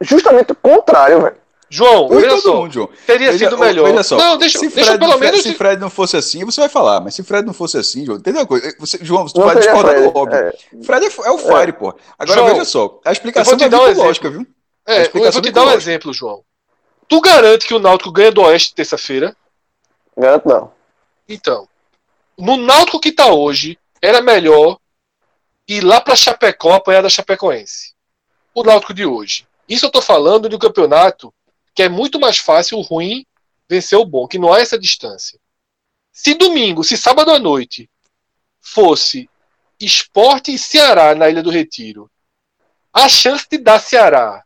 justamente 0.00 0.52
o 0.52 0.56
contrário, 0.56 1.22
velho. 1.22 1.36
João, 1.68 2.08
veja 2.08 2.36
só, 2.38 2.54
mundo, 2.54 2.72
João. 2.72 2.88
teria 3.06 3.32
veja, 3.32 3.44
sido 3.44 3.58
melhor. 3.58 3.88
Veja 3.88 4.02
só, 4.04 4.16
não, 4.16 4.38
deixa, 4.38 4.58
se 4.58 4.68
deixa 4.68 4.92
Fred, 4.92 4.98
pelo 5.04 5.18
menos. 5.18 5.42
Se 5.42 5.54
Fred 5.54 5.80
não 5.80 5.90
fosse 5.90 6.16
assim, 6.16 6.44
você 6.44 6.60
vai 6.60 6.68
falar, 6.68 7.00
mas 7.00 7.14
se 7.14 7.24
Fred 7.24 7.44
não 7.44 7.52
fosse 7.52 7.76
assim, 7.76 8.04
João, 8.04 8.18
entendeu 8.18 8.42
uma 8.42 8.46
coisa? 8.46 8.72
Você, 8.78 8.98
João, 9.02 9.24
você 9.26 9.36
não 9.36 9.46
vai 9.46 9.56
discordar 9.56 10.00
do 10.00 10.16
óbvio. 10.16 10.38
É. 10.38 10.52
Fred 10.84 11.06
é, 11.06 11.26
é 11.26 11.30
o 11.30 11.38
Fire, 11.38 11.68
é. 11.68 11.72
pô. 11.72 11.94
Agora 12.16 12.38
João, 12.38 12.52
veja 12.52 12.64
só, 12.64 13.00
a 13.04 13.10
explicação 13.10 13.58
é 13.60 13.66
um 13.66 13.94
lógica, 13.94 14.30
viu? 14.30 14.46
É, 14.86 15.06
eu 15.06 15.32
vou 15.32 15.42
te 15.42 15.50
dar 15.50 15.64
um 15.64 15.72
exemplo, 15.72 16.12
João. 16.12 16.42
Tu 17.08 17.20
garante 17.20 17.66
que 17.66 17.74
o 17.74 17.80
Náutico 17.80 18.12
ganha 18.12 18.30
do 18.30 18.42
Oeste 18.42 18.74
terça-feira? 18.74 19.36
Garanto 20.16 20.48
não. 20.48 20.72
Então, 21.28 21.68
no 22.38 22.56
Náutico 22.56 23.00
que 23.00 23.12
tá 23.12 23.32
hoje, 23.32 23.78
era 24.00 24.20
melhor 24.20 24.78
ir 25.68 25.82
lá 25.82 26.00
pra 26.00 26.16
Chapecó 26.16 26.72
apanhar 26.72 27.02
da 27.02 27.08
Chapecoense. 27.08 27.94
O 28.54 28.62
Náutico 28.62 28.94
de 28.94 29.04
hoje. 29.04 29.46
Isso 29.68 29.86
eu 29.86 29.90
tô 29.90 30.00
falando 30.00 30.48
do 30.48 30.58
campeonato 30.58 31.32
que 31.74 31.82
é 31.82 31.88
muito 31.88 32.18
mais 32.18 32.38
fácil 32.38 32.78
o 32.78 32.82
ruim 32.82 33.26
vencer 33.68 33.98
o 33.98 34.04
bom, 34.04 34.26
que 34.26 34.38
não 34.38 34.52
há 34.52 34.60
essa 34.60 34.78
distância. 34.78 35.38
Se 36.10 36.32
domingo, 36.32 36.82
se 36.82 36.96
sábado 36.96 37.30
à 37.30 37.38
noite 37.38 37.90
fosse 38.58 39.28
Esporte 39.78 40.54
e 40.54 40.58
Ceará 40.58 41.14
na 41.14 41.28
Ilha 41.28 41.42
do 41.42 41.50
Retiro, 41.50 42.10
a 42.90 43.08
chance 43.10 43.46
de 43.50 43.58
dar 43.58 43.78
Ceará 43.78 44.42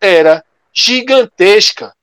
era 0.00 0.44
gigantesca. 0.72 1.94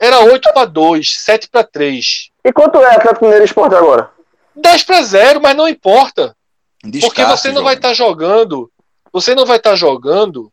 Era 0.00 0.20
8 0.20 0.52
para 0.52 0.64
2, 0.64 1.18
7 1.18 1.48
para 1.48 1.64
3. 1.64 2.30
E 2.44 2.52
quanto 2.52 2.78
é 2.78 2.94
Atlético 2.94 3.24
Mineiro 3.24 3.44
Esporte 3.44 3.74
agora? 3.74 4.10
10 4.54 4.82
para 4.84 5.02
0, 5.02 5.40
mas 5.40 5.56
não 5.56 5.68
importa. 5.68 6.36
Descarte, 6.84 7.06
porque 7.06 7.24
você 7.24 7.48
não 7.48 7.56
jogo. 7.56 7.64
vai 7.64 7.74
estar 7.74 7.88
tá 7.88 7.94
jogando. 7.94 8.70
Você 9.12 9.34
não 9.34 9.44
vai 9.44 9.56
estar 9.56 9.70
tá 9.70 9.76
jogando 9.76 10.52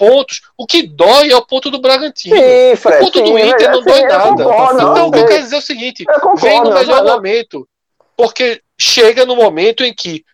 pontos. 0.00 0.40
O 0.56 0.66
que 0.66 0.82
dói 0.82 1.30
é 1.30 1.36
o 1.36 1.44
ponto 1.44 1.70
do 1.70 1.78
Bragantino. 1.78 2.34
Sim, 2.34 2.76
Fred, 2.76 2.96
o 2.96 3.04
ponto 3.04 3.18
sim, 3.18 3.24
do 3.24 3.38
Inter 3.38 3.70
não 3.70 3.82
sim, 3.82 3.84
dói 3.84 4.02
nada. 4.04 4.44
Concordo, 4.44 4.80
então, 4.80 5.08
o 5.08 5.10
que 5.10 5.18
eu 5.18 5.26
quero 5.26 5.42
dizer 5.42 5.56
é 5.56 5.58
o 5.58 5.62
seguinte: 5.62 6.04
concordo, 6.06 6.40
vem 6.40 6.62
no 6.62 6.72
melhor 6.72 7.04
momento. 7.04 7.68
Porque 8.16 8.62
chega 8.78 9.26
no 9.26 9.36
momento 9.36 9.84
em 9.84 9.94
que 9.94 10.24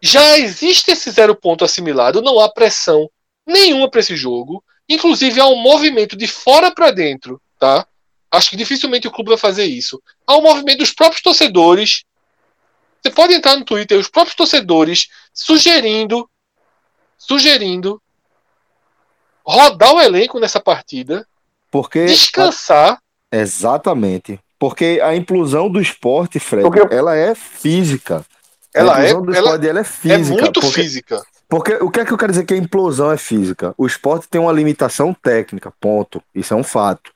já 0.00 0.38
existe 0.38 0.90
esse 0.90 1.10
zero 1.10 1.36
ponto 1.36 1.64
assimilado, 1.64 2.20
não 2.20 2.40
há 2.40 2.48
pressão 2.48 3.08
nenhuma 3.46 3.88
para 3.88 4.00
esse 4.00 4.16
jogo. 4.16 4.62
Inclusive, 4.88 5.40
há 5.40 5.46
um 5.46 5.56
movimento 5.56 6.16
de 6.16 6.26
fora 6.26 6.72
para 6.72 6.90
dentro, 6.90 7.40
tá? 7.62 7.86
Acho 8.28 8.50
que 8.50 8.56
dificilmente 8.56 9.06
o 9.06 9.10
clube 9.12 9.28
vai 9.28 9.38
fazer 9.38 9.64
isso. 9.64 10.02
Há 10.26 10.36
um 10.36 10.42
movimento 10.42 10.78
dos 10.78 10.92
próprios 10.92 11.22
torcedores. 11.22 12.02
Você 13.00 13.12
pode 13.12 13.34
entrar 13.34 13.56
no 13.56 13.64
Twitter, 13.64 13.96
os 14.00 14.08
próprios 14.08 14.34
torcedores 14.34 15.06
sugerindo, 15.32 16.28
sugerindo 17.16 18.02
rodar 19.46 19.94
o 19.94 20.00
elenco 20.00 20.40
nessa 20.40 20.58
partida, 20.58 21.24
Porque 21.70 22.06
descansar. 22.06 22.98
Exatamente. 23.30 24.40
Porque 24.58 25.00
a 25.02 25.14
implosão 25.14 25.70
do 25.70 25.80
esporte, 25.80 26.40
Fred, 26.40 26.68
ela 26.90 27.14
é 27.16 27.36
física. 27.36 28.26
Ela 28.74 28.96
a 28.96 29.04
é, 29.04 29.10
implosão 29.10 29.22
do 29.24 29.34
ela 29.34 29.46
esporte 29.46 29.68
ela 29.68 29.78
é 29.78 29.82
é 29.82 29.84
física. 29.84 30.42
muito 30.42 30.60
porque, 30.60 30.82
física. 30.82 31.22
Porque 31.48 31.74
o 31.74 31.90
que 31.90 32.00
é 32.00 32.04
que 32.04 32.12
eu 32.12 32.18
quero 32.18 32.32
dizer 32.32 32.44
que 32.44 32.54
a 32.54 32.56
implosão 32.56 33.12
é 33.12 33.16
física? 33.16 33.72
O 33.78 33.86
esporte 33.86 34.26
tem 34.28 34.40
uma 34.40 34.52
limitação 34.52 35.14
técnica, 35.14 35.72
ponto. 35.80 36.20
Isso 36.34 36.54
é 36.54 36.56
um 36.56 36.64
fato. 36.64 37.12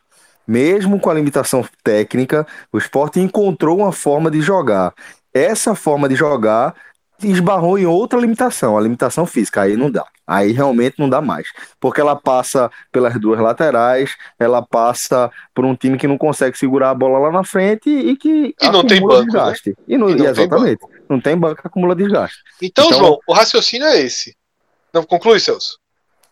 Mesmo 0.46 1.00
com 1.00 1.10
a 1.10 1.14
limitação 1.14 1.66
técnica, 1.82 2.46
o 2.72 2.78
esporte 2.78 3.20
encontrou 3.20 3.78
uma 3.78 3.92
forma 3.92 4.30
de 4.30 4.40
jogar. 4.40 4.94
Essa 5.34 5.74
forma 5.74 6.08
de 6.08 6.14
jogar 6.14 6.74
esbarrou 7.22 7.78
em 7.78 7.86
outra 7.86 8.18
limitação, 8.20 8.76
a 8.76 8.80
limitação 8.80 9.24
física. 9.26 9.62
Aí 9.62 9.76
não 9.76 9.90
dá. 9.90 10.04
Aí 10.26 10.52
realmente 10.52 10.96
não 10.98 11.08
dá 11.08 11.20
mais. 11.20 11.46
Porque 11.80 12.00
ela 12.00 12.14
passa 12.16 12.70
pelas 12.92 13.18
duas 13.18 13.40
laterais, 13.40 14.16
ela 14.38 14.60
passa 14.60 15.30
por 15.54 15.64
um 15.64 15.74
time 15.74 15.96
que 15.96 16.06
não 16.08 16.18
consegue 16.18 16.58
segurar 16.58 16.90
a 16.90 16.94
bola 16.94 17.18
lá 17.18 17.32
na 17.32 17.44
frente 17.44 17.88
e 17.88 18.16
que 18.16 18.54
E 18.60 18.70
não 18.70 18.84
tem 18.84 18.98
acumula 18.98 19.20
banco, 19.20 19.32
né? 19.32 19.40
desgaste. 19.42 19.74
E 19.88 19.96
não, 19.96 20.08
E 20.08 20.14
não 20.14 20.18
tem 20.18 20.26
exatamente. 20.26 20.80
Não 21.08 21.20
tem 21.20 21.36
banco 21.36 21.60
que 21.62 21.66
acumula 21.66 21.94
desgaste. 21.94 22.38
Então, 22.62 22.86
Então- 22.86 22.98
João, 22.98 23.18
o 23.26 23.32
raciocínio 23.32 23.86
é 23.86 24.00
esse. 24.00 24.36
Não 24.92 25.02
conclui, 25.04 25.38
Celso? 25.40 25.78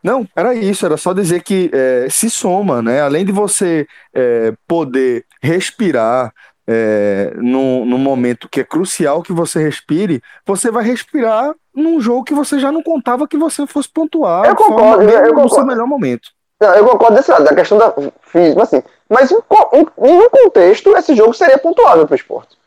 Não, 0.05 0.29
era 0.37 0.55
isso, 0.55 0.85
era 0.85 0.99
só 0.99 1.15
dizer 1.15 1.43
que 1.43 1.71
é, 1.73 2.09
se 2.11 2.29
soma, 2.29 2.83
né? 2.83 3.01
Além 3.01 3.25
de 3.25 3.33
você 3.33 3.89
é, 4.13 4.53
poder 4.69 5.25
respirar 5.43 6.31
é, 6.67 7.33
num, 7.37 7.87
num 7.87 7.97
momento 7.97 8.47
que 8.47 8.61
é 8.61 8.65
crucial 8.65 9.23
que 9.23 9.33
você 9.33 9.63
respire, 9.63 10.23
você 10.45 10.71
vai 10.71 10.85
respirar 10.85 11.55
num 11.75 11.99
jogo 12.03 12.23
que 12.25 12.35
você 12.35 12.59
já 12.59 12.71
não 12.71 12.83
contava 12.83 13.27
que 13.27 13.39
você 13.39 13.67
fosse 13.67 13.89
pontuar 13.89 14.45
Eu 14.45 14.55
concordo, 14.55 15.07
bem 15.07 15.15
eu 15.15 15.23
no 15.23 15.29
seu 15.29 15.35
concordo. 15.43 15.67
melhor 15.67 15.87
momento. 15.87 16.29
Não, 16.61 16.75
eu 16.75 16.87
concordo 16.87 17.17
desse 17.17 17.31
lado, 17.31 17.45
da 17.45 17.55
questão 17.55 17.79
da 17.79 17.95
física, 18.21 18.63
assim. 18.63 18.83
Mas 19.09 19.31
em, 19.31 19.37
em, 19.37 19.87
em 20.07 20.19
um 20.19 20.29
contexto, 20.29 20.95
esse 20.99 21.17
jogo 21.17 21.33
seria 21.33 21.57
pontuável 21.57 22.07
pro 22.07 22.15
esporte. 22.15 22.59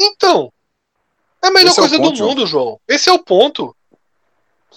Então, 0.00 0.50
é 1.44 1.48
a 1.48 1.50
melhor 1.50 1.70
Esse 1.70 1.80
é 1.80 1.82
o 1.82 1.88
coisa 1.88 1.96
ponto, 1.98 2.10
do 2.12 2.16
João. 2.16 2.30
mundo, 2.30 2.46
João. 2.46 2.80
Esse 2.88 3.10
é 3.10 3.12
o 3.12 3.18
ponto. 3.18 3.76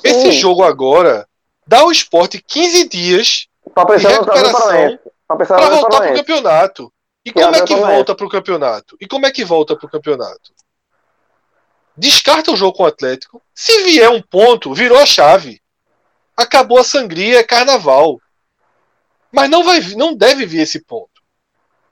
Esse 0.03 0.31
Sim. 0.33 0.39
jogo 0.39 0.61
agora 0.61 1.25
dá 1.67 1.79
ao 1.79 1.91
esporte 1.91 2.41
15 2.41 2.87
dias 2.89 3.47
Pra 3.73 3.83
de 3.97 4.05
recuperação 4.05 4.99
para 5.27 5.45
voltar 5.45 5.79
pro 5.79 5.89
Paranaense. 5.89 6.17
campeonato. 6.23 6.93
E 7.25 7.31
como 7.31 7.55
é 7.55 7.65
que 7.65 7.75
volta 7.75 8.15
pro 8.15 8.29
campeonato? 8.29 8.97
E 9.01 9.07
como 9.07 9.25
é 9.25 9.31
que 9.31 9.43
volta 9.43 9.75
pro 9.75 9.89
campeonato? 9.89 10.53
Descarta 11.97 12.51
o 12.51 12.55
jogo 12.55 12.77
com 12.77 12.83
o 12.83 12.87
Atlético. 12.87 13.41
Se 13.53 13.83
vier 13.83 14.09
um 14.09 14.21
ponto, 14.21 14.73
virou 14.73 14.99
a 14.99 15.05
chave. 15.05 15.61
Acabou 16.37 16.77
a 16.77 16.83
sangria, 16.83 17.39
é 17.39 17.43
carnaval. 17.43 18.19
Mas 19.31 19.49
não 19.49 19.63
vai, 19.63 19.79
não 19.95 20.13
deve 20.15 20.45
vir 20.45 20.61
esse 20.61 20.81
ponto. 20.81 21.09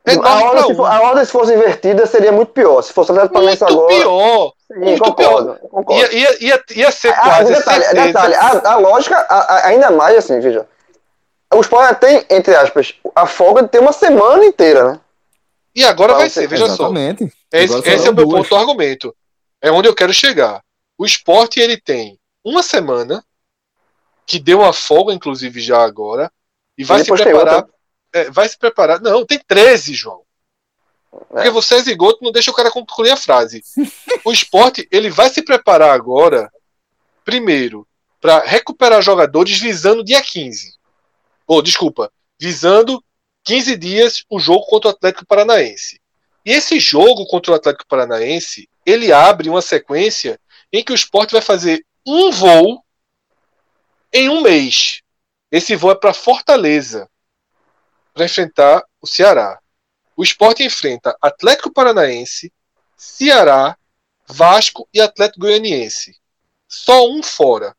É 0.06 0.14
a, 0.14 0.18
9 0.18 0.44
ordem, 0.44 0.52
para 0.52 0.68
se 0.68 0.76
for, 0.76 0.84
1. 0.84 0.86
a 0.86 1.02
ordem, 1.02 1.26
se 1.26 1.32
fosse 1.32 1.54
invertida, 1.56 2.06
seria 2.06 2.32
muito 2.32 2.52
pior. 2.52 2.82
Se 2.82 2.92
fosse 2.94 3.12
o 3.12 3.14
Atlético 3.14 3.34
Paranaense 3.34 3.64
agora. 3.64 3.88
pior. 3.88 4.54
Sim, 4.74 4.80
muito 4.80 5.04
concordo, 5.04 5.56
concordo. 5.70 5.94
Ia, 6.02 6.14
ia, 6.14 6.44
ia, 6.44 6.64
ia 6.76 6.92
ser 6.92 7.10
Ah, 7.10 7.22
quase 7.22 7.54
detalhe, 7.54 7.86
detalhe, 7.94 8.36
a, 8.36 8.72
a 8.72 8.78
lógica, 8.78 9.16
a- 9.18 9.56
a- 9.56 9.68
ainda 9.68 9.92
mais 9.92 10.18
assim, 10.18 10.40
veja. 10.40 10.68
O 11.54 11.62
Sport 11.62 12.00
tem, 12.00 12.26
entre 12.32 12.56
aspas, 12.56 12.96
a 13.14 13.28
folga 13.28 13.62
de 13.62 13.70
ter 13.70 13.80
uma 13.80 13.94
semana 13.94 14.44
inteira, 14.44 14.94
né? 14.94 15.00
E 15.76 15.84
agora 15.86 16.14
vai 16.16 16.30
ser, 16.30 16.48
veja 16.48 16.66
só. 16.68 16.74
Exatamente. 16.74 17.32
Esse, 17.52 17.74
Agora 17.76 17.94
esse 17.94 18.08
é 18.08 18.10
o 18.12 18.16
meu 18.16 18.26
duas. 18.26 18.40
ponto 18.42 18.50
do 18.50 18.56
argumento. 18.56 19.16
É 19.62 19.72
onde 19.72 19.88
eu 19.88 19.94
quero 19.96 20.14
chegar. 20.14 20.62
O 20.98 21.06
esporte 21.06 21.60
ele 21.60 21.78
tem 21.78 22.20
uma 22.44 22.64
semana, 22.64 23.24
que 24.26 24.40
deu 24.40 24.60
uma 24.60 24.74
folga, 24.74 25.14
inclusive, 25.14 25.62
já 25.62 25.84
agora, 25.84 26.32
e 26.78 26.84
vai 26.84 27.02
E 27.02 27.06
se 27.06 27.12
preparar. 27.12 27.66
é, 28.14 28.30
vai 28.32 28.48
se 28.50 28.58
preparar. 28.58 29.00
Não, 29.02 29.26
tem 29.26 29.40
13, 29.40 29.94
João. 29.94 30.22
Porque 31.30 31.48
É. 31.48 31.52
você 31.52 31.76
é 31.76 31.82
zigoto, 31.82 32.24
não 32.24 32.32
deixa 32.32 32.52
o 32.52 32.54
cara 32.54 32.72
concluir 32.72 33.12
a 33.12 33.18
frase. 33.18 33.64
o 34.26 34.32
esporte 34.32 34.88
ele 34.92 35.10
vai 35.10 35.30
se 35.30 35.42
preparar 35.44 35.92
agora, 35.92 36.52
primeiro, 37.24 37.88
para 38.20 38.40
recuperar 38.40 39.02
jogadores 39.02 39.60
visando 39.60 40.04
dia 40.04 40.22
15. 40.22 40.74
Ou, 41.46 41.62
desculpa, 41.62 42.12
visando 42.40 43.04
15 43.44 43.76
dias 43.78 44.24
o 44.30 44.40
jogo 44.40 44.66
contra 44.66 44.90
o 44.90 44.92
Atlético 44.92 45.26
Paranaense. 45.26 46.00
E 46.46 46.52
esse 46.52 46.80
jogo 46.80 47.26
contra 47.28 47.52
o 47.52 47.56
Atlético 47.56 47.88
Paranaense, 47.88 48.70
ele 48.86 49.12
abre 49.12 49.50
uma 49.50 49.62
sequência 49.62 50.40
em 50.72 50.84
que 50.84 50.92
o 50.92 50.96
esporte 50.96 51.32
vai 51.32 51.42
fazer 51.42 51.86
um 52.06 52.32
voo 52.32 52.84
em 54.12 54.30
um 54.30 54.42
mês. 54.42 55.02
Esse 55.52 55.76
voo 55.76 55.92
é 55.92 55.96
para 55.96 56.14
Fortaleza, 56.14 57.10
para 58.14 58.26
enfrentar 58.26 58.84
o 59.02 59.08
Ceará. 59.08 59.60
O 60.16 60.24
esporte 60.24 60.64
enfrenta 60.64 61.18
Atlético 61.22 61.72
Paranaense, 61.72 62.52
Ceará, 62.96 63.78
Vasco 64.28 64.88
e 64.94 65.02
Atlético 65.02 65.42
Goianiense. 65.42 66.18
Só 66.68 67.08
um 67.10 67.22
fora, 67.22 67.76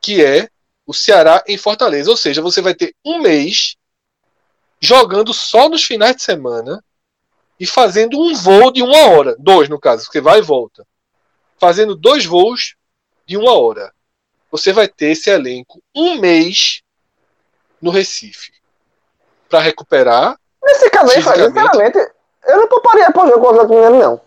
que 0.00 0.24
é 0.24 0.48
o 0.86 0.92
Ceará 0.92 1.42
em 1.46 1.56
Fortaleza. 1.56 2.10
Ou 2.10 2.16
seja, 2.16 2.42
você 2.42 2.60
vai 2.60 2.74
ter 2.74 2.94
um 3.04 3.20
mês 3.20 3.76
jogando 4.80 5.32
só 5.32 5.68
nos 5.68 5.84
finais 5.84 6.16
de 6.16 6.22
semana 6.22 6.84
e 7.58 7.66
fazendo 7.66 8.20
um 8.20 8.34
voo 8.34 8.70
de 8.72 8.82
uma 8.82 8.98
hora. 9.08 9.36
Dois, 9.38 9.68
no 9.68 9.80
caso, 9.80 10.04
porque 10.04 10.20
vai 10.20 10.38
e 10.38 10.42
volta. 10.42 10.86
Fazendo 11.58 11.94
dois 11.94 12.24
voos 12.24 12.76
de 13.26 13.36
uma 13.36 13.52
hora. 13.52 13.94
Você 14.50 14.72
vai 14.72 14.86
ter 14.86 15.12
esse 15.12 15.30
elenco 15.30 15.82
um 15.94 16.20
mês 16.20 16.82
no 17.80 17.90
Recife 17.90 18.52
para 19.48 19.60
recuperar. 19.60 20.38
Nesse 20.64 20.90
caso 20.90 21.12
aí, 21.12 21.22
Fred, 21.22 21.44
sinceramente, 21.46 21.98
eu 22.46 22.56
não 22.56 22.68
pouparia 22.68 23.10
pro 23.10 23.26
jogo 23.26 23.40
com 23.40 23.46
o 23.46 23.50
Atlético 23.50 23.74
Mineiro, 23.74 23.98
não. 23.98 24.20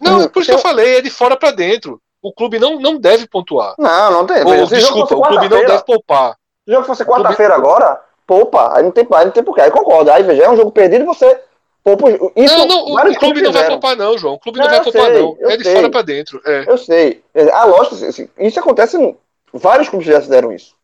Não, 0.00 0.18
Hum, 0.18 0.22
é 0.24 0.28
por 0.28 0.42
isso 0.42 0.50
que 0.50 0.56
eu 0.56 0.60
falei, 0.60 0.96
é 0.98 1.00
de 1.00 1.10
fora 1.10 1.36
para 1.36 1.50
dentro. 1.52 2.00
O 2.22 2.32
clube 2.32 2.58
não, 2.58 2.78
não 2.80 2.98
deve 2.98 3.26
pontuar. 3.28 3.74
Não, 3.78 4.10
não 4.10 4.26
tem. 4.26 4.42
Ou, 4.44 4.64
o 4.64 4.66
desculpa, 4.66 5.14
o 5.14 5.22
clube 5.22 5.48
não 5.48 5.64
deve 5.64 5.84
poupar. 5.84 6.32
Se 6.64 6.70
o 6.70 6.74
jogo 6.74 6.86
fosse 6.86 7.04
quarta-feira 7.04 7.54
agora, 7.54 8.00
poupa. 8.26 8.76
Aí 8.76 8.82
não 8.82 8.90
tem, 8.90 9.06
aí 9.12 9.24
não 9.26 9.32
tem 9.32 9.42
porquê. 9.44 9.60
Aí 9.60 9.70
concordo. 9.70 10.10
Aí, 10.10 10.22
veja, 10.22 10.44
é 10.44 10.50
um 10.50 10.56
jogo 10.56 10.72
perdido 10.72 11.02
e 11.02 11.06
você 11.06 11.40
poupa. 11.82 12.06
o- 12.08 12.32
Isso, 12.34 12.56
não, 12.56 12.66
não, 12.66 12.84
o, 12.86 12.94
o 13.10 13.14
clube 13.18 13.42
não 13.42 13.52
vai 13.52 13.66
poupar, 13.66 13.96
não, 13.96 14.16
João. 14.18 14.34
O 14.34 14.38
clube 14.38 14.58
não, 14.58 14.64
Não, 14.66 14.72
vai 14.72 14.82
poupar, 14.82 15.02
sei, 15.06 15.22
não. 15.22 15.36
É 15.50 15.56
de 15.56 15.64
sei. 15.64 15.74
fora 15.76 15.90
para 15.90 16.02
dentro. 16.02 16.40
É. 16.46 16.64
Eu 16.66 16.78
sei. 16.78 17.22
A 17.52 17.64
lógica, 17.64 18.06
assim, 18.06 18.28
isso 18.38 18.58
acontece. 18.58 19.16
Vários 19.52 19.88
clubes 19.88 20.08
já 20.08 20.20
fizeram 20.20 20.50
isso. 20.50 20.74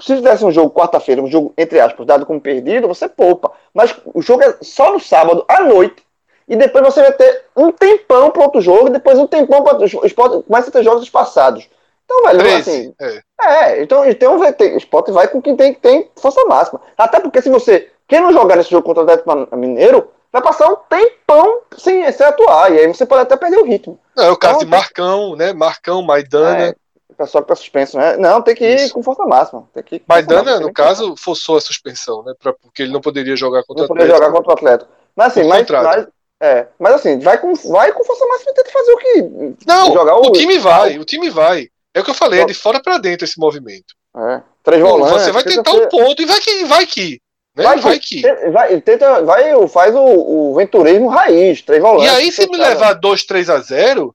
Se 0.00 0.16
tivesse 0.16 0.44
um 0.44 0.52
jogo 0.52 0.70
quarta-feira, 0.70 1.22
um 1.22 1.26
jogo, 1.26 1.52
entre 1.56 1.78
aspas, 1.80 2.06
dado 2.06 2.26
como 2.26 2.40
perdido, 2.40 2.88
você 2.88 3.08
poupa. 3.08 3.52
Mas 3.74 3.94
o 4.14 4.22
jogo 4.22 4.42
é 4.42 4.56
só 4.62 4.92
no 4.92 5.00
sábado, 5.00 5.44
à 5.48 5.62
noite. 5.62 6.02
E 6.48 6.56
depois 6.56 6.84
você 6.84 7.00
vai 7.00 7.12
ter 7.12 7.44
um 7.56 7.70
tempão 7.70 8.30
para 8.30 8.42
outro 8.42 8.60
jogo, 8.60 8.88
e 8.88 8.92
depois 8.92 9.18
um 9.18 9.26
tempão 9.26 9.62
para 9.62 9.78
o 9.78 9.84
esporte 9.84 10.42
começa 10.44 10.68
a 10.68 10.72
ter 10.72 10.82
jogos 10.82 11.08
passados. 11.08 11.68
Então, 12.04 12.24
velho, 12.24 12.38
13. 12.40 12.58
assim. 12.58 12.94
é. 13.00 13.20
É, 13.42 13.82
então, 13.82 14.04
então 14.04 14.38
vai 14.38 14.52
ter, 14.52 14.74
o 14.74 14.76
esporte 14.76 15.12
vai 15.12 15.28
com 15.28 15.40
quem 15.40 15.56
tem, 15.56 15.72
tem 15.74 16.10
força 16.16 16.44
máxima. 16.44 16.80
Até 16.98 17.20
porque 17.20 17.40
se 17.40 17.48
você, 17.48 17.88
quem 18.08 18.20
não 18.20 18.32
jogar 18.32 18.56
nesse 18.56 18.70
jogo 18.70 18.84
contra 18.84 19.02
o 19.02 19.04
Atlético 19.04 19.56
Mineiro, 19.56 20.10
vai 20.32 20.42
passar 20.42 20.68
um 20.68 20.76
tempão 20.76 21.60
sem, 21.76 22.10
sem 22.12 22.26
atuar. 22.26 22.72
E 22.72 22.80
aí 22.80 22.86
você 22.88 23.06
pode 23.06 23.22
até 23.22 23.36
perder 23.36 23.58
o 23.58 23.64
ritmo. 23.64 23.98
Não, 24.16 24.24
é 24.24 24.30
o 24.30 24.36
caso 24.36 24.54
Não, 24.54 24.60
de 24.60 24.66
Marcão, 24.66 25.36
né? 25.36 25.52
Marcão, 25.52 26.02
Maidana. 26.02 26.68
É, 26.68 26.74
o 27.10 27.14
pessoal 27.16 27.42
que 27.42 27.48
tá 27.48 27.56
suspenso, 27.56 27.96
né? 27.98 28.16
Não, 28.16 28.40
tem 28.42 28.54
que 28.54 28.64
ir 28.64 28.76
Isso. 28.84 28.94
com 28.94 29.02
força 29.02 29.24
máxima. 29.26 29.68
Tem 29.74 29.82
que 29.82 30.02
Maidana, 30.06 30.42
máxima, 30.44 30.60
no 30.66 30.72
caso, 30.72 31.14
forçou 31.16 31.56
a 31.56 31.60
suspensão, 31.60 32.22
né? 32.22 32.32
Pra, 32.38 32.52
porque 32.52 32.82
ele 32.82 32.92
não 32.92 33.00
poderia 33.00 33.36
jogar 33.36 33.62
contra 33.64 33.84
Não 33.84 33.90
o 33.90 33.92
Atlético. 33.92 34.16
jogar 34.18 34.32
contra 34.32 34.50
o 34.50 34.52
Atlético. 34.54 34.90
Mas 35.16 35.26
assim, 35.36 35.46
mas, 35.48 35.68
mas, 35.68 36.06
é, 36.40 36.66
mas 36.78 36.94
assim, 36.94 37.18
vai 37.18 37.38
com, 37.38 37.52
vai 37.54 37.92
com 37.92 38.04
força 38.04 38.24
máxima 38.26 38.52
e 38.52 38.54
tenta 38.54 38.70
fazer 38.70 38.92
o 38.92 38.98
que. 38.98 39.66
Não, 39.66 39.92
jogar 39.92 40.16
o 40.16 40.32
time 40.32 40.58
vai, 40.58 40.98
o 40.98 41.04
time 41.04 41.28
vai. 41.30 41.68
É 41.92 42.00
o 42.00 42.04
que 42.04 42.10
eu 42.10 42.14
falei, 42.14 42.40
é 42.40 42.44
de 42.46 42.54
fora 42.54 42.80
para 42.80 42.98
dentro 42.98 43.24
esse 43.24 43.38
movimento. 43.38 43.94
É, 44.16 44.40
três 44.62 44.80
volantes. 44.80 45.22
você 45.22 45.32
vai 45.32 45.42
tenta 45.42 45.62
tentar 45.62 45.70
ser- 45.72 45.84
um 45.84 45.88
ponto 45.88 46.22
e 46.22 46.24
vai 46.26 46.40
que 46.40 46.64
vai 46.64 46.86
que. 46.86 47.20
Né? 47.56 47.64
Vai 47.64 47.78
Vai, 47.80 47.98
que- 47.98 48.22
que. 48.22 48.50
Vai, 48.50 48.80
tenta, 48.80 49.22
vai, 49.24 49.68
faz 49.68 49.92
o, 49.94 50.00
o 50.00 50.54
venturismo 50.54 51.08
raiz, 51.08 51.60
três 51.62 51.82
volantes. 51.82 52.06
E 52.06 52.16
aí, 52.16 52.30
se 52.32 52.46
me 52.48 52.56
levar 52.56 52.92
2, 52.94 53.24
3 53.24 53.50
a 53.50 53.58
0, 53.58 54.14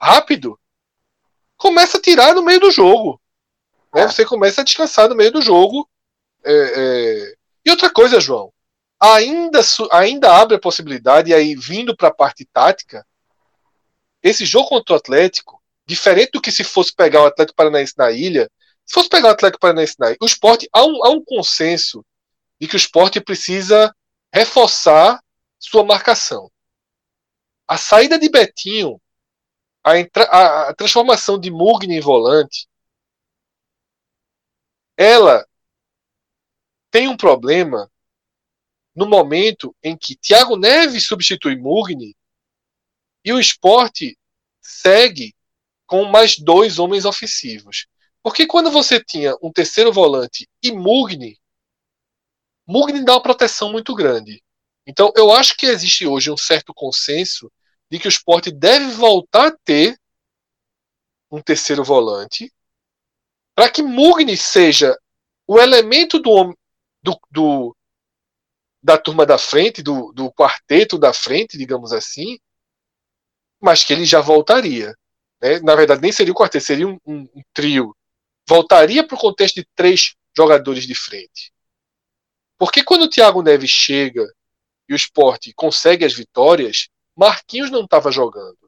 rápido, 0.00 0.56
começa 1.56 1.98
a 1.98 2.00
tirar 2.00 2.34
no 2.34 2.42
meio 2.42 2.60
do 2.60 2.70
jogo. 2.70 3.20
Né? 3.94 4.02
É. 4.02 4.06
Você 4.08 4.24
começa 4.24 4.60
a 4.60 4.64
descansar 4.64 5.08
no 5.08 5.16
meio 5.16 5.32
do 5.32 5.42
jogo. 5.42 5.88
É, 6.44 6.52
é. 6.52 7.34
E 7.64 7.70
outra 7.70 7.90
coisa, 7.90 8.20
João, 8.20 8.52
ainda, 9.00 9.60
ainda 9.92 10.36
abre 10.36 10.56
a 10.56 10.60
possibilidade, 10.60 11.30
e 11.30 11.34
aí 11.34 11.54
vindo 11.54 11.96
para 11.96 12.08
a 12.08 12.14
parte 12.14 12.44
tática, 12.44 13.06
esse 14.22 14.44
jogo 14.44 14.68
contra 14.68 14.94
o 14.94 14.96
Atlético, 14.96 15.62
diferente 15.86 16.30
do 16.32 16.40
que 16.40 16.50
se 16.50 16.64
fosse 16.64 16.94
pegar 16.94 17.22
o 17.22 17.26
Atlético 17.26 17.56
Paranaense 17.56 17.94
na 17.96 18.10
ilha, 18.10 18.50
se 18.84 18.94
fosse 18.94 19.08
pegar 19.08 19.28
o 19.28 19.32
Atlético 19.32 19.60
Paranaense 19.60 19.96
na 19.98 20.08
ilha, 20.08 20.18
o 20.20 20.26
esporte, 20.26 20.68
há 20.72 20.84
um, 20.84 21.04
há 21.04 21.10
um 21.10 21.24
consenso 21.24 22.04
de 22.60 22.66
que 22.66 22.74
o 22.74 22.78
esporte 22.78 23.20
precisa 23.20 23.94
reforçar 24.32 25.20
sua 25.58 25.84
marcação. 25.84 26.50
A 27.68 27.76
saída 27.76 28.18
de 28.18 28.28
Betinho, 28.28 29.00
a, 29.86 29.92
a, 29.92 30.68
a 30.70 30.74
transformação 30.74 31.38
de 31.38 31.48
Mugni 31.48 31.94
em 31.94 32.00
volante, 32.00 32.68
ela 34.96 35.46
tem 36.90 37.06
um 37.06 37.16
problema 37.16 37.88
no 38.94 39.06
momento 39.06 39.76
em 39.82 39.96
que 39.96 40.16
Thiago 40.16 40.56
Neves 40.56 41.06
substitui 41.06 41.54
Mugni 41.54 42.16
e 43.24 43.32
o 43.32 43.38
esporte 43.38 44.18
segue 44.60 45.34
com 45.86 46.04
mais 46.04 46.36
dois 46.36 46.78
homens 46.80 47.04
ofensivos. 47.04 47.86
Porque 48.22 48.46
quando 48.46 48.72
você 48.72 48.98
tinha 48.98 49.36
um 49.40 49.52
terceiro 49.52 49.92
volante 49.92 50.48
e 50.60 50.72
Mugni, 50.72 51.38
Mugni 52.66 53.04
dá 53.04 53.12
uma 53.12 53.22
proteção 53.22 53.70
muito 53.70 53.94
grande. 53.94 54.42
Então 54.84 55.12
eu 55.14 55.30
acho 55.30 55.56
que 55.56 55.66
existe 55.66 56.06
hoje 56.06 56.30
um 56.30 56.36
certo 56.36 56.74
consenso 56.74 57.52
de 57.90 57.98
que 57.98 58.08
o 58.08 58.10
esporte 58.10 58.50
deve 58.50 58.86
voltar 58.92 59.48
a 59.48 59.56
ter 59.64 59.98
um 61.30 61.40
terceiro 61.40 61.84
volante 61.84 62.52
para 63.54 63.70
que 63.70 63.82
Mugni 63.82 64.36
seja 64.36 64.96
o 65.46 65.58
elemento 65.58 66.18
do, 66.18 66.56
do, 67.02 67.18
do, 67.30 67.76
da 68.82 68.98
turma 68.98 69.24
da 69.24 69.38
frente, 69.38 69.82
do, 69.82 70.12
do 70.12 70.30
quarteto 70.30 70.98
da 70.98 71.12
frente, 71.12 71.56
digamos 71.56 71.92
assim, 71.92 72.38
mas 73.60 73.82
que 73.82 73.92
ele 73.92 74.04
já 74.04 74.20
voltaria. 74.20 74.94
Né? 75.40 75.60
Na 75.60 75.74
verdade, 75.74 76.02
nem 76.02 76.12
seria 76.12 76.32
o 76.32 76.36
quarteto, 76.36 76.64
seria 76.64 76.86
um, 76.86 76.98
um, 77.06 77.20
um 77.34 77.42
trio. 77.54 77.96
Voltaria 78.48 79.06
para 79.06 79.16
o 79.16 79.20
contexto 79.20 79.56
de 79.56 79.66
três 79.74 80.14
jogadores 80.36 80.86
de 80.86 80.94
frente. 80.94 81.52
Porque 82.58 82.84
quando 82.84 83.02
o 83.02 83.10
Thiago 83.10 83.42
Neves 83.42 83.70
chega 83.70 84.24
e 84.88 84.92
o 84.92 84.96
esporte 84.96 85.52
consegue 85.54 86.04
as 86.04 86.12
vitórias, 86.14 86.88
Marquinhos 87.16 87.70
não 87.70 87.84
estava 87.84 88.12
jogando. 88.12 88.58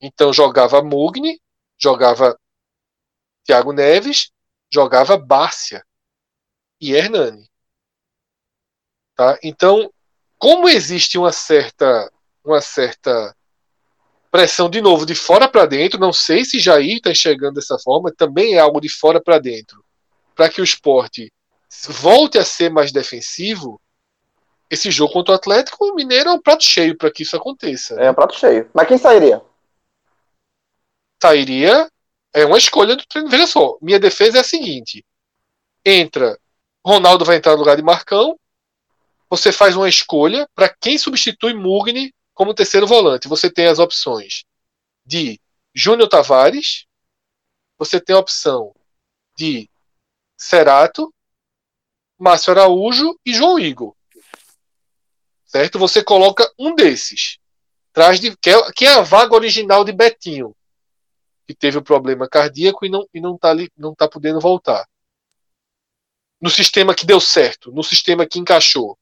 Então 0.00 0.32
jogava 0.32 0.82
Mugni, 0.82 1.40
jogava 1.76 2.38
Thiago 3.44 3.72
Neves, 3.72 4.30
jogava 4.72 5.16
Bárcia 5.16 5.84
e 6.80 6.92
Hernani. 6.92 7.48
Tá? 9.14 9.38
Então, 9.42 9.92
como 10.38 10.68
existe 10.68 11.18
uma 11.18 11.32
certa 11.32 12.10
uma 12.44 12.60
certa 12.60 13.36
pressão 14.30 14.70
de 14.70 14.80
novo 14.80 15.04
de 15.04 15.14
fora 15.14 15.48
para 15.48 15.66
dentro, 15.66 15.98
não 15.98 16.12
sei 16.12 16.44
se 16.44 16.60
Jair 16.60 16.96
está 16.96 17.10
enxergando 17.10 17.54
dessa 17.54 17.78
forma, 17.78 18.12
também 18.12 18.54
é 18.54 18.58
algo 18.58 18.80
de 18.80 18.88
fora 18.88 19.20
para 19.20 19.38
dentro, 19.38 19.84
para 20.34 20.48
que 20.48 20.60
o 20.60 20.64
esporte 20.64 21.32
volte 21.88 22.38
a 22.38 22.44
ser 22.44 22.70
mais 22.70 22.92
defensivo. 22.92 23.80
Esse 24.70 24.90
jogo 24.90 25.12
contra 25.12 25.32
o 25.32 25.36
Atlético 25.36 25.94
Mineiro 25.94 26.30
é 26.30 26.32
um 26.32 26.40
prato 26.40 26.62
cheio 26.62 26.96
para 26.96 27.10
que 27.10 27.22
isso 27.22 27.36
aconteça. 27.36 27.94
É 27.94 28.10
um 28.10 28.14
prato 28.14 28.34
cheio. 28.34 28.70
Mas 28.74 28.86
quem 28.86 28.98
sairia? 28.98 29.42
Sairia 31.22 31.90
é 32.32 32.44
uma 32.44 32.58
escolha 32.58 32.94
do 32.94 33.06
treino. 33.06 33.28
Veja 33.28 33.46
só, 33.46 33.78
minha 33.80 33.98
defesa 33.98 34.38
é 34.38 34.40
a 34.40 34.44
seguinte: 34.44 35.04
entra, 35.84 36.38
Ronaldo 36.84 37.24
vai 37.24 37.36
entrar 37.36 37.52
no 37.52 37.58
lugar 37.58 37.76
de 37.76 37.82
Marcão. 37.82 38.38
Você 39.30 39.52
faz 39.52 39.76
uma 39.76 39.88
escolha 39.88 40.48
para 40.54 40.68
quem 40.68 40.96
substitui 40.96 41.52
Mugni 41.54 42.14
como 42.32 42.54
terceiro 42.54 42.86
volante. 42.86 43.28
Você 43.28 43.50
tem 43.50 43.66
as 43.66 43.78
opções 43.78 44.44
de 45.04 45.40
Júnior 45.74 46.08
Tavares, 46.08 46.86
você 47.78 48.00
tem 48.00 48.14
a 48.14 48.18
opção 48.18 48.74
de 49.36 49.68
Cerato, 50.36 51.12
Márcio 52.18 52.52
Araújo 52.52 53.18
e 53.24 53.34
João 53.34 53.58
Igor. 53.58 53.94
Certo? 55.48 55.78
Você 55.80 56.04
coloca 56.04 56.48
um 56.56 56.76
desses. 56.76 57.38
Traz 57.92 58.20
de, 58.20 58.36
que, 58.36 58.50
é, 58.50 58.72
que 58.72 58.84
é 58.84 58.94
a 58.94 59.00
vaga 59.00 59.34
original 59.34 59.84
de 59.84 59.90
Betinho 59.90 60.54
que 61.48 61.54
teve 61.54 61.78
o 61.78 61.80
um 61.80 61.82
problema 61.82 62.28
cardíaco 62.28 62.84
e 62.84 62.90
não, 62.90 63.08
e 63.12 63.22
não 63.22 63.38
tá 63.38 63.48
ali, 63.48 63.72
não 63.74 63.94
tá 63.94 64.06
podendo 64.06 64.38
voltar. 64.38 64.86
No 66.38 66.50
sistema 66.50 66.94
que 66.94 67.06
deu 67.06 67.18
certo, 67.18 67.72
no 67.72 67.82
sistema 67.82 68.26
que 68.26 68.38
encaixou, 68.38 68.98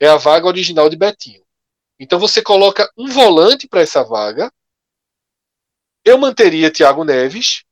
é 0.00 0.08
a 0.08 0.16
vaga 0.16 0.48
original 0.48 0.88
de 0.90 0.96
Betinho. 0.96 1.44
Então 1.98 2.18
você 2.18 2.42
coloca 2.42 2.90
um 2.98 3.06
volante 3.06 3.68
para 3.68 3.80
essa 3.80 4.02
vaga. 4.02 4.52
Eu 6.04 6.18
manteria 6.18 6.70
Thiago 6.70 7.04
Neves, 7.04 7.62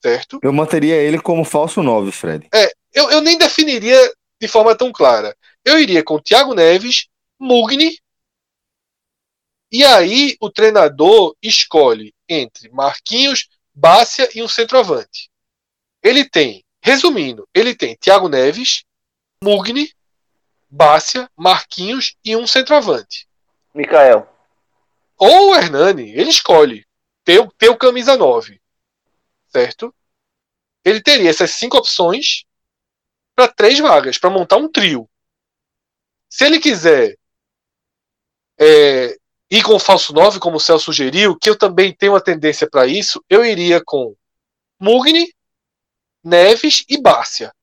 certo? 0.00 0.38
Eu 0.40 0.52
manteria 0.52 0.94
ele 0.94 1.20
como 1.20 1.44
falso 1.44 1.82
9, 1.82 2.12
Fred. 2.12 2.48
É, 2.54 2.72
eu, 2.92 3.10
eu 3.10 3.20
nem 3.20 3.36
definiria 3.36 3.98
de 4.40 4.46
forma 4.46 4.76
tão 4.76 4.92
clara. 4.92 5.36
Eu 5.64 5.80
iria 5.80 6.04
com 6.04 6.20
Thiago 6.20 6.54
Neves, 6.54 7.08
Mugni, 7.42 7.98
e 9.72 9.84
aí 9.84 10.36
o 10.40 10.48
treinador 10.48 11.34
escolhe 11.42 12.14
entre 12.28 12.68
Marquinhos, 12.68 13.48
Bácia 13.74 14.28
e 14.32 14.40
um 14.40 14.46
centroavante. 14.46 15.28
Ele 16.00 16.24
tem, 16.28 16.64
resumindo, 16.80 17.48
ele 17.52 17.74
tem 17.74 17.96
Thiago 17.96 18.28
Neves, 18.28 18.84
Mugni, 19.42 19.92
Bácia, 20.70 21.28
Marquinhos 21.36 22.14
e 22.24 22.36
um 22.36 22.46
centroavante. 22.46 23.28
Mikael. 23.74 24.32
Ou 25.18 25.50
o 25.50 25.54
Hernani, 25.56 26.12
ele 26.12 26.30
escolhe 26.30 26.86
ter, 27.24 27.44
ter 27.58 27.70
o 27.70 27.76
camisa 27.76 28.16
9. 28.16 28.60
Certo? 29.48 29.92
Ele 30.84 31.02
teria 31.02 31.30
essas 31.30 31.50
cinco 31.50 31.76
opções 31.76 32.44
para 33.34 33.48
três 33.48 33.80
vagas, 33.80 34.16
para 34.16 34.30
montar 34.30 34.58
um 34.58 34.70
trio. 34.70 35.10
Se 36.28 36.44
ele 36.44 36.60
quiser 36.60 37.16
é, 38.58 39.16
ir 39.50 39.62
com 39.62 39.74
o 39.74 39.78
falso 39.78 40.12
9, 40.12 40.40
como 40.40 40.56
o 40.56 40.60
Celso 40.60 40.86
sugeriu, 40.86 41.36
que 41.36 41.48
eu 41.48 41.58
também 41.58 41.94
tenho 41.94 42.12
uma 42.12 42.22
tendência 42.22 42.68
para 42.68 42.86
isso, 42.86 43.22
eu 43.28 43.44
iria 43.44 43.82
com 43.84 44.16
Mugni, 44.80 45.34
Neves 46.24 46.84
e 46.88 47.00
Bárcia. 47.00 47.54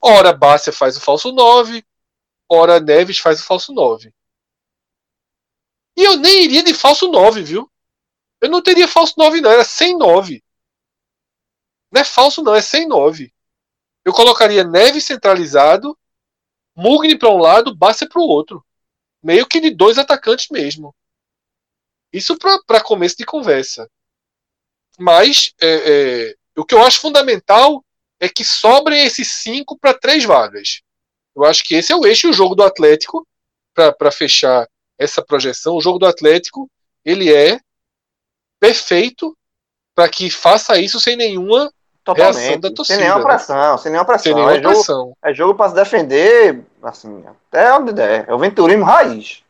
Ora, 0.00 0.32
Bárcia 0.32 0.72
faz 0.72 0.96
o 0.96 1.00
falso 1.00 1.32
9, 1.32 1.84
ora, 2.48 2.80
Neves 2.80 3.18
faz 3.18 3.40
o 3.40 3.44
falso 3.44 3.72
9. 3.72 4.12
E 5.96 6.02
eu 6.02 6.16
nem 6.16 6.44
iria 6.44 6.62
de 6.62 6.72
falso 6.72 7.08
9, 7.10 7.42
viu? 7.42 7.70
Eu 8.40 8.48
não 8.48 8.62
teria 8.62 8.88
falso 8.88 9.14
9, 9.18 9.40
não, 9.40 9.50
era 9.50 9.64
sem 9.64 9.98
9. 9.98 10.42
Não 11.92 12.00
é 12.00 12.04
falso, 12.04 12.42
não, 12.42 12.54
é 12.54 12.62
sem 12.62 12.88
9. 12.88 13.30
Eu 14.02 14.14
colocaria 14.14 14.64
Neves 14.64 15.04
centralizado, 15.04 15.98
Mugni 16.74 17.18
para 17.18 17.28
um 17.28 17.36
lado, 17.36 17.76
Bárcia 17.76 18.08
para 18.08 18.20
o 18.22 18.24
outro 18.24 18.64
meio 19.22 19.46
que 19.46 19.60
de 19.60 19.70
dois 19.70 19.98
atacantes 19.98 20.48
mesmo. 20.50 20.94
Isso 22.12 22.36
para 22.66 22.82
começo 22.82 23.16
de 23.16 23.24
conversa. 23.24 23.88
Mas 24.98 25.54
é, 25.60 25.68
é, 25.68 26.34
o 26.56 26.64
que 26.64 26.74
eu 26.74 26.82
acho 26.82 27.00
fundamental 27.00 27.84
é 28.18 28.28
que 28.28 28.44
sobrem 28.44 29.04
esses 29.04 29.30
cinco 29.32 29.78
para 29.78 29.94
três 29.94 30.24
vagas. 30.24 30.82
Eu 31.34 31.44
acho 31.44 31.62
que 31.64 31.74
esse 31.74 31.92
é 31.92 31.96
o 31.96 32.06
eixo 32.06 32.28
o 32.28 32.32
jogo 32.32 32.54
do 32.54 32.62
Atlético 32.62 33.26
para 33.74 34.10
fechar 34.10 34.68
essa 34.98 35.24
projeção. 35.24 35.76
O 35.76 35.80
jogo 35.80 35.98
do 35.98 36.06
Atlético 36.06 36.70
ele 37.04 37.32
é 37.32 37.58
perfeito 38.58 39.36
para 39.94 40.08
que 40.08 40.28
faça 40.28 40.78
isso 40.78 41.00
sem 41.00 41.16
nenhuma 41.16 41.72
Totalmente. 42.04 42.58
da 42.58 42.70
torcida. 42.70 42.98
Sem 42.98 43.06
nenhuma 43.06 43.18
né? 43.18 43.24
pressão, 43.24 43.78
sem 43.78 43.92
nenhuma 43.92 44.06
pressão. 44.06 44.22
Sem 44.22 44.34
nenhuma 44.34 44.54
é 44.54 44.60
pressão. 44.60 45.00
Jogo, 45.00 45.16
é 45.22 45.34
jogo 45.34 45.54
para 45.54 45.68
se 45.68 45.74
defender, 45.74 46.60
assim, 46.82 47.24
até 47.26 47.72
onde 47.74 47.92
der. 47.92 48.24
É 48.28 48.34
o 48.34 48.38
venturismo 48.38 48.84
raiz. 48.84 49.42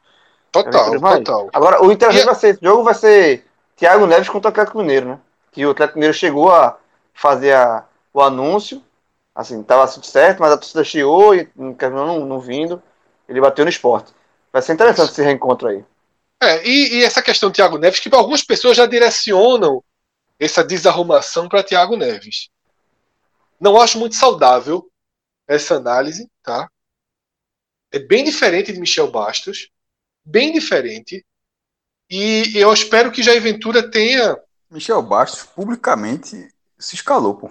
Total, 0.50 0.94
é 0.94 0.98
o 0.98 1.00
raiz. 1.00 1.24
total. 1.24 1.48
Agora, 1.52 1.82
o 1.82 1.92
interessante 1.92 2.24
e... 2.24 2.26
vai 2.26 2.34
ser, 2.34 2.48
esse 2.48 2.64
jogo 2.64 2.82
vai 2.82 2.94
ser 2.94 3.44
Thiago 3.76 4.06
Neves 4.06 4.28
contra 4.28 4.48
o 4.48 4.52
Atlético 4.52 4.78
Mineiro, 4.78 5.08
né? 5.10 5.18
Que 5.52 5.64
o 5.64 5.70
Atlético 5.70 5.98
Mineiro 5.98 6.14
chegou 6.14 6.50
a 6.50 6.76
fazer 7.14 7.54
a, 7.54 7.84
o 8.12 8.20
anúncio, 8.20 8.82
assim, 9.34 9.62
tava 9.62 9.86
tudo 9.86 10.06
certo, 10.06 10.40
mas 10.40 10.52
a 10.52 10.56
torcida 10.58 10.84
chiou 10.84 11.34
e 11.34 11.48
não, 11.56 12.26
não 12.26 12.40
vindo. 12.40 12.82
Ele 13.28 13.40
bateu 13.40 13.64
no 13.64 13.70
esporte. 13.70 14.12
Vai 14.52 14.60
ser 14.60 14.72
interessante 14.72 15.10
Isso. 15.10 15.20
esse 15.20 15.22
reencontro 15.22 15.68
aí. 15.68 15.84
É, 16.42 16.66
e, 16.66 16.96
e, 16.96 17.04
essa 17.04 17.22
questão 17.22 17.50
do 17.50 17.54
Thiago 17.54 17.78
Neves, 17.78 18.00
que 18.00 18.12
algumas 18.14 18.42
pessoas 18.42 18.76
já 18.76 18.86
direcionam 18.86 19.82
essa 20.40 20.64
desarrumação 20.64 21.48
para 21.48 21.62
Thiago 21.62 21.98
Neves. 21.98 22.48
Não 23.60 23.78
acho 23.78 23.98
muito 23.98 24.16
saudável 24.16 24.90
essa 25.46 25.74
análise, 25.76 26.26
tá? 26.42 26.66
É 27.92 27.98
bem 27.98 28.24
diferente 28.24 28.72
de 28.72 28.80
Michel 28.80 29.10
Bastos, 29.10 29.68
bem 30.24 30.50
diferente. 30.50 31.24
E 32.08 32.52
eu 32.54 32.72
espero 32.72 33.12
que 33.12 33.22
Jair 33.22 33.42
Ventura 33.42 33.88
tenha. 33.88 34.36
Michel 34.70 35.02
Bastos 35.02 35.42
publicamente 35.42 36.48
se 36.78 36.94
escalou, 36.94 37.34
pô. 37.34 37.50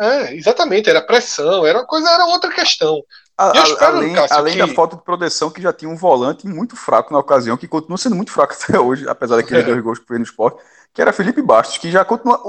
É, 0.00 0.34
exatamente, 0.34 0.88
era 0.88 1.02
pressão, 1.02 1.66
era 1.66 1.84
coisa, 1.84 2.08
era 2.10 2.26
outra 2.26 2.52
questão. 2.52 3.02
A, 3.36 3.52
espero, 3.62 3.96
além, 3.98 4.14
Cássio, 4.14 4.36
além 4.36 4.54
que... 4.54 4.58
da 4.60 4.68
falta 4.68 4.96
de 4.96 5.02
proteção, 5.02 5.50
que 5.50 5.60
já 5.60 5.72
tinha 5.72 5.90
um 5.90 5.96
volante 5.96 6.46
muito 6.46 6.76
fraco 6.76 7.12
na 7.12 7.18
ocasião, 7.18 7.56
que 7.56 7.68
continua 7.68 7.98
sendo 7.98 8.16
muito 8.16 8.32
fraco 8.32 8.54
até 8.62 8.78
hoje, 8.78 9.06
apesar 9.08 9.36
daqueles 9.36 9.64
é. 9.64 9.66
dois 9.66 9.82
gols 9.82 9.98
que 9.98 10.06
foi 10.06 10.18
no 10.18 10.24
esporte 10.24 10.62
que 10.96 11.02
era 11.02 11.12
Felipe 11.12 11.42
Bastos, 11.42 11.76
que 11.76 11.90
já 11.90 12.06
continua. 12.06 12.40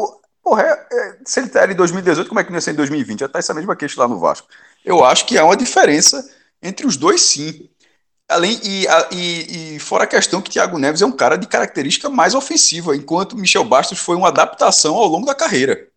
Porra, 0.41 0.63
é, 0.63 0.87
é, 0.89 1.17
se 1.25 1.41
ele 1.41 1.51
era 1.53 1.67
tá 1.67 1.73
em 1.73 1.75
2018, 1.75 2.29
como 2.29 2.39
é 2.39 2.43
que 2.45 2.49
não 2.49 2.55
ia 2.57 2.61
ser 2.61 2.71
em 2.71 2.75
2020? 2.75 3.19
Já 3.19 3.27
tá 3.27 3.39
essa 3.39 3.53
mesma 3.53 3.75
queixa 3.75 3.99
lá 3.99 4.07
no 4.07 4.17
Vasco. 4.17 4.47
Eu 4.85 5.03
acho 5.03 5.25
que 5.25 5.37
há 5.37 5.43
uma 5.43 5.57
diferença 5.57 6.25
Entre 6.63 6.87
os 6.87 6.95
dois, 6.97 7.21
sim. 7.21 7.69
Além, 8.29 8.59
e, 8.63 8.85
e, 9.11 9.75
e, 9.75 9.79
fora 9.79 10.05
a 10.05 10.07
questão 10.07 10.41
que 10.41 10.49
Thiago 10.49 10.79
Neves 10.79 11.01
é 11.01 11.05
um 11.05 11.11
cara 11.11 11.37
de 11.37 11.47
característica 11.47 12.09
mais 12.09 12.33
ofensiva, 12.33 12.95
enquanto 12.95 13.37
Michel 13.37 13.65
Bastos 13.65 13.99
foi 13.99 14.15
uma 14.15 14.29
adaptação 14.29 14.95
ao 14.95 15.07
longo 15.07 15.25
da 15.25 15.35
carreira. 15.35 15.87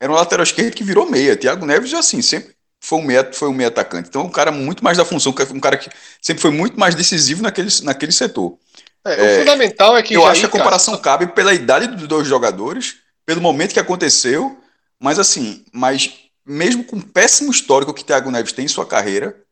Era 0.00 0.12
um 0.12 0.16
lateral 0.16 0.42
esquerdo 0.44 0.74
que 0.74 0.82
virou 0.82 1.08
meia. 1.08 1.36
Thiago 1.36 1.66
Neves, 1.66 1.94
assim, 1.94 2.22
sempre 2.22 2.54
foi 2.80 2.98
um 2.98 3.02
meia, 3.02 3.32
foi 3.32 3.48
um 3.48 3.54
meia 3.54 3.68
atacante. 3.68 4.08
Então, 4.08 4.22
um 4.22 4.30
cara 4.30 4.50
muito 4.50 4.82
mais 4.82 4.96
da 4.98 5.04
função, 5.04 5.34
um 5.52 5.60
cara 5.60 5.76
que 5.76 5.90
sempre 6.20 6.40
foi 6.42 6.50
muito 6.50 6.78
mais 6.80 6.94
decisivo 6.94 7.42
naquele, 7.42 7.68
naquele 7.82 8.12
setor. 8.12 8.58
É, 9.06 9.10
o 9.10 9.24
é, 9.24 9.38
fundamental 9.38 9.96
é 9.96 10.02
que. 10.02 10.14
Eu 10.14 10.26
acho 10.26 10.40
que 10.40 10.46
a 10.46 10.50
comparação 10.50 10.96
cabe 10.96 11.26
pela 11.28 11.52
idade 11.52 11.88
dos 11.88 12.08
dois 12.08 12.26
jogadores, 12.26 12.96
pelo 13.26 13.40
momento 13.40 13.72
que 13.72 13.80
aconteceu, 13.80 14.58
mas 14.98 15.18
assim, 15.18 15.64
mas 15.72 16.24
mesmo 16.44 16.84
com 16.84 16.96
o 16.96 17.02
péssimo 17.02 17.50
histórico 17.50 17.94
que 17.94 18.04
Thiago 18.04 18.30
Neves 18.30 18.52
tem 18.52 18.64
em 18.64 18.68
sua 18.68 18.86
carreira, 18.86 19.44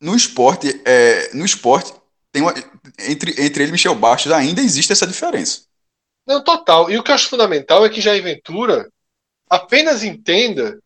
no 0.00 0.14
esporte, 0.14 0.82
é, 0.84 1.34
no 1.34 1.44
esporte 1.44 1.92
tem 2.32 2.42
uma, 2.42 2.54
entre, 2.98 3.30
entre 3.42 3.62
ele 3.62 3.70
e 3.70 3.72
Michel 3.72 3.94
Bastos 3.94 4.32
ainda 4.32 4.60
existe 4.60 4.92
essa 4.92 5.06
diferença. 5.06 5.62
Não, 6.26 6.42
total. 6.42 6.90
E 6.90 6.98
o 6.98 7.02
que 7.02 7.10
eu 7.10 7.14
acho 7.14 7.28
fundamental 7.28 7.84
é 7.84 7.88
que 7.88 8.00
Jair 8.00 8.22
Ventura 8.22 8.90
apenas 9.48 10.02
entenda 10.02 10.78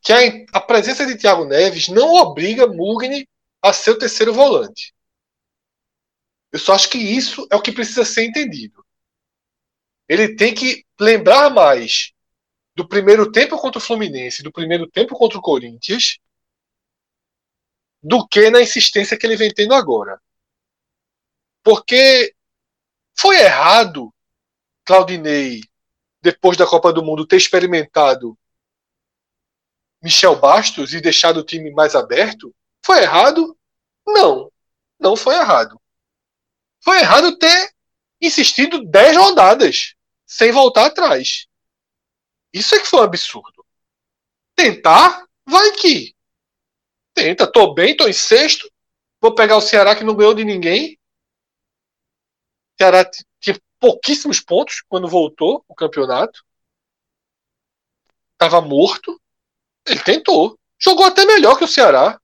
que 0.00 0.12
a, 0.12 0.18
a 0.52 0.60
presença 0.60 1.06
de 1.06 1.16
Thiago 1.16 1.44
Neves 1.44 1.88
não 1.88 2.14
obriga 2.14 2.66
Mugni 2.66 3.28
a 3.62 3.72
ser 3.72 3.92
o 3.92 3.98
terceiro 3.98 4.32
volante. 4.32 4.92
Eu 6.56 6.58
só 6.58 6.72
acho 6.72 6.88
que 6.88 6.96
isso 6.96 7.46
é 7.50 7.54
o 7.54 7.60
que 7.60 7.70
precisa 7.70 8.02
ser 8.02 8.24
entendido. 8.24 8.82
Ele 10.08 10.34
tem 10.36 10.54
que 10.54 10.86
lembrar 10.98 11.50
mais 11.50 12.14
do 12.74 12.88
primeiro 12.88 13.30
tempo 13.30 13.58
contra 13.58 13.78
o 13.78 13.82
Fluminense, 13.82 14.42
do 14.42 14.50
primeiro 14.50 14.90
tempo 14.90 15.14
contra 15.14 15.38
o 15.38 15.42
Corinthians, 15.42 16.18
do 18.02 18.26
que 18.26 18.48
na 18.48 18.62
insistência 18.62 19.18
que 19.18 19.26
ele 19.26 19.36
vem 19.36 19.52
tendo 19.52 19.74
agora. 19.74 20.18
Porque 21.62 22.34
foi 23.14 23.36
errado 23.36 24.10
Claudinei, 24.82 25.60
depois 26.22 26.56
da 26.56 26.66
Copa 26.66 26.90
do 26.90 27.04
Mundo, 27.04 27.26
ter 27.26 27.36
experimentado 27.36 28.38
Michel 30.02 30.40
Bastos 30.40 30.94
e 30.94 31.02
deixado 31.02 31.40
o 31.40 31.44
time 31.44 31.70
mais 31.70 31.94
aberto? 31.94 32.54
Foi 32.82 33.02
errado? 33.02 33.54
Não. 34.06 34.50
Não 34.98 35.16
foi 35.16 35.34
errado. 35.34 35.78
Foi 36.86 37.00
errado 37.00 37.36
ter 37.36 37.74
insistido 38.20 38.84
10 38.84 39.16
rodadas 39.16 39.96
sem 40.24 40.52
voltar 40.52 40.86
atrás. 40.86 41.48
Isso 42.52 42.76
é 42.76 42.78
que 42.78 42.86
foi 42.86 43.00
um 43.00 43.02
absurdo. 43.02 43.66
Tentar, 44.54 45.26
vai 45.44 45.72
que. 45.72 46.14
Tenta, 47.12 47.50
tô 47.50 47.74
bem, 47.74 47.96
tô 47.96 48.06
em 48.06 48.12
sexto. 48.12 48.72
Vou 49.20 49.34
pegar 49.34 49.56
o 49.56 49.60
Ceará 49.60 49.96
que 49.96 50.04
não 50.04 50.14
ganhou 50.14 50.32
de 50.32 50.44
ninguém. 50.44 50.96
O 52.74 52.76
Ceará 52.80 53.10
tinha 53.40 53.60
pouquíssimos 53.80 54.38
pontos 54.38 54.80
quando 54.88 55.08
voltou 55.08 55.64
o 55.66 55.74
campeonato. 55.74 56.46
Tava 58.38 58.60
morto. 58.60 59.20
Ele 59.84 60.04
tentou. 60.04 60.56
Jogou 60.78 61.04
até 61.04 61.24
melhor 61.24 61.58
que 61.58 61.64
o 61.64 61.68
Ceará. 61.68 62.20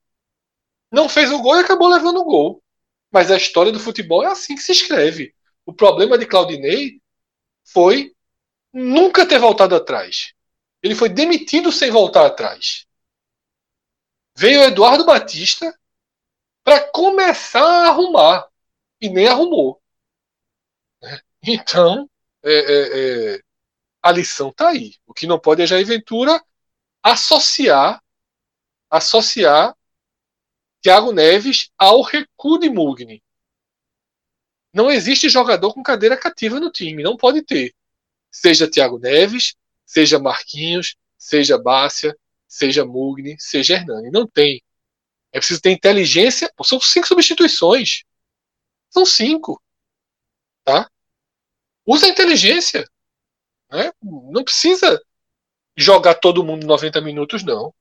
Não 0.88 1.08
fez 1.08 1.32
o 1.32 1.42
gol 1.42 1.56
e 1.56 1.64
acabou 1.64 1.88
levando 1.88 2.20
o 2.20 2.24
gol. 2.24 2.61
Mas 3.12 3.30
a 3.30 3.36
história 3.36 3.70
do 3.70 3.78
futebol 3.78 4.24
é 4.24 4.28
assim 4.28 4.54
que 4.54 4.62
se 4.62 4.72
escreve. 4.72 5.34
O 5.66 5.72
problema 5.72 6.16
de 6.16 6.26
Claudinei 6.26 7.00
foi 7.64 8.14
nunca 8.72 9.26
ter 9.26 9.38
voltado 9.38 9.76
atrás. 9.76 10.32
Ele 10.82 10.94
foi 10.94 11.08
demitido 11.08 11.70
sem 11.70 11.90
voltar 11.90 12.26
atrás. 12.26 12.86
Veio 14.36 14.62
Eduardo 14.62 15.04
Batista 15.04 15.78
para 16.64 16.90
começar 16.90 17.62
a 17.62 17.88
arrumar. 17.88 18.48
E 19.00 19.08
nem 19.08 19.26
arrumou. 19.26 19.82
Né? 21.02 21.20
Então, 21.42 22.08
é, 22.42 22.52
é, 22.52 23.34
é, 23.34 23.40
a 24.00 24.10
lição 24.10 24.48
está 24.48 24.70
aí. 24.70 24.94
O 25.06 25.12
que 25.12 25.26
não 25.26 25.38
pode 25.38 25.62
é 25.62 25.66
Jair 25.66 25.86
Ventura 25.86 26.42
associar 27.02 28.00
associar 28.88 29.74
Thiago 30.82 31.12
Neves 31.12 31.70
ao 31.78 32.02
recuo 32.02 32.58
de 32.58 32.68
Mugni. 32.68 33.22
Não 34.74 34.90
existe 34.90 35.28
jogador 35.28 35.72
com 35.72 35.82
cadeira 35.82 36.16
cativa 36.16 36.58
no 36.58 36.70
time, 36.70 37.02
não 37.02 37.16
pode 37.16 37.42
ter. 37.42 37.74
Seja 38.30 38.68
Thiago 38.68 38.98
Neves, 38.98 39.54
seja 39.86 40.18
Marquinhos, 40.18 40.96
seja 41.16 41.56
Bácia, 41.56 42.16
seja 42.48 42.84
Mugni, 42.84 43.36
seja 43.38 43.74
Hernani. 43.74 44.10
Não 44.10 44.26
tem. 44.26 44.62
É 45.30 45.38
preciso 45.38 45.60
ter 45.60 45.70
inteligência. 45.70 46.52
São 46.64 46.80
cinco 46.80 47.06
substituições. 47.06 48.02
São 48.90 49.06
cinco. 49.06 49.62
Tá? 50.64 50.90
Usa 51.86 52.06
a 52.06 52.08
inteligência. 52.08 52.88
Né? 53.70 53.92
Não 54.02 54.42
precisa 54.42 55.00
jogar 55.76 56.14
todo 56.14 56.44
mundo 56.44 56.66
90 56.66 57.00
minutos, 57.00 57.44
não. 57.44 57.74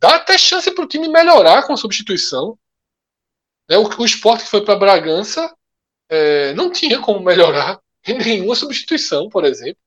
Dá 0.00 0.16
até 0.16 0.38
chance 0.38 0.70
para 0.70 0.84
o 0.84 0.88
time 0.88 1.08
melhorar 1.08 1.66
com 1.66 1.74
a 1.74 1.76
substituição. 1.76 2.58
Né? 3.68 3.76
O, 3.76 3.86
o 4.00 4.04
esporte 4.04 4.44
que 4.44 4.50
foi 4.50 4.64
para 4.64 4.74
Bragança 4.74 5.54
é, 6.08 6.54
não 6.54 6.72
tinha 6.72 6.98
como 7.00 7.20
melhorar 7.20 7.78
em 8.08 8.16
nenhuma 8.16 8.54
substituição, 8.54 9.28
por 9.28 9.44
exemplo. 9.44 9.80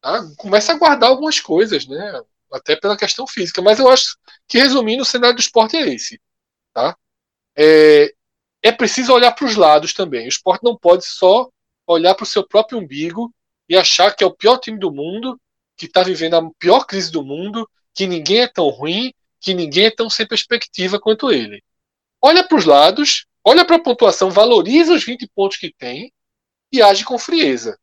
Tá? 0.00 0.22
Começa 0.38 0.72
a 0.72 0.78
guardar 0.78 1.10
algumas 1.10 1.38
coisas, 1.38 1.86
né? 1.86 2.22
até 2.50 2.76
pela 2.76 2.96
questão 2.96 3.26
física. 3.26 3.60
Mas 3.60 3.78
eu 3.78 3.88
acho 3.88 4.16
que, 4.48 4.58
resumindo, 4.58 5.02
o 5.02 5.06
cenário 5.06 5.36
do 5.36 5.40
esporte 5.40 5.76
é 5.76 5.86
esse. 5.86 6.18
Tá? 6.72 6.96
É, 7.54 8.14
é 8.62 8.72
preciso 8.72 9.12
olhar 9.12 9.32
para 9.32 9.44
os 9.44 9.54
lados 9.54 9.92
também. 9.92 10.24
O 10.24 10.28
esporte 10.28 10.64
não 10.64 10.78
pode 10.78 11.04
só 11.04 11.50
olhar 11.86 12.14
para 12.14 12.24
o 12.24 12.26
seu 12.26 12.46
próprio 12.46 12.78
umbigo 12.78 13.34
e 13.68 13.76
achar 13.76 14.16
que 14.16 14.24
é 14.24 14.26
o 14.26 14.34
pior 14.34 14.56
time 14.56 14.78
do 14.78 14.90
mundo, 14.90 15.38
que 15.76 15.84
está 15.84 16.02
vivendo 16.02 16.34
a 16.36 16.50
pior 16.58 16.86
crise 16.86 17.10
do 17.10 17.22
mundo, 17.22 17.68
que 17.94 18.06
ninguém 18.06 18.40
é 18.40 18.48
tão 18.48 18.68
ruim, 18.68 19.12
que 19.40 19.54
ninguém 19.54 19.86
é 19.86 19.90
tão 19.90 20.10
sem 20.10 20.26
perspectiva 20.26 20.98
quanto 20.98 21.30
ele. 21.30 21.62
Olha 22.20 22.46
para 22.46 22.58
os 22.58 22.64
lados, 22.64 23.26
olha 23.44 23.64
para 23.64 23.76
a 23.76 23.82
pontuação, 23.82 24.30
valoriza 24.30 24.94
os 24.94 25.04
20 25.04 25.28
pontos 25.34 25.58
que 25.58 25.72
tem 25.72 26.12
e 26.72 26.82
age 26.82 27.04
com 27.04 27.18
frieza. 27.18 27.78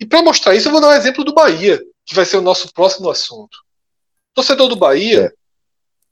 E 0.00 0.06
para 0.06 0.22
mostrar 0.22 0.54
isso, 0.54 0.68
eu 0.68 0.72
vou 0.72 0.80
dar 0.80 0.88
um 0.88 0.94
exemplo 0.94 1.22
do 1.22 1.34
Bahia, 1.34 1.78
que 2.06 2.14
vai 2.14 2.24
ser 2.24 2.38
o 2.38 2.42
nosso 2.42 2.72
próximo 2.72 3.10
assunto. 3.10 3.58
Torcedor 4.34 4.68
do 4.68 4.76
Bahia, 4.76 5.26
é. 5.26 5.32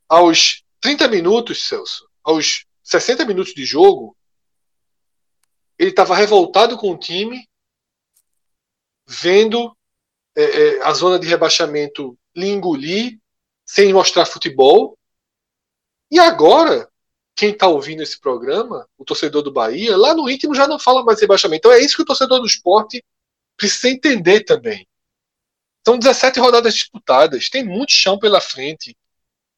aos 0.09 0.62
30 0.81 1.09
minutos, 1.09 1.66
Celso, 1.66 2.09
aos 2.23 2.66
60 2.85 3.24
minutos 3.24 3.55
de 3.55 3.65
jogo, 3.65 4.15
ele 5.78 5.90
estava 5.90 6.15
revoltado 6.15 6.77
com 6.77 6.93
o 6.93 6.99
time, 6.99 7.49
vendo 9.07 9.74
é, 10.36 10.43
é, 10.43 10.82
a 10.82 10.93
zona 10.93 11.19
de 11.19 11.27
rebaixamento 11.27 12.19
lhe 12.39 12.48
engolir, 12.48 13.19
sem 13.65 13.93
mostrar 13.93 14.27
futebol. 14.27 14.97
E 16.10 16.19
agora, 16.19 16.89
quem 17.35 17.51
está 17.51 17.69
ouvindo 17.69 18.02
esse 18.02 18.19
programa, 18.19 18.89
o 18.97 19.05
torcedor 19.05 19.43
do 19.43 19.52
Bahia, 19.52 19.97
lá 19.97 20.15
no 20.15 20.28
íntimo 20.31 20.55
já 20.55 20.66
não 20.66 20.78
fala 20.78 21.05
mais 21.05 21.20
rebaixamento. 21.20 21.69
Então 21.69 21.73
é 21.73 21.81
isso 21.81 21.97
que 21.97 22.02
o 22.02 22.06
torcedor 22.06 22.40
do 22.40 22.47
esporte 22.47 23.05
precisa 23.56 23.90
entender 23.90 24.40
também. 24.40 24.86
São 25.86 25.98
17 25.98 26.39
rodadas 26.40 26.74
disputadas, 26.74 27.48
tem 27.48 27.65
muito 27.65 27.93
chão 27.93 28.19
pela 28.19 28.40
frente. 28.40 28.97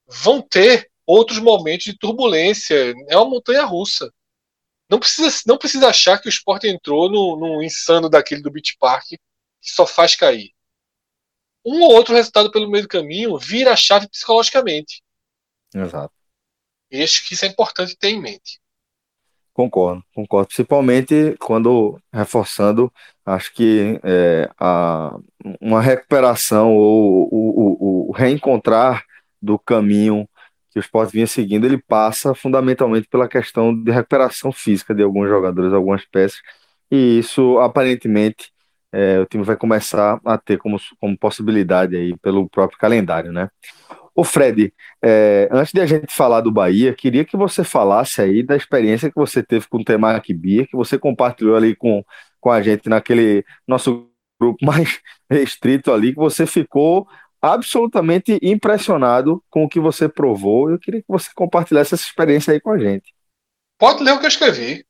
Vão 0.06 0.40
ter 0.40 0.90
outros 1.06 1.38
momentos 1.38 1.84
de 1.84 1.98
turbulência. 1.98 2.94
É 3.08 3.16
uma 3.16 3.28
montanha 3.28 3.64
russa. 3.64 4.12
Não 4.88 4.98
precisa, 4.98 5.42
não 5.46 5.56
precisa 5.56 5.88
achar 5.88 6.18
que 6.18 6.28
o 6.28 6.30
esporte 6.30 6.68
entrou 6.68 7.10
no, 7.10 7.36
no 7.36 7.62
insano 7.62 8.08
daquele 8.08 8.42
do 8.42 8.50
Beach 8.50 8.76
Park 8.78 9.06
que 9.08 9.70
só 9.70 9.86
faz 9.86 10.16
cair. 10.16 10.52
Um 11.64 11.82
ou 11.82 11.92
outro 11.92 12.14
resultado 12.14 12.50
pelo 12.50 12.70
meio 12.70 12.84
do 12.84 12.88
caminho 12.88 13.36
vira 13.38 13.72
a 13.72 13.76
chave 13.76 14.08
psicologicamente. 14.08 15.02
Exato. 15.74 16.12
Acho 16.92 17.26
que 17.26 17.34
isso 17.34 17.44
é 17.44 17.48
importante 17.48 17.96
ter 17.96 18.08
em 18.08 18.20
mente. 18.20 18.60
Concordo, 19.52 20.02
concordo. 20.14 20.48
Principalmente 20.48 21.36
quando 21.38 22.00
reforçando, 22.12 22.92
acho 23.26 23.52
que 23.52 24.00
é, 24.02 24.50
a, 24.58 25.16
uma 25.60 25.80
recuperação 25.80 26.74
ou 26.76 27.28
o, 27.30 28.08
o, 28.08 28.08
o, 28.08 28.12
reencontrar 28.12 29.04
do 29.40 29.58
caminho 29.58 30.28
que 30.70 30.78
o 30.78 30.80
esporte 30.80 31.12
vinha 31.12 31.26
seguindo, 31.26 31.66
ele 31.66 31.78
passa 31.78 32.34
fundamentalmente 32.34 33.08
pela 33.08 33.28
questão 33.28 33.74
de 33.74 33.90
recuperação 33.90 34.52
física 34.52 34.94
de 34.94 35.02
alguns 35.02 35.28
jogadores, 35.28 35.72
algumas 35.72 36.04
peças, 36.06 36.40
e 36.90 37.18
isso 37.18 37.58
aparentemente 37.58 38.52
é, 38.92 39.20
o 39.20 39.26
time 39.26 39.44
vai 39.44 39.56
começar 39.56 40.20
a 40.24 40.38
ter 40.38 40.58
como, 40.58 40.78
como 41.00 41.18
possibilidade 41.18 41.96
aí 41.96 42.16
pelo 42.18 42.48
próprio 42.48 42.78
calendário, 42.78 43.32
né? 43.32 43.48
Ô 44.14 44.24
Fred, 44.24 44.72
é, 45.02 45.48
antes 45.52 45.72
de 45.72 45.80
a 45.80 45.86
gente 45.86 46.12
falar 46.12 46.40
do 46.40 46.50
Bahia, 46.50 46.92
queria 46.94 47.24
que 47.24 47.36
você 47.36 47.62
falasse 47.62 48.20
aí 48.20 48.42
da 48.42 48.56
experiência 48.56 49.08
que 49.08 49.16
você 49.16 49.42
teve 49.42 49.66
com 49.68 49.78
o 49.78 49.84
Temaki 49.84 50.34
Bia, 50.34 50.66
que 50.66 50.76
você 50.76 50.98
compartilhou 50.98 51.56
ali 51.56 51.76
com, 51.76 52.04
com 52.40 52.50
a 52.50 52.60
gente 52.60 52.88
naquele 52.88 53.44
nosso 53.66 54.10
grupo 54.40 54.58
mais 54.66 55.00
restrito 55.30 55.92
ali, 55.92 56.12
que 56.12 56.18
você 56.18 56.44
ficou 56.46 57.06
absolutamente 57.40 58.38
impressionado 58.42 59.42
com 59.48 59.64
o 59.64 59.68
que 59.68 59.80
você 59.80 60.08
provou. 60.08 60.70
Eu 60.70 60.78
queria 60.78 61.00
que 61.00 61.08
você 61.08 61.30
compartilhasse 61.34 61.94
essa 61.94 62.04
experiência 62.04 62.52
aí 62.52 62.60
com 62.60 62.72
a 62.72 62.78
gente. 62.78 63.14
Pode 63.78 64.02
ler 64.02 64.12
o 64.12 64.18
que 64.18 64.26
eu 64.26 64.28
escrevi. 64.28 64.84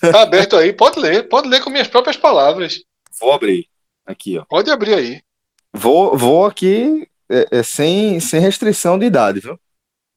Tá 0.00 0.22
aberto 0.22 0.56
aí, 0.56 0.72
pode 0.72 0.98
ler, 0.98 1.28
pode 1.28 1.48
ler 1.48 1.62
com 1.62 1.70
minhas 1.70 1.86
próprias 1.86 2.16
palavras. 2.16 2.82
Vou 3.20 3.32
abrir 3.32 3.68
aqui, 4.06 4.38
ó. 4.38 4.44
Pode 4.44 4.70
abrir 4.70 4.94
aí. 4.94 5.22
Vou, 5.72 6.16
vou 6.16 6.46
aqui 6.46 7.08
é, 7.28 7.58
é, 7.58 7.62
sem, 7.62 8.20
sem 8.20 8.40
restrição 8.40 8.98
de 8.98 9.06
idade, 9.06 9.40
viu? 9.40 9.58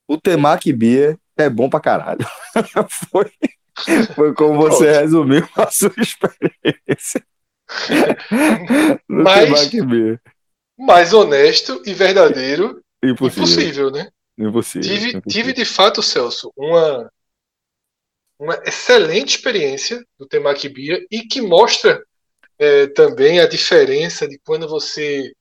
O 0.08 0.18
Temaki 0.20 0.72
Beer 0.72 1.18
é 1.36 1.50
bom 1.50 1.70
pra 1.70 1.80
caralho. 1.80 2.26
foi, 3.12 3.32
foi 4.16 4.34
como 4.34 4.58
você 4.58 4.92
resumiu 4.92 5.48
a 5.56 5.70
sua 5.70 5.94
experiência. 5.98 7.26
Mas-. 9.08 9.72
Mais 10.78 11.12
honesto 11.12 11.82
e 11.86 11.94
verdadeiro, 11.94 12.82
Impossível. 13.04 13.44
impossível, 13.44 13.92
né? 13.92 14.10
Impossível. 14.38 14.82
Tive, 14.82 15.10
impossível. 15.10 15.22
tive 15.28 15.54
de 15.54 15.66
fato, 15.66 16.04
Celso, 16.04 16.52
uma, 16.56 17.12
uma 18.40 18.56
excelente 18.66 19.36
experiência 19.38 20.06
do 20.20 20.28
Temaki 20.28 20.70
Bia 20.70 21.04
e 21.10 21.24
que 21.24 21.42
mostra 21.42 22.04
eh, 22.60 22.88
também 22.88 23.40
a 23.40 23.48
diferença 23.48 24.28
de 24.28 24.40
quando 24.40 24.68
você 24.68 25.34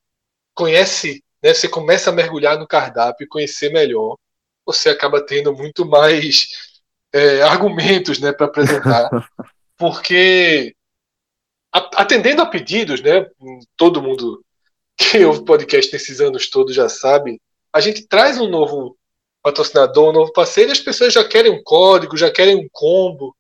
conhece, 0.55 1.23
né, 1.43 1.55
você 1.55 1.69
começa 1.69 2.11
a 2.11 2.13
mergulhar 2.13 2.59
no 2.59 2.67
cardápio 2.67 3.25
e 3.25 3.29
conhecer 3.29 3.73
melhor, 3.73 4.17
você 4.65 4.89
acaba 4.89 5.25
tendo 5.25 5.55
muito 5.55 5.87
mais 5.87 6.49
eh, 7.13 7.43
argumentos 7.43 8.19
né, 8.19 8.33
para 8.33 8.47
apresentar, 8.47 9.11
porque 9.77 10.75
atendendo 11.73 12.43
a 12.43 12.47
pedidos, 12.47 13.03
né, 13.03 13.27
todo 13.77 14.03
mundo 14.03 14.43
que 14.97 15.25
ouve 15.25 15.45
podcast 15.45 15.93
nesses 15.93 16.21
anos 16.21 16.49
todos 16.49 16.75
já 16.75 16.89
sabe, 16.89 17.41
a 17.73 17.81
gente 17.81 18.07
traz 18.07 18.41
um 18.41 18.49
novo 18.49 18.97
patrocinador, 19.43 20.09
um 20.09 20.13
novo 20.13 20.33
parceiro, 20.33 20.71
e 20.71 20.73
as 20.73 20.81
pessoas 20.81 21.13
já 21.13 21.23
querem 21.23 21.53
um 21.53 21.63
código, 21.63 22.17
já 22.17 22.31
querem 22.31 22.57
um 22.57 22.69
combo. 22.73 23.37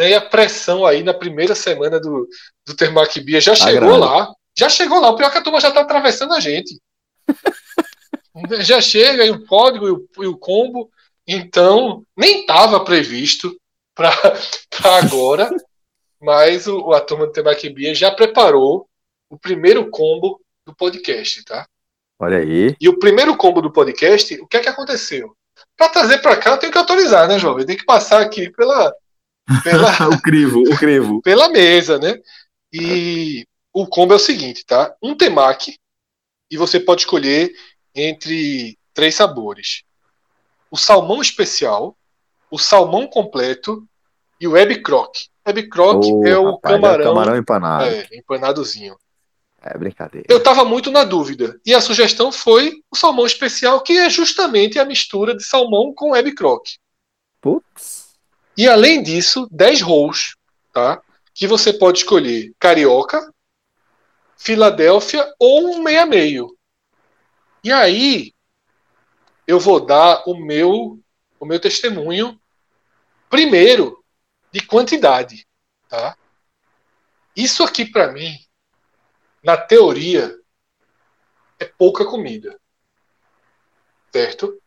Né? 0.00 0.12
E 0.12 0.14
a 0.14 0.20
pressão 0.22 0.86
aí 0.86 1.02
na 1.02 1.12
primeira 1.12 1.54
semana 1.54 2.00
do, 2.00 2.26
do 2.66 2.74
Termac 2.74 3.20
Bia 3.20 3.38
já 3.38 3.54
chegou 3.54 3.94
Agrada. 3.94 3.98
lá. 3.98 4.34
Já 4.56 4.66
chegou 4.70 4.98
lá. 4.98 5.10
O 5.10 5.16
pior 5.16 5.28
é 5.28 5.30
que 5.30 5.36
a 5.36 5.42
turma 5.42 5.60
já 5.60 5.68
está 5.68 5.82
atravessando 5.82 6.32
a 6.32 6.40
gente. 6.40 6.80
já 8.60 8.80
chega 8.80 9.22
aí 9.22 9.30
o 9.30 9.44
código 9.44 9.86
e 9.86 9.90
o, 9.90 10.08
e 10.24 10.26
o 10.26 10.38
combo. 10.38 10.90
Então, 11.28 12.02
nem 12.16 12.40
estava 12.40 12.82
previsto 12.82 13.54
para 13.94 14.10
agora, 15.04 15.50
mas 16.18 16.66
o, 16.66 16.92
a 16.92 17.00
turma 17.02 17.26
do 17.26 17.32
Termac 17.32 17.68
Bia 17.68 17.94
já 17.94 18.10
preparou 18.10 18.88
o 19.28 19.38
primeiro 19.38 19.90
combo 19.90 20.40
do 20.64 20.74
podcast, 20.74 21.44
tá? 21.44 21.66
Olha 22.18 22.38
aí. 22.38 22.74
E 22.80 22.88
o 22.88 22.98
primeiro 22.98 23.36
combo 23.36 23.60
do 23.60 23.70
podcast, 23.70 24.34
o 24.40 24.46
que 24.46 24.56
é 24.56 24.60
que 24.60 24.68
aconteceu? 24.68 25.36
Para 25.76 25.90
trazer 25.90 26.18
para 26.22 26.38
cá, 26.38 26.52
eu 26.52 26.58
tenho 26.58 26.72
que 26.72 26.78
autorizar, 26.78 27.28
né, 27.28 27.38
jovem? 27.38 27.66
Tem 27.66 27.76
que 27.76 27.84
passar 27.84 28.22
aqui 28.22 28.50
pela, 28.50 28.94
pela, 29.62 29.90
o 30.08 30.20
crivo, 30.20 30.60
o 30.60 30.76
crivo. 30.76 31.22
pela 31.22 31.48
mesa, 31.48 31.98
né? 31.98 32.14
E 32.72 33.46
o 33.72 33.86
combo 33.86 34.12
é 34.12 34.16
o 34.16 34.20
seguinte, 34.20 34.64
tá? 34.64 34.94
Um 35.02 35.16
temaki, 35.16 35.78
e 36.50 36.56
você 36.56 36.80
pode 36.80 37.02
escolher 37.02 37.52
entre 37.94 38.78
três 38.92 39.14
sabores: 39.14 39.82
o 40.70 40.76
salmão 40.76 41.20
especial, 41.20 41.96
o 42.50 42.58
salmão 42.58 43.06
completo 43.06 43.86
e 44.40 44.46
o 44.46 44.52
Web 44.52 44.82
Croc. 44.82 45.16
Web 45.46 45.68
Croc 45.68 46.04
Ô, 46.04 46.26
é 46.26 46.38
o 46.38 46.52
rapaz, 46.52 46.74
camarão, 46.74 47.04
camarão 47.04 47.36
empanado. 47.36 47.84
é, 47.84 48.08
empanadozinho. 48.12 48.96
É, 49.62 49.76
brincadeira. 49.76 50.26
Eu 50.30 50.38
estava 50.38 50.64
muito 50.64 50.90
na 50.90 51.04
dúvida. 51.04 51.60
E 51.66 51.74
a 51.74 51.82
sugestão 51.82 52.32
foi 52.32 52.82
o 52.90 52.96
salmão 52.96 53.26
especial, 53.26 53.82
que 53.82 53.92
é 53.92 54.08
justamente 54.08 54.78
a 54.78 54.86
mistura 54.86 55.36
de 55.36 55.44
salmão 55.44 55.92
com 55.94 56.12
web 56.12 56.34
croc. 56.34 56.64
Putz. 57.42 57.99
E 58.56 58.68
além 58.68 59.02
disso, 59.02 59.48
10 59.50 59.80
rolls, 59.80 60.36
tá? 60.72 61.00
Que 61.34 61.46
você 61.46 61.72
pode 61.72 61.98
escolher 61.98 62.52
carioca, 62.58 63.32
Filadélfia 64.36 65.26
ou 65.38 65.74
um 65.74 65.82
meia 65.82 66.06
meio. 66.06 66.56
E 67.62 67.70
aí 67.70 68.32
eu 69.46 69.60
vou 69.60 69.84
dar 69.84 70.22
o 70.26 70.34
meu 70.34 70.98
o 71.38 71.46
meu 71.46 71.58
testemunho 71.58 72.38
primeiro 73.30 74.04
de 74.52 74.60
quantidade, 74.66 75.46
tá? 75.88 76.16
Isso 77.34 77.62
aqui 77.62 77.84
para 77.84 78.12
mim, 78.12 78.36
na 79.42 79.56
teoria, 79.56 80.36
é 81.58 81.64
pouca 81.64 82.04
comida. 82.04 82.60
Certo? 84.12 84.60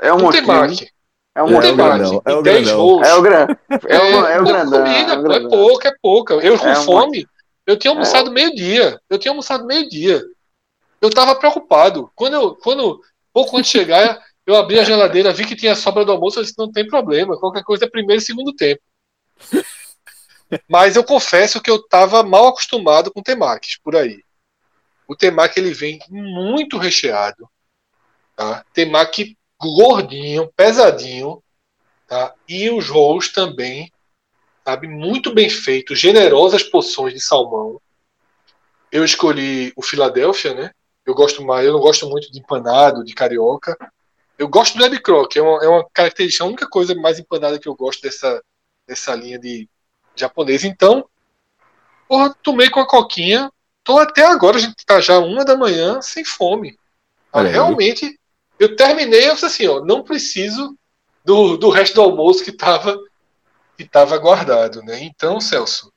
É 0.00 0.12
um 0.12 0.18
Um 0.18 0.22
monstrinho. 0.22 0.90
É 1.34 1.42
um 1.42 1.46
Um 1.46 1.62
É 1.62 1.70
o 1.72 1.76
grandão, 1.76 2.22
é 2.26 2.34
o 2.34 2.40
e 2.40 2.42
10 2.42 2.64
grandão. 2.66 2.80
rolls. 2.80 3.08
É 3.08 3.14
o 3.14 3.22
grande. 3.22 3.58
É, 3.88 3.98
o, 3.98 4.26
é 4.26 4.40
o 4.40 4.44
pouca 4.44 4.44
grandão. 4.44 4.84
comida, 4.84 5.12
é 5.12 5.16
o 5.16 5.18
é 5.18 5.22
grandão. 5.22 5.50
pouca, 5.50 5.88
é 5.88 5.94
pouca. 6.02 6.34
Eu 6.34 6.58
com 6.58 6.68
É 6.68 6.78
um 6.78 6.82
fome, 6.84 7.26
eu 7.66 7.76
tinha 7.78 7.90
almoçado 7.90 8.30
meio-dia. 8.30 9.00
Eu 9.08 9.18
tinha 9.18 9.32
almoçado 9.32 9.64
meio-dia. 9.64 10.22
Eu 11.00 11.10
tava 11.10 11.34
preocupado. 11.34 12.10
Quando 12.14 12.34
eu, 12.34 12.54
quando, 12.56 13.00
pouco 13.32 13.56
antes 13.56 13.70
de 13.72 13.78
chegar, 13.78 14.22
eu 14.46 14.56
abri 14.56 14.78
a 14.78 14.84
geladeira, 14.84 15.32
vi 15.32 15.46
que 15.46 15.56
tinha 15.56 15.74
sobra 15.74 16.04
do 16.04 16.12
almoço, 16.12 16.38
eu 16.38 16.42
disse, 16.42 16.58
não 16.58 16.70
tem 16.70 16.86
problema, 16.86 17.38
qualquer 17.38 17.62
coisa 17.64 17.84
é 17.84 17.88
primeiro 17.90 18.20
e 18.20 18.24
segundo 18.24 18.52
tempo. 18.54 18.82
Mas 20.68 20.96
eu 20.96 21.04
confesso 21.04 21.62
que 21.62 21.70
eu 21.70 21.76
estava 21.76 22.22
mal 22.22 22.48
acostumado 22.48 23.10
com 23.10 23.22
temakis 23.22 23.78
por 23.82 23.96
aí. 23.96 24.22
O 25.08 25.16
temaki 25.16 25.58
ele 25.58 25.72
vem 25.72 25.98
muito 26.10 26.76
recheado, 26.76 27.48
tá? 28.36 28.64
Temaki 28.72 29.36
gordinho, 29.70 30.50
pesadinho, 30.56 31.42
tá? 32.06 32.34
E 32.48 32.70
os 32.70 32.88
rolls 32.88 33.32
também, 33.32 33.92
sabe, 34.64 34.88
muito 34.88 35.32
bem 35.34 35.48
feito, 35.48 35.94
generosas 35.94 36.62
porções 36.62 37.14
de 37.14 37.20
salmão. 37.20 37.80
Eu 38.90 39.04
escolhi 39.04 39.72
o 39.76 39.82
Philadelphia, 39.82 40.54
né? 40.54 40.70
Eu 41.04 41.14
gosto 41.14 41.44
mais, 41.44 41.66
eu 41.66 41.72
não 41.72 41.80
gosto 41.80 42.08
muito 42.08 42.30
de 42.30 42.38
empanado, 42.38 43.04
de 43.04 43.14
carioca. 43.14 43.76
Eu 44.38 44.48
gosto 44.48 44.78
do 44.78 45.02
Croc, 45.02 45.36
é 45.36 45.42
uma, 45.42 45.64
é 45.64 45.68
uma 45.68 45.88
característica, 45.92 46.44
a 46.44 46.46
única 46.46 46.68
coisa 46.68 46.94
mais 46.94 47.18
empanada 47.18 47.58
que 47.58 47.68
eu 47.68 47.74
gosto 47.74 48.02
dessa, 48.02 48.42
dessa 48.86 49.14
linha 49.14 49.38
de 49.38 49.68
japonês. 50.14 50.64
Então, 50.64 51.08
porra, 52.08 52.34
tomei 52.42 52.70
com 52.70 52.80
a 52.80 52.86
coquinha. 52.86 53.50
Tô 53.84 53.98
até 53.98 54.24
agora, 54.24 54.58
a 54.58 54.60
gente 54.60 54.84
tá 54.86 55.00
já 55.00 55.18
uma 55.18 55.44
da 55.44 55.56
manhã, 55.56 56.00
sem 56.00 56.24
fome. 56.24 56.78
Realmente, 57.34 58.18
eu 58.62 58.76
terminei, 58.76 59.28
eu 59.28 59.34
disse 59.34 59.46
assim, 59.46 59.66
ó, 59.66 59.84
não 59.84 60.04
preciso 60.04 60.78
do, 61.24 61.56
do 61.56 61.68
resto 61.68 61.94
do 61.94 62.02
almoço 62.02 62.44
que 62.44 62.52
tava, 62.52 62.96
que 63.76 63.84
tava 63.84 64.16
guardado, 64.18 64.82
né? 64.82 65.02
Então, 65.02 65.40
Celso, 65.40 65.92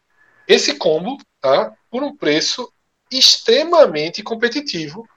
esse 0.48 0.74
combo, 0.76 1.16
tá? 1.40 1.72
Por 1.92 2.02
um 2.02 2.16
preço 2.16 2.72
extremamente 3.12 4.24
competitivo, 4.24 5.08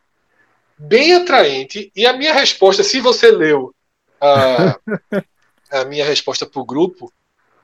bem 0.76 1.14
atraente. 1.14 1.90
E 1.96 2.06
a 2.06 2.12
minha 2.12 2.34
resposta, 2.34 2.82
se 2.82 3.00
você 3.00 3.30
leu 3.30 3.74
a, 4.20 4.78
a 5.72 5.84
minha 5.86 6.04
resposta 6.04 6.44
para 6.44 6.60
o 6.60 6.66
grupo, 6.66 7.10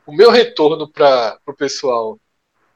o 0.07 0.13
meu 0.15 0.31
retorno 0.31 0.91
para 0.91 1.39
o 1.47 1.53
pessoal 1.53 2.19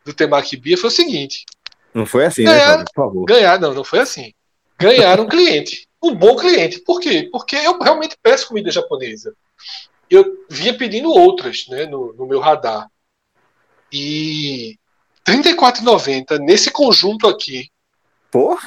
do 0.04 0.12
Temaki 0.12 0.58
Bia 0.58 0.76
foi 0.76 0.88
o 0.88 0.92
seguinte: 0.92 1.46
Não 1.94 2.04
foi 2.04 2.26
assim, 2.26 2.44
né. 2.44 2.60
Fábio? 2.60 2.84
Por 2.84 2.94
favor. 2.94 3.24
ganhar, 3.24 3.58
não, 3.58 3.72
não 3.72 3.84
foi 3.84 4.00
assim. 4.00 4.34
Ganhar 4.78 5.18
um 5.20 5.26
cliente, 5.26 5.87
um 6.02 6.14
bom 6.14 6.36
cliente. 6.36 6.80
Por 6.80 7.00
quê? 7.00 7.28
Porque 7.30 7.56
eu 7.56 7.78
realmente 7.78 8.16
peço 8.22 8.48
comida 8.48 8.70
japonesa. 8.70 9.34
Eu 10.08 10.46
vinha 10.48 10.76
pedindo 10.76 11.10
outras, 11.10 11.66
né, 11.68 11.86
no, 11.86 12.12
no 12.14 12.26
meu 12.26 12.40
radar. 12.40 12.90
E 13.92 14.78
R$ 15.26 15.34
34,90 15.42 16.38
nesse 16.38 16.70
conjunto 16.70 17.26
aqui 17.26 17.70
Pô, 18.30 18.58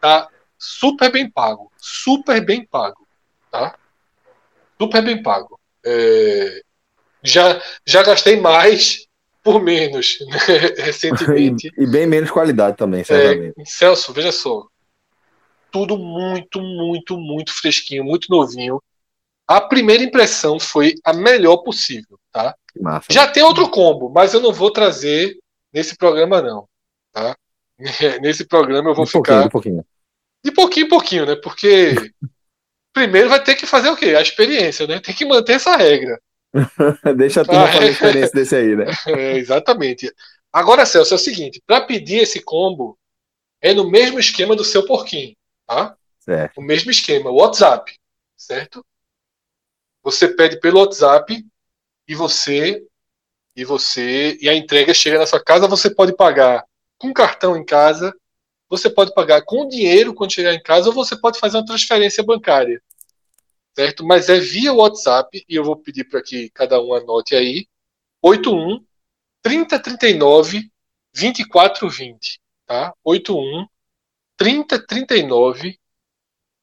tá 0.00 0.28
super 0.58 1.10
bem 1.10 1.28
pago. 1.28 1.70
Super 1.78 2.44
bem 2.44 2.64
pago. 2.64 3.06
Tá? 3.50 3.76
Super 4.80 5.02
bem 5.02 5.22
pago. 5.22 5.58
É, 5.84 6.62
já, 7.22 7.60
já 7.84 8.02
gastei 8.02 8.40
mais 8.40 9.06
por 9.42 9.62
menos 9.62 10.18
né, 10.20 10.38
recentemente. 10.84 11.70
e, 11.76 11.82
e 11.82 11.86
bem 11.86 12.06
menos 12.06 12.30
qualidade 12.30 12.76
também, 12.76 13.04
certamente. 13.04 13.60
É, 13.60 13.64
Celso, 13.64 14.12
veja 14.12 14.32
só. 14.32 14.66
Tudo 15.74 15.98
muito, 15.98 16.62
muito, 16.62 17.18
muito 17.18 17.52
fresquinho, 17.52 18.04
muito 18.04 18.28
novinho. 18.30 18.80
A 19.44 19.60
primeira 19.60 20.04
impressão 20.04 20.60
foi 20.60 20.94
a 21.02 21.12
melhor 21.12 21.56
possível, 21.64 22.16
tá? 22.30 22.54
Massa. 22.80 23.08
Já 23.10 23.26
tem 23.26 23.42
outro 23.42 23.68
combo, 23.68 24.08
mas 24.08 24.32
eu 24.32 24.40
não 24.40 24.52
vou 24.52 24.70
trazer 24.70 25.36
nesse 25.72 25.96
programa, 25.96 26.40
não. 26.40 26.68
Tá? 27.12 27.36
Nesse 28.22 28.46
programa 28.46 28.90
eu 28.90 28.94
vou 28.94 29.04
pouquinho, 29.04 29.24
ficar 29.24 29.46
um 29.46 29.48
pouquinho. 29.48 29.84
de 30.44 30.52
pouquinho 30.52 30.86
em 30.86 30.88
pouquinho, 30.88 31.26
né? 31.26 31.34
Porque 31.34 31.96
primeiro 32.94 33.28
vai 33.28 33.42
ter 33.42 33.56
que 33.56 33.66
fazer 33.66 33.88
o 33.88 33.96
quê? 33.96 34.14
A 34.14 34.22
experiência, 34.22 34.86
né? 34.86 35.00
Tem 35.00 35.12
que 35.12 35.24
manter 35.24 35.54
essa 35.54 35.76
regra. 35.76 36.20
Deixa 37.16 37.40
a 37.40 37.44
turma 37.44 37.64
Ah, 37.64 37.72
fazer 37.72 37.86
a 37.86 37.90
experiência 37.90 38.32
desse 38.32 38.54
aí, 38.54 38.76
né? 38.76 38.84
É, 39.08 39.38
exatamente. 39.38 40.08
Agora, 40.52 40.86
Celso, 40.86 41.14
é 41.14 41.16
o 41.16 41.18
seguinte: 41.18 41.60
para 41.66 41.80
pedir 41.80 42.18
esse 42.18 42.40
combo, 42.40 42.96
é 43.60 43.74
no 43.74 43.90
mesmo 43.90 44.20
esquema 44.20 44.54
do 44.54 44.62
seu 44.62 44.86
porquinho. 44.86 45.34
Tá? 45.66 45.96
Certo. 46.20 46.58
O 46.58 46.62
mesmo 46.62 46.90
esquema, 46.90 47.30
o 47.30 47.36
WhatsApp, 47.36 47.98
certo? 48.36 48.84
Você 50.02 50.28
pede 50.28 50.60
pelo 50.60 50.80
WhatsApp 50.80 51.44
e 52.06 52.14
você 52.14 52.86
e 53.56 53.64
você 53.64 54.36
e 54.40 54.48
a 54.48 54.54
entrega 54.54 54.92
chega 54.92 55.18
na 55.18 55.26
sua 55.26 55.42
casa, 55.42 55.68
você 55.68 55.88
pode 55.88 56.14
pagar 56.14 56.64
com 56.98 57.12
cartão 57.12 57.56
em 57.56 57.64
casa, 57.64 58.14
você 58.68 58.90
pode 58.90 59.14
pagar 59.14 59.42
com 59.42 59.68
dinheiro 59.68 60.14
quando 60.14 60.32
chegar 60.32 60.52
em 60.54 60.62
casa 60.62 60.88
ou 60.88 60.94
você 60.94 61.16
pode 61.16 61.38
fazer 61.38 61.58
uma 61.58 61.66
transferência 61.66 62.22
bancária. 62.22 62.82
Certo? 63.76 64.04
Mas 64.04 64.28
é 64.28 64.38
via 64.38 64.72
WhatsApp 64.72 65.44
e 65.48 65.54
eu 65.54 65.64
vou 65.64 65.76
pedir 65.76 66.04
para 66.04 66.22
que 66.22 66.50
cada 66.50 66.80
um 66.80 66.94
anote 66.94 67.34
aí. 67.34 67.66
81 68.22 68.84
3039 69.42 70.70
2420, 71.12 72.40
tá? 72.66 72.92
81 73.04 73.66
3039 74.36 75.78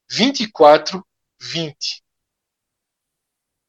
2420. 0.10 2.02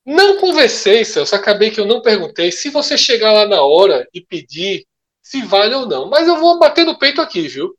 Não 0.04 0.38
conversei, 0.38 1.04
Celso, 1.04 1.34
acabei 1.34 1.70
que 1.70 1.78
eu 1.80 1.86
não 1.86 2.02
perguntei 2.02 2.50
se 2.50 2.70
você 2.70 2.98
chegar 2.98 3.32
lá 3.32 3.46
na 3.46 3.62
hora 3.62 4.06
e 4.12 4.20
pedir 4.20 4.84
se 5.22 5.42
vale 5.42 5.74
ou 5.74 5.86
não. 5.86 6.10
Mas 6.10 6.26
eu 6.26 6.36
vou 6.38 6.58
bater 6.58 6.84
no 6.84 6.98
peito 6.98 7.20
aqui, 7.20 7.46
viu? 7.46 7.76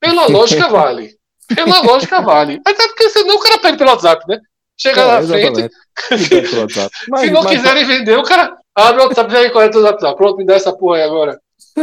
Pela 0.00 0.26
lógica 0.32 0.68
vale. 0.68 1.18
Pela 1.54 1.80
lógica 1.80 2.20
vale. 2.22 2.60
Até 2.66 2.88
porque 2.88 3.10
senão 3.10 3.36
o 3.36 3.40
cara 3.40 3.58
pede 3.58 3.76
pelo 3.76 3.90
WhatsApp, 3.90 4.24
né? 4.26 4.40
Chega 4.80 5.00
É, 5.02 5.20
na 5.20 5.22
frente. 5.26 5.70
Mas- 7.08 7.20
se 7.22 7.30
não 7.30 7.42
mas- 7.42 7.50
quiserem 7.56 7.84
vender, 7.84 8.16
o 8.16 8.22
cara 8.22 8.56
abre 8.74 9.02
o 9.02 9.04
WhatsApp 9.06 9.32
e 9.32 9.36
aí 9.36 9.50
qual 9.50 9.64
é 9.64 9.66
o 9.66 9.70
teu 9.70 9.82
WhatsApp? 9.82 10.16
Pronto, 10.16 10.36
me 10.36 10.46
dá 10.46 10.54
essa 10.54 10.74
porra 10.74 10.98
aí 10.98 11.02
agora. 11.02 11.38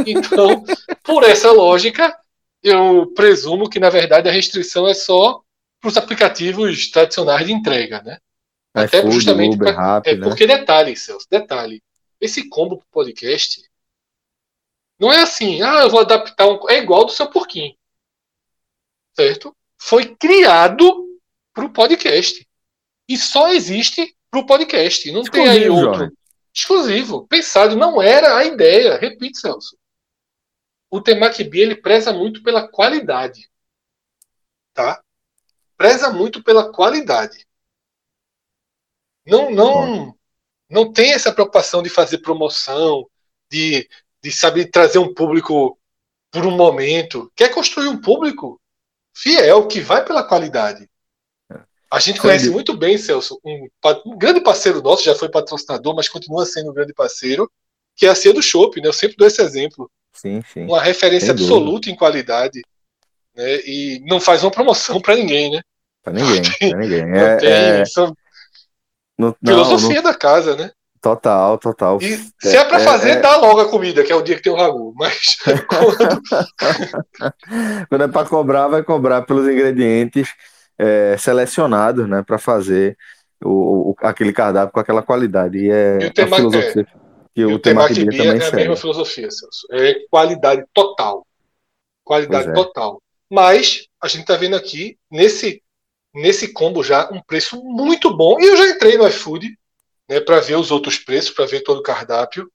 Então, 0.05 0.63
por 1.03 1.23
essa 1.23 1.51
lógica, 1.51 2.15
eu 2.67 3.07
presumo 3.13 3.69
que 3.69 3.79
na 3.79 3.89
verdade 3.89 4.27
a 4.27 4.31
restrição 4.31 4.87
é 4.87 4.93
só 4.93 5.41
para 5.79 5.87
os 5.89 5.97
aplicativos 5.97 6.89
tradicionais 6.89 7.45
de 7.45 7.53
entrega, 7.53 8.01
né? 8.01 8.17
Até 8.73 8.99
iFood, 8.99 9.13
justamente 9.13 9.55
Uber, 9.55 9.73
pra- 9.73 9.81
Rappi, 9.83 10.09
É 10.09 10.15
né? 10.15 10.27
porque 10.27 10.45
detalhe, 10.47 10.95
Celso, 10.97 11.27
detalhe. 11.29 11.81
Esse 12.19 12.49
combo 12.49 12.77
pro 12.77 12.87
podcast 12.91 13.61
não 14.99 15.11
é 15.11 15.21
assim, 15.21 15.61
ah, 15.61 15.81
eu 15.81 15.89
vou 15.89 15.99
adaptar 15.99 16.47
um. 16.47 16.69
É 16.69 16.77
igual 16.79 17.05
do 17.05 17.11
seu 17.11 17.29
porquinho. 17.29 17.75
Certo? 19.13 19.55
Foi 19.77 20.15
criado 20.15 21.05
pro 21.53 21.69
podcast. 21.69 22.45
E 23.07 23.17
só 23.17 23.49
existe 23.53 24.15
pro 24.31 24.45
podcast. 24.45 25.11
Não 25.11 25.23
tem 25.23 25.47
aí 25.47 25.69
outro. 25.69 25.93
jovem. 25.93 26.11
Exclusivo. 26.53 27.27
Pensado. 27.27 27.75
Não 27.75 28.01
era 28.01 28.37
a 28.37 28.45
ideia. 28.45 28.97
Repito, 28.97 29.37
Celso. 29.37 29.77
O 30.95 31.01
Temaki 31.01 31.43
B, 31.43 31.59
ele 31.59 31.75
preza 31.75 32.13
muito 32.13 32.41
pela 32.41 32.69
qualidade. 32.69 33.49
Tá? 34.73 35.03
Preza 35.75 36.09
muito 36.09 36.41
pela 36.41 36.71
qualidade. 36.71 37.45
Não, 39.25 39.51
não, 39.51 40.17
não 40.69 40.93
tem 40.93 41.11
essa 41.11 41.33
preocupação 41.33 41.83
de 41.83 41.89
fazer 41.89 42.19
promoção, 42.19 43.09
de, 43.51 43.89
de 44.23 44.31
saber 44.31 44.67
trazer 44.67 44.97
um 44.97 45.13
público 45.13 45.77
por 46.31 46.45
um 46.45 46.55
momento. 46.55 47.29
Quer 47.35 47.53
construir 47.53 47.89
um 47.89 47.99
público 47.99 48.61
fiel, 49.13 49.67
que 49.67 49.81
vai 49.81 50.05
pela 50.05 50.23
qualidade. 50.23 50.89
A 51.91 51.99
gente 51.99 52.21
conhece 52.21 52.49
muito 52.49 52.75
bem, 52.77 52.97
Celso, 52.97 53.37
um, 53.43 53.67
um 54.05 54.17
grande 54.17 54.39
parceiro 54.39 54.81
nosso, 54.81 55.03
já 55.03 55.13
foi 55.13 55.27
patrocinador, 55.27 55.93
mas 55.93 56.07
continua 56.07 56.45
sendo 56.45 56.71
um 56.71 56.73
grande 56.73 56.93
parceiro, 56.93 57.51
que 57.97 58.05
é 58.05 58.09
a 58.09 58.15
Cia 58.15 58.33
do 58.33 58.41
Chopp, 58.41 58.79
né? 58.79 58.87
Eu 58.87 58.93
sempre 58.93 59.17
dou 59.17 59.27
esse 59.27 59.41
exemplo. 59.41 59.91
Sim, 60.15 60.41
sim. 60.51 60.65
Uma 60.65 60.81
referência 60.81 61.31
absoluta 61.31 61.89
em 61.89 61.95
qualidade. 61.95 62.61
Né? 63.35 63.55
E 63.65 64.01
não 64.07 64.19
faz 64.19 64.43
uma 64.43 64.49
promoção 64.51 64.99
para 65.01 65.15
ninguém, 65.15 65.51
né? 65.51 65.61
Pra 66.03 66.13
ninguém, 66.13 66.41
pra 66.69 66.79
ninguém. 66.79 67.05
Não 67.05 67.17
É, 67.17 67.37
tem 67.37 67.49
é, 67.49 67.83
não, 69.17 69.35
não, 69.41 69.53
filosofia 69.53 70.01
da 70.01 70.13
casa, 70.13 70.55
né? 70.55 70.71
total, 71.01 71.57
total. 71.59 71.99
E 72.01 72.17
se 72.41 72.57
é 72.57 72.65
pra 72.65 72.79
É, 72.81 72.83
fazer, 72.83 73.09
é. 73.11 73.15
dá 73.21 73.37
logo 73.37 73.59
a 73.61 73.69
comida, 73.69 74.03
que 74.03 74.11
é 74.11 74.15
o 74.15 74.23
dia 74.23 74.35
que 74.35 74.41
tem 74.41 74.51
o 74.51 74.55
ragu. 74.55 74.91
Mas 74.95 75.37
quando 75.69 76.21
Quando 77.89 78.03
é 78.03 78.07
para 78.07 78.27
cobrar, 78.27 78.67
vai 78.67 78.83
cobrar 78.83 79.21
pelos 79.21 79.47
ingredientes 79.47 80.29
é, 80.79 81.15
selecionados, 81.17 82.07
né, 82.09 82.23
para 82.25 82.37
fazer 82.37 82.97
o, 83.43 83.91
o- 83.91 83.95
aquele 84.01 84.33
cardápio 84.33 84.73
com 84.73 84.79
aquela 84.79 85.03
qualidade. 85.03 85.57
E 85.59 85.69
é 85.69 85.99
E 86.01 86.05
o 86.05 86.09
a 86.09 86.13
temaki- 86.13 86.35
filosofia 86.41 86.83
que 86.83 86.91
e 87.35 87.43
o 87.45 87.55
o 87.55 87.59
temaki 87.59 88.05
bia 88.05 88.05
também 88.05 88.41
é 88.41 88.47
a 88.47 88.51
mesma 88.51 88.75
filosofia, 88.77 89.29
Celso. 89.29 89.67
É 89.71 89.95
qualidade 90.09 90.63
total. 90.73 91.27
Qualidade 92.03 92.49
é. 92.49 92.53
total. 92.53 93.01
Mas 93.29 93.87
a 94.01 94.07
gente 94.07 94.25
tá 94.25 94.37
vendo 94.37 94.55
aqui, 94.55 94.97
nesse, 95.11 95.61
nesse 96.13 96.53
combo 96.53 96.83
já, 96.83 97.09
um 97.11 97.21
preço 97.21 97.61
muito 97.63 98.15
bom. 98.15 98.39
E 98.39 98.45
eu 98.45 98.55
já 98.55 98.69
entrei 98.69 98.97
no 98.97 99.07
iFood 99.07 99.57
né, 100.07 100.19
para 100.21 100.39
ver 100.39 100.55
os 100.55 100.71
outros 100.71 100.97
preços, 100.97 101.31
para 101.31 101.45
ver 101.45 101.61
todo 101.61 101.79
o 101.79 101.83
cardápio. 101.83 102.49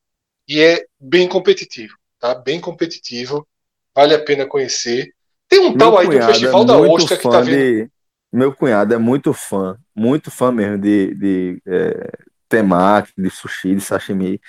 E 0.49 0.61
é 0.61 0.87
bem 0.99 1.29
competitivo. 1.29 1.95
Tá? 2.19 2.35
Bem 2.35 2.61
competitivo. 2.61 3.47
Vale 3.95 4.15
a 4.15 4.23
pena 4.25 4.47
conhecer. 4.47 5.13
Tem 5.49 5.61
um 5.61 5.77
tal 5.77 5.99
aí 5.99 6.07
do 6.07 6.13
cunhado 6.13 6.33
Festival 6.33 6.63
é 6.63 6.67
da 6.67 6.79
Ostra 6.79 7.17
que 7.17 7.23
fã 7.23 7.31
tá 7.31 7.41
vendo. 7.41 7.57
de- 7.57 7.91
Meu 8.33 8.55
cunhado 8.55 8.95
é 8.95 8.99
muito 8.99 9.33
fã, 9.35 9.77
muito 9.95 10.31
fã 10.31 10.53
mesmo 10.53 10.79
de, 10.79 11.15
de 11.15 11.63
é, 11.67 12.13
temaki, 12.49 13.13
de 13.19 13.29
sushi, 13.31 13.75
de 13.75 13.81
sashimi. 13.81 14.41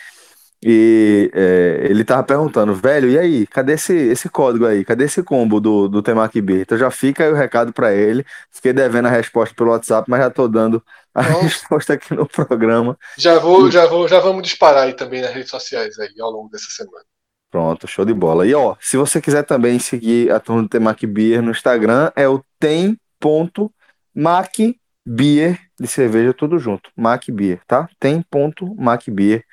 E 0.64 1.32
é, 1.34 1.88
ele 1.90 2.04
tava 2.04 2.24
perguntando, 2.24 2.76
velho, 2.76 3.10
e 3.10 3.18
aí, 3.18 3.48
cadê 3.48 3.74
esse, 3.74 3.96
esse 3.96 4.30
código 4.30 4.68
aí? 4.68 4.86
Cadê 4.86 5.06
esse 5.06 5.24
combo 5.24 5.60
do, 5.60 5.88
do 5.88 6.04
Temaki 6.04 6.40
B? 6.40 6.62
Então 6.62 6.78
já 6.78 6.92
fica 6.92 7.24
aí 7.24 7.32
o 7.32 7.36
recado 7.36 7.74
pra 7.74 7.92
ele. 7.94 8.24
Fiquei 8.52 8.72
devendo 8.72 9.08
a 9.08 9.12
resposta 9.12 9.56
pelo 9.56 9.72
WhatsApp, 9.72 10.08
mas 10.10 10.20
já 10.20 10.30
tô 10.30 10.48
dando 10.48 10.84
a 11.16 11.24
Nossa. 11.24 11.42
resposta 11.42 11.94
aqui 11.94 12.14
no 12.14 12.28
programa. 12.28 12.96
Já 13.18 13.40
vou, 13.40 13.72
já 13.72 13.88
vou, 13.88 14.08
já 14.08 14.20
vamos 14.20 14.44
disparar 14.44 14.84
aí 14.84 14.94
também 14.94 15.22
nas 15.22 15.34
redes 15.34 15.50
sociais 15.50 15.98
aí 15.98 16.14
ao 16.22 16.30
longo 16.30 16.50
dessa 16.50 16.70
semana. 16.70 17.04
Pronto, 17.50 17.88
show 17.88 18.06
de 18.06 18.14
bola. 18.14 18.46
E 18.46 18.54
ó, 18.54 18.76
se 18.80 18.98
você 18.98 19.20
quiser 19.20 19.44
também 19.44 19.80
seguir 19.80 20.32
a 20.32 20.40
turma 20.40 20.62
do 20.62 20.70
Temaki 20.70 21.08
Beer 21.08 21.42
no 21.42 21.50
Instagram, 21.50 22.12
é 22.16 22.30
o 22.30 22.40
tem.macbeer 22.60 25.60
de 25.80 25.88
cerveja 25.88 26.34
tudo 26.34 26.60
junto. 26.60 26.92
Mac 26.96 27.24
Beer, 27.30 27.62
tá? 27.68 27.90
Tem.macbeer 28.00 29.44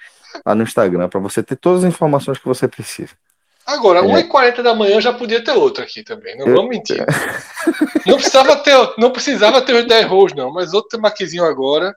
lá 0.45 0.55
no 0.55 0.63
Instagram 0.63 1.09
para 1.09 1.21
você 1.21 1.43
ter 1.43 1.57
todas 1.57 1.85
as 1.85 1.89
informações 1.89 2.39
que 2.39 2.47
você 2.47 2.67
precisa. 2.69 3.13
Agora, 3.67 3.99
É. 4.01 4.03
1h40 4.03 4.63
da 4.63 4.75
manhã 4.75 5.01
já 5.01 5.13
podia 5.13 5.45
ter 5.45 5.53
outra 5.53 5.85
aqui 5.85 6.03
também, 6.03 6.37
não 6.39 6.47
Eu- 6.47 6.55
vamos 6.55 6.71
mentir. 6.71 6.97
Não 8.07 8.17
precisava 8.17 8.57
ter, 8.57 8.75
não 8.97 9.11
precisava 9.13 9.61
ter 9.61 9.75
os 9.75 9.87
10 9.87 10.07
rolls, 10.07 10.35
não, 10.35 10.51
mas 10.51 10.73
outro 10.73 10.99
maquizinho 10.99 11.45
agora 11.45 11.95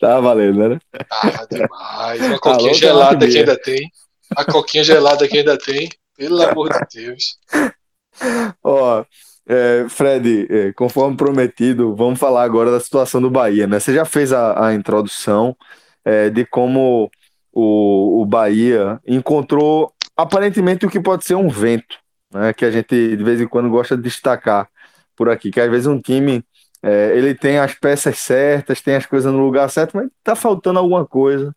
Tá 0.00 0.18
valendo, 0.20 0.68
né? 0.68 0.78
tava 1.08 1.46
demais. 1.48 2.20
Uma 2.20 2.28
Alô, 2.30 2.40
coquinha 2.40 2.72
Temaki 2.72 2.78
gelada 2.78 3.28
que 3.28 3.38
ainda 3.38 3.56
tem. 3.56 3.90
A 4.36 4.44
coquinha 4.44 4.82
gelada 4.84 5.28
que 5.28 5.38
ainda 5.38 5.56
tem. 5.56 5.88
Pelo 6.16 6.42
amor 6.42 6.70
de 6.72 7.02
Deus. 7.02 7.38
Ó, 8.62 9.04
é, 9.48 9.86
Fred, 9.88 10.46
é, 10.50 10.72
conforme 10.72 11.16
prometido, 11.16 11.94
vamos 11.94 12.18
falar 12.18 12.42
agora 12.44 12.70
da 12.70 12.80
situação 12.80 13.20
do 13.20 13.30
Bahia, 13.30 13.66
né? 13.66 13.78
Você 13.80 13.92
já 13.94 14.04
fez 14.04 14.32
a, 14.32 14.66
a 14.68 14.74
introdução 14.74 15.56
é, 16.04 16.30
de 16.30 16.44
como 16.46 17.10
o, 17.54 18.22
o 18.22 18.26
Bahia 18.26 19.00
encontrou 19.06 19.92
aparentemente 20.16 20.84
o 20.84 20.90
que 20.90 21.00
pode 21.00 21.24
ser 21.24 21.36
um 21.36 21.48
vento, 21.48 21.96
né? 22.32 22.52
Que 22.52 22.64
a 22.64 22.70
gente 22.70 23.16
de 23.16 23.22
vez 23.24 23.40
em 23.40 23.46
quando 23.46 23.70
gosta 23.70 23.96
de 23.96 24.02
destacar 24.02 24.68
por 25.16 25.30
aqui, 25.30 25.50
que 25.50 25.60
às 25.60 25.70
vezes 25.70 25.86
um 25.86 26.00
time 26.00 26.44
é, 26.82 27.16
ele 27.16 27.34
tem 27.34 27.58
as 27.58 27.74
peças 27.74 28.18
certas, 28.18 28.80
tem 28.80 28.96
as 28.96 29.06
coisas 29.06 29.32
no 29.32 29.38
lugar 29.38 29.70
certo, 29.70 29.96
mas 29.96 30.08
tá 30.22 30.34
faltando 30.34 30.78
alguma 30.80 31.06
coisa 31.06 31.54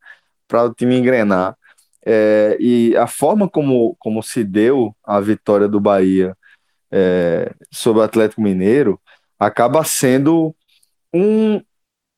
para 0.47 0.65
o 0.65 0.73
time 0.73 0.95
engrenar. 0.95 1.57
É, 2.05 2.55
e 2.59 2.95
a 2.95 3.07
forma 3.07 3.49
como, 3.49 3.95
como 3.99 4.23
se 4.23 4.43
deu 4.43 4.95
a 5.03 5.19
vitória 5.19 5.67
do 5.67 5.79
Bahia 5.79 6.37
é, 6.91 7.53
sobre 7.71 8.01
o 8.01 8.03
Atlético 8.05 8.41
Mineiro 8.41 8.99
acaba 9.37 9.83
sendo 9.83 10.55
um, 11.13 11.61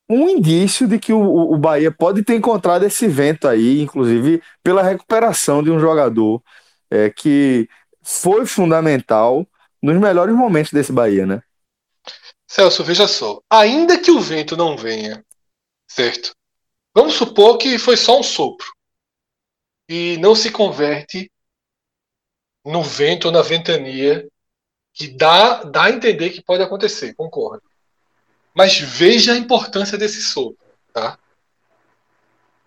um 0.10 0.27
indício 0.27 0.88
de 0.88 0.98
que 0.98 1.14
o, 1.14 1.22
o 1.22 1.57
Bahia 1.57 1.91
pode 1.91 2.23
ter 2.23 2.36
encontrado 2.36 2.84
esse 2.84 3.07
vento 3.07 3.48
aí, 3.48 3.80
inclusive 3.81 4.41
pela 4.64 4.81
recuperação 4.81 5.61
de 5.61 5.69
um 5.69 5.80
jogador 5.80 6.41
é, 6.90 7.10
que 7.10 7.69
foi 8.02 8.45
fundamental 8.45 9.48
nos 9.81 9.99
melhores 9.99 10.36
momentos 10.36 10.73
desse 10.73 10.91
Bahia, 10.91 11.26
né? 11.26 11.41
Celso, 12.48 12.84
veja 12.84 13.07
só. 13.07 13.40
Ainda 13.49 13.99
que 13.99 14.10
o 14.10 14.19
vento 14.19 14.57
não 14.57 14.76
venha, 14.76 15.23
certo? 15.88 16.34
Vamos 16.95 17.14
supor 17.14 17.60
que 17.60 17.77
foi 17.77 17.95
só 17.95 18.19
um 18.19 18.23
sopro. 18.23 18.68
E 19.88 20.18
não 20.18 20.34
se 20.34 20.52
converte 20.52 21.31
no 22.65 22.84
vento 22.84 23.26
ou 23.26 23.31
na 23.31 23.44
ventania 23.44 24.27
que 24.94 25.07
dá, 25.07 25.64
dá 25.64 25.84
a 25.86 25.91
entender 25.91 26.31
que 26.31 26.44
pode 26.44 26.64
acontecer, 26.64 27.14
concordo. 27.14 27.69
Mas 28.54 28.78
veja 28.80 29.34
a 29.34 29.38
importância 29.38 29.98
desse 29.98 30.22
sopro, 30.22 30.58
tá? 30.92 31.18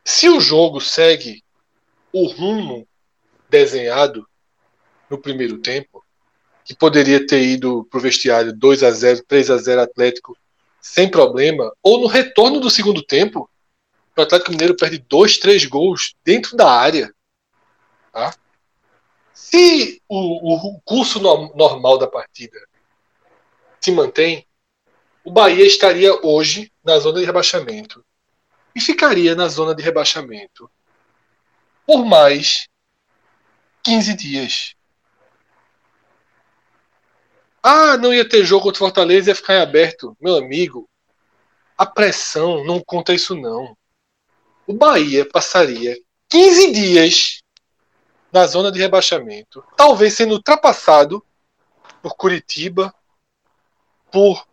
Se 0.04 0.28
o 0.28 0.40
jogo 0.40 0.80
segue 0.80 1.42
o 2.12 2.26
rumo 2.26 2.86
desenhado 3.48 4.26
no 5.08 5.18
primeiro 5.18 5.58
tempo, 5.58 6.04
que 6.64 6.74
poderia 6.74 7.26
ter 7.26 7.42
ido 7.42 7.84
para 7.84 7.98
o 7.98 8.00
vestiário 8.00 8.52
2 8.52 8.82
a 8.82 8.90
0 8.90 9.24
3 9.26 9.50
a 9.50 9.56
0 9.58 9.80
Atlético 9.82 10.36
sem 10.80 11.08
problema, 11.08 11.72
ou 11.82 12.00
no 12.00 12.06
retorno 12.06 12.58
do 12.58 12.68
segundo 12.68 13.02
tempo, 13.04 13.48
o 14.16 14.20
Atlético 14.20 14.50
Mineiro 14.50 14.76
perde 14.76 14.98
dois, 14.98 15.38
três 15.38 15.64
gols 15.64 16.14
dentro 16.24 16.56
da 16.56 16.70
área. 16.70 17.14
Tá? 18.12 18.34
Se 19.32 20.02
o, 20.08 20.56
o 20.68 20.80
curso 20.82 21.20
no, 21.20 21.54
normal 21.54 21.98
da 21.98 22.06
partida 22.06 22.58
se 23.80 23.90
mantém, 23.92 24.46
o 25.24 25.30
Bahia 25.30 25.66
estaria 25.66 26.14
hoje 26.26 26.72
na 26.84 26.98
zona 26.98 27.20
de 27.20 27.26
rebaixamento 27.26 28.04
e 28.74 28.80
ficaria 28.80 29.34
na 29.34 29.48
zona 29.48 29.74
de 29.74 29.82
rebaixamento 29.82 30.70
por 31.86 32.04
mais 32.04 32.68
15 33.82 34.14
dias. 34.14 34.74
Ah, 37.62 37.96
não 37.96 38.12
ia 38.12 38.28
ter 38.28 38.44
jogo 38.44 38.64
contra 38.64 38.76
o 38.76 38.86
Fortaleza, 38.86 39.30
ia 39.30 39.36
ficar 39.36 39.54
em 39.54 39.60
aberto. 39.60 40.16
Meu 40.20 40.36
amigo, 40.36 40.88
a 41.78 41.86
pressão 41.86 42.64
não 42.64 42.80
conta 42.80 43.14
isso 43.14 43.36
não. 43.36 43.76
O 44.66 44.74
Bahia 44.74 45.28
passaria 45.28 45.96
15 46.28 46.72
dias 46.72 47.42
na 48.32 48.46
zona 48.46 48.72
de 48.72 48.78
rebaixamento, 48.78 49.62
talvez 49.76 50.14
sendo 50.14 50.32
ultrapassado 50.32 51.24
por 52.00 52.16
Curitiba, 52.16 52.92
por 54.10 54.46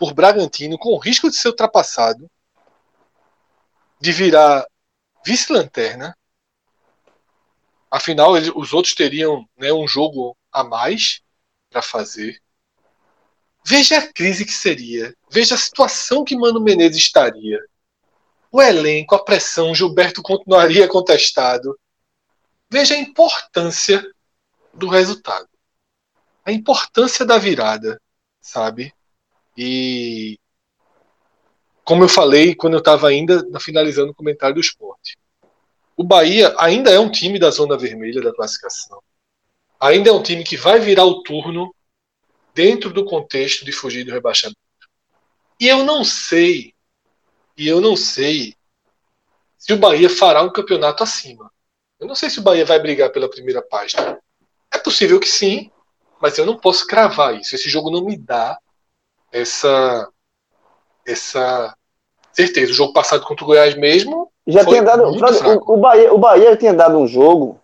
por 0.00 0.14
Bragantino, 0.14 0.78
com 0.78 0.94
o 0.94 0.98
risco 0.98 1.28
de 1.28 1.36
ser 1.36 1.48
ultrapassado, 1.48 2.26
de 4.00 4.10
virar 4.10 4.66
vice-lanterna. 5.22 6.16
Afinal, 7.90 8.34
ele, 8.34 8.50
os 8.56 8.72
outros 8.72 8.94
teriam 8.94 9.46
né, 9.58 9.70
um 9.70 9.86
jogo 9.86 10.34
a 10.50 10.64
mais 10.64 11.20
para 11.68 11.82
fazer. 11.82 12.40
Veja 13.62 13.98
a 13.98 14.10
crise 14.10 14.46
que 14.46 14.54
seria. 14.54 15.14
Veja 15.30 15.54
a 15.54 15.58
situação 15.58 16.24
que 16.24 16.34
Mano 16.34 16.60
Menezes 16.60 16.96
estaria. 16.96 17.60
O 18.50 18.62
elenco, 18.62 19.14
a 19.14 19.22
pressão, 19.22 19.74
Gilberto 19.74 20.22
continuaria 20.22 20.88
contestado. 20.88 21.78
Veja 22.70 22.94
a 22.94 22.98
importância 22.98 24.02
do 24.72 24.88
resultado. 24.88 25.48
A 26.42 26.50
importância 26.50 27.26
da 27.26 27.36
virada, 27.36 28.00
sabe? 28.40 28.94
E 29.56 30.38
como 31.84 32.04
eu 32.04 32.08
falei 32.08 32.54
quando 32.54 32.74
eu 32.74 32.78
estava 32.78 33.08
ainda 33.08 33.44
finalizando 33.60 34.12
o 34.12 34.14
comentário 34.14 34.54
do 34.54 34.60
esporte, 34.60 35.18
o 35.96 36.04
Bahia 36.04 36.54
ainda 36.58 36.90
é 36.90 36.98
um 36.98 37.10
time 37.10 37.38
da 37.38 37.50
zona 37.50 37.76
vermelha 37.76 38.22
da 38.22 38.32
classificação 38.34 39.00
ainda 39.80 40.10
é 40.10 40.12
um 40.12 40.22
time 40.22 40.44
que 40.44 40.56
vai 40.58 40.78
virar 40.78 41.06
o 41.06 41.22
turno 41.22 41.74
dentro 42.54 42.92
do 42.92 43.04
contexto 43.04 43.64
de 43.64 43.72
fugir 43.72 44.04
do 44.04 44.12
rebaixamento. 44.12 44.58
E 45.58 45.66
eu 45.66 45.82
não 45.84 46.04
sei, 46.04 46.74
e 47.56 47.66
eu 47.66 47.80
não 47.80 47.96
sei 47.96 48.54
se 49.56 49.72
o 49.72 49.78
Bahia 49.78 50.10
fará 50.10 50.42
um 50.42 50.52
campeonato 50.52 51.02
acima. 51.02 51.50
Eu 51.98 52.06
não 52.06 52.14
sei 52.14 52.28
se 52.28 52.38
o 52.38 52.42
Bahia 52.42 52.64
vai 52.64 52.78
brigar 52.78 53.10
pela 53.10 53.30
primeira 53.30 53.62
página. 53.62 54.18
É 54.72 54.78
possível 54.78 55.18
que 55.18 55.28
sim, 55.28 55.70
mas 56.20 56.36
eu 56.36 56.44
não 56.44 56.58
posso 56.58 56.86
cravar 56.86 57.38
isso. 57.38 57.54
Esse 57.54 57.68
jogo 57.68 57.90
não 57.90 58.04
me 58.04 58.16
dá 58.16 58.58
essa 59.32 60.08
essa 61.06 61.74
certeza. 62.32 62.72
O 62.72 62.74
jogo 62.74 62.92
passado 62.92 63.24
contra 63.24 63.44
o 63.44 63.48
Goiás 63.48 63.74
mesmo 63.74 64.30
já 64.46 64.64
tinha 64.64 64.82
dado 64.82 65.04
o, 65.04 65.74
o, 65.74 65.76
Bahia, 65.76 66.12
o 66.12 66.18
Bahia 66.18 66.56
tinha 66.56 66.74
dado 66.74 66.98
um 66.98 67.06
jogo 67.06 67.60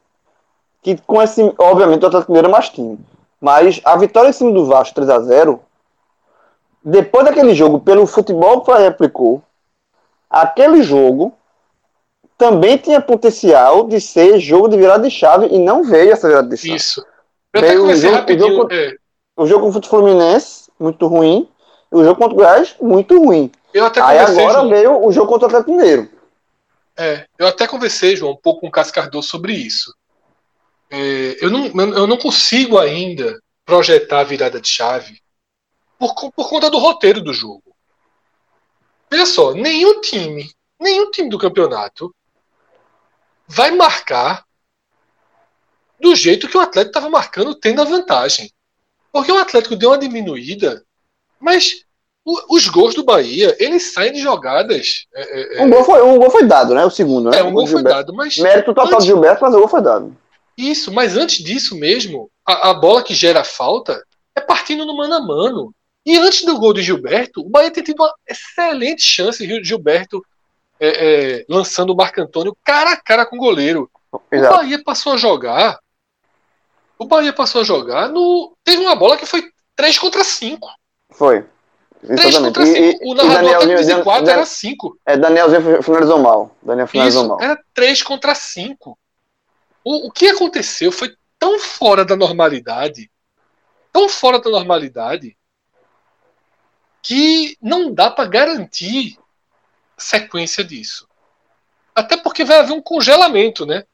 que 0.82 0.96
com 1.06 1.20
esse, 1.20 1.52
obviamente, 1.58 2.04
o 2.04 2.06
Atlético 2.06 2.32
Mineiro 2.32 2.48
é 2.48 2.52
mais 2.52 2.68
time. 2.68 2.98
Mas 3.40 3.80
a 3.84 3.96
vitória 3.96 4.28
em 4.28 4.32
cima 4.32 4.52
do 4.52 4.66
Vasco 4.66 4.94
3 4.94 5.10
a 5.10 5.20
0 5.20 5.60
depois 6.84 7.24
daquele 7.24 7.52
jogo, 7.54 7.80
pelo 7.80 8.06
futebol 8.06 8.60
que 8.60 8.72
replicou, 8.72 9.42
aquele 10.30 10.84
jogo 10.84 11.34
também 12.38 12.76
tinha 12.76 13.00
potencial 13.00 13.88
de 13.88 14.00
ser 14.00 14.38
jogo 14.38 14.68
de 14.68 14.76
virada 14.76 15.02
de 15.02 15.10
chave 15.10 15.46
e 15.46 15.58
não 15.58 15.82
veio 15.82 16.12
essa 16.12 16.28
virada 16.28 16.48
de 16.48 16.56
chave. 16.56 16.76
Isso. 16.76 17.04
Eu 17.52 17.60
veio 17.60 17.84
o 17.84 17.96
jogo, 17.96 18.32
o 18.32 18.38
jogo, 18.38 18.72
é. 18.72 18.96
o 19.36 19.46
jogo 19.46 19.72
contra 19.72 19.80
o 19.80 19.90
Fluminense, 19.90 20.70
muito 20.78 21.06
ruim, 21.08 21.48
e 21.92 21.96
o 21.96 22.04
jogo 22.04 22.16
contra 22.16 22.32
o 22.32 22.36
Goiás, 22.36 22.74
muito 22.80 23.18
ruim. 23.18 23.50
Aí 23.74 24.18
agora 24.18 24.52
João. 24.52 24.68
veio 24.68 25.04
o 25.04 25.12
jogo 25.12 25.28
contra 25.28 25.46
o 25.46 25.48
Atlético 25.48 25.76
Mineiro. 25.76 26.10
É, 26.98 27.26
eu 27.38 27.46
até 27.46 27.66
conversei, 27.66 28.16
João, 28.16 28.32
um 28.32 28.36
pouco 28.36 28.62
com 28.62 28.68
o 28.68 28.70
Cássio 28.70 29.22
sobre 29.22 29.52
isso 29.52 29.92
é, 30.90 31.44
eu, 31.44 31.50
não, 31.50 31.66
eu 31.94 32.06
não 32.06 32.16
consigo 32.16 32.78
ainda 32.78 33.40
projetar 33.64 34.20
a 34.20 34.24
virada 34.24 34.60
de 34.60 34.68
chave 34.68 35.20
por, 35.98 36.14
por 36.32 36.48
conta 36.48 36.70
do 36.70 36.78
roteiro 36.78 37.20
do 37.20 37.32
jogo. 37.32 37.74
Veja 39.10 39.26
só, 39.26 39.52
nenhum 39.52 40.00
time, 40.00 40.50
nenhum 40.80 41.10
time 41.10 41.28
do 41.28 41.38
campeonato 41.38 42.14
vai 43.46 43.70
marcar 43.70 44.44
do 45.98 46.14
jeito 46.14 46.48
que 46.48 46.56
o 46.56 46.60
Atlético 46.60 46.90
estava 46.90 47.10
marcando, 47.10 47.54
tendo 47.54 47.80
a 47.80 47.84
vantagem. 47.84 48.52
Porque 49.10 49.32
o 49.32 49.38
Atlético 49.38 49.76
deu 49.76 49.90
uma 49.90 49.98
diminuída, 49.98 50.84
mas 51.46 51.84
o, 52.24 52.56
os 52.56 52.66
gols 52.66 52.92
do 52.92 53.04
Bahia, 53.04 53.56
eles 53.60 53.92
saem 53.92 54.12
de 54.12 54.20
jogadas. 54.20 55.06
É, 55.14 55.58
é, 55.60 55.64
um, 55.64 55.70
gol 55.70 55.84
foi, 55.84 56.02
um 56.02 56.18
gol 56.18 56.28
foi 56.28 56.44
dado, 56.44 56.74
né? 56.74 56.84
O 56.84 56.90
segundo, 56.90 57.30
né? 57.30 57.38
É, 57.38 57.44
um 57.44 57.52
gol 57.52 57.68
foi 57.68 57.84
dado, 57.84 58.12
mas. 58.12 58.36
Mérito 58.36 58.74
total 58.74 58.86
antes, 58.86 58.98
do 58.98 59.06
Gilberto, 59.06 59.44
mas 59.44 59.54
o 59.54 59.58
gol 59.58 59.68
foi 59.68 59.80
dado. 59.80 60.16
Isso, 60.58 60.92
mas 60.92 61.16
antes 61.16 61.44
disso 61.44 61.76
mesmo, 61.76 62.28
a, 62.44 62.70
a 62.70 62.74
bola 62.74 63.00
que 63.00 63.14
gera 63.14 63.44
falta 63.44 64.02
é 64.34 64.40
partindo 64.40 64.84
no 64.84 64.96
mano 64.96 65.14
a 65.14 65.20
mano. 65.20 65.72
E 66.04 66.18
antes 66.18 66.44
do 66.44 66.58
gol 66.58 66.72
de 66.72 66.82
Gilberto, 66.82 67.42
o 67.42 67.48
Bahia 67.48 67.70
tem 67.70 67.84
tido 67.84 68.00
uma 68.00 68.12
excelente 68.28 69.02
chance 69.02 69.46
de 69.46 69.62
Gilberto 69.62 70.20
é, 70.80 70.88
é, 70.88 71.44
lançando 71.48 71.92
o 71.92 71.96
Marco 71.96 72.20
Antônio 72.20 72.56
cara 72.64 72.92
a 72.92 72.96
cara 72.96 73.24
com 73.24 73.36
o 73.36 73.40
goleiro. 73.40 73.88
Exato. 74.32 74.52
O 74.52 74.56
Bahia 74.56 74.82
passou 74.82 75.12
a 75.12 75.16
jogar. 75.16 75.78
O 76.98 77.04
Bahia 77.04 77.32
passou 77.32 77.60
a 77.60 77.64
jogar 77.64 78.08
no. 78.08 78.52
Teve 78.64 78.82
uma 78.82 78.96
bola 78.96 79.16
que 79.16 79.26
foi 79.26 79.48
3 79.76 79.96
contra 79.96 80.24
5. 80.24 80.68
Foi. 81.16 81.44
3 82.06 82.38
contra 82.38 82.66
5. 82.66 82.98
O 83.04 83.14
narrador 83.14 83.54
até 83.56 83.74
disse 83.74 84.02
4 84.02 84.30
era 84.30 84.44
5. 84.44 84.98
É, 85.04 85.16
Danielzinho 85.16 85.82
finalizou 85.82 86.18
mal. 86.18 86.56
Daniel 86.62 86.86
finalizou 86.86 87.22
Isso, 87.22 87.28
mal. 87.30 87.42
Era 87.42 87.58
3 87.74 88.02
contra 88.02 88.34
5. 88.34 88.98
O, 89.84 90.08
o 90.08 90.10
que 90.10 90.28
aconteceu 90.28 90.92
foi 90.92 91.14
tão 91.38 91.58
fora 91.58 92.04
da 92.04 92.16
normalidade, 92.16 93.10
tão 93.92 94.08
fora 94.08 94.38
da 94.38 94.50
normalidade, 94.50 95.36
que 97.02 97.56
não 97.62 97.92
dá 97.92 98.10
para 98.10 98.28
garantir 98.28 99.16
sequência 99.96 100.62
disso. 100.62 101.08
Até 101.94 102.16
porque 102.16 102.44
vai 102.44 102.58
haver 102.58 102.72
um 102.72 102.82
congelamento, 102.82 103.64
né? 103.64 103.84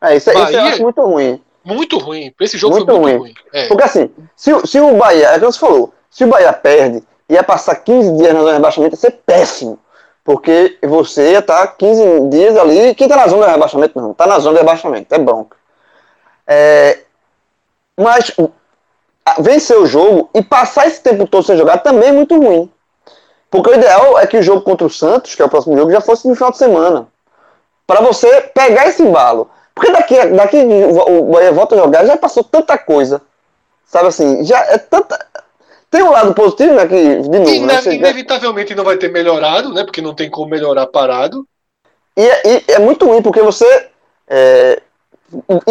É, 0.00 0.16
isso, 0.16 0.32
Bahia, 0.32 0.44
isso 0.44 0.56
eu 0.56 0.64
acho 0.64 0.82
muito 0.82 1.00
ruim. 1.00 1.42
Muito 1.64 1.98
ruim. 1.98 2.34
Esse 2.40 2.58
jogo 2.58 2.76
muito 2.76 2.86
foi 2.86 3.00
muito 3.00 3.18
ruim. 3.18 3.32
ruim. 3.32 3.34
É. 3.52 3.66
Porque 3.66 3.82
assim, 3.82 4.10
se, 4.36 4.52
se 4.66 4.78
o 4.78 4.96
Bahia, 4.96 5.28
é 5.28 5.36
o 5.36 5.40
que 5.40 5.46
você 5.46 5.58
falou, 5.58 5.94
se 6.16 6.24
o 6.24 6.28
Bahia 6.28 6.50
perde, 6.50 7.04
ia 7.28 7.42
passar 7.42 7.74
15 7.74 8.16
dias 8.16 8.32
na 8.32 8.40
zona 8.40 8.52
de 8.52 8.56
rebaixamento, 8.56 8.94
ia 8.94 8.98
ser 8.98 9.10
péssimo. 9.26 9.78
Porque 10.24 10.78
você 10.82 11.32
ia 11.32 11.40
estar 11.40 11.66
15 11.76 12.30
dias 12.30 12.56
ali. 12.56 12.94
Quem 12.94 13.06
está 13.06 13.16
na 13.18 13.28
zona 13.28 13.44
de 13.44 13.52
rebaixamento, 13.52 14.00
não. 14.00 14.12
Está 14.12 14.26
na 14.26 14.38
zona 14.38 14.54
de 14.54 14.60
rebaixamento. 14.60 15.14
É 15.14 15.18
bronca. 15.18 15.58
É, 16.46 17.00
mas 17.98 18.34
vencer 19.40 19.76
o 19.76 19.84
jogo 19.84 20.30
e 20.32 20.42
passar 20.42 20.86
esse 20.86 21.02
tempo 21.02 21.26
todo 21.26 21.44
sem 21.44 21.54
jogar 21.54 21.78
também 21.78 22.08
é 22.08 22.12
muito 22.12 22.34
ruim. 22.34 22.72
Porque 23.50 23.68
o 23.68 23.74
ideal 23.74 24.18
é 24.18 24.26
que 24.26 24.38
o 24.38 24.42
jogo 24.42 24.62
contra 24.62 24.86
o 24.86 24.90
Santos, 24.90 25.34
que 25.34 25.42
é 25.42 25.44
o 25.44 25.50
próximo 25.50 25.76
jogo, 25.76 25.92
já 25.92 26.00
fosse 26.00 26.26
no 26.26 26.34
final 26.34 26.50
de 26.50 26.56
semana. 26.56 27.08
Para 27.86 28.00
você 28.00 28.40
pegar 28.54 28.88
esse 28.88 29.02
embalo. 29.02 29.50
Porque 29.74 29.92
daqui, 29.92 30.16
daqui 30.28 30.64
o 30.64 31.24
Bahia 31.30 31.52
volta 31.52 31.74
a 31.74 31.78
jogar, 31.78 32.06
já 32.06 32.16
passou 32.16 32.42
tanta 32.42 32.78
coisa. 32.78 33.20
Sabe 33.84 34.08
assim, 34.08 34.42
já 34.44 34.58
é 34.60 34.78
tanta. 34.78 35.26
Tem 35.90 36.02
um 36.02 36.10
lado 36.10 36.34
positivo, 36.34 36.74
né? 36.74 36.86
Que, 36.86 37.20
de 37.20 37.38
novo, 37.38 37.50
Ine 37.50 37.66
né, 37.66 37.80
inevitavelmente 37.94 38.74
não 38.74 38.84
vai 38.84 38.96
ter 38.96 39.10
melhorado, 39.10 39.72
né? 39.72 39.84
Porque 39.84 40.02
não 40.02 40.14
tem 40.14 40.28
como 40.28 40.50
melhorar 40.50 40.86
parado. 40.86 41.46
E, 42.16 42.22
é, 42.22 42.42
e 42.44 42.64
é 42.72 42.78
muito 42.78 43.06
ruim, 43.06 43.22
porque 43.22 43.40
você 43.40 43.88
é, 44.28 44.80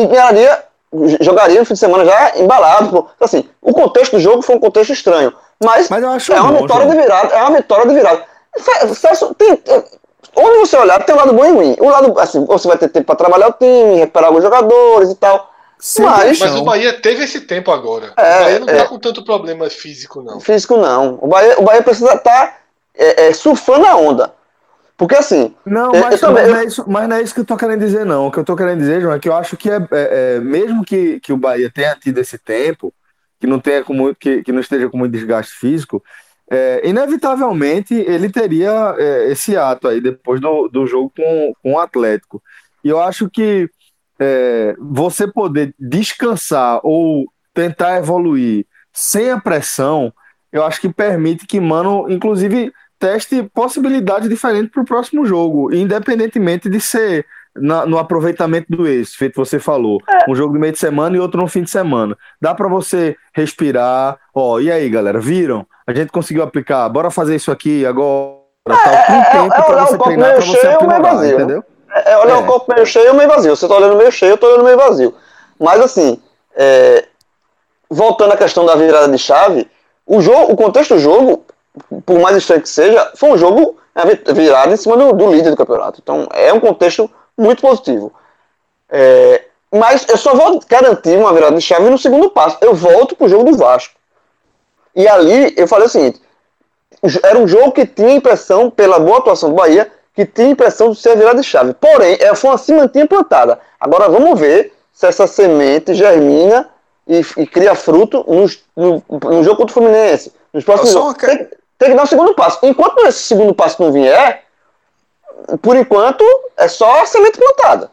ganharia, 0.09 0.63
jogaria 1.19 1.59
no 1.59 1.65
fim 1.65 1.73
de 1.73 1.79
semana 1.79 2.05
já 2.05 2.37
embalado. 2.37 3.07
Assim, 3.19 3.47
o 3.61 3.73
contexto 3.73 4.13
do 4.13 4.19
jogo 4.19 4.41
foi 4.41 4.55
um 4.55 4.59
contexto 4.59 4.93
estranho. 4.93 5.33
Mas, 5.63 5.89
mas 5.89 6.03
é 6.29 6.39
uma 6.39 6.51
bom, 6.51 6.61
vitória 6.61 6.85
João. 6.85 6.95
de 6.95 7.01
virada. 7.01 7.35
É 7.35 7.41
uma 7.41 7.57
vitória 7.57 7.87
de 7.87 7.93
virada. 7.93 8.23
Tem, 9.37 9.61
onde 10.37 10.59
você 10.59 10.77
olhar, 10.77 11.03
tem 11.03 11.15
um 11.15 11.17
lado 11.17 11.33
bom 11.33 11.45
e 11.45 11.51
ruim. 11.51 11.75
O 11.79 11.89
lado, 11.89 12.19
assim, 12.19 12.45
você 12.45 12.67
vai 12.67 12.77
ter 12.77 12.89
tempo 12.89 13.05
para 13.05 13.15
trabalhar 13.15 13.49
o 13.49 13.53
time, 13.53 13.95
recuperar 13.95 14.27
alguns 14.27 14.43
jogadores 14.43 15.11
e 15.11 15.15
tal. 15.15 15.49
Mas, 15.99 16.39
mas, 16.39 16.56
o 16.56 16.64
Bahia 16.64 16.93
teve 16.93 17.23
esse 17.23 17.41
tempo 17.41 17.72
agora. 17.72 18.14
É, 18.18 18.39
o 18.39 18.43
Bahia 18.43 18.60
não 18.60 18.65
tá 18.65 18.73
é, 18.73 18.77
tá 18.77 18.85
com 18.88 18.99
tanto 18.99 19.23
problema 19.23 19.69
físico, 19.69 20.22
não. 20.22 20.39
Físico 20.39 20.77
não. 20.77 21.19
O 21.22 21.27
Bahia, 21.27 21.60
o 21.60 21.64
Bahia 21.64 21.84
precisa 21.84 22.14
estar 22.14 22.47
tá, 22.47 22.57
é, 22.95 23.27
é, 23.27 23.34
surfando 23.34 23.85
a 23.85 23.95
onda. 23.95 24.34
Porque 24.97 25.15
assim. 25.15 25.53
Não, 25.65 25.91
mas, 25.91 26.22
também, 26.22 26.47
não 26.47 26.56
é 26.56 26.65
isso, 26.65 26.85
mas 26.88 27.10
não 27.10 27.15
é 27.18 27.22
isso 27.22 27.34
que 27.34 27.41
eu 27.41 27.45
tô 27.45 27.57
querendo 27.57 27.81
dizer, 27.81 28.06
não. 28.06 28.27
O 28.27 28.31
que 28.31 28.39
eu 28.39 28.45
tô 28.45 28.56
querendo 28.56 28.80
dizer, 28.80 29.02
João, 29.02 29.14
é 29.14 29.19
que 29.19 29.27
eu 29.27 29.35
acho 29.35 29.57
que 29.57 29.69
é, 29.69 29.76
é, 29.76 30.35
é 30.35 30.39
mesmo 30.39 30.84
que, 30.85 31.19
que 31.19 31.34
o 31.34 31.38
Bahia 31.38 31.69
tenha 31.69 31.95
tido 31.95 32.19
esse 32.19 32.38
tempo, 32.38 32.93
que 33.39 33.45
não 33.45 33.60
tenha 33.60 33.84
com 33.84 33.93
muito, 33.93 34.18
que, 34.18 34.41
que 34.43 34.52
não 34.53 34.61
esteja 34.61 34.89
com 34.89 34.97
muito 34.97 35.11
desgaste 35.11 35.53
físico, 35.53 36.02
é, 36.49 36.88
inevitavelmente 36.88 37.93
ele 37.93 38.30
teria 38.30 38.95
é, 38.97 39.31
esse 39.31 39.57
ato 39.57 39.88
aí 39.88 39.99
depois 39.99 40.39
do, 40.39 40.68
do 40.68 40.85
jogo 40.85 41.11
com, 41.15 41.53
com 41.61 41.73
o 41.73 41.80
Atlético. 41.80 42.41
E 42.84 42.89
eu 42.89 43.02
acho 43.02 43.30
que 43.30 43.69
é, 44.19 44.75
você 44.79 45.27
poder 45.27 45.73
descansar 45.79 46.79
ou 46.83 47.25
tentar 47.53 47.97
evoluir 47.97 48.65
sem 48.91 49.29
a 49.29 49.39
pressão, 49.39 50.13
eu 50.51 50.63
acho 50.63 50.79
que 50.79 50.89
permite 50.89 51.45
que 51.45 51.59
Mano, 51.59 52.09
inclusive, 52.09 52.71
teste 52.97 53.43
possibilidades 53.53 54.29
diferentes 54.29 54.71
para 54.71 54.81
o 54.81 54.85
próximo 54.85 55.25
jogo, 55.25 55.73
independentemente 55.73 56.69
de 56.69 56.79
ser 56.79 57.25
na, 57.55 57.85
no 57.85 57.97
aproveitamento 57.97 58.67
do 58.69 58.87
êxito, 58.87 59.17
feito 59.17 59.35
você 59.35 59.59
falou. 59.59 60.01
É. 60.07 60.29
Um 60.29 60.35
jogo 60.35 60.53
no 60.53 60.59
meio 60.59 60.73
de 60.73 60.79
semana 60.79 61.15
e 61.15 61.19
outro 61.19 61.41
no 61.41 61.47
fim 61.47 61.63
de 61.63 61.69
semana. 61.69 62.17
Dá 62.41 62.53
para 62.53 62.67
você 62.67 63.15
respirar. 63.33 64.17
Ó, 64.33 64.59
e 64.59 64.71
aí, 64.71 64.89
galera, 64.89 65.19
viram? 65.19 65.65
A 65.87 65.93
gente 65.93 66.11
conseguiu 66.11 66.43
aplicar. 66.43 66.87
Bora 66.89 67.09
fazer 67.09 67.35
isso 67.35 67.51
aqui 67.51 67.85
agora. 67.85 68.35
É, 68.67 68.73
tá, 68.73 69.13
um 69.13 69.21
é, 69.21 69.29
tempo 69.31 69.53
é, 69.53 69.57
é 69.57 69.85
você 69.85 69.97
treinar, 69.97 70.35
para 70.35 70.45
você 70.45 70.67
aprimorar, 70.67 71.15
vazio, 71.15 71.35
entendeu? 71.35 71.63
É, 71.95 72.11
é 72.11 72.17
olhar 72.17 72.35
é. 72.35 72.39
o 72.39 72.45
copo 72.45 72.73
meio 72.73 72.85
cheio 72.85 73.09
ou 73.09 73.15
meio 73.15 73.30
vazio. 73.30 73.55
Você 73.55 73.67
tá 73.67 73.76
olhando 73.76 73.95
meio 73.95 74.11
cheio, 74.11 74.31
eu 74.31 74.38
tô 74.38 74.47
olhando 74.47 74.65
meio 74.65 74.77
vazio. 74.77 75.15
Mas 75.57 75.80
assim, 75.80 76.22
é, 76.53 77.05
voltando 77.89 78.34
à 78.34 78.38
questão 78.38 78.65
da 78.65 78.76
virada 78.76 79.07
de 79.07 79.17
chave, 79.17 79.69
o 80.05 80.22
jogo, 80.22 80.51
o 80.51 80.57
contexto 80.57 80.95
do 80.95 80.99
jogo, 80.99 81.45
por 82.05 82.19
mais 82.19 82.35
estranho 82.35 82.61
que 82.61 82.69
seja, 82.69 83.11
foi 83.15 83.30
um 83.31 83.38
jogo 83.38 83.77
virado 84.34 84.73
em 84.73 84.77
cima 84.77 84.97
do, 84.97 85.13
do 85.13 85.31
líder 85.31 85.51
do 85.51 85.57
campeonato. 85.57 86.01
Então 86.03 86.27
é 86.34 86.51
um 86.51 86.59
contexto 86.59 87.09
muito 87.38 87.61
positivo. 87.61 88.11
É, 88.89 89.45
mas 89.72 90.05
eu 90.09 90.17
só 90.17 90.35
vou 90.35 90.59
garantir 90.67 91.17
uma 91.17 91.34
virada 91.34 91.55
de 91.55 91.61
chave 91.61 91.89
no 91.89 91.97
segundo 91.97 92.30
passo. 92.30 92.57
Eu 92.59 92.73
volto 92.73 93.15
pro 93.15 93.30
jogo 93.30 93.49
do 93.49 93.57
Vasco. 93.57 93.95
E 94.93 95.07
ali 95.07 95.53
eu 95.57 95.67
falei 95.67 95.88
o 95.88 95.89
seguinte: 95.89 96.22
era 97.23 97.38
um 97.38 97.47
jogo 97.47 97.72
que 97.72 97.85
tinha 97.85 98.11
impressão, 98.11 98.69
pela 98.69 98.99
boa 98.99 99.17
atuação 99.17 99.49
do 99.49 99.55
Bahia, 99.55 99.91
que 100.15 100.25
tinha 100.25 100.49
impressão 100.49 100.91
de 100.91 100.99
ser 100.99 101.09
a 101.09 101.15
virada 101.15 101.41
de 101.41 101.47
chave. 101.47 101.73
Porém, 101.73 102.17
é, 102.21 102.33
foi 102.33 102.49
uma 102.49 102.57
sementinha 102.57 103.05
plantada. 103.05 103.59
Agora 103.79 104.07
vamos 104.07 104.39
ver 104.39 104.73
se 104.93 105.05
essa 105.05 105.27
semente 105.27 105.93
germina 105.93 106.69
e, 107.05 107.19
e 107.37 107.45
cria 107.45 107.75
fruto 107.75 108.25
no, 108.27 108.49
no, 108.75 109.03
no, 109.09 109.43
jogo 109.43 109.57
contra 109.57 109.71
o 109.71 109.73
Fluminense. 109.73 110.31
Nos 110.53 110.63
próximos 110.63 110.93
jogos. 110.93 111.15
Tem, 111.15 111.47
tem, 111.77 111.89
que 111.89 111.95
dar 111.95 112.03
o 112.03 112.07
segundo 112.07 112.33
passo. 112.33 112.59
Enquanto 112.63 113.05
esse 113.05 113.19
segundo 113.19 113.53
passo 113.53 113.81
não 113.83 113.91
vier, 113.91 114.45
por 115.61 115.75
enquanto, 115.75 116.23
é 116.55 116.67
só 116.69 117.01
a 117.01 117.05
semente 117.05 117.37
plantada. 117.37 117.91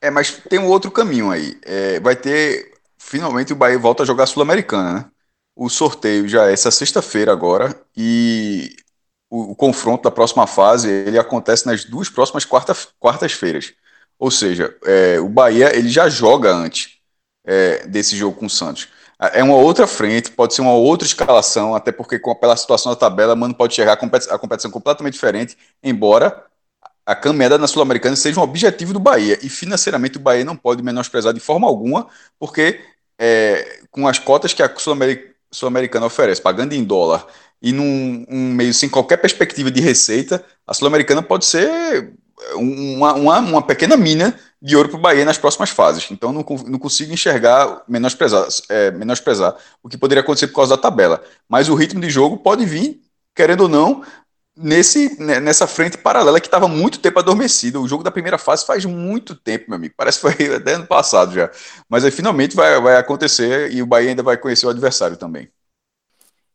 É, 0.00 0.10
mas 0.10 0.30
tem 0.48 0.58
um 0.58 0.68
outro 0.68 0.90
caminho 0.90 1.30
aí. 1.30 1.58
É, 1.64 2.00
vai 2.00 2.16
ter. 2.16 2.72
Finalmente 2.96 3.52
o 3.52 3.56
Bahia 3.56 3.78
volta 3.78 4.02
a 4.02 4.06
jogar 4.06 4.26
Sul-Americana, 4.26 4.92
né? 4.92 5.04
O 5.54 5.68
sorteio 5.68 6.28
já 6.28 6.48
é 6.48 6.52
essa 6.52 6.70
sexta-feira 6.70 7.32
agora 7.32 7.74
e 7.96 8.76
o, 9.30 9.52
o, 9.52 9.56
confronto 9.56 10.04
da 10.04 10.10
próxima 10.10 10.46
fase 10.46 10.88
ele 10.88 11.18
acontece 11.18 11.66
nas 11.66 11.84
duas 11.84 12.08
próximas 12.08 12.44
quarta, 12.44 12.76
quartas-feiras. 12.98 13.72
Ou 14.18 14.30
seja, 14.30 14.76
é, 14.84 15.20
o 15.20 15.28
Bahia 15.28 15.76
ele 15.76 15.88
já 15.88 16.08
joga 16.08 16.52
antes 16.52 16.98
é, 17.44 17.86
desse 17.86 18.16
jogo 18.16 18.36
com 18.38 18.46
o 18.46 18.50
Santos. 18.50 18.88
É 19.20 19.42
uma 19.42 19.56
outra 19.56 19.86
frente, 19.86 20.30
pode 20.30 20.54
ser 20.54 20.60
uma 20.60 20.74
outra 20.74 21.06
escalação, 21.06 21.74
até 21.74 21.90
porque 21.90 22.18
com, 22.18 22.34
pela 22.34 22.56
situação 22.56 22.92
da 22.92 22.96
tabela, 22.96 23.34
mano, 23.34 23.54
pode 23.54 23.74
chegar 23.74 23.94
a 23.94 23.96
competição, 23.96 24.34
a 24.34 24.38
competição 24.38 24.70
completamente 24.70 25.14
diferente, 25.14 25.56
embora 25.82 26.44
a 27.04 27.16
caminhada 27.16 27.58
na 27.58 27.66
Sul-Americana 27.66 28.14
seja 28.14 28.38
um 28.38 28.42
objetivo 28.44 28.92
do 28.92 29.00
Bahia. 29.00 29.38
E 29.42 29.48
financeiramente 29.48 30.18
o 30.18 30.20
Bahia 30.20 30.44
não 30.44 30.56
pode 30.56 30.82
menosprezar 30.82 31.32
de 31.32 31.40
forma 31.40 31.66
alguma, 31.66 32.06
porque 32.38 32.80
é, 33.18 33.80
com 33.90 34.06
as 34.06 34.18
cotas 34.18 34.52
que 34.52 34.62
a 34.62 34.72
Sul-Americana 35.50 36.06
oferece, 36.06 36.40
pagando 36.40 36.74
em 36.74 36.84
dólar, 36.84 37.26
e 37.60 37.72
num 37.72 38.24
um 38.28 38.52
meio 38.52 38.72
sem 38.72 38.88
qualquer 38.88 39.16
perspectiva 39.16 39.70
de 39.70 39.80
receita, 39.80 40.44
a 40.66 40.74
Sul-Americana 40.74 41.22
pode 41.22 41.44
ser 41.44 42.12
uma, 42.54 43.14
uma, 43.14 43.38
uma, 43.40 43.62
pequena 43.62 43.96
mina 43.96 44.38
de 44.62 44.76
ouro 44.76 44.88
para 44.88 44.98
o 44.98 45.00
Bahia 45.00 45.24
nas 45.24 45.38
próximas 45.38 45.70
fases. 45.70 46.08
Então 46.10 46.32
não, 46.32 46.44
não 46.66 46.78
consigo 46.78 47.12
enxergar, 47.12 47.82
menosprezar, 47.88 48.46
é, 48.68 48.90
menosprezar 48.90 49.56
o 49.82 49.88
que 49.88 49.98
poderia 49.98 50.22
acontecer 50.22 50.48
por 50.48 50.56
causa 50.56 50.76
da 50.76 50.82
tabela. 50.82 51.22
Mas 51.48 51.68
o 51.68 51.74
ritmo 51.74 52.00
de 52.00 52.10
jogo 52.10 52.38
pode 52.38 52.64
vir, 52.64 53.00
querendo 53.34 53.62
ou 53.62 53.68
não, 53.68 54.04
nesse, 54.56 55.20
né, 55.20 55.40
nessa 55.40 55.66
frente 55.66 55.98
paralela 55.98 56.40
que 56.40 56.46
estava 56.46 56.68
muito 56.68 56.98
tempo 56.98 57.18
adormecida. 57.18 57.80
O 57.80 57.88
jogo 57.88 58.02
da 58.02 58.10
primeira 58.10 58.38
fase 58.38 58.66
faz 58.66 58.84
muito 58.84 59.34
tempo, 59.34 59.66
meu 59.68 59.76
amigo. 59.76 59.94
Parece 59.96 60.20
que 60.20 60.32
foi 60.32 60.54
até 60.54 60.74
ano 60.74 60.86
passado 60.86 61.34
já. 61.34 61.50
Mas 61.88 62.04
aí 62.04 62.10
finalmente 62.10 62.56
vai, 62.56 62.80
vai 62.80 62.96
acontecer 62.96 63.72
e 63.72 63.82
o 63.82 63.86
Bahia 63.86 64.10
ainda 64.10 64.22
vai 64.22 64.36
conhecer 64.36 64.66
o 64.66 64.70
adversário 64.70 65.16
também. 65.16 65.48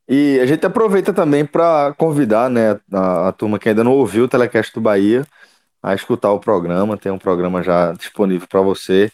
E 0.08 0.40
a 0.42 0.46
gente 0.46 0.66
aproveita 0.66 1.14
também 1.14 1.46
para 1.46 1.94
convidar 1.98 2.50
né, 2.50 2.80
a, 2.92 3.30
a, 3.30 3.32
turma 3.32 3.58
que 3.58 3.70
ainda 3.70 3.84
não 3.84 3.94
ouviu 3.94 4.26
o 4.26 4.28
Telecast 4.28 4.74
do 4.74 4.82
Bahia 4.82 5.26
a 5.82 5.94
escutar 5.94 6.32
o 6.32 6.40
programa. 6.40 6.98
Tem 6.98 7.12
um 7.12 7.18
programa 7.18 7.64
já 7.64 7.94
disponível 7.94 8.48
para 8.48 8.62
você. 8.62 9.12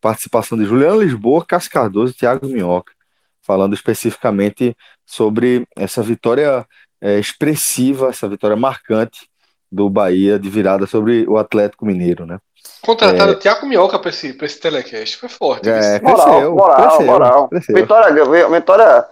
Participação 0.00 0.58
de 0.58 0.64
Juliano 0.64 1.00
Lisboa, 1.00 1.44
Cássio 1.46 1.70
Cardoso 1.70 2.12
e 2.12 2.16
Thiago 2.16 2.48
Minhoca, 2.48 2.92
falando 3.40 3.74
especificamente 3.74 4.76
sobre 5.06 5.64
essa 5.76 6.02
vitória 6.02 6.66
é, 7.00 7.20
expressiva, 7.20 8.08
essa 8.08 8.28
vitória 8.28 8.56
marcante 8.56 9.28
do 9.70 9.88
Bahia 9.88 10.40
de 10.40 10.50
virada 10.50 10.86
sobre 10.86 11.24
o 11.28 11.38
Atlético 11.38 11.86
Mineiro, 11.86 12.26
né? 12.26 12.38
Contrataram 12.82 13.32
é... 13.32 13.36
o 13.36 13.38
Thiago 13.38 13.66
Minhoca 13.66 13.98
para 13.98 14.10
esse, 14.10 14.36
esse 14.40 14.60
telecast, 14.60 15.16
foi 15.16 15.28
forte. 15.28 15.68
É, 15.68 16.00
cresceu, 16.00 16.02
moral, 16.02 16.54
moral, 16.54 16.88
cresceu, 16.88 17.06
moral. 17.06 17.48
Cresceu. 17.48 17.76
Vitória, 17.76 18.48
vitória 18.50 19.06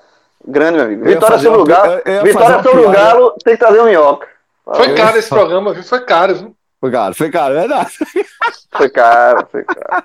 grande, 0.47 0.77
meu 0.77 0.87
amigo. 0.87 1.05
Vitória 1.05 1.39
sobre 1.39 1.61
o 1.61 1.65
Galo. 1.65 2.03
Vitória 2.23 2.63
sobre 2.63 2.81
o 2.81 2.91
Galo, 2.91 3.35
tem 3.45 3.55
que 3.55 3.61
trazer 3.61 3.81
o 3.81 3.85
Minhoca. 3.85 4.29
Foi 4.65 4.95
caro 4.95 5.19
esse 5.19 5.29
programa, 5.29 5.73
viu? 5.73 5.83
Foi 5.83 6.05
caro, 6.05 6.35
viu? 6.35 6.57
Foi 6.81 6.91
caro, 6.91 7.15
foi 7.15 7.31
caro, 7.31 7.55
é 7.55 7.61
verdade. 7.61 7.91
Foi 8.73 8.89
caro, 8.89 9.49
foi 9.51 9.65
caro. 9.65 10.05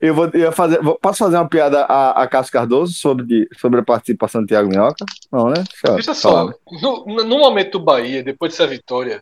Eu 0.00 0.14
vou 0.14 0.30
eu 0.34 0.52
fazer. 0.52 0.78
Posso 1.00 1.18
fazer 1.18 1.36
uma 1.36 1.48
piada 1.48 1.84
a, 1.84 2.22
a 2.22 2.28
Cássio 2.28 2.52
Cardoso 2.52 2.92
sobre, 2.92 3.48
sobre 3.58 3.80
a 3.80 3.82
participação 3.82 4.42
do 4.42 4.46
Thiago 4.46 4.68
Minhoca? 4.68 5.04
Não, 5.32 5.48
né? 5.48 5.64
Deixa, 5.94 6.14
só, 6.14 6.52
no, 6.80 7.04
no, 7.06 7.38
momento 7.38 7.72
do 7.72 7.84
Bahia, 7.84 8.22
depois 8.22 8.52
dessa 8.52 8.68
vitória, 8.68 9.20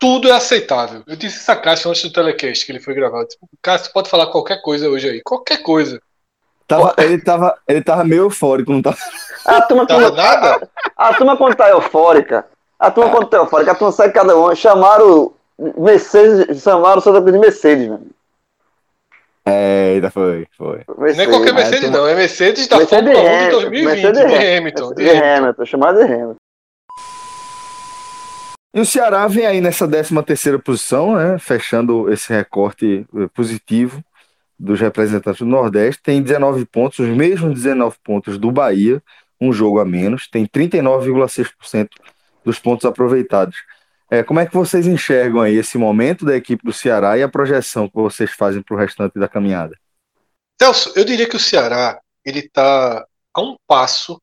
tudo 0.00 0.28
é 0.28 0.32
aceitável. 0.32 1.04
Eu 1.06 1.14
disse 1.14 1.36
essa 1.36 1.54
Cássio 1.54 1.90
antes 1.90 2.02
do 2.02 2.12
telecast 2.12 2.66
que 2.66 2.72
ele 2.72 2.80
foi 2.80 2.94
gravado. 2.94 3.28
Tipo, 3.28 3.48
Cássio, 3.62 3.92
pode 3.92 4.10
falar 4.10 4.26
qualquer 4.26 4.60
coisa 4.60 4.88
hoje 4.88 5.08
aí. 5.08 5.20
Qualquer 5.22 5.62
coisa. 5.62 6.00
Tava, 6.72 6.94
ele, 6.98 7.18
tava, 7.18 7.58
ele 7.68 7.82
tava 7.82 8.04
meio 8.04 8.22
eufórico, 8.22 8.72
não 8.72 8.80
tava. 8.80 8.96
A 9.44 9.60
turma, 9.62 9.86
tava 9.86 10.10
nada? 10.10 10.68
A, 10.96 11.08
a 11.08 11.14
turma 11.14 11.36
quando 11.36 11.54
tá 11.54 11.68
eufórica, 11.68 12.46
a 12.78 12.90
turma 12.90 13.10
quando 13.10 13.26
tá 13.26 13.36
eufórica, 13.36 13.72
a 13.72 13.74
turma 13.74 13.92
sai 13.92 14.10
cada 14.10 14.34
um. 14.36 14.54
Chamaram 14.54 15.32
Mercedes, 15.76 16.62
chamaram 16.62 16.98
o 16.98 17.00
Santa 17.02 17.20
Cruz 17.20 17.34
de 17.34 17.38
Mercedes, 17.38 17.88
mano. 17.88 18.06
É, 19.44 19.92
ainda 19.94 20.10
foi, 20.10 20.46
foi. 20.56 20.82
Mercedes. 20.96 21.16
Não 21.16 21.24
é 21.24 21.26
qualquer 21.26 21.52
Mercedes, 21.52 21.90
não. 21.90 22.06
É 22.06 22.14
Mercedes 22.14 22.66
da 22.68 22.78
Mercedes 22.78 23.12
Fórmula 23.12 23.34
1 23.34 23.44
de 23.44 23.50
2020, 23.50 23.84
Mercedes 23.84 24.26
de 24.26 24.56
Hamilton. 24.56 24.94
De 24.94 25.10
Hamilton, 25.10 25.64
chamado 25.66 25.98
de 25.98 26.04
Hamilton. 26.04 26.36
E 28.74 28.80
o 28.80 28.86
Ceará 28.86 29.26
vem 29.26 29.44
aí 29.44 29.60
nessa 29.60 29.86
13 29.86 30.22
terceira 30.22 30.58
posição, 30.58 31.16
né, 31.16 31.38
fechando 31.38 32.10
esse 32.10 32.32
recorte 32.32 33.04
eh, 33.14 33.28
positivo 33.34 34.02
dos 34.62 34.78
representantes 34.78 35.40
do 35.40 35.46
Nordeste, 35.46 36.00
tem 36.00 36.22
19 36.22 36.64
pontos, 36.66 37.00
os 37.00 37.08
mesmos 37.08 37.54
19 37.54 37.96
pontos 38.04 38.38
do 38.38 38.52
Bahia, 38.52 39.02
um 39.40 39.52
jogo 39.52 39.80
a 39.80 39.84
menos, 39.84 40.28
tem 40.28 40.46
39,6% 40.46 41.88
dos 42.44 42.60
pontos 42.60 42.84
aproveitados. 42.84 43.56
É, 44.08 44.22
como 44.22 44.38
é 44.38 44.46
que 44.46 44.54
vocês 44.54 44.86
enxergam 44.86 45.40
aí 45.40 45.56
esse 45.56 45.76
momento 45.76 46.24
da 46.24 46.36
equipe 46.36 46.64
do 46.64 46.72
Ceará 46.72 47.18
e 47.18 47.24
a 47.24 47.28
projeção 47.28 47.88
que 47.88 47.96
vocês 47.96 48.30
fazem 48.30 48.62
para 48.62 48.76
o 48.76 48.78
restante 48.78 49.18
da 49.18 49.26
caminhada? 49.26 49.76
Celso, 50.60 50.92
eu 50.94 51.04
diria 51.04 51.28
que 51.28 51.36
o 51.36 51.40
Ceará 51.40 52.00
ele 52.24 52.38
está 52.38 53.04
a 53.34 53.40
um 53.40 53.56
passo 53.66 54.22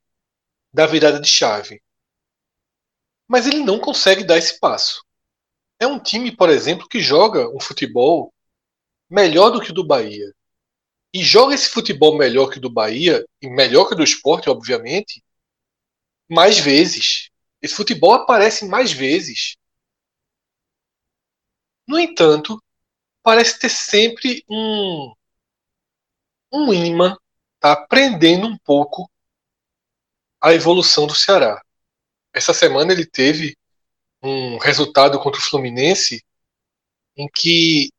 da 0.73 0.85
virada 0.85 1.19
de 1.19 1.27
chave, 1.27 1.81
mas 3.27 3.45
ele 3.45 3.59
não 3.59 3.77
consegue 3.77 4.23
dar 4.23 4.37
esse 4.37 4.57
passo. 4.57 5.03
É 5.81 5.85
um 5.85 5.99
time, 5.99 6.33
por 6.33 6.49
exemplo, 6.49 6.87
que 6.87 7.01
joga 7.01 7.49
um 7.49 7.59
futebol 7.59 8.31
melhor 9.10 9.49
do 9.49 9.61
que 9.61 9.72
o 9.72 9.73
do 9.73 9.86
Bahia. 9.86 10.34
E 11.14 11.23
joga 11.23 11.56
esse 11.56 11.69
futebol 11.69 12.18
melhor 12.18 12.49
que 12.49 12.57
o 12.57 12.61
do 12.61 12.69
Bahia, 12.69 13.26
e 13.41 13.49
melhor 13.49 13.88
que 13.88 13.94
o 13.94 13.98
do 13.98 14.03
esporte, 14.03 14.49
obviamente, 14.49 15.23
mais 16.30 16.60
vezes. 16.60 17.30
Esse 17.61 17.73
futebol 17.73 18.14
aparece 18.14 18.65
mais 18.65 18.91
vezes. 18.91 19.57
No 21.88 21.99
entanto, 21.99 22.61
parece 23.23 23.60
ter 23.60 23.69
sempre 23.69 24.45
um, 24.48 25.14
um 26.52 26.73
imã 26.73 27.18
tá 27.60 27.76
prendendo 27.76 28.48
um 28.48 28.57
pouco 28.60 29.10
a 30.41 30.53
evolução 30.53 31.06
do 31.06 31.15
Ceará. 31.15 31.61
Essa 32.34 32.53
semana 32.53 32.94
ele 32.94 33.06
teve 33.06 33.57
um 34.22 34.57
resultado 34.57 35.19
contra 35.19 35.40
o 35.40 35.44
Fluminense 35.44 36.23
em 37.18 37.27
que 37.27 37.90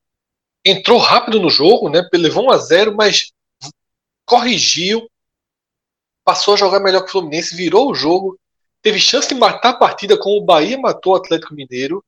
entrou 0.64 0.98
rápido 0.98 1.40
no 1.40 1.50
jogo, 1.50 1.88
né? 1.88 2.02
Levou 2.12 2.46
1 2.46 2.50
a 2.50 2.58
0, 2.58 2.96
mas 2.96 3.32
corrigiu, 4.24 5.10
passou 6.24 6.54
a 6.54 6.56
jogar 6.56 6.80
melhor 6.80 7.02
que 7.02 7.08
o 7.08 7.12
Fluminense, 7.12 7.56
virou 7.56 7.90
o 7.90 7.94
jogo, 7.94 8.38
teve 8.82 9.00
chance 9.00 9.28
de 9.28 9.34
matar 9.34 9.70
a 9.70 9.76
partida 9.76 10.18
como 10.18 10.36
o 10.36 10.44
Bahia 10.44 10.78
matou 10.78 11.14
o 11.14 11.16
Atlético 11.16 11.54
Mineiro, 11.54 12.04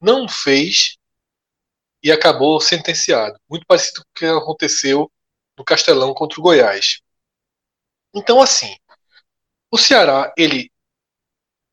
não 0.00 0.28
fez 0.28 0.96
e 2.02 2.10
acabou 2.10 2.60
sentenciado. 2.60 3.38
Muito 3.48 3.66
parecido 3.66 4.02
com 4.02 4.10
o 4.10 4.14
que 4.14 4.26
aconteceu 4.26 5.10
no 5.56 5.64
Castelão 5.64 6.14
contra 6.14 6.38
o 6.40 6.42
Goiás. 6.42 7.00
Então, 8.14 8.40
assim, 8.40 8.76
o 9.70 9.76
Ceará, 9.76 10.32
ele 10.36 10.70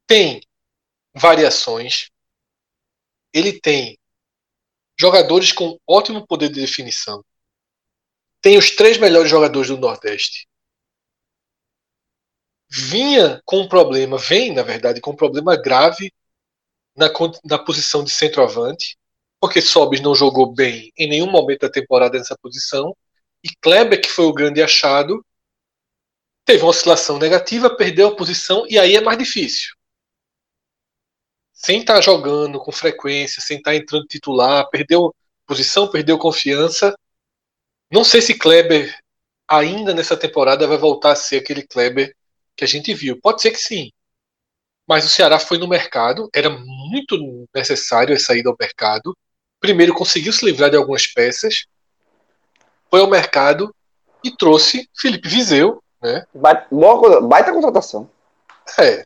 tem 0.08 0.42
variações, 1.14 2.10
ele 3.32 3.60
tem 3.60 3.98
jogadores 5.00 5.52
com 5.52 5.80
ótimo 5.88 6.26
poder 6.26 6.50
de 6.50 6.62
definição, 6.62 7.24
tem 8.42 8.58
os 8.58 8.76
três 8.76 8.98
melhores 8.98 9.30
jogadores 9.30 9.70
do 9.70 9.78
Nordeste. 9.78 10.48
Vinha 12.70 13.42
com 13.46 13.62
um 13.62 13.68
problema, 13.68 14.18
vem, 14.18 14.54
na 14.54 14.64
verdade, 14.64 15.02
com 15.02 15.12
um 15.12 15.16
problema 15.16 15.56
grave 15.56 16.12
na, 16.96 17.12
na 17.44 17.60
posição 17.60 18.04
de 18.04 18.12
centroavante, 18.12 18.98
porque 19.40 19.62
Sobis 19.62 20.02
não 20.02 20.16
jogou 20.16 20.54
bem 20.54 20.92
em 20.98 21.08
nenhum 21.08 21.30
momento 21.30 21.62
da 21.62 21.70
temporada 21.70 22.18
nessa 22.18 22.38
posição, 22.38 22.96
e 23.44 23.50
Kleber, 23.62 24.02
que 24.02 24.10
foi 24.10 24.26
o 24.26 24.34
grande 24.34 24.62
achado, 24.62 25.24
teve 26.46 26.64
uma 26.64 26.70
oscilação 26.70 27.20
negativa, 27.20 27.76
perdeu 27.76 28.08
a 28.08 28.16
posição, 28.16 28.66
e 28.68 28.80
aí 28.80 28.96
é 28.96 29.02
mais 29.02 29.18
difícil. 29.18 29.75
Sem 31.66 31.80
estar 31.80 31.96
tá 31.96 32.02
jogando 32.02 32.60
com 32.60 32.72
frequência, 32.72 33.42
sem 33.42 33.58
estar 33.58 33.72
tá 33.72 33.76
entrando 33.76 34.06
titular, 34.06 34.70
perdeu 34.70 35.12
posição, 35.48 35.90
perdeu 35.90 36.16
confiança. 36.16 36.96
Não 37.92 38.04
sei 38.04 38.22
se 38.22 38.38
Kleber 38.38 38.96
ainda 39.48 39.92
nessa 39.92 40.16
temporada 40.16 40.68
vai 40.68 40.78
voltar 40.78 41.14
a 41.14 41.16
ser 41.16 41.38
aquele 41.38 41.66
Kleber 41.66 42.16
que 42.56 42.64
a 42.64 42.68
gente 42.68 42.94
viu. 42.94 43.20
Pode 43.20 43.42
ser 43.42 43.50
que 43.50 43.58
sim. 43.58 43.90
Mas 44.88 45.06
o 45.06 45.10
Ceará 45.10 45.40
foi 45.40 45.58
no 45.58 45.68
mercado, 45.68 46.30
era 46.36 46.52
muito 46.52 47.48
necessário 47.52 48.16
a 48.16 48.20
saída 48.20 48.52
ao 48.52 48.56
mercado. 48.60 49.18
Primeiro 49.60 49.92
conseguiu 49.92 50.32
se 50.34 50.46
livrar 50.46 50.70
de 50.70 50.78
algumas 50.78 51.08
peças, 51.08 51.66
foi 52.92 53.00
ao 53.00 53.10
mercado 53.10 53.76
e 54.24 54.30
trouxe 54.30 54.88
Felipe 54.96 55.28
Viseu, 55.28 55.82
né? 56.00 56.28
Baita, 56.32 56.68
boa, 56.70 57.22
baita 57.22 57.52
contratação. 57.52 58.08
É. 58.80 59.04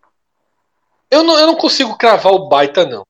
Eu 1.09 1.23
não, 1.23 1.37
eu 1.39 1.47
não 1.47 1.55
consigo 1.55 1.97
cravar 1.97 2.33
o 2.33 2.47
baita, 2.47 2.85
não. 2.85 3.05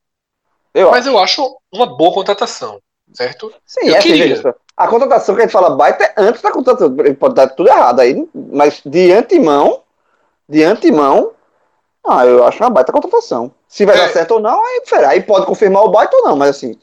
Eu 0.74 0.92
mas 0.92 1.06
acho. 1.06 1.10
eu 1.10 1.20
acho 1.20 1.58
uma 1.72 1.86
boa 1.86 2.14
contratação, 2.14 2.80
certo? 3.14 3.54
Sim, 3.66 3.88
eu 3.88 3.96
é 3.96 3.98
assim, 3.98 4.10
queria. 4.10 4.36
Assim, 4.36 4.60
a 4.78 4.88
contratação 4.88 5.36
que 5.36 5.42
a 5.42 5.44
gente 5.44 5.52
fala 5.52 5.72
baita 5.72 6.04
é 6.06 6.14
antes 6.18 6.42
da 6.42 6.52
contratação. 6.52 6.96
Pode 7.20 7.36
dar 7.36 7.48
tudo 7.50 7.70
errado 7.70 8.00
aí, 8.00 8.28
mas 8.34 8.82
de 8.86 9.12
antemão, 9.12 9.82
de 10.48 10.64
antemão, 10.64 11.32
ah, 12.08 12.26
eu 12.26 12.44
acho 12.46 12.64
uma 12.64 12.70
baita 12.70 12.92
contratação. 12.92 13.52
Se 13.68 13.86
vai 13.86 13.96
é. 13.96 14.00
dar 14.00 14.10
certo 14.10 14.32
ou 14.32 14.40
não, 14.40 14.64
aí, 14.64 14.82
aí 15.06 15.22
pode 15.22 15.46
confirmar 15.46 15.84
o 15.84 15.90
baita 15.90 16.16
ou 16.16 16.24
não, 16.24 16.36
mas 16.36 16.52
assim, 16.52 16.80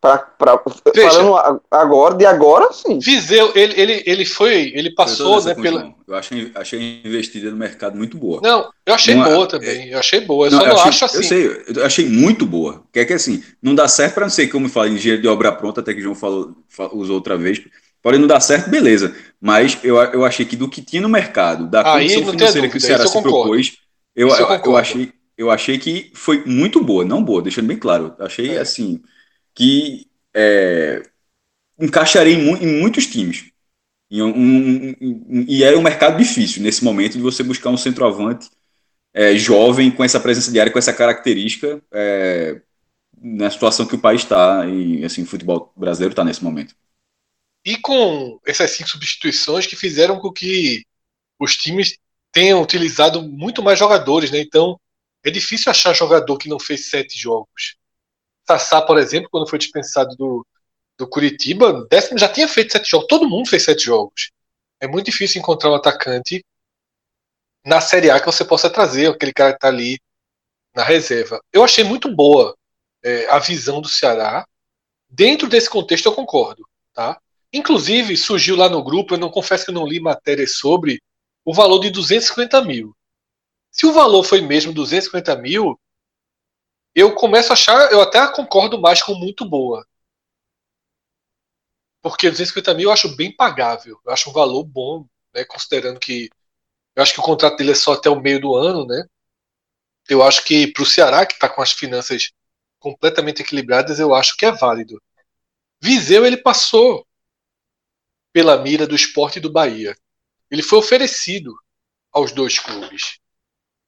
Pra, 0.00 0.16
pra, 0.16 0.58
falando 0.58 1.60
agora, 1.70 2.14
de 2.14 2.24
agora, 2.24 2.72
sim. 2.72 2.98
Viseu, 2.98 3.52
ele, 3.54 3.78
ele, 3.78 4.02
ele 4.06 4.24
foi, 4.24 4.72
ele 4.74 4.94
passou, 4.94 5.44
né, 5.44 5.54
pela... 5.54 5.94
Eu 6.08 6.14
achei, 6.14 6.50
achei 6.54 7.02
investida 7.04 7.50
no 7.50 7.56
mercado 7.58 7.98
muito 7.98 8.16
boa. 8.16 8.40
Não, 8.42 8.70
eu 8.86 8.94
achei 8.94 9.14
Uma, 9.14 9.28
boa 9.28 9.46
também, 9.46 9.90
eu 9.90 9.98
achei 9.98 10.22
boa, 10.22 10.46
eu 10.46 10.52
não, 10.52 10.58
só 10.58 10.66
não 10.66 10.74
achei, 10.76 10.88
acho 10.88 11.04
assim. 11.04 11.16
Eu 11.18 11.22
sei, 11.22 11.64
eu 11.76 11.84
achei 11.84 12.08
muito 12.08 12.46
boa. 12.46 12.82
Que 12.90 13.00
é 13.00 13.04
que 13.04 13.12
assim, 13.12 13.44
não 13.62 13.74
dá 13.74 13.86
certo 13.88 14.14
para 14.14 14.24
não 14.24 14.30
sei 14.30 14.48
como 14.48 14.70
fala, 14.70 14.88
engenheiro 14.88 15.20
de 15.20 15.28
obra 15.28 15.52
pronta, 15.52 15.82
até 15.82 15.92
que 15.92 16.00
o 16.00 16.02
João 16.02 16.14
falou, 16.14 16.56
usou 16.94 17.16
outra 17.16 17.36
vez, 17.36 17.60
pode 18.02 18.16
não 18.16 18.26
dar 18.26 18.40
certo, 18.40 18.70
beleza. 18.70 19.14
Mas 19.38 19.76
eu, 19.84 19.98
eu 19.98 20.24
achei 20.24 20.46
que 20.46 20.56
do 20.56 20.66
que 20.66 20.80
tinha 20.80 21.02
no 21.02 21.10
mercado, 21.10 21.68
da 21.68 21.84
condição 21.84 22.24
financeira 22.24 22.70
que 22.70 22.78
o 22.78 22.80
Ceará 22.80 23.06
se 23.06 23.20
propôs, 23.20 23.76
eu, 24.16 24.28
eu, 24.28 24.48
eu, 24.64 24.76
achei, 24.78 25.12
eu 25.36 25.50
achei 25.50 25.76
que 25.76 26.10
foi 26.14 26.42
muito 26.46 26.82
boa, 26.82 27.04
não 27.04 27.22
boa, 27.22 27.42
deixando 27.42 27.66
bem 27.66 27.76
claro. 27.76 28.14
Achei 28.18 28.56
é. 28.56 28.60
assim 28.60 29.02
que 29.60 30.06
é, 30.34 31.02
encaixaria 31.78 32.32
em, 32.32 32.64
em, 32.64 32.80
muitos 32.80 33.06
times. 33.06 33.50
E, 34.10 34.22
um, 34.22 34.30
um, 34.30 35.44
e 35.46 35.62
é 35.62 35.76
um 35.76 35.82
mercado 35.82 36.16
difícil 36.16 36.62
nesse 36.62 36.82
momento 36.82 37.18
de 37.18 37.20
você 37.20 37.42
buscar 37.42 37.68
um 37.68 37.76
centroavante 37.76 38.48
é, 39.12 39.36
jovem 39.36 39.90
com 39.90 40.02
essa 40.02 40.18
presença 40.18 40.50
diária, 40.50 40.72
com 40.72 40.78
essa 40.78 40.94
característica 40.94 41.82
é, 41.92 42.62
na 43.20 43.50
situação 43.50 43.86
que 43.86 43.94
o 43.94 44.00
país 44.00 44.22
está 44.22 44.66
e 44.66 45.04
assim 45.04 45.24
o 45.24 45.26
futebol 45.26 45.70
brasileiro 45.76 46.12
está 46.12 46.24
nesse 46.24 46.42
momento. 46.42 46.74
E 47.62 47.76
com 47.76 48.40
essas 48.46 48.70
cinco 48.70 48.88
substituições 48.88 49.66
que 49.66 49.76
fizeram 49.76 50.18
com 50.18 50.32
que 50.32 50.86
os 51.38 51.54
times 51.54 51.98
tenham 52.32 52.62
utilizado 52.62 53.20
muito 53.22 53.62
mais 53.62 53.78
jogadores, 53.78 54.30
né? 54.30 54.40
Então 54.40 54.80
é 55.22 55.30
difícil 55.30 55.70
achar 55.70 55.92
jogador 55.92 56.38
que 56.38 56.48
não 56.48 56.58
fez 56.58 56.88
sete 56.88 57.18
jogos. 57.18 57.78
Sassá, 58.58 58.82
por 58.82 58.98
exemplo, 58.98 59.28
quando 59.30 59.48
foi 59.48 59.58
dispensado 59.58 60.16
do, 60.16 60.46
do 60.98 61.08
Curitiba, 61.08 61.86
décimo 61.88 62.18
já 62.18 62.28
tinha 62.28 62.48
feito 62.48 62.72
sete 62.72 62.90
jogos. 62.90 63.06
Todo 63.08 63.28
mundo 63.28 63.48
fez 63.48 63.62
sete 63.62 63.84
jogos. 63.84 64.32
É 64.80 64.88
muito 64.88 65.06
difícil 65.06 65.38
encontrar 65.40 65.70
um 65.70 65.74
atacante 65.74 66.44
na 67.64 67.80
Série 67.80 68.10
A 68.10 68.18
que 68.18 68.26
você 68.26 68.44
possa 68.44 68.68
trazer, 68.68 69.10
aquele 69.10 69.32
cara 69.32 69.52
que 69.52 69.58
está 69.58 69.68
ali 69.68 70.00
na 70.74 70.82
reserva. 70.82 71.40
Eu 71.52 71.62
achei 71.62 71.84
muito 71.84 72.12
boa 72.12 72.56
é, 73.04 73.28
a 73.30 73.38
visão 73.38 73.80
do 73.80 73.88
Ceará. 73.88 74.44
Dentro 75.08 75.48
desse 75.48 75.70
contexto, 75.70 76.06
eu 76.06 76.14
concordo. 76.14 76.66
Tá? 76.92 77.20
Inclusive, 77.52 78.16
surgiu 78.16 78.56
lá 78.56 78.68
no 78.68 78.82
grupo, 78.82 79.14
eu 79.14 79.18
não 79.18 79.30
confesso 79.30 79.64
que 79.64 79.70
eu 79.70 79.74
não 79.74 79.86
li 79.86 80.00
matérias 80.00 80.56
sobre, 80.56 81.00
o 81.44 81.54
valor 81.54 81.78
de 81.78 81.90
250 81.90 82.62
mil. 82.64 82.96
Se 83.70 83.86
o 83.86 83.92
valor 83.92 84.24
foi 84.24 84.40
mesmo 84.40 84.72
250 84.72 85.36
mil, 85.36 85.78
eu 86.94 87.14
começo 87.14 87.50
a 87.50 87.52
achar, 87.54 87.92
eu 87.92 88.00
até 88.00 88.26
concordo 88.32 88.80
mais 88.80 89.02
com 89.02 89.14
muito 89.14 89.48
boa. 89.48 89.86
Porque 92.02 92.30
250 92.30 92.74
mil 92.74 92.88
eu 92.88 92.92
acho 92.92 93.14
bem 93.16 93.34
pagável. 93.34 94.00
Eu 94.04 94.12
acho 94.12 94.30
um 94.30 94.32
valor 94.32 94.64
bom, 94.64 95.06
né? 95.34 95.44
Considerando 95.44 96.00
que. 96.00 96.30
Eu 96.96 97.02
acho 97.02 97.12
que 97.14 97.20
o 97.20 97.22
contrato 97.22 97.56
dele 97.56 97.72
é 97.72 97.74
só 97.74 97.92
até 97.92 98.10
o 98.10 98.20
meio 98.20 98.40
do 98.40 98.54
ano, 98.54 98.86
né? 98.86 99.04
Eu 100.08 100.22
acho 100.22 100.44
que 100.44 100.66
para 100.72 100.82
o 100.82 100.86
Ceará, 100.86 101.26
que 101.26 101.34
está 101.34 101.48
com 101.48 101.62
as 101.62 101.72
finanças 101.72 102.32
completamente 102.78 103.42
equilibradas, 103.42 104.00
eu 104.00 104.14
acho 104.14 104.36
que 104.36 104.46
é 104.46 104.52
válido. 104.52 105.00
Viseu, 105.80 106.26
ele 106.26 106.36
passou 106.38 107.06
pela 108.32 108.58
mira 108.58 108.86
do 108.86 108.94
esporte 108.94 109.36
e 109.38 109.40
do 109.40 109.52
Bahia. 109.52 109.96
Ele 110.50 110.62
foi 110.62 110.78
oferecido 110.78 111.54
aos 112.12 112.32
dois 112.32 112.58
clubes. 112.58 113.18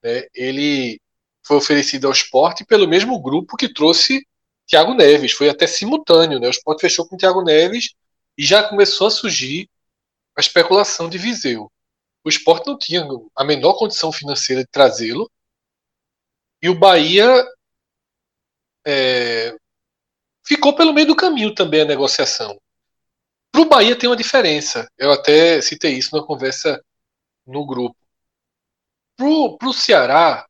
Né? 0.01 0.27
Ele 0.33 0.99
foi 1.45 1.57
oferecido 1.57 2.07
ao 2.07 2.13
esporte 2.13 2.65
pelo 2.65 2.87
mesmo 2.87 3.21
grupo 3.21 3.57
que 3.57 3.71
trouxe 3.71 4.25
Thiago 4.67 4.93
Neves. 4.93 5.33
Foi 5.33 5.49
até 5.49 5.67
simultâneo, 5.67 6.39
né? 6.39 6.47
O 6.47 6.51
esporte 6.51 6.81
fechou 6.81 7.07
com 7.07 7.17
Thiago 7.17 7.43
Neves 7.43 7.93
e 8.37 8.43
já 8.43 8.63
começou 8.63 9.07
a 9.07 9.11
surgir 9.11 9.69
a 10.35 10.41
especulação 10.41 11.09
de 11.09 11.17
Viseu. 11.17 11.71
O 12.23 12.29
esporte 12.29 12.67
não 12.67 12.77
tinha 12.77 13.05
a 13.35 13.43
menor 13.43 13.73
condição 13.73 14.11
financeira 14.11 14.63
de 14.63 14.69
trazê-lo. 14.69 15.29
E 16.61 16.69
o 16.69 16.79
Bahia 16.79 17.45
é, 18.85 19.55
ficou 20.45 20.73
pelo 20.73 20.93
meio 20.93 21.07
do 21.07 21.15
caminho 21.15 21.53
também 21.53 21.81
a 21.81 21.85
negociação. 21.85 22.57
Para 23.51 23.61
o 23.61 23.65
Bahia 23.65 23.97
tem 23.97 24.09
uma 24.09 24.15
diferença. 24.15 24.89
Eu 24.97 25.11
até 25.11 25.61
citei 25.61 25.93
isso 25.97 26.15
na 26.15 26.25
conversa 26.25 26.83
no 27.45 27.65
grupo. 27.65 27.97
Para 29.15 29.69
o 29.69 29.73
Ceará, 29.73 30.47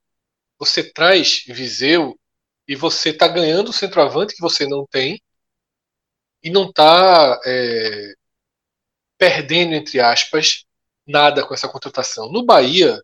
você 0.58 0.84
traz 0.84 1.44
Viseu 1.48 2.20
e 2.68 2.76
você 2.76 3.10
está 3.10 3.28
ganhando 3.28 3.70
o 3.70 3.74
centroavante 3.74 4.36
que 4.36 4.42
você 4.42 4.66
não 4.68 4.86
tem 4.88 5.22
e 6.42 6.50
não 6.50 6.70
está 6.70 7.40
é, 7.46 8.14
perdendo, 9.18 9.74
entre 9.74 10.00
aspas, 10.00 10.66
nada 11.06 11.46
com 11.46 11.54
essa 11.54 11.68
contratação. 11.70 12.32
No 12.32 12.46
Bahia, 12.46 13.02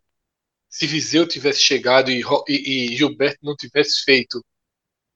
se 0.70 0.86
Viseu 0.88 1.28
tivesse 1.28 1.62
chegado 1.62 2.12
e, 2.12 2.22
e, 2.48 2.94
e 2.94 2.96
Gilberto 2.96 3.40
não 3.42 3.56
tivesse 3.56 4.04
feito 4.04 4.44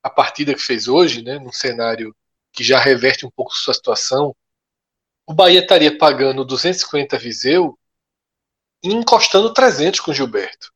a 0.02 0.10
partida 0.10 0.54
que 0.54 0.62
fez 0.62 0.88
hoje, 0.88 1.22
né, 1.24 1.40
num 1.40 1.52
cenário 1.52 2.16
que 2.52 2.64
já 2.64 2.80
reverte 2.80 3.26
um 3.26 3.32
pouco 3.32 3.54
sua 3.54 3.74
situação, 3.74 4.36
o 5.26 5.34
Bahia 5.34 5.62
estaria 5.62 5.98
pagando 5.98 6.44
250 6.44 7.18
Viseu 7.18 7.78
e 8.84 8.90
encostando 8.90 9.54
300 9.54 10.02
com 10.02 10.14
Gilberto. 10.14 10.73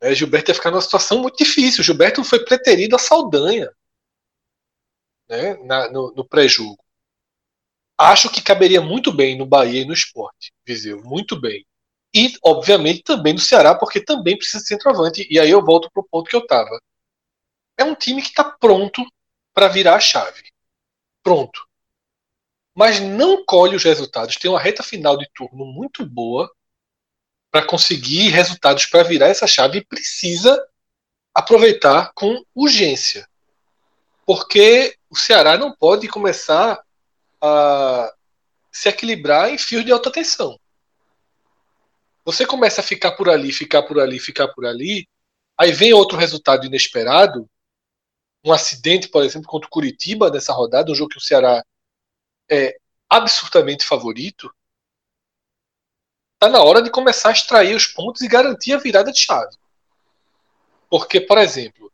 É, 0.00 0.14
Gilberto 0.14 0.50
ia 0.50 0.54
ficar 0.54 0.70
numa 0.70 0.80
situação 0.80 1.20
muito 1.20 1.38
difícil. 1.38 1.82
Gilberto 1.82 2.22
foi 2.22 2.44
preterido 2.44 2.94
a 2.96 2.98
Saldanha 2.98 3.70
né, 5.28 5.54
na, 5.64 5.90
no, 5.90 6.12
no 6.14 6.24
pré-julgo. 6.24 6.82
Acho 7.96 8.30
que 8.30 8.40
caberia 8.40 8.80
muito 8.80 9.12
bem 9.12 9.36
no 9.36 9.44
Bahia 9.44 9.82
e 9.82 9.84
no 9.84 9.92
esporte, 9.92 10.52
Viseu, 10.64 11.02
muito 11.02 11.38
bem. 11.38 11.66
E, 12.14 12.32
obviamente, 12.44 13.02
também 13.02 13.34
no 13.34 13.40
Ceará, 13.40 13.74
porque 13.74 14.00
também 14.00 14.36
precisa 14.36 14.62
de 14.62 14.68
centroavante. 14.68 15.26
E 15.30 15.38
aí 15.38 15.50
eu 15.50 15.64
volto 15.64 15.90
para 15.90 16.00
o 16.00 16.06
ponto 16.08 16.30
que 16.30 16.36
eu 16.36 16.40
estava. 16.40 16.80
É 17.76 17.84
um 17.84 17.94
time 17.94 18.22
que 18.22 18.28
está 18.28 18.44
pronto 18.44 19.04
para 19.52 19.68
virar 19.68 19.96
a 19.96 20.00
chave. 20.00 20.44
Pronto. 21.22 21.66
Mas 22.74 23.00
não 23.00 23.44
colhe 23.44 23.76
os 23.76 23.84
resultados. 23.84 24.36
Tem 24.36 24.50
uma 24.50 24.60
reta 24.60 24.82
final 24.82 25.18
de 25.18 25.28
turno 25.34 25.66
muito 25.66 26.06
boa 26.06 26.50
para 27.50 27.66
conseguir 27.66 28.28
resultados 28.28 28.86
para 28.86 29.02
virar 29.02 29.28
essa 29.28 29.46
chave 29.46 29.84
precisa 29.84 30.62
aproveitar 31.34 32.12
com 32.14 32.42
urgência. 32.54 33.28
Porque 34.26 34.96
o 35.08 35.16
Ceará 35.16 35.56
não 35.56 35.74
pode 35.74 36.08
começar 36.08 36.82
a 37.40 38.12
se 38.70 38.88
equilibrar 38.88 39.50
em 39.50 39.58
fios 39.58 39.84
de 39.84 39.92
alta 39.92 40.10
tensão. 40.10 40.58
Você 42.24 42.44
começa 42.44 42.80
a 42.80 42.84
ficar 42.84 43.12
por 43.12 43.30
ali, 43.30 43.52
ficar 43.52 43.82
por 43.84 43.98
ali, 43.98 44.18
ficar 44.18 44.48
por 44.48 44.66
ali, 44.66 45.08
aí 45.56 45.72
vem 45.72 45.94
outro 45.94 46.18
resultado 46.18 46.66
inesperado, 46.66 47.48
um 48.44 48.52
acidente, 48.52 49.08
por 49.08 49.24
exemplo, 49.24 49.48
contra 49.48 49.66
o 49.66 49.70
Curitiba 49.70 50.30
nessa 50.30 50.52
rodada, 50.52 50.92
um 50.92 50.94
jogo 50.94 51.10
que 51.10 51.18
o 51.18 51.22
Ceará 51.22 51.64
é 52.50 52.76
absurdamente 53.08 53.84
favorito, 53.84 54.52
está 56.38 56.48
na 56.48 56.62
hora 56.62 56.80
de 56.80 56.88
começar 56.88 57.30
a 57.30 57.32
extrair 57.32 57.74
os 57.74 57.88
pontos 57.88 58.22
e 58.22 58.28
garantir 58.28 58.72
a 58.72 58.78
virada 58.78 59.10
de 59.10 59.18
chave. 59.18 59.56
Porque, 60.88 61.20
por 61.20 61.36
exemplo, 61.36 61.92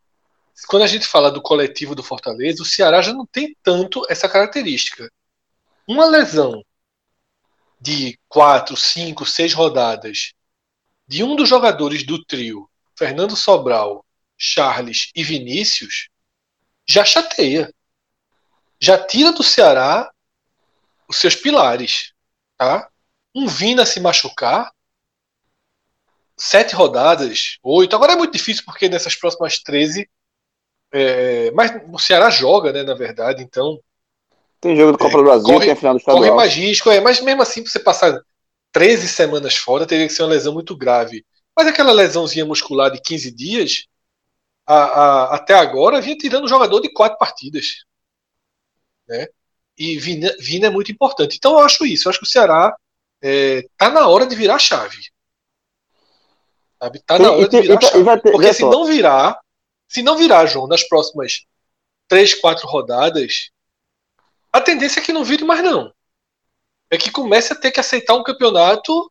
quando 0.69 0.83
a 0.83 0.87
gente 0.87 1.07
fala 1.07 1.31
do 1.31 1.41
coletivo 1.41 1.95
do 1.95 2.03
Fortaleza, 2.03 2.63
o 2.63 2.67
Ceará 2.67 3.01
já 3.01 3.13
não 3.13 3.25
tem 3.25 3.57
tanto 3.63 4.05
essa 4.09 4.29
característica. 4.29 5.11
Uma 5.89 6.05
lesão 6.05 6.63
de 7.81 8.19
quatro, 8.29 8.77
cinco, 8.77 9.25
seis 9.25 9.55
rodadas 9.55 10.35
de 11.09 11.25
um 11.25 11.35
dos 11.35 11.49
jogadores 11.49 12.05
do 12.05 12.23
trio, 12.25 12.71
Fernando 12.97 13.37
Sobral, 13.37 14.05
Charles 14.37 15.11
e 15.15 15.25
Vinícius, 15.25 16.09
já 16.87 17.05
chateia. 17.05 17.73
Já 18.79 18.99
tira 19.03 19.33
do 19.33 19.43
Ceará 19.43 20.11
os 21.09 21.17
seus 21.17 21.35
pilares. 21.35 22.13
Tá? 22.59 22.91
Um 23.35 23.47
Vina 23.47 23.85
se 23.85 24.01
machucar, 24.01 24.71
sete 26.37 26.75
rodadas, 26.75 27.59
oito. 27.63 27.95
Agora 27.95 28.13
é 28.13 28.17
muito 28.17 28.33
difícil 28.33 28.65
porque 28.65 28.89
nessas 28.89 29.15
próximas 29.15 29.59
13. 29.59 30.09
É, 30.93 31.51
mas 31.51 31.73
o 31.93 31.99
Ceará 31.99 32.31
joga, 32.31 32.73
né, 32.73 32.83
na 32.83 32.95
verdade, 32.95 33.43
então. 33.43 33.81
Tem 34.61 34.77
jogo 34.77 34.93
do 34.93 34.99
Copa 34.99 35.19
do 35.19 35.25
Brasil, 35.25 35.45
corre, 35.45 35.65
tem 35.65 35.73
a 35.73 35.77
final 35.77 35.95
do 35.95 35.99
estadual. 35.99 36.23
Corre 36.23 36.37
mais 36.37 36.55
risco, 36.55 36.91
é, 36.91 37.01
mas 37.01 37.21
mesmo 37.21 37.43
assim, 37.43 37.67
você 37.67 37.81
passar 37.81 38.19
13 38.73 39.09
semanas 39.09 39.57
fora, 39.57 39.87
teria 39.87 40.07
que 40.07 40.13
ser 40.13 40.23
uma 40.23 40.31
lesão 40.31 40.55
muito 40.55 40.77
grave. 40.77 41.25
Mas 41.57 41.67
aquela 41.67 41.93
lesãozinha 41.93 42.45
muscular 42.45 42.91
de 42.91 43.01
15 43.01 43.31
dias, 43.33 43.87
a, 44.67 44.75
a, 44.75 45.35
até 45.35 45.55
agora, 45.55 46.01
vinha 46.01 46.17
tirando 46.17 46.45
o 46.45 46.49
jogador 46.49 46.81
de 46.81 46.93
quatro 46.93 47.19
partidas. 47.19 47.85
Né? 49.09 49.27
E 49.77 49.99
Vina, 49.99 50.35
Vina 50.39 50.67
é 50.69 50.71
muito 50.71 50.91
importante. 50.91 51.37
Então 51.37 51.53
eu 51.53 51.61
acho 51.61 51.85
isso. 51.85 52.09
Eu 52.09 52.11
acho 52.11 52.21
que 52.21 52.27
o 52.27 52.31
Ceará 52.31 52.75
é, 53.27 53.67
tá 53.79 53.89
na 53.89 54.07
hora 54.07 54.27
de 54.27 54.37
virar 54.37 54.57
a 54.57 54.59
chave. 54.59 54.99
Sabe? 56.79 57.01
Tá 57.01 57.19
na 57.19 57.33
hora 57.33 57.49
de 57.49 57.61
virar 57.63 57.79
a 57.79 57.81
chave. 57.81 58.21
Porque 58.21 58.53
se 58.53 58.63
não 58.63 58.85
virar, 58.85 59.41
se 59.89 60.03
não 60.03 60.19
virar, 60.19 60.45
João, 60.45 60.67
nas 60.67 60.87
próximas 60.87 61.47
três, 62.07 62.35
quatro 62.35 62.69
rodadas, 62.69 63.51
a 64.53 64.61
tendência 64.61 65.01
é 65.01 65.03
que 65.03 65.13
não 65.13 65.25
vire 65.25 65.43
mais 65.43 65.63
não. 65.63 65.91
É 66.91 66.99
que 66.99 67.11
comece 67.11 67.55
a 67.55 67.57
ter 67.57 67.73
que 67.73 67.81
aceitar 67.81 68.15
um 68.15 68.23
campeonato 68.23 69.11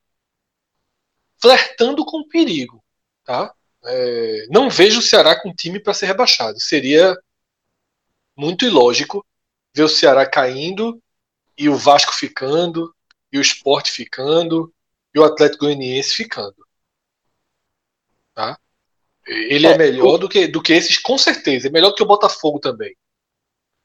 flertando 1.41 2.05
com 2.05 2.19
o 2.19 2.27
perigo, 2.27 2.83
tá? 3.23 3.51
É, 3.83 4.45
não 4.49 4.69
vejo 4.69 4.99
o 4.99 5.01
Ceará 5.01 5.41
com 5.41 5.51
time 5.51 5.79
para 5.79 5.93
ser 5.93 6.05
rebaixado. 6.05 6.59
Seria 6.61 7.17
muito 8.37 8.63
ilógico 8.63 9.25
ver 9.73 9.83
o 9.83 9.89
Ceará 9.89 10.23
caindo 10.29 11.01
e 11.57 11.67
o 11.67 11.75
Vasco 11.75 12.13
ficando, 12.13 12.93
e 13.33 13.39
o 13.39 13.41
Sport 13.41 13.89
ficando, 13.89 14.71
e 15.13 15.19
o 15.19 15.23
Atlético 15.23 15.65
Goianiense 15.65 16.13
ficando. 16.13 16.55
Tá? 18.35 18.57
Ele 19.25 19.65
é, 19.65 19.71
é 19.71 19.77
melhor 19.77 20.15
o... 20.15 20.17
do, 20.19 20.29
que, 20.29 20.47
do 20.47 20.61
que 20.61 20.71
esses, 20.71 20.99
com 20.99 21.17
certeza. 21.17 21.67
É 21.67 21.71
melhor 21.71 21.89
do 21.89 21.95
que 21.95 22.03
o 22.03 22.07
Botafogo 22.07 22.59
também. 22.59 22.95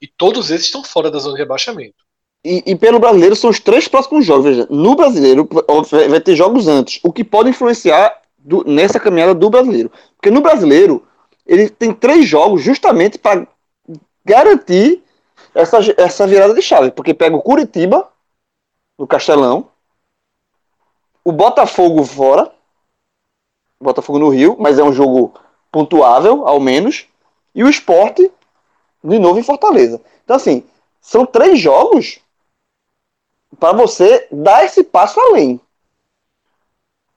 E 0.00 0.06
todos 0.06 0.50
esses 0.50 0.66
estão 0.66 0.84
fora 0.84 1.10
da 1.10 1.18
zona 1.18 1.34
de 1.34 1.40
rebaixamento. 1.40 1.96
E, 2.44 2.62
e, 2.66 2.76
pelo 2.76 3.00
brasileiro 3.00 3.34
são 3.34 3.50
os 3.50 3.58
três 3.58 3.88
próximos 3.88 4.24
jogos. 4.24 4.44
Veja, 4.44 4.66
no 4.70 4.94
brasileiro 4.94 5.48
vai 6.08 6.20
ter 6.20 6.36
jogos 6.36 6.68
antes, 6.68 7.00
o 7.02 7.12
que 7.12 7.24
pode 7.24 7.50
influenciar 7.50 8.20
do, 8.36 8.62
nessa 8.64 9.00
caminhada 9.00 9.34
do 9.34 9.50
brasileiro. 9.50 9.90
Porque 10.16 10.30
no 10.30 10.40
brasileiro 10.40 11.06
ele 11.46 11.68
tem 11.68 11.92
três 11.92 12.28
jogos 12.28 12.62
justamente 12.62 13.18
para 13.18 13.46
garantir 14.24 15.02
essa, 15.54 15.78
essa 15.96 16.26
virada 16.26 16.54
de 16.54 16.62
chave. 16.62 16.90
Porque 16.92 17.12
pega 17.12 17.34
o 17.34 17.42
Curitiba, 17.42 18.08
no 18.98 19.06
Castelão, 19.06 19.70
o 21.24 21.30
Botafogo 21.30 22.04
fora, 22.04 22.52
Botafogo 23.80 24.18
no 24.18 24.28
Rio, 24.28 24.56
mas 24.58 24.78
é 24.78 24.82
um 24.82 24.92
jogo 24.92 25.34
pontuável, 25.70 26.46
ao 26.48 26.58
menos, 26.58 27.06
e 27.54 27.62
o 27.62 27.68
esporte 27.68 28.30
de 29.04 29.18
novo 29.18 29.38
em 29.38 29.42
Fortaleza. 29.42 30.00
Então, 30.24 30.36
assim, 30.36 30.64
são 31.00 31.24
três 31.24 31.60
jogos 31.60 32.18
para 33.58 33.72
você 33.72 34.26
dar 34.32 34.64
esse 34.64 34.82
passo 34.82 35.20
além. 35.20 35.60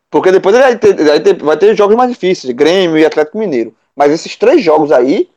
Porque 0.10 0.32
depois 0.32 0.56
vai 0.56 0.78
ter, 0.78 1.04
vai 1.04 1.20
ter, 1.20 1.42
vai 1.42 1.58
ter 1.58 1.76
jogos 1.76 1.96
mais 1.96 2.10
difíceis, 2.10 2.54
Grêmio 2.54 2.98
e 2.98 3.06
Atlético 3.06 3.38
Mineiro. 3.38 3.76
Mas 3.96 4.12
esses 4.12 4.36
três 4.36 4.62
jogos 4.62 4.92
aí, 4.92 5.30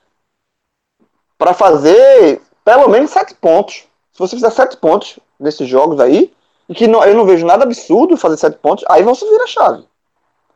para 1.39 1.55
fazer 1.55 2.43
pelo 2.65 2.89
menos 2.89 3.11
sete 3.11 3.35
pontos. 3.35 3.85
Se 4.12 4.19
você 4.19 4.35
fizer 4.35 4.51
sete 4.51 4.77
pontos 4.77 5.19
nesses 5.39 5.69
jogos 5.69 6.01
aí, 6.01 6.34
que 6.73 6.86
não, 6.86 7.05
eu 7.05 7.15
não 7.15 7.27
vejo 7.27 7.45
nada 7.45 7.65
absurdo 7.65 8.16
fazer 8.16 8.36
sete 8.36 8.57
pontos, 8.59 8.85
aí 8.89 9.03
você 9.03 9.28
vira 9.28 9.45
a 9.45 9.49
chave. 9.49 9.85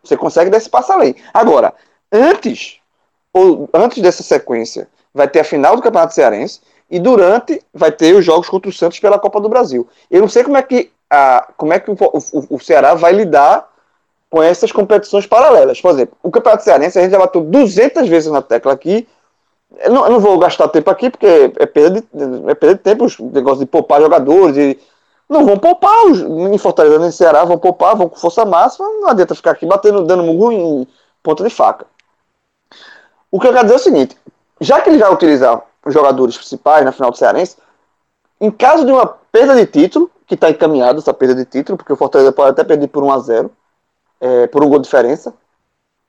Você 0.03 0.17
consegue 0.17 0.51
dar 0.51 0.59
esse 0.59 0.71
passo 0.71 0.93
além. 0.93 1.15
Agora, 1.35 1.75
antes, 2.13 2.79
ou 3.33 3.69
antes 3.75 4.01
dessa 4.01 4.23
sequência, 4.23 4.89
vai 5.13 5.29
ter 5.29 5.41
a 5.41 5.45
final 5.45 5.77
do 5.77 5.83
Campeonato 5.83 6.15
Cearense 6.15 6.61
e 6.91 6.99
durante 6.99 7.63
vai 7.75 7.93
ter 7.93 8.15
os 8.15 8.25
jogos 8.25 8.49
contra 8.49 8.71
o 8.71 8.73
Santos 8.73 8.99
pela 8.99 9.19
Copa 9.19 9.41
do 9.41 9.49
Brasil. 9.49 9.87
Eu 10.11 10.21
não 10.23 10.29
sei 10.29 10.45
como 10.45 10.57
é 10.57 10.63
que, 10.63 10.91
a, 11.11 11.49
como 11.57 11.73
é 11.73 11.81
que 11.81 11.91
o, 11.91 11.95
o, 11.95 12.57
o 12.57 12.61
Ceará 12.61 12.95
vai 12.95 13.13
lidar 13.13 13.69
com 14.31 14.43
essas 14.43 14.73
competições 14.73 15.27
paralelas. 15.27 15.81
Por 15.81 15.91
exemplo, 15.91 16.17
o 16.23 16.31
Campeonato 16.31 16.65
Cearense 16.65 16.99
a 16.99 17.03
gente 17.03 17.13
já 17.13 17.19
bateu 17.19 17.43
200 17.43 18.09
vezes 18.09 18.31
na 18.31 18.43
tecla 18.43 18.73
aqui. 18.73 19.07
Eu 19.81 19.93
não, 19.93 20.05
eu 20.05 20.13
não 20.13 20.21
vou 20.21 20.39
gastar 20.39 20.69
tempo 20.69 20.91
aqui 20.91 21.11
porque 21.11 21.53
é 21.59 21.67
perda 21.67 22.01
de, 22.01 22.51
é 22.51 22.55
perda 22.55 22.77
de 22.77 22.83
tempo, 22.83 23.05
os 23.05 23.19
negócios 23.19 23.61
de 23.61 23.67
poupar 23.67 24.01
jogadores. 24.01 24.57
E, 24.57 24.79
não 25.29 25.45
vão 25.45 25.59
poupar 25.59 26.07
os, 26.07 26.21
em 26.21 26.59
Fortaleza 26.59 26.99
nem 26.99 27.11
Ceará, 27.11 27.45
vão 27.45 27.59
poupar, 27.59 27.95
vão 27.95 28.09
com 28.09 28.17
força 28.17 28.45
máxima. 28.45 28.89
Não 28.89 29.09
adianta 29.09 29.35
ficar 29.35 29.51
aqui 29.51 29.67
batendo, 29.67 30.05
dando 30.05 30.23
murro 30.23 30.53
em 30.53 30.89
ponta 31.23 31.45
de 31.45 31.51
faca. 31.51 31.87
O 33.31 33.39
que 33.39 33.47
eu 33.47 33.53
quero 33.53 33.65
dizer 33.65 33.75
é 33.75 33.77
o 33.77 33.83
seguinte: 33.83 34.17
já 34.61 34.81
que 34.81 34.89
ele 34.89 34.99
vai 34.99 35.13
utilizar 35.13 35.63
os 35.85 35.93
jogadores 35.93 36.37
principais 36.37 36.85
na 36.85 36.93
final 36.93 37.11
do 37.11 37.17
Cearense, 37.17 37.57
em 38.41 38.51
caso 38.51 38.87
de 38.87 38.93
uma 38.93 39.07
perda 39.07 39.55
de 39.55 39.67
título, 39.67 40.11
que 40.27 40.35
está 40.35 40.51
encaminhada 40.51 40.99
essa 40.99 41.13
perda 41.13 41.35
de 41.35 41.45
título, 41.45 41.77
porque 41.77 41.93
o 41.93 41.97
Fortaleza 41.97 42.33
pode 42.33 42.51
até 42.51 42.65
perder 42.65 42.89
por 42.89 43.03
1 43.03 43.13
a 43.13 43.19
0 43.19 43.51
é, 44.21 44.47
por 44.47 44.65
um 44.65 44.69
gol 44.69 44.79
de 44.79 44.85
diferença. 44.85 45.35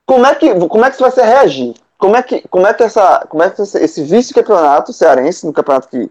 Como 0.06 0.26
é 0.26 0.34
que 0.34 0.68
como 0.68 0.86
é 0.86 0.92
que 0.92 1.00
vai 1.00 1.12
se 1.12 1.22
reagir? 1.22 1.76
Como 1.98 2.16
é 2.16 2.24
que 2.24 2.48
como 2.48 2.66
é 2.66 2.74
que 2.74 2.84
essa 2.84 3.26
como 3.28 3.44
é 3.44 3.50
que 3.50 3.62
esse 3.62 4.04
vice-campeonato 4.04 4.94
cearense, 4.94 5.46
no 5.46 5.54
campeonato 5.54 5.90
que 5.90 6.10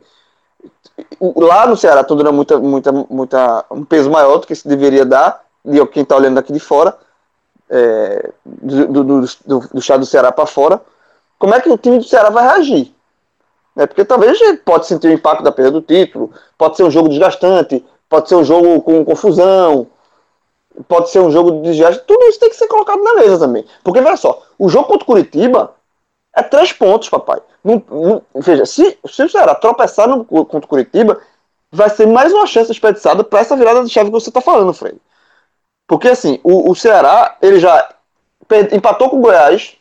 lá 1.20 1.66
no 1.66 1.76
Ceará 1.76 2.00
está 2.00 2.14
dando 2.14 2.32
muita 2.32 2.58
muita 2.58 2.92
muita 2.92 3.64
um 3.70 3.84
peso 3.84 4.10
maior 4.10 4.38
do 4.38 4.46
que 4.46 4.54
se 4.54 4.66
deveria 4.66 5.04
dar 5.04 5.44
e 5.64 5.84
quem 5.86 6.02
está 6.02 6.16
olhando 6.16 6.36
daqui 6.36 6.52
de 6.52 6.60
fora 6.60 6.96
é, 7.70 8.30
do, 8.44 8.86
do, 8.86 9.04
do, 9.04 9.20
do, 9.46 9.60
do 9.68 9.78
estado 9.78 10.00
do 10.00 10.06
Ceará 10.06 10.32
para 10.32 10.46
fora, 10.46 10.80
como 11.38 11.54
é 11.54 11.60
que 11.60 11.68
o 11.68 11.76
time 11.76 11.98
do 11.98 12.04
Ceará 12.04 12.30
vai 12.30 12.44
reagir? 12.44 12.94
É, 13.76 13.86
porque 13.86 14.04
talvez 14.04 14.38
pode 14.64 14.86
sentir 14.86 15.08
o 15.08 15.12
impacto 15.12 15.42
da 15.42 15.52
perda 15.52 15.72
do 15.72 15.82
título, 15.82 16.32
pode 16.56 16.76
ser 16.76 16.82
um 16.82 16.90
jogo 16.90 17.08
desgastante, 17.08 17.84
pode 18.08 18.28
ser 18.28 18.34
um 18.34 18.44
jogo 18.44 18.80
com 18.82 19.04
confusão, 19.04 19.86
pode 20.88 21.10
ser 21.10 21.20
um 21.20 21.30
jogo 21.30 21.52
de 21.52 21.70
desgaste, 21.70 22.02
tudo 22.06 22.24
isso 22.24 22.40
tem 22.40 22.50
que 22.50 22.56
ser 22.56 22.66
colocado 22.66 23.02
na 23.02 23.14
mesa 23.14 23.38
também. 23.38 23.64
Porque, 23.84 24.00
veja 24.00 24.16
só, 24.16 24.42
o 24.58 24.68
jogo 24.68 24.88
contra 24.88 25.04
o 25.04 25.06
Curitiba 25.06 25.74
é 26.36 26.42
três 26.42 26.72
pontos, 26.72 27.08
papai. 27.08 27.40
Não, 27.64 27.82
não, 27.90 28.22
veja, 28.36 28.64
se, 28.64 28.98
se 29.06 29.22
o 29.22 29.28
Ceará 29.28 29.54
tropeçar 29.54 30.08
no, 30.08 30.24
contra 30.24 30.58
o 30.58 30.68
Curitiba, 30.68 31.20
vai 31.70 31.90
ser 31.90 32.06
mais 32.06 32.32
uma 32.32 32.46
chance 32.46 32.68
desperdiçada 32.68 33.24
para 33.24 33.40
essa 33.40 33.56
virada 33.56 33.84
de 33.84 33.90
chave 33.90 34.10
que 34.10 34.12
você 34.12 34.30
está 34.30 34.40
falando, 34.40 34.72
Fred. 34.72 34.98
Porque, 35.86 36.08
assim, 36.08 36.40
o, 36.42 36.70
o 36.70 36.74
Ceará, 36.74 37.36
ele 37.42 37.58
já 37.58 37.88
empatou 38.72 39.10
com 39.10 39.18
o 39.18 39.20
Goiás, 39.20 39.76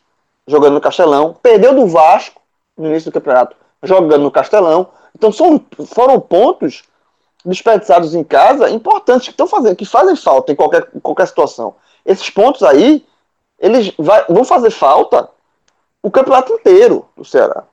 jogando 0.48 0.74
no 0.74 0.82
Castelão, 0.82 1.36
perdeu 1.42 1.76
do 1.76 1.88
Vasco 1.88 2.42
no 2.78 2.88
início 2.88 3.12
do 3.12 3.14
campeonato, 3.14 3.56
jogando 3.84 4.24
no 4.24 4.32
Castelão. 4.32 4.90
Então, 5.16 5.32
são, 5.32 5.64
foram 5.86 6.20
pontos 6.20 6.84
desperdiçados 7.46 8.14
em 8.14 8.24
casa 8.24 8.70
importantes 8.70 9.28
que 9.28 9.34
estão 9.34 9.48
fazendo, 9.48 9.76
que 9.76 9.86
fazem 9.86 10.16
falta 10.16 10.52
em 10.52 10.56
qualquer, 10.56 10.90
qualquer 11.02 11.28
situação. 11.28 11.76
Esses 12.06 12.30
pontos 12.30 12.64
aí, 12.64 13.06
eles 13.60 13.94
vai, 13.98 14.26
vão 14.26 14.44
fazer 14.44 14.72
falta 14.72 15.30
o 16.02 16.12
campeonato 16.12 16.54
inteiro 16.54 17.06
do 17.16 17.26
Ceará. 17.26 17.64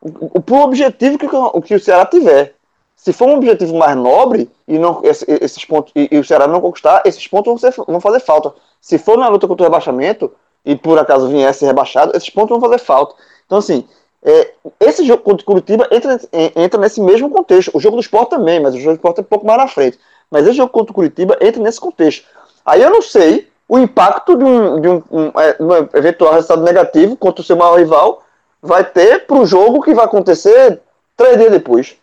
O, 0.00 0.40
o, 0.40 0.54
objetivo 0.62 1.18
que, 1.18 1.26
o, 1.26 1.62
que 1.62 1.74
o 1.74 1.80
Ceará 1.80 2.06
tiver. 2.06 2.54
Se 2.96 3.12
for 3.12 3.28
um 3.28 3.36
objetivo 3.36 3.76
mais 3.76 3.96
nobre 3.96 4.50
e 4.68 4.78
não 4.78 5.00
esses 5.02 5.64
pontos 5.64 5.92
e, 5.96 6.08
e, 6.10 6.18
o 6.18 6.24
Ceará 6.24 6.46
não 6.46 6.60
conquistar, 6.60 7.02
esses 7.04 7.26
pontos 7.26 7.46
vão, 7.46 7.58
ser, 7.58 7.74
vão 7.86 8.00
fazer 8.00 8.20
falta. 8.20 8.52
se 8.80 8.98
for 8.98 9.16
na 9.16 9.28
luta 9.28 9.48
contra 9.48 9.64
o 9.64 9.66
rebaixamento, 9.66 10.32
e 10.64 10.76
por 10.76 10.98
acaso 10.98 11.28
viesse 11.28 11.64
rebaixado, 11.64 12.16
esses 12.16 12.30
pontos 12.30 12.50
vão 12.50 12.60
fazer 12.60 12.78
falta. 12.78 13.14
Então, 13.46 13.58
assim, 13.58 13.86
é, 14.22 14.52
esse 14.78 15.04
jogo 15.04 15.22
contra 15.22 15.42
o 15.42 15.46
Curitiba 15.46 15.88
entra, 15.90 16.20
entra 16.54 16.80
nesse 16.80 17.00
mesmo 17.00 17.30
contexto. 17.30 17.70
O 17.74 17.80
jogo 17.80 17.96
do 17.96 18.02
esporte 18.02 18.30
também, 18.30 18.60
mas 18.60 18.74
o 18.74 18.78
jogo 18.78 18.92
do 18.92 18.96
esporte 18.96 19.18
é 19.18 19.22
um 19.22 19.24
pouco 19.24 19.46
mais 19.46 19.58
na 19.58 19.68
frente. 19.68 19.98
Mas 20.30 20.46
esse 20.46 20.56
jogo 20.56 20.72
contra 20.72 20.92
o 20.92 20.94
Curitiba 20.94 21.36
entra 21.40 21.62
nesse 21.62 21.80
contexto. 21.80 22.26
Aí 22.64 22.82
eu 22.82 22.90
não 22.90 23.02
sei 23.02 23.49
o 23.70 23.78
impacto 23.78 24.36
de 24.36 24.42
um, 24.42 24.80
de 24.80 24.88
um, 24.88 25.02
um, 25.12 25.26
é, 25.40 25.56
um 25.60 25.72
eventual 25.96 26.34
resultado 26.34 26.64
negativo 26.64 27.16
contra 27.16 27.40
o 27.40 27.44
seu 27.44 27.56
maior 27.56 27.78
rival 27.78 28.24
vai 28.60 28.82
ter 28.82 29.28
para 29.28 29.38
o 29.38 29.46
jogo 29.46 29.80
que 29.80 29.94
vai 29.94 30.06
acontecer 30.06 30.82
três 31.16 31.38
dias 31.38 31.52
depois. 31.52 31.96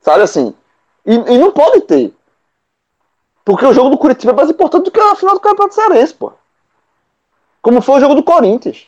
Sabe 0.00 0.22
assim? 0.22 0.54
E, 1.04 1.12
e, 1.12 1.38
não 1.38 1.50
pode 1.50 1.80
ter. 1.80 2.14
Porque 3.44 3.66
o 3.66 3.72
jogo 3.72 3.90
do 3.90 3.98
Curitiba 3.98 4.30
é 4.30 4.36
mais 4.36 4.48
importante 4.48 4.84
do 4.84 4.92
que 4.92 5.00
a 5.00 5.16
final 5.16 5.34
do 5.34 5.40
Campeonato 5.40 5.74
Cearense, 5.74 6.14
pô. 6.14 6.32
Como 7.60 7.82
foi 7.82 7.96
o 7.96 8.00
jogo 8.00 8.14
do 8.14 8.22
Corinthians. 8.22 8.86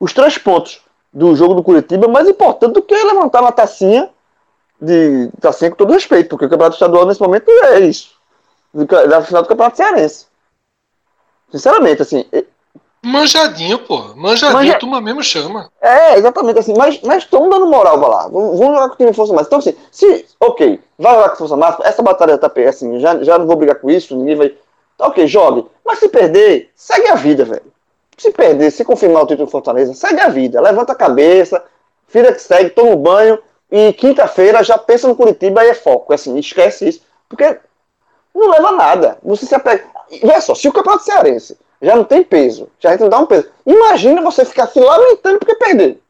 Os 0.00 0.14
três 0.14 0.38
pontos 0.38 0.80
do 1.12 1.36
jogo 1.36 1.52
do 1.52 1.62
Curitiba 1.62 2.06
é 2.06 2.08
mais 2.08 2.26
importante 2.26 2.72
do 2.72 2.80
que 2.80 2.94
levantar 2.94 3.42
uma 3.42 3.52
tacinha 3.52 4.08
de 4.80 5.30
tacinha 5.42 5.70
com 5.70 5.76
todo 5.76 5.92
respeito, 5.92 6.30
porque 6.30 6.46
o 6.46 6.48
Campeonato 6.48 6.76
Estadual 6.76 7.04
nesse 7.04 7.20
momento 7.20 7.50
é 7.50 7.80
isso. 7.80 8.17
Da 8.72 9.22
final 9.22 9.42
do 9.42 9.48
Campeonato 9.48 9.76
Cearense. 9.76 10.26
Sinceramente, 11.50 12.02
assim, 12.02 12.26
Manjadinho, 13.02 13.78
pô. 13.78 14.14
Manjadinho, 14.16 14.52
Manja... 14.52 14.78
turma 14.78 15.00
mesmo 15.00 15.22
chama. 15.22 15.70
É, 15.80 16.18
exatamente 16.18 16.58
assim. 16.58 16.74
Mas, 16.76 17.00
mas 17.02 17.22
estão 17.22 17.48
dando 17.48 17.66
moral 17.66 17.98
pra 17.98 18.08
lá. 18.08 18.22
Vamos, 18.28 18.58
vamos 18.58 18.74
jogar 18.74 18.88
com 18.88 18.94
o 18.94 18.96
time 18.96 19.12
força 19.12 19.32
máxima. 19.32 19.46
Então, 19.46 19.58
assim, 19.58 19.76
se, 19.90 20.26
ok, 20.40 20.80
vai 20.98 21.14
jogar 21.14 21.30
com 21.30 21.36
força 21.36 21.56
máxima, 21.56 21.86
essa 21.86 22.02
batalha 22.02 22.36
tá 22.36 22.50
assim, 22.68 22.98
já, 22.98 23.22
já 23.22 23.38
não 23.38 23.46
vou 23.46 23.56
brigar 23.56 23.76
com 23.76 23.90
isso, 23.90 24.16
ninguém 24.16 24.36
vai. 24.36 24.54
Tá 24.96 25.06
ok, 25.06 25.26
jogue. 25.26 25.64
Mas 25.84 26.00
se 26.00 26.08
perder, 26.08 26.70
segue 26.74 27.08
a 27.08 27.14
vida, 27.14 27.44
velho. 27.44 27.62
Se 28.16 28.32
perder, 28.32 28.70
se 28.72 28.84
confirmar 28.84 29.22
o 29.22 29.26
título 29.26 29.46
do 29.46 29.50
Fortaleza, 29.50 29.94
segue 29.94 30.20
a 30.20 30.28
vida. 30.28 30.60
Levanta 30.60 30.92
a 30.92 30.96
cabeça, 30.96 31.62
vida 32.12 32.32
que 32.32 32.42
segue, 32.42 32.70
toma 32.70 32.90
um 32.90 32.96
banho. 32.96 33.38
E 33.70 33.92
quinta-feira 33.92 34.64
já 34.64 34.76
pensa 34.76 35.06
no 35.06 35.14
Curitiba 35.14 35.64
e 35.64 35.68
é 35.68 35.74
foco. 35.74 36.12
Assim, 36.12 36.36
esquece 36.36 36.88
isso. 36.88 37.02
Porque 37.28 37.58
não 38.38 38.50
leva 38.50 38.72
nada. 38.72 39.18
Você 39.22 39.46
se 39.46 39.54
apega. 39.54 39.84
Veja 40.10 40.40
só, 40.40 40.54
se 40.54 40.68
o 40.68 40.72
Campeonato 40.72 41.04
Cearense 41.04 41.58
já 41.80 41.94
não 41.94 42.04
tem 42.04 42.22
peso. 42.22 42.68
Já 42.78 42.94
entra 42.94 43.08
dá 43.08 43.18
um 43.18 43.26
peso. 43.26 43.50
Imagina 43.64 44.22
você 44.22 44.44
ficar 44.44 44.66
se 44.66 44.80
lamentando 44.80 45.38
porque 45.38 45.54
perder. 45.54 46.00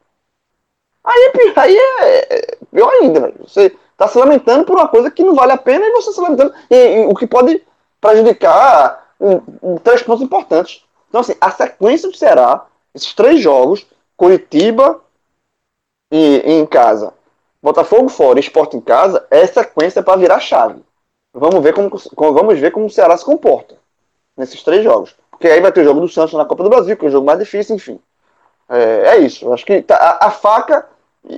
Aí, 1.04 1.32
aí 1.56 1.76
é, 1.76 2.34
é 2.34 2.58
pior 2.72 2.90
ainda, 2.90 3.20
velho. 3.20 3.36
Você 3.46 3.74
está 3.92 4.08
se 4.08 4.18
lamentando 4.18 4.64
por 4.64 4.76
uma 4.76 4.88
coisa 4.88 5.10
que 5.10 5.22
não 5.22 5.34
vale 5.34 5.52
a 5.52 5.58
pena 5.58 5.84
e 5.86 5.92
você 5.92 6.12
se 6.12 6.20
lamentando. 6.20 6.54
E, 6.70 6.76
e 6.76 7.06
o 7.06 7.14
que 7.14 7.26
pode 7.26 7.62
prejudicar 8.00 9.14
um, 9.20 9.40
um, 9.62 9.76
três 9.76 10.02
pontos 10.02 10.22
importantes. 10.22 10.84
Então, 11.08 11.20
assim, 11.20 11.34
a 11.40 11.50
sequência 11.50 12.08
do 12.08 12.16
Ceará, 12.16 12.66
esses 12.94 13.12
três 13.14 13.40
jogos, 13.40 13.86
Curitiba 14.16 15.00
e, 16.10 16.42
e 16.44 16.52
em 16.52 16.66
casa, 16.66 17.12
Botafogo 17.62 18.08
fora 18.08 18.38
e 18.38 18.40
Esporte 18.40 18.76
em 18.76 18.80
casa, 18.80 19.26
é 19.30 19.46
sequência 19.46 20.02
para 20.02 20.18
virar 20.18 20.40
chave. 20.40 20.82
Vamos 21.32 21.62
ver 21.62 21.74
como, 21.74 21.90
vamos 22.16 22.58
ver 22.58 22.70
como 22.70 22.86
o 22.86 22.90
Ceará 22.90 23.16
se 23.16 23.24
comporta 23.24 23.76
nesses 24.36 24.62
três 24.62 24.82
jogos. 24.82 25.14
Porque 25.30 25.46
aí 25.46 25.60
vai 25.60 25.70
ter 25.70 25.82
o 25.82 25.84
jogo 25.84 26.00
do 26.00 26.08
Santos 26.08 26.34
na 26.34 26.44
Copa 26.44 26.64
do 26.64 26.70
Brasil, 26.70 26.96
que 26.96 27.04
é 27.04 27.08
o 27.08 27.12
jogo 27.12 27.26
mais 27.26 27.38
difícil, 27.38 27.76
enfim. 27.76 28.00
É, 28.68 29.14
é 29.14 29.18
isso. 29.18 29.52
Acho 29.52 29.64
que 29.64 29.82
tá, 29.82 29.96
a, 29.96 30.26
a, 30.26 30.30
faca, 30.30 30.86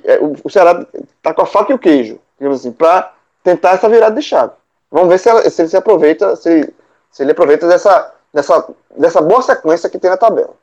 é, 0.05 0.19
o 0.19 0.49
Ceará 0.49 0.87
tá 1.23 1.35
com 1.35 1.43
a 1.43 1.47
faca 1.47 1.73
e 1.73 1.75
o 1.75 1.79
queijo, 1.79 2.19
digamos 2.39 2.61
assim, 2.61 2.73
para 2.73 3.13
tentar 3.43 3.73
essa 3.73 3.89
virada 3.89 4.15
de 4.15 4.23
chave. 4.23 4.53
Vamos 4.91 5.09
ver 5.09 5.19
se, 5.19 5.29
ela, 5.29 5.49
se 5.49 5.63
ele 5.63 5.69
se 5.69 5.77
aproveita, 5.77 6.35
se, 6.37 6.73
se 7.11 7.23
ele 7.23 7.33
aproveita 7.33 7.69
dessa, 7.69 8.13
dessa, 8.33 8.69
dessa 8.97 9.21
boa 9.21 9.43
sequência 9.43 9.89
que 9.89 9.99
tem 9.99 10.11
na 10.11 10.17
tabela. 10.17 10.55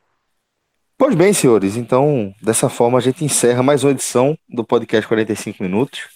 Pois 0.98 1.14
bem, 1.14 1.32
senhores, 1.32 1.76
então 1.76 2.34
dessa 2.42 2.68
forma 2.68 2.98
a 2.98 3.00
gente 3.00 3.24
encerra 3.24 3.62
mais 3.62 3.84
uma 3.84 3.92
edição 3.92 4.36
do 4.48 4.64
podcast 4.64 5.06
45 5.06 5.62
minutos. 5.62 6.08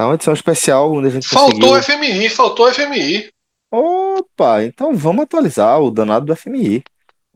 Tá 0.00 0.06
uma 0.06 0.14
edição 0.14 0.32
especial 0.32 0.90
onde 0.94 1.08
a 1.08 1.10
gente 1.10 1.28
Faltou 1.28 1.74
conseguiu... 1.74 1.98
FMI, 1.98 2.30
faltou 2.30 2.72
FMI. 2.72 3.30
Opa, 3.70 4.64
então 4.64 4.96
vamos 4.96 5.24
atualizar 5.24 5.78
o 5.78 5.90
danado 5.90 6.24
do 6.24 6.34
FMI. 6.34 6.82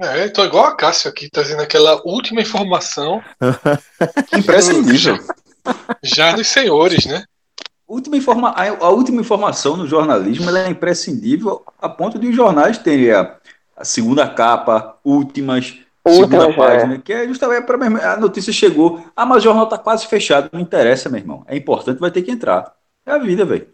É, 0.01 0.29
tô 0.29 0.43
igual 0.43 0.65
a 0.65 0.75
Cássio 0.75 1.11
aqui, 1.11 1.29
trazendo 1.29 1.61
aquela 1.61 2.01
última 2.07 2.41
informação. 2.41 3.23
Imprescindível. 4.35 5.19
Já 6.03 6.33
dos 6.33 6.49
senhores, 6.49 7.05
né? 7.05 7.25
Última 7.87 8.17
informa 8.17 8.55
a, 8.57 8.89
última 8.89 9.21
informação 9.21 9.77
no 9.77 9.87
jornalismo 9.87 10.49
é 10.57 10.71
imprescindível 10.71 11.63
a 11.79 11.87
ponto 11.87 12.19
de 12.19 12.29
os 12.29 12.35
jornais 12.35 12.79
terem 12.79 13.11
a, 13.11 13.37
a 13.77 13.85
segunda 13.85 14.27
capa, 14.27 14.99
últimas, 15.05 15.75
segunda 16.13 16.51
é. 16.51 16.53
página, 16.53 16.99
que 16.99 17.13
é 17.13 17.27
justamente 17.27 17.65
para 17.65 18.13
a 18.13 18.17
notícia 18.17 18.53
chegou. 18.53 19.03
Ah, 19.17 19.25
mas 19.25 19.39
o 19.39 19.45
jornal 19.45 19.67
tá 19.67 19.79
quase 19.79 20.07
fechado, 20.07 20.51
não 20.53 20.61
interessa, 20.61 21.09
meu 21.09 21.21
irmão. 21.21 21.45
É 21.47 21.57
importante, 21.57 21.99
vai 21.99 22.11
ter 22.11 22.23
que 22.23 22.31
entrar. 22.31 22.73
É 23.07 23.13
a 23.13 23.19
vida, 23.19 23.45
velho. 23.45 23.69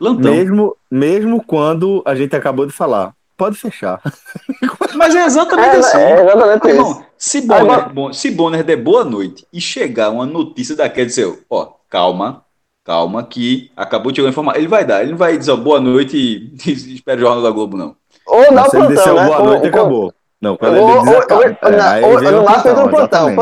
Lantão. 0.00 0.30
Mesmo, 0.30 0.76
mesmo 0.90 1.42
quando 1.42 2.02
a 2.04 2.14
gente 2.14 2.36
acabou 2.36 2.66
de 2.66 2.72
falar, 2.72 3.14
pode 3.36 3.56
fechar. 3.56 4.00
Mas 4.94 5.14
é 5.14 5.24
exatamente 5.24 5.76
é, 5.76 5.78
assim. 5.78 5.98
É 5.98 6.22
exatamente 6.22 6.68
irmão, 6.68 7.04
se 7.18 7.40
Bonner, 7.42 7.92
bom, 7.92 8.12
se 8.12 8.30
Bonner 8.30 8.64
der 8.64 8.76
boa 8.76 9.04
noite 9.04 9.46
e 9.52 9.60
chegar 9.60 10.10
uma 10.10 10.26
notícia 10.26 10.74
daquela 10.76 11.06
dizer, 11.06 11.44
ó, 11.48 11.72
calma, 11.88 12.44
calma, 12.84 13.24
que 13.24 13.70
acabou 13.76 14.12
de 14.12 14.16
chegar 14.16 14.30
informação. 14.30 14.58
Ele 14.58 14.68
vai 14.68 14.84
dar, 14.84 15.02
ele 15.02 15.12
não 15.12 15.18
vai 15.18 15.36
dizer 15.36 15.52
ó, 15.52 15.56
boa 15.56 15.80
noite 15.80 16.16
e, 16.16 16.54
e 16.70 16.94
espera 16.94 17.18
o 17.18 17.20
Jornal 17.20 17.42
da 17.42 17.50
Globo, 17.50 17.76
não. 17.76 17.96
Ou 18.26 18.52
não, 18.52 18.68
se 18.68 18.76
ele 18.76 18.88
desceu 18.88 19.14
né? 19.14 19.26
boa 19.26 19.42
noite, 19.42 19.66
acabou. 19.66 20.12
Não, 20.46 20.56
quando 20.56 20.76
ele 20.76 21.00
desacaba. 21.00 21.44
É, 21.44 22.30
no 22.30 22.44
máximo 22.44 22.70
entra 22.70 22.84
no 22.84 22.88
plantão. 22.88 23.34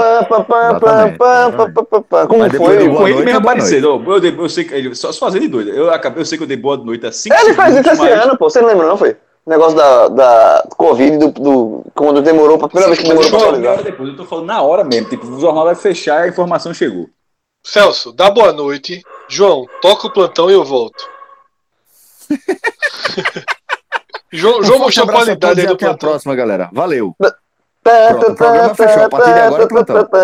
Como 2.27 2.51
foi? 2.51 2.89
Com 2.89 3.09
ele 3.09 3.25
mesmo 3.25 3.39
aparecendo. 3.41 4.03
Eu, 4.07 4.25
eu 4.25 4.49
sei 4.49 4.65
que 4.65 4.75
ele 4.75 4.95
só 4.95 5.13
fazendo 5.13 5.49
doido. 5.49 5.71
Eu, 5.71 5.93
acabei, 5.93 6.23
eu 6.23 6.25
sei 6.25 6.39
que 6.39 6.45
eu 6.45 6.49
dei 6.49 6.57
boa 6.57 6.79
noite 6.79 7.07
assim. 7.07 7.29
Ele 7.31 7.53
faz 7.53 7.77
isso 7.77 7.91
esse 7.91 8.09
ano, 8.09 8.39
pô. 8.39 8.49
Você 8.49 8.63
não 8.63 8.69
lembra, 8.69 8.87
não 8.87 8.97
foi? 8.97 9.17
O 9.45 9.51
negócio 9.51 9.77
da, 9.77 10.09
da 10.09 10.69
Covid, 10.79 11.19
do, 11.19 11.29
do, 11.33 11.85
quando 11.95 12.23
demorou, 12.23 12.57
pra 12.57 12.69
primeira 12.69 12.89
vez 12.89 13.03
que 13.03 13.09
demorou 13.09 13.31
pra 13.31 13.39
atualizar. 13.41 13.83
Depois, 13.83 14.09
eu 14.09 14.17
tô 14.17 14.25
falando 14.25 14.47
na 14.47 14.63
hora 14.63 14.83
mesmo. 14.83 15.11
Tipo, 15.11 15.27
o 15.27 15.39
jornal 15.39 15.65
vai 15.65 15.75
fechar 15.75 16.21
e 16.21 16.25
a 16.25 16.29
informação 16.29 16.73
chegou. 16.73 17.11
Celso, 17.63 18.13
dá 18.13 18.31
boa 18.31 18.53
noite. 18.53 19.03
João, 19.29 19.67
toca 19.83 20.07
o 20.07 20.13
plantão 20.13 20.51
e 20.51 20.55
eu 20.55 20.65
volto. 20.65 21.07
João, 24.35 24.63
João 24.65 24.81
mostrou 24.81 25.09
a 25.09 25.13
qualidade 25.13 25.61
aí 25.61 25.67
do 25.67 25.75
Até 25.75 25.87
a 25.87 25.97
próxima, 25.97 26.35
galera. 26.35 26.69
Valeu. 26.73 27.15
Pronto, 27.19 28.33
o 28.33 28.35
programa 28.35 28.75
fechou. 28.75 29.05
A 29.05 29.09
partir 29.09 29.33
de 29.33 29.41
agora 29.41 29.63
é 29.63 29.67
plantão. 29.67 30.09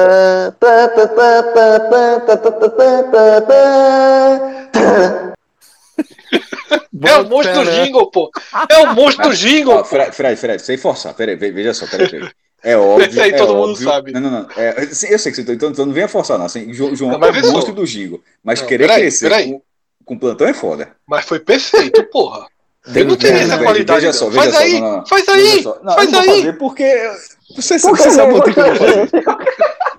É 7.03 7.17
o 7.17 7.29
monstro 7.29 7.65
do 7.65 7.71
jingle, 7.71 8.11
pô. 8.11 8.31
É 8.69 8.79
o 8.81 8.95
monstro 8.95 9.29
do 9.29 9.35
jingle. 9.35 9.79
Ah, 9.79 9.85
Fred, 9.85 10.13
Fred, 10.13 10.37
Fred, 10.37 10.63
sem 10.63 10.77
forçar. 10.77 11.15
Peraí, 11.15 11.35
veja 11.35 11.73
só, 11.73 11.87
peraí, 11.87 12.09
peraí. 12.09 12.31
É 12.63 12.77
óbvio. 12.77 13.09
Esse 13.09 13.21
aí 13.21 13.31
é 13.31 13.37
todo 13.37 13.55
óbvio. 13.55 13.69
mundo 13.69 13.79
sabe. 13.79 14.13
Não, 14.13 14.21
não, 14.21 14.31
não. 14.31 14.49
É, 14.57 14.85
eu 14.85 14.95
sei 14.95 15.11
que 15.11 15.19
você 15.19 15.41
então, 15.41 15.71
então 15.71 15.87
não 15.87 15.93
venha 15.93 16.09
forçar, 16.09 16.39
não. 16.39 16.47
Assim, 16.47 16.73
João 16.73 16.95
não, 16.95 17.25
é 17.25 17.31
o 17.31 17.53
monstro 17.53 17.73
do 17.73 17.87
jingle. 17.87 18.23
Mas 18.45 18.61
não, 18.61 18.69
querer 18.69 18.87
peraí, 18.87 19.03
crescer 19.03 19.31
peraí. 19.31 19.53
Com, 19.53 19.63
com 20.05 20.19
plantão 20.19 20.47
é 20.47 20.55
foda. 20.55 20.91
Mas 21.07 21.25
foi 21.25 21.41
perfeito, 21.41 22.03
porra. 22.05 22.47
Eu 22.95 23.05
não 23.05 23.17
teria 23.17 23.43
essa 23.43 23.59
qualidade. 23.59 24.01
Veja 24.01 24.13
só, 24.13 24.29
veja 24.31 24.43
faz, 24.43 24.55
só, 24.55 24.61
aí, 24.63 24.81
não, 24.81 24.93
não. 24.93 25.07
faz 25.07 25.29
aí, 25.29 25.65
não, 25.65 25.95
faz 25.95 26.15
aí, 26.15 26.27
fazer 26.27 26.53
porque 26.55 27.11
você, 27.57 27.79
você 27.79 28.11
sabe 28.11 28.33
o 28.33 28.37
motivo 28.37 28.55
que 28.55 28.61
eu 28.61 28.75
vou 28.75 28.77
fazer. 28.77 29.11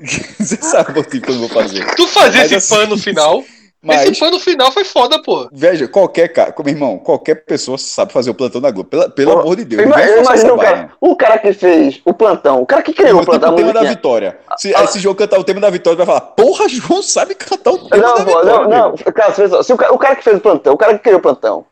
você 0.39 0.55
sabe 0.61 0.91
o 0.91 0.95
motivo 0.95 1.25
que 1.25 1.31
eu 1.31 1.39
vou 1.39 1.49
fazer. 1.49 1.95
Tu 1.95 2.07
fazer 2.07 2.41
esse 2.45 2.55
assim, 2.55 2.75
pano 2.75 2.97
final. 2.97 3.43
Mas, 3.83 4.03
esse 4.03 4.19
pano 4.19 4.39
final 4.39 4.71
foi 4.71 4.83
foda, 4.83 5.21
pô. 5.23 5.49
Veja, 5.51 5.87
qualquer 5.87 6.27
cara, 6.27 6.51
como 6.51 6.69
irmão, 6.69 6.99
qualquer 6.99 7.43
pessoa 7.45 7.79
sabe 7.79 8.13
fazer 8.13 8.29
o 8.29 8.35
plantão 8.35 8.61
da 8.61 8.69
Globo. 8.69 8.87
Pela, 8.87 9.09
pelo 9.09 9.33
pô, 9.33 9.39
amor 9.39 9.55
de 9.55 9.65
Deus. 9.65 9.81
Eu 9.81 10.21
imagino 10.21 10.53
o 10.53 10.57
cara, 10.57 10.91
o 11.01 11.15
cara 11.15 11.39
que 11.39 11.51
fez 11.51 11.99
o 12.05 12.13
plantão, 12.13 12.61
o 12.61 12.65
cara 12.65 12.83
que 12.83 12.93
criou 12.93 13.21
o 13.21 13.25
plantão. 13.25 13.53
o 13.53 13.55
tema 13.55 13.73
da 13.73 13.83
vitória. 13.83 14.37
Se 14.57 14.73
ah, 14.75 14.83
esse 14.83 14.99
jogo 14.99 15.15
cantar 15.15 15.39
o 15.39 15.43
tema 15.43 15.59
da 15.59 15.69
vitória, 15.71 15.97
vai 15.97 16.05
falar, 16.05 16.21
porra, 16.21 16.69
João 16.69 17.01
sabe 17.01 17.33
cantar 17.33 17.71
o 17.71 17.89
tema 17.89 18.07
não, 18.07 18.15
da 18.15 18.23
vitória. 18.23 18.51
Não, 18.51 18.69
não, 18.69 18.95
cara, 18.97 19.63
se 19.63 19.73
o, 19.73 19.77
cara, 19.77 19.93
o 19.93 19.97
cara 19.97 20.15
que 20.15 20.23
fez 20.23 20.37
o 20.37 20.41
plantão, 20.41 20.73
o 20.73 20.77
cara 20.77 20.93
que 20.93 21.03
criou 21.03 21.17
o 21.17 21.21
plantão, 21.21 21.65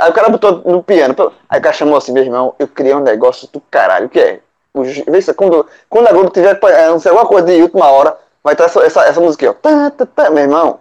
Aí 0.00 0.10
o 0.10 0.12
cara 0.12 0.28
botou 0.28 0.62
no 0.64 0.82
piano. 0.82 1.14
Aí 1.48 1.58
o 1.58 1.62
cara 1.62 1.72
chamou 1.74 1.96
assim, 1.96 2.12
meu 2.12 2.22
irmão, 2.22 2.54
eu 2.58 2.68
criei 2.68 2.94
um 2.94 3.00
negócio 3.00 3.48
do 3.52 3.60
caralho. 3.60 4.06
O 4.06 4.08
que 4.08 4.20
é? 4.20 4.40
Vê 4.74 5.34
quando, 5.34 5.66
quando 5.88 6.08
a 6.08 6.12
Globo 6.12 6.30
tiver 6.30 6.58
não 6.88 6.98
sei, 6.98 7.10
alguma 7.10 7.28
coisa 7.28 7.46
de 7.46 7.60
última 7.60 7.90
hora, 7.90 8.16
vai 8.42 8.56
ter 8.56 8.64
essa, 8.64 8.80
essa, 8.84 9.04
essa 9.04 9.30
aqui, 9.30 9.46
ó. 9.46 9.52
Tá, 9.52 9.90
tá, 9.90 10.06
tá. 10.06 10.30
Meu 10.30 10.44
irmão, 10.44 10.80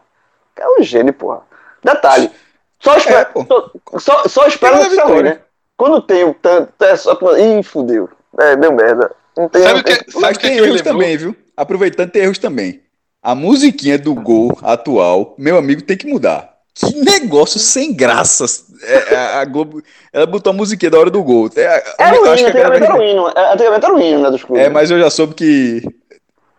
é 0.58 0.68
um 0.68 0.84
gênio, 0.84 1.14
porra. 1.14 1.42
Detalhe. 1.84 2.32
Só 2.80 2.98
espera. 2.98 3.30
É, 3.36 3.44
só, 3.46 3.72
só, 4.00 4.24
só 4.28 4.48
espera 4.48 4.90
céu, 4.90 5.22
né? 5.22 5.40
Quando 5.78 6.02
tem 6.02 6.24
o 6.24 6.34
tanto. 6.34 6.74
É 6.84 6.96
só, 6.96 7.18
ih, 7.38 7.64
fudeu. 7.64 8.10
É, 8.40 8.56
deu 8.56 8.72
merda. 8.72 9.12
Não 9.38 9.48
tem, 9.50 9.64
sabe 9.64 9.84
que, 9.84 10.04
tem, 10.04 10.22
mas 10.22 10.38
tem 10.38 10.58
erros 10.58 10.82
também, 10.82 11.18
viu? 11.18 11.36
Aproveitando, 11.56 12.12
tem 12.12 12.24
erros 12.24 12.38
também. 12.38 12.82
A 13.22 13.36
musiquinha 13.36 13.98
do 13.98 14.16
gol 14.16 14.58
atual, 14.64 15.36
meu 15.38 15.58
amigo, 15.58 15.82
tem 15.82 15.98
que 15.98 16.08
mudar. 16.08 16.58
Que 16.74 16.96
negócio 16.96 17.60
sem 17.60 17.94
graça 17.94 18.46
é, 18.84 19.16
a 19.16 19.46
Globo, 19.46 19.82
ela 20.12 20.26
botou 20.26 20.52
a 20.52 20.56
musiquinha 20.56 20.90
da 20.90 21.00
hora 21.00 21.10
do 21.10 21.24
gol. 21.24 21.50
É, 21.56 21.84
era 21.98 22.22
o 22.22 22.26
hino, 22.26 22.32
antigamente 22.32 22.84
era 22.84 22.96
o 22.96 23.04
hino. 23.04 23.28
Antigamente 23.28 23.86
era 23.86 23.94
o 23.94 24.00
hino, 24.00 24.22
né, 24.22 24.32
dos 24.32 24.44
clubes. 24.44 24.66
É, 24.66 24.70
mas 24.70 24.92
eu 24.92 25.00
já 25.00 25.10
soube 25.10 25.34
que 25.34 25.82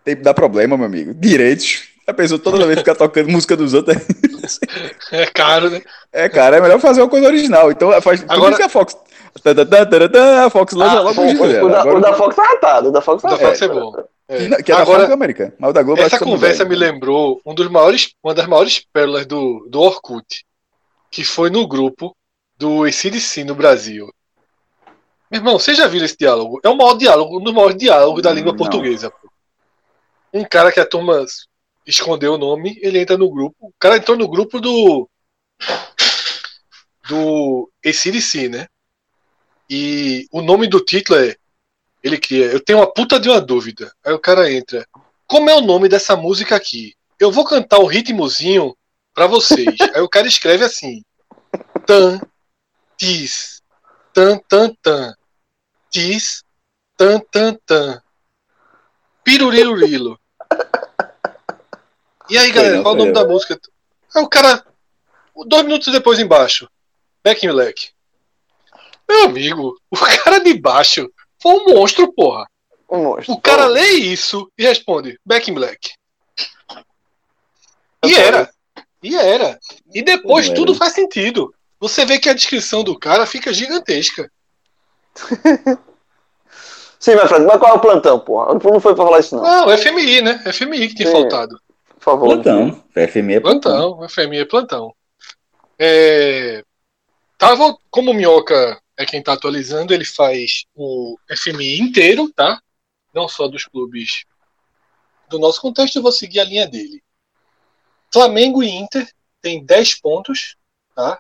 tem 0.05 0.17
que 0.17 0.23
dar 0.23 0.35
problema, 0.35 0.77
meu 0.77 0.87
amigo. 0.87 1.15
Direitos. 1.15 1.91
A 2.07 2.13
pessoa 2.13 2.39
toda 2.39 2.67
vez 2.67 2.79
ficar 2.81 2.95
tocando 2.95 3.31
música 3.33 3.57
dos 3.57 3.75
outros. 3.75 3.97
É 5.13 5.27
caro, 5.27 5.71
né? 5.71 5.81
É, 6.13 6.29
cara, 6.29 6.57
é 6.57 6.61
melhor 6.61 6.81
fazer 6.81 7.01
uma 7.01 7.09
coisa 7.09 7.27
original. 7.27 7.71
Então 7.71 7.93
faz. 8.01 8.25
Agora... 8.29 8.57
que 8.57 8.63
a 8.63 8.69
Fox. 8.69 8.97
A 9.35 10.51
Fox 10.51 10.75
lança 10.75 10.99
ah, 10.99 11.01
logo 11.01 11.23
o, 11.23 11.65
o, 11.65 11.69
da, 11.71 11.85
o 11.85 12.01
da 12.01 12.13
Fox 12.13 12.37
tá 12.37 12.43
ratado. 12.43 12.89
O 12.89 12.93
da 12.93 13.01
Fox 13.01 13.23
tá 13.23 13.29
O 13.29 13.31
da 13.31 13.39
Fox 13.39 13.63
é, 13.63 13.65
é 13.65 13.69
bom. 13.69 13.93
É. 14.29 14.63
Que 14.63 14.73
é 14.73 14.75
Agora, 14.75 15.07
da 15.07 15.15
América. 15.15 15.55
Mas 15.59 15.71
o 15.71 15.73
da 15.73 15.83
Globo 15.83 16.01
essa 16.01 16.19
conversa 16.19 16.65
me 16.65 16.75
lembrou 16.75 17.41
um 17.45 17.55
dos 17.55 17.69
maiores, 17.69 18.13
uma 18.23 18.35
das 18.35 18.47
maiores 18.47 18.85
pérolas 18.93 19.27
do, 19.27 19.67
do 19.71 19.81
Orkut, 19.81 20.45
que 21.13 21.23
foi 21.23 21.51
no 21.51 21.69
grupo 21.69 22.17
do 22.57 22.85
ACDC 22.85 23.45
no 23.45 23.55
Brasil. 23.55 24.11
Meu 25.31 25.41
irmão, 25.41 25.59
vocês 25.59 25.77
já 25.77 25.87
viram 25.87 26.07
esse 26.07 26.17
diálogo? 26.17 26.59
É 26.65 26.69
o 26.71 26.77
maior 26.77 26.95
diálogo, 26.95 27.39
um 27.39 27.45
dos 27.45 27.53
maiores 27.53 27.77
diálogos 27.77 28.23
da 28.23 28.33
língua 28.33 28.53
Não. 28.53 28.57
portuguesa. 28.57 29.13
Um 30.33 30.43
cara 30.43 30.73
que 30.73 30.81
a 30.81 30.87
turma 30.87 31.25
escondeu 31.87 32.35
o 32.35 32.39
nome, 32.39 32.79
ele 32.81 32.99
entra 32.99 33.19
no 33.19 33.31
grupo. 33.31 33.57
O 33.61 33.73
cara 33.79 33.99
entrou 33.99 34.17
no 34.17 34.27
grupo 34.27 34.59
do. 34.59 35.09
do 37.07 37.71
ACDC, 37.85 38.49
né? 38.49 38.67
E 39.69 40.27
o 40.33 40.41
nome 40.41 40.67
do 40.67 40.81
título 40.81 41.19
é. 41.19 41.37
Ele 42.03 42.19
cria. 42.19 42.47
Eu 42.47 42.59
tenho 42.59 42.79
uma 42.79 42.93
puta 42.93 43.21
de 43.21 43.29
uma 43.29 43.41
dúvida. 43.41 43.93
Aí 44.05 44.13
o 44.15 44.19
cara 44.19 44.51
entra. 44.51 44.87
Como 45.27 45.51
é 45.51 45.55
o 45.55 45.61
nome 45.61 45.89
dessa 45.89 46.17
música 46.17 46.57
aqui? 46.57 46.95
Eu 47.21 47.31
vou 47.31 47.45
cantar 47.45 47.79
o 47.79 47.87
ritmozinho 47.87 48.75
pra 49.15 49.27
vocês. 49.27 49.77
Aí 49.95 50.01
o 50.01 50.09
cara 50.09 50.27
escreve 50.27 50.65
assim: 50.65 51.03
Tan, 51.87 52.21
tis, 52.97 53.63
tan, 54.13 54.39
tan, 54.49 54.75
tan, 54.83 55.15
tis, 55.91 56.45
tan, 56.97 57.21
tan, 57.31 57.55
tan, 57.67 58.03
pirurirurilo. 59.25 60.19
E 62.31 62.39
aí, 62.39 62.51
galera, 62.51 62.83
qual 62.83 62.95
é 62.95 62.97
o 62.97 62.99
nome 62.99 63.13
da 63.13 63.27
música? 63.27 63.61
Aí 64.15 64.23
o 64.23 64.29
cara, 64.29 64.65
dois 65.47 65.65
minutos 65.65 65.93
depois 65.93 66.19
embaixo, 66.19 66.69
Back 67.23 67.45
in 67.45 67.51
Black. 67.51 67.91
Meu 69.09 69.25
amigo, 69.25 69.79
o 69.91 69.97
cara 69.97 70.39
de 70.39 70.55
baixo 70.55 71.11
foi 71.41 71.53
um 71.53 71.75
monstro, 71.75 72.13
porra. 72.13 72.47
Um 72.91 73.05
monstro. 73.05 73.35
O 73.35 73.41
cara 73.41 73.67
lê 73.67 73.91
isso 73.91 74.51
e 74.57 74.63
responde 74.63 75.19
Back 75.27 75.51
in 75.51 75.55
Black. 75.55 75.93
E 78.05 78.15
era. 78.15 78.51
E 79.03 79.17
era. 79.17 79.59
E 79.93 80.03
depois 80.03 80.49
tudo 80.51 80.75
faz 80.75 80.93
sentido. 80.93 81.53
Você 81.81 82.05
vê 82.05 82.19
que 82.19 82.29
a 82.29 82.35
descrição 82.35 82.85
do 82.85 82.99
cara 82.99 83.27
fica 83.27 83.53
gigantesca. 83.53 84.31
Sim, 87.01 87.17
mas 87.17 87.29
Fred, 87.29 87.45
mas 87.45 87.59
qual 87.59 87.73
é 87.73 87.77
o 87.77 87.81
plantão, 87.81 88.21
porra? 88.21 88.55
Não 88.55 88.61
foi 88.81 88.95
pra 88.95 89.05
falar 89.05 89.19
isso, 89.19 89.35
não. 89.35 89.43
Não, 89.43 89.77
FMI, 89.77 90.23
né? 90.23 90.39
FMI 90.53 90.89
que 90.89 90.95
tem 90.95 91.07
Sim. 91.07 91.13
faltado. 91.13 91.61
Por 91.99 92.01
favor. 92.01 92.27
Plantão. 92.29 92.85
FMI 92.95 93.35
é 93.35 93.41
plantão. 93.41 93.97
plantão. 93.97 94.09
FMI 94.09 94.39
é 94.39 94.45
plantão. 94.45 94.95
É... 95.77 96.63
Tava, 97.37 97.77
como 97.91 98.13
o 98.13 98.15
Minhoca 98.15 98.81
é 98.97 99.05
quem 99.05 99.19
está 99.19 99.33
atualizando, 99.33 99.93
ele 99.93 100.05
faz 100.05 100.65
o 100.77 101.17
FMI 101.37 101.81
inteiro, 101.81 102.31
tá? 102.33 102.61
Não 103.13 103.27
só 103.27 103.49
dos 103.49 103.65
clubes 103.65 104.25
do 105.29 105.41
nosso 105.41 105.61
contexto, 105.61 105.97
eu 105.97 106.03
vou 106.03 106.13
seguir 106.13 106.39
a 106.39 106.45
linha 106.45 106.69
dele. 106.69 107.03
Flamengo 108.13 108.63
e 108.63 108.71
Inter 108.71 109.09
tem 109.41 109.65
10 109.65 110.01
pontos, 110.01 110.57
tá? 110.95 111.19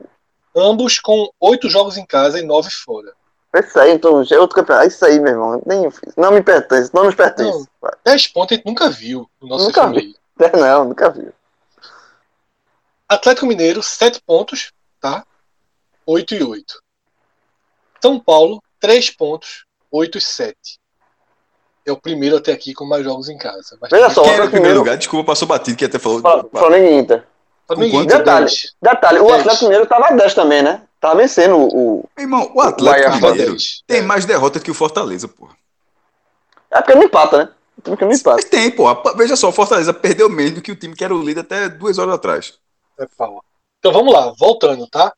Ambos 0.54 0.98
com 0.98 1.30
8 1.40 1.68
jogos 1.70 1.96
em 1.96 2.04
casa 2.04 2.38
e 2.38 2.42
9 2.42 2.70
fora. 2.70 3.12
Isso 3.54 3.78
aí, 3.78 3.92
então, 3.92 4.22
é 4.22 4.38
outro 4.38 4.56
campeonato. 4.56 4.88
Isso 4.88 5.04
aí, 5.04 5.20
meu 5.20 5.32
irmão. 5.32 5.62
Nem, 5.66 5.88
não 6.16 6.32
me 6.32 6.42
pertence, 6.42 6.90
não 6.94 7.04
nos 7.04 7.14
pertence. 7.14 7.68
Não, 7.82 7.90
10 8.04 8.26
pontos 8.28 8.52
a 8.52 8.56
gente 8.56 8.66
nunca 8.66 8.88
viu 8.88 9.30
no 9.40 9.48
nosso 9.48 9.66
nunca. 9.66 9.88
Vi. 9.88 10.16
Não, 10.58 10.84
nunca 10.86 11.10
viu. 11.10 11.32
Atlético 13.08 13.46
Mineiro, 13.46 13.82
7 13.82 14.22
pontos, 14.22 14.72
tá? 14.98 15.26
8 16.06 16.34
e 16.34 16.42
8. 16.42 16.82
São 18.00 18.18
Paulo, 18.18 18.62
3 18.80 19.10
pontos, 19.10 19.66
8 19.90 20.16
e 20.16 20.20
7. 20.20 20.56
É 21.84 21.92
o 21.92 21.96
primeiro 21.96 22.36
até 22.36 22.52
aqui 22.52 22.74
com 22.74 22.84
mais 22.84 23.04
jogos 23.04 23.28
em 23.28 23.36
casa. 23.36 23.76
Mas 23.80 23.90
Veja 23.90 24.10
só, 24.10 24.22
o 24.22 24.50
primeiro 24.50 24.78
lugar, 24.78 24.96
desculpa, 24.96 25.26
passou 25.26 25.48
batido 25.48 25.76
que 25.76 25.84
até 25.84 25.98
falou. 25.98 26.20
Flamengo 26.20 26.86
e 26.86 26.94
Inter. 26.94 27.24
Flamengo 27.66 28.02
Inter. 28.02 28.18
Detalhe, 28.18 28.50
detalhe 28.80 29.18
o 29.18 29.32
Atlético 29.32 29.64
Mineiro 29.64 29.84
estava 29.84 30.08
a 30.08 30.12
10 30.12 30.34
também, 30.34 30.62
né? 30.62 30.82
Tava 31.00 31.16
vencendo 31.16 31.56
o. 31.56 32.08
Irmão, 32.16 32.50
o 32.54 32.60
Atlético 32.60 33.26
o 33.26 33.30
Mineiro 33.30 33.56
tem 33.86 34.02
mais 34.02 34.24
derrota 34.24 34.60
que 34.60 34.70
o 34.70 34.74
Fortaleza, 34.74 35.26
porra. 35.26 35.56
É 36.70 36.80
porque 36.80 36.94
não 36.94 37.02
empata, 37.02 37.38
né? 37.38 37.48
Porque 37.82 38.04
não 38.04 38.12
empata. 38.12 38.36
Mas 38.36 38.44
tem, 38.44 38.70
porra. 38.70 39.02
Veja 39.16 39.34
só, 39.34 39.48
o 39.48 39.52
Fortaleza 39.52 39.92
perdeu 39.92 40.28
menos 40.28 40.52
do 40.52 40.62
que 40.62 40.70
o 40.70 40.76
time 40.76 40.94
que 40.94 41.04
era 41.04 41.14
o 41.14 41.22
líder 41.22 41.40
até 41.40 41.68
duas 41.68 41.98
horas 41.98 42.14
atrás. 42.14 42.54
É, 42.98 43.04
então 43.78 43.92
vamos 43.92 44.12
lá, 44.12 44.32
voltando, 44.38 44.86
tá? 44.86 45.12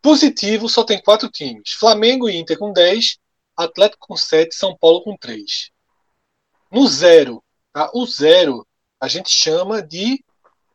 Positivo 0.00 0.68
só 0.68 0.84
tem 0.84 1.02
quatro 1.02 1.28
times: 1.28 1.72
Flamengo 1.72 2.28
e 2.28 2.36
Inter 2.36 2.58
com 2.58 2.72
10, 2.72 3.18
Atlético 3.56 4.08
com 4.08 4.16
7, 4.16 4.54
São 4.54 4.76
Paulo 4.76 5.02
com 5.02 5.16
3. 5.16 5.70
No 6.70 6.88
zero, 6.88 7.42
tá? 7.72 7.90
o 7.94 8.04
zero 8.06 8.66
a 9.00 9.06
gente 9.06 9.30
chama 9.30 9.82
de 9.82 10.24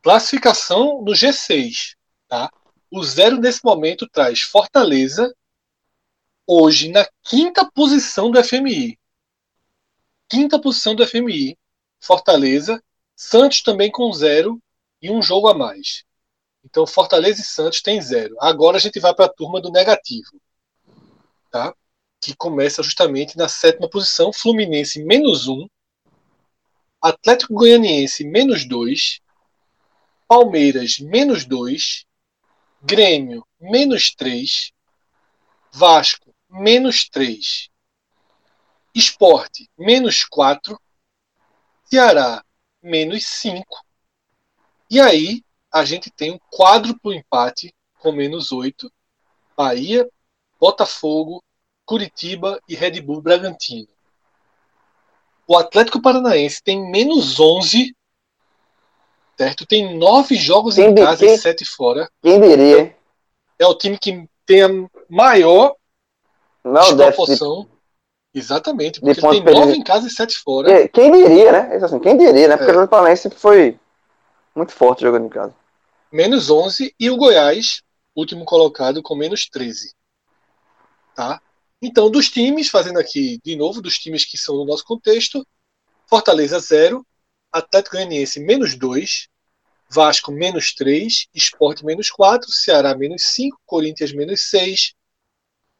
classificação 0.01 1.01
no 1.01 1.11
G6. 1.11 1.95
Tá? 2.27 2.49
O 2.91 3.03
zero 3.03 3.38
nesse 3.39 3.64
momento 3.64 4.07
traz 4.07 4.41
Fortaleza, 4.41 5.34
hoje 6.47 6.89
na 6.89 7.07
quinta 7.23 7.69
posição 7.72 8.31
do 8.31 8.43
FMI. 8.43 8.97
Quinta 10.30 10.60
posição 10.60 10.95
do 10.95 11.06
FMI. 11.06 11.57
Fortaleza, 11.99 12.81
Santos 13.15 13.61
também 13.61 13.91
com 13.91 14.11
zero 14.14 14.61
e 15.01 15.11
um 15.11 15.22
jogo 15.22 15.49
a 15.49 15.53
mais. 15.53 16.06
Então, 16.64 16.85
Fortaleza 16.85 17.41
e 17.41 17.45
Santos 17.45 17.81
tem 17.81 18.01
zero. 18.01 18.35
Agora 18.39 18.77
a 18.77 18.80
gente 18.80 18.99
vai 18.99 19.14
para 19.14 19.26
a 19.26 19.34
turma 19.34 19.60
do 19.61 19.72
negativo, 19.72 20.39
tá? 21.51 21.73
Que 22.22 22.36
começa 22.36 22.84
justamente 22.84 23.38
na 23.38 23.48
sétima 23.48 23.90
posição. 23.90 24.34
Fluminense, 24.34 25.04
menos 25.04 25.48
um. 25.48 25.68
Atlético 27.02 27.54
Goianiense, 27.54 28.24
menos 28.24 28.66
dois. 28.66 29.22
Palmeiras, 30.28 31.00
menos 31.00 31.46
dois. 31.46 32.06
Grêmio, 32.82 33.46
menos 33.60 34.14
três. 34.14 34.72
Vasco, 35.72 36.34
menos 36.50 37.08
três. 37.10 37.70
Esporte, 38.94 39.70
menos 39.78 40.24
quatro. 40.24 40.80
Ceará, 41.86 42.44
menos 42.82 43.26
cinco. 43.26 43.84
E 44.90 45.00
aí, 45.00 45.44
a 45.72 45.86
gente 45.86 46.10
tem 46.10 46.32
um 46.32 46.40
quádruplo 46.52 47.14
empate 47.14 47.74
com 48.00 48.12
menos 48.12 48.52
8. 48.52 48.91
Bahia, 49.56 50.10
Botafogo, 50.60 51.44
Curitiba 51.90 52.61
e 52.70 52.76
Red 52.76 53.02
Bull 53.02 53.20
Bragantino. 53.20 53.88
O 55.48 55.57
Atlético 55.57 55.99
Paranaense 55.99 56.61
tem 56.61 56.91
menos 56.91 57.40
11, 57.40 57.95
certo? 59.36 59.66
Tem 59.66 59.98
nove 59.98 60.36
jogos 60.36 60.76
quem 60.76 60.91
em 60.91 60.95
casa 60.95 61.26
quem, 61.26 61.34
e 61.34 61.38
sete 61.40 61.66
fora. 61.66 62.07
Quem 62.22 62.40
diria? 62.40 62.95
É 63.57 63.66
o 63.66 63.74
time 63.74 63.98
que 63.98 64.30
tem 64.45 64.61
a 64.61 64.70
maior 65.10 65.76
Não, 66.64 66.95
proporção. 66.95 67.68
Exatamente, 68.32 69.02
porque 69.02 69.20
tem 69.20 69.44
nove 69.44 69.74
em 69.74 69.84
casa 69.84 70.06
e 70.06 70.11
sete 70.11 70.38
fora. 70.38 70.88
Quem 70.90 71.11
diria, 71.11 71.52
né? 71.52 71.76
Assim, 71.84 71.99
quem 71.99 72.16
diria, 72.16 72.48
né? 72.48 72.56
Porque 72.56 72.70
é. 72.70 72.76
o 72.76 72.78
Atlético 72.78 72.91
Paranaense 72.91 73.30
foi 73.32 73.80
muito 74.56 74.72
forte 74.72 75.02
jogando 75.02 75.26
em 75.26 75.30
casa 75.30 75.56
menos 76.11 76.49
11 76.49 76.94
e 76.99 77.10
o 77.10 77.18
Goiás, 77.18 77.82
último 78.16 78.45
colocado, 78.45 79.02
com 79.02 79.16
menos 79.16 79.48
13. 79.48 79.94
Tá? 81.16 81.41
Então, 81.81 82.10
dos 82.10 82.30
times, 82.30 82.69
fazendo 82.69 82.99
aqui 82.99 83.39
de 83.43 83.56
novo, 83.56 83.81
dos 83.81 83.97
times 83.97 84.26
que 84.26 84.38
são 84.38 84.56
no 84.56 84.65
nosso 84.65 84.84
contexto, 84.84 85.45
Fortaleza 86.07 86.60
0, 86.60 87.06
Atlético 87.51 87.95
Goianiense 87.95 88.39
menos 88.39 88.76
2, 88.76 89.27
Vasco 89.89 90.31
menos 90.31 90.73
3, 90.73 91.27
Esporte 91.34 91.85
menos 91.85 92.10
4, 92.10 92.51
Ceará 92.51 92.95
menos 92.95 93.23
5, 93.27 93.60
Corinthians 93.65 94.11
menos 94.11 94.49
6, 94.49 94.93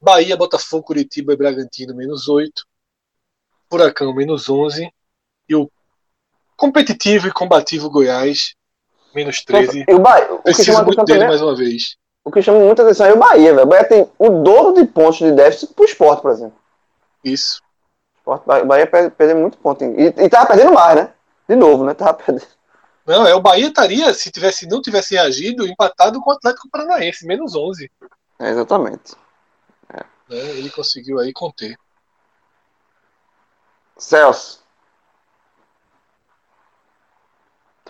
Bahia, 0.00 0.36
Botafogo, 0.36 0.84
Curitiba 0.84 1.32
e 1.32 1.36
Bragantino 1.36 1.94
menos 1.94 2.28
8, 2.28 2.64
Furacão 3.68 4.14
menos 4.14 4.48
11 4.48 4.90
e 5.48 5.54
o 5.54 5.70
competitivo 6.56 7.28
e 7.28 7.32
combativo 7.32 7.90
Goiás 7.90 8.54
Menos 9.14 9.42
13. 9.42 9.84
E 9.88 9.94
o 9.94 9.98
Bahia, 9.98 10.34
o 10.34 10.42
Precisa 10.42 10.82
muito 10.82 11.04
dele 11.04 11.26
mais 11.26 11.42
uma 11.42 11.54
vez. 11.54 11.96
O 12.24 12.30
que 12.30 12.42
chama 12.42 12.60
muita 12.60 12.82
atenção 12.82 13.06
é 13.06 13.12
o 13.12 13.18
Bahia, 13.18 13.54
velho. 13.54 13.66
O 13.66 13.68
Bahia 13.68 13.88
tem 13.88 14.10
o 14.18 14.42
dobro 14.42 14.74
de 14.74 14.84
pontos 14.86 15.18
de 15.18 15.32
déficit 15.32 15.74
pro 15.74 15.84
esporte, 15.84 16.22
por 16.22 16.30
exemplo. 16.30 16.56
Isso. 17.24 17.62
O 18.24 18.36
Bahia 18.66 18.86
perde, 18.86 19.10
perde 19.10 19.34
muito 19.34 19.58
ponto. 19.58 19.82
E, 19.84 20.06
e 20.06 20.28
tava 20.28 20.46
perdendo 20.46 20.72
mais, 20.72 20.96
né? 20.96 21.12
De 21.48 21.56
novo, 21.56 21.84
né? 21.84 21.94
Tava 21.94 22.14
perdendo. 22.14 22.46
Não, 23.06 23.26
é 23.26 23.34
o 23.34 23.40
Bahia 23.40 23.68
estaria, 23.68 24.12
se 24.14 24.30
tivesse, 24.30 24.68
não 24.68 24.80
tivesse 24.80 25.14
reagido, 25.14 25.66
empatado 25.66 26.20
com 26.20 26.30
o 26.30 26.32
Atlético 26.32 26.68
Paranaense, 26.70 27.26
menos 27.26 27.56
11. 27.56 27.90
É, 28.38 28.50
exatamente. 28.50 29.16
né? 30.28 30.36
Ele 30.36 30.70
conseguiu 30.70 31.18
aí 31.18 31.32
conter. 31.32 31.76
Celso. 33.96 34.62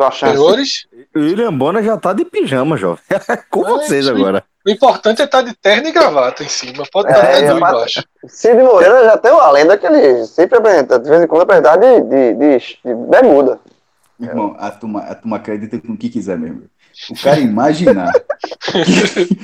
Tô 0.01 0.05
achando. 0.07 0.33
Senhores, 0.33 0.87
O 1.15 1.19
William 1.19 1.53
Bonner 1.53 1.85
já 1.85 1.95
tá 1.99 2.15
de 2.15 2.25
pijama, 2.25 2.75
jovem. 2.75 3.05
Com 3.51 3.63
vocês 3.63 4.09
agora. 4.09 4.43
o 4.67 4.71
importante 4.71 5.21
é 5.21 5.27
estar 5.27 5.43
de 5.43 5.53
terno 5.53 5.89
e 5.89 5.93
gravata 5.93 6.43
em 6.43 6.49
cima. 6.49 6.85
Pode 6.91 7.13
estar 7.13 7.23
É, 7.23 7.37
até 7.37 7.51
nu 7.51 7.59
embaixo. 7.59 8.03
Cid 8.27 8.63
Moreira 8.63 9.05
já 9.05 9.19
tem 9.19 9.31
uma 9.31 9.51
lenda 9.51 9.77
que 9.77 9.87
ele 9.87 10.25
sempre 10.25 10.57
apresenta, 10.57 10.99
de 10.99 11.07
vez 11.07 11.23
em 11.23 11.27
quando 11.27 11.43
apresenta 11.43 11.77
de, 11.77 12.01
de, 12.01 12.33
de, 12.33 12.59
de 12.83 12.95
bermuda. 13.11 13.61
Irmão, 14.19 14.57
a 14.59 14.71
turma, 14.71 15.01
a 15.01 15.15
turma 15.15 15.37
acredita 15.37 15.79
com 15.79 15.93
o 15.93 15.97
que 15.99 16.09
quiser 16.09 16.39
mesmo. 16.39 16.63
O 17.11 17.23
cara 17.23 17.39
imaginar 17.39 18.11
que, 18.73 19.35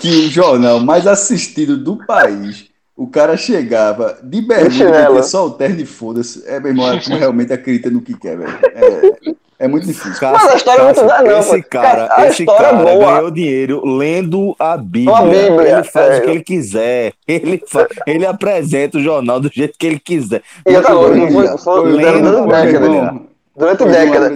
que 0.00 0.08
o 0.26 0.28
jornal 0.28 0.80
mais 0.80 1.06
assistido 1.06 1.76
do 1.76 2.04
país, 2.04 2.68
o 2.96 3.06
cara 3.06 3.36
chegava 3.36 4.18
de 4.24 4.40
bermuda, 4.42 5.22
só 5.22 5.46
o 5.46 5.52
terno 5.52 5.80
e 5.80 5.86
foda-se. 5.86 6.44
É, 6.48 6.58
meu 6.58 6.70
irmão, 6.72 6.86
a 6.90 6.98
turma 6.98 7.16
realmente 7.16 7.52
acredita 7.52 7.88
no 7.90 8.02
que 8.02 8.18
quer, 8.18 8.36
velho. 8.36 8.58
É, 8.74 9.40
é 9.60 9.68
muito 9.68 9.86
difícil. 9.86 10.28
Mas 10.32 10.48
a 10.48 10.54
história 10.56 10.84
não 10.92 11.06
dá, 11.06 11.22
não, 11.22 11.38
esse 11.38 11.62
cara, 11.62 12.08
A 12.10 12.26
esse 12.26 12.42
história 12.42 12.70
cara 12.70 12.90
é 12.90 12.94
boa. 12.96 13.12
ganhou 13.14 13.30
dinheiro 13.30 13.82
lendo 13.86 14.56
a 14.58 14.76
Bíblia. 14.76 15.14
Uma 15.14 15.22
Bíblia, 15.22 15.72
Ele 15.76 15.84
faz 15.84 16.14
é. 16.14 16.18
o 16.18 16.22
que 16.22 16.30
ele 16.30 16.42
quiser. 16.42 17.12
Ele, 17.28 17.62
fa- 17.68 17.86
ele 18.06 18.26
apresenta 18.26 18.98
o 18.98 19.00
jornal 19.02 19.38
do 19.38 19.48
jeito 19.52 19.78
que 19.78 19.86
ele 19.86 20.00
quiser. 20.00 20.42
E 20.66 20.74
outra 20.74 20.94
coisa, 20.94 21.30
foi, 21.30 21.58
foi 21.58 21.90
durante 21.92 22.22
décadas. 22.48 22.82
irmão. 22.88 23.26
Durante 23.56 23.84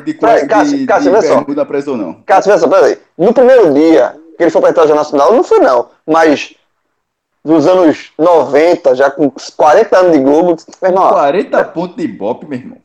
de, 0.05 0.15
Cássio, 0.15 0.87
Cássio, 0.87 1.13
vê 1.13 1.23
só. 1.23 1.37
bermuda 1.37 1.65
preso 1.65 1.93
ou 1.93 1.97
não. 1.97 2.15
Cássio, 2.27 2.53
vê 2.53 2.59
só, 2.59 2.69
peraí. 2.69 2.99
No 3.17 3.33
primeiro 3.33 3.73
dia 3.73 4.15
que 4.37 4.43
ele 4.45 4.51
foi 4.51 4.59
apresentar 4.59 4.83
o 4.85 4.87
Jornal 4.89 5.05
Nacional, 5.05 5.33
não 5.35 5.43
foi 5.45 5.61
não, 5.61 5.89
mas 6.07 6.55
dos 7.45 7.67
anos 7.67 8.11
90, 8.19 8.95
já 8.97 9.11
com 9.11 9.31
40 9.57 9.97
anos 9.99 10.13
de 10.13 10.19
Globo, 10.19 10.57
meu 10.83 10.91
irmão, 10.91 11.09
40 11.11 11.65
pontos 11.67 11.97
de 11.97 12.03
ibope, 12.05 12.47
meu 12.47 12.59
irmão. 12.59 12.79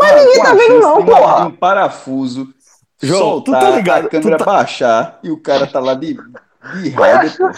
Mas 0.00 0.24
ninguém 0.24 0.42
tá 0.42 0.54
vendo 0.54 0.80
não, 0.80 1.04
porra. 1.04 1.46
um 1.46 1.50
parafuso, 1.50 2.48
João, 3.02 3.40
tu 3.40 3.50
soltar, 3.50 3.60
tá 3.62 3.70
ligado? 3.76 4.06
a 4.06 4.08
câmera 4.10 4.36
tá- 4.38 4.44
baixar 4.44 5.18
e 5.22 5.30
o 5.30 5.36
cara 5.40 5.66
tá 5.66 5.78
lá 5.80 5.94
de, 5.94 6.14
de 6.82 6.90
raiva. 6.90 7.32
pô. 7.38 7.50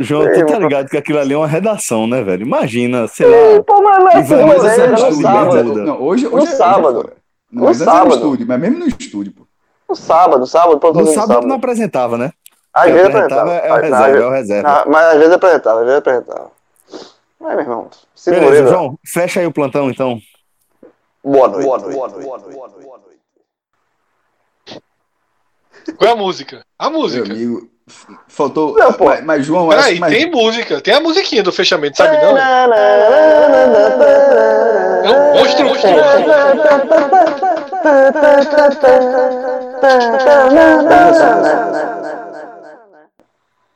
João, 0.00 0.24
tu 0.32 0.46
tá 0.46 0.58
ligado 0.58 0.88
que 0.88 0.96
aquilo 0.96 1.18
ali 1.18 1.34
é 1.34 1.36
uma 1.36 1.46
redação, 1.46 2.06
né, 2.06 2.22
velho? 2.22 2.42
Imagina, 2.42 3.06
sei 3.08 3.26
lá. 3.26 3.62
pô, 3.62 3.82
mas 3.82 3.98
não 3.98 4.10
é 4.10 4.20
E 4.20 4.24
Cid 4.24 4.34
vai, 4.34 4.44
mas 4.44 4.56
Moreira, 4.62 4.84
essa 4.94 5.06
no 5.10 5.22
sábado. 5.22 5.74
Não, 5.74 6.02
hoje, 6.02 6.24
No 6.28 6.36
hoje 6.36 6.52
é- 6.52 6.56
sábado. 6.56 6.98
hoje 6.98 7.08
é. 7.08 7.16
Não, 7.52 7.60
No 7.62 7.64
mas 7.68 7.76
sábado. 7.78 8.08
no 8.08 8.14
estúdio, 8.14 8.46
mas 8.46 8.60
mesmo 8.60 8.78
no 8.78 8.86
estúdio, 8.88 9.32
pô. 9.32 9.46
No 9.88 9.94
sábado, 9.94 10.46
sábado, 10.46 10.78
pô, 10.80 10.88
No 10.88 10.94
todo 11.04 11.12
sábado 11.14 11.46
não 11.46 11.56
apresentava, 11.56 12.16
né? 12.18 12.32
Às 12.72 12.90
vezes 12.90 13.06
apresentava 13.06 13.56
apresentava. 13.56 13.66
é 13.66 13.72
o 13.72 13.80
reserva, 13.82 14.18
é 14.24 14.26
o 14.26 14.30
reserva. 14.30 14.68
Ah, 14.68 14.84
Mas 14.86 15.04
às 15.06 15.18
vezes 15.18 15.32
apresentava, 15.32 15.78
às 15.80 15.84
vezes 15.86 15.98
apresentava. 15.98 16.50
Mas, 17.40 17.52
meu 17.52 17.60
irmão, 17.60 17.88
Cid 18.14 18.40
Beleza. 18.40 18.68
João, 18.68 18.98
fecha 19.06 19.40
aí 19.40 19.46
o 19.46 19.52
plantão 19.52 19.90
então. 19.90 20.18
Boa 21.26 21.48
noite. 21.48 21.64
Boa 21.66 21.78
noite. 21.78 21.94
Boa 21.96 22.38
noite. 22.38 22.54
Boa 22.54 22.98
noite. 22.98 23.16
Qual 25.98 26.08
é 26.10 26.12
a 26.12 26.16
música? 26.16 26.64
A 26.78 26.88
Meu 26.90 27.00
música. 27.00 27.24
amigo, 27.32 27.68
f- 27.88 28.06
faltou. 28.28 28.74
Não, 28.76 28.92
pô. 28.92 29.06
mas, 29.06 29.24
mas 29.24 29.44
João, 29.46 29.68
Peraí, 29.68 29.98
mas, 29.98 30.12
tem 30.12 30.30
música. 30.30 30.80
Tem 30.80 30.94
a 30.94 31.00
musiquinha 31.00 31.42
do 31.42 31.52
fechamento, 31.52 31.96
sabe 31.96 32.16
não? 32.22 32.36
É 32.38 32.42
É 35.04 35.10
um 35.10 35.34
monstro, 35.34 35.66
monstro, 35.66 35.90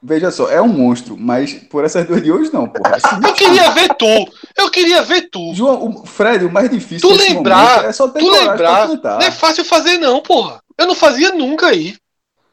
veja 0.02 0.30
só, 0.30 0.50
é 0.50 0.60
um 0.60 0.68
monstro, 0.68 1.16
mas 1.16 1.52
por 1.52 1.84
essas 1.84 2.06
duas 2.06 2.22
de 2.22 2.32
hoje 2.32 2.52
não, 2.52 2.68
porra. 2.68 2.98
Eu 3.26 3.34
queria 3.34 3.70
ver 3.70 3.94
tu. 3.94 4.32
Eu 4.56 4.70
queria 4.70 5.02
ver 5.02 5.28
tu. 5.30 5.54
João, 5.54 5.88
o 5.88 6.06
Fred, 6.06 6.44
o 6.44 6.52
mais 6.52 6.70
difícil 6.70 7.08
Tu 7.08 7.14
lembrar, 7.16 7.84
é 7.84 7.92
só 7.92 8.08
ter 8.08 8.20
Tu 8.20 8.30
lembrar. 8.30 8.88
Não 8.88 9.20
é 9.20 9.30
fácil 9.30 9.64
fazer, 9.64 9.98
não, 9.98 10.20
porra. 10.20 10.62
Eu 10.78 10.86
não 10.86 10.94
fazia 10.94 11.32
nunca 11.32 11.66
aí. 11.66 11.96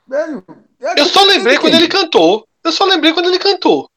Velho, 0.07 0.44
é 0.82 0.99
Eu 0.99 1.06
só 1.06 1.24
lembrei 1.24 1.57
quando 1.57 1.76
ele 1.76 1.88
cantou. 1.88 2.48
Eu 2.64 2.72
só 2.72 2.86
lembrei 2.86 3.14
quando 3.14 3.28
ele 3.28 3.40
cantou. 3.40 3.90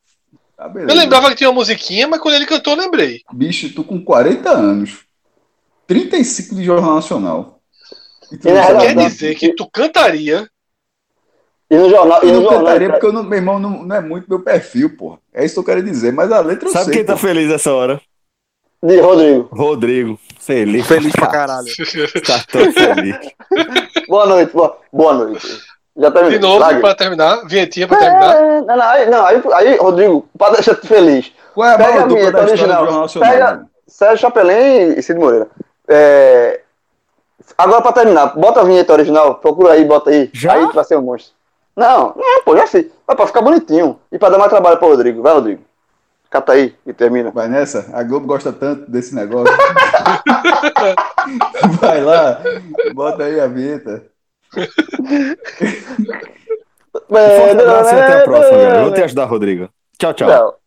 Beleza. 0.68 0.92
Eu 0.92 0.96
lembrava 0.96 1.30
que 1.30 1.36
tinha 1.36 1.48
uma 1.48 1.60
musiquinha, 1.60 2.06
mas 2.06 2.20
quando 2.20 2.34
ele 2.34 2.46
cantou, 2.46 2.74
eu 2.74 2.80
lembrei. 2.80 3.22
Bicho, 3.32 3.72
tu 3.72 3.82
com 3.82 4.04
40 4.04 4.50
anos, 4.50 4.98
35 5.86 6.54
de 6.54 6.64
Jornal 6.64 6.96
Nacional. 6.96 7.60
Quer 8.40 8.94
dizer 8.94 9.34
que 9.34 9.54
tu 9.54 9.68
cantaria. 9.70 10.48
E 11.70 11.76
no 11.76 11.88
jornal, 11.88 12.18
e 12.24 12.28
Eu 12.28 12.40
não 12.40 12.50
jornal, 12.50 12.76
porque 12.90 13.06
eu 13.06 13.12
não, 13.12 13.22
meu 13.22 13.38
irmão 13.38 13.58
não, 13.58 13.70
não 13.84 13.96
é 13.96 14.00
muito 14.00 14.26
meu 14.28 14.40
perfil, 14.40 14.96
porra. 14.96 15.18
É 15.32 15.44
isso 15.44 15.54
que 15.54 15.60
eu 15.60 15.64
quero 15.64 15.82
dizer, 15.82 16.12
mas 16.12 16.32
a 16.32 16.40
letra 16.40 16.68
eu 16.68 16.72
Sabe 16.72 16.86
sei. 16.86 16.94
quem 16.94 17.04
tá 17.04 17.12
pô. 17.12 17.18
feliz 17.20 17.50
essa 17.50 17.72
hora? 17.72 18.00
de 18.82 18.98
Rodrigo. 18.98 19.48
Rodrigo. 19.52 20.18
Feliz. 20.40 20.86
Feliz 20.86 21.12
pra 21.12 21.26
caralho. 21.28 21.66
Tá 22.26 22.42
tão 22.50 22.72
feliz. 22.72 23.18
Boa 24.08 24.26
noite, 24.26 24.52
boa, 24.52 24.78
boa 24.92 25.12
noite. 25.14 25.46
Já 25.96 26.10
terminou. 26.10 26.30
De 26.38 26.38
novo, 26.38 26.58
Largue. 26.60 26.80
pra 26.80 26.94
terminar. 26.94 27.46
Vinhetinha 27.46 27.86
pra 27.86 27.98
terminar. 27.98 28.36
É, 28.36 28.60
Não, 28.62 28.76
não, 28.76 28.82
aí, 28.88 29.10
não, 29.10 29.26
aí, 29.26 29.42
aí, 29.54 29.76
Rodrigo, 29.76 30.26
pra 30.36 30.50
deixar 30.50 30.74
tu 30.76 30.86
feliz. 30.86 31.30
Qual 31.54 31.68
é 31.68 31.74
a 31.74 31.76
Pega 31.76 32.00
a 32.00 32.06
dupla 32.06 32.16
vinheta 32.16 32.38
original. 32.40 32.66
do 32.78 32.84
Jornal 32.86 33.00
Nacional? 33.02 33.30
Pega-? 33.30 33.66
Sérgio 33.86 34.18
Chapelin 34.18 34.94
e 34.96 35.02
Cid 35.02 35.18
Moreira. 35.20 35.46
É, 35.86 36.60
Agora 37.58 37.82
pra 37.82 37.92
terminar, 37.92 38.26
bota 38.38 38.60
a 38.60 38.64
vinheta 38.64 38.92
original, 38.92 39.34
procura 39.34 39.72
aí, 39.74 39.84
bota 39.84 40.08
aí. 40.10 40.30
Já? 40.32 40.54
Aí 40.54 40.66
tu 40.68 40.74
vai 40.74 40.84
ser 40.84 40.96
um 40.96 41.02
monstro. 41.02 41.34
Não, 41.76 42.14
não, 42.16 42.42
pô, 42.44 42.56
já 42.56 42.66
sei. 42.66 42.90
Vai 43.06 43.16
pra 43.16 43.26
ficar 43.26 43.42
bonitinho. 43.42 43.98
E 44.12 44.18
pra 44.18 44.28
dar 44.28 44.38
mais 44.38 44.50
trabalho 44.50 44.78
pro 44.78 44.88
Rodrigo. 44.88 45.22
Vai, 45.22 45.32
Rodrigo. 45.32 45.62
Cata 46.30 46.52
aí 46.52 46.74
e 46.86 46.92
termina. 46.92 47.30
Vai 47.30 47.48
nessa? 47.48 47.90
A 47.92 48.04
Globo 48.04 48.26
gosta 48.26 48.52
tanto 48.52 48.88
desse 48.88 49.14
negócio. 49.14 49.52
Vai 51.80 52.00
lá, 52.00 52.40
bota 52.94 53.24
aí 53.24 53.40
a 53.40 53.46
vinheta. 53.46 54.04
Forte 56.92 57.50
abraço 57.50 57.94
e 57.94 58.00
até 58.00 58.20
a 58.20 58.24
próxima, 58.24 58.58
galera. 58.58 58.82
Vou 58.84 58.94
te 58.94 59.02
ajudar, 59.02 59.24
Rodrigo. 59.24 59.68
Tchau, 59.98 60.14
tchau. 60.14 60.28
Tchau. 60.28 60.59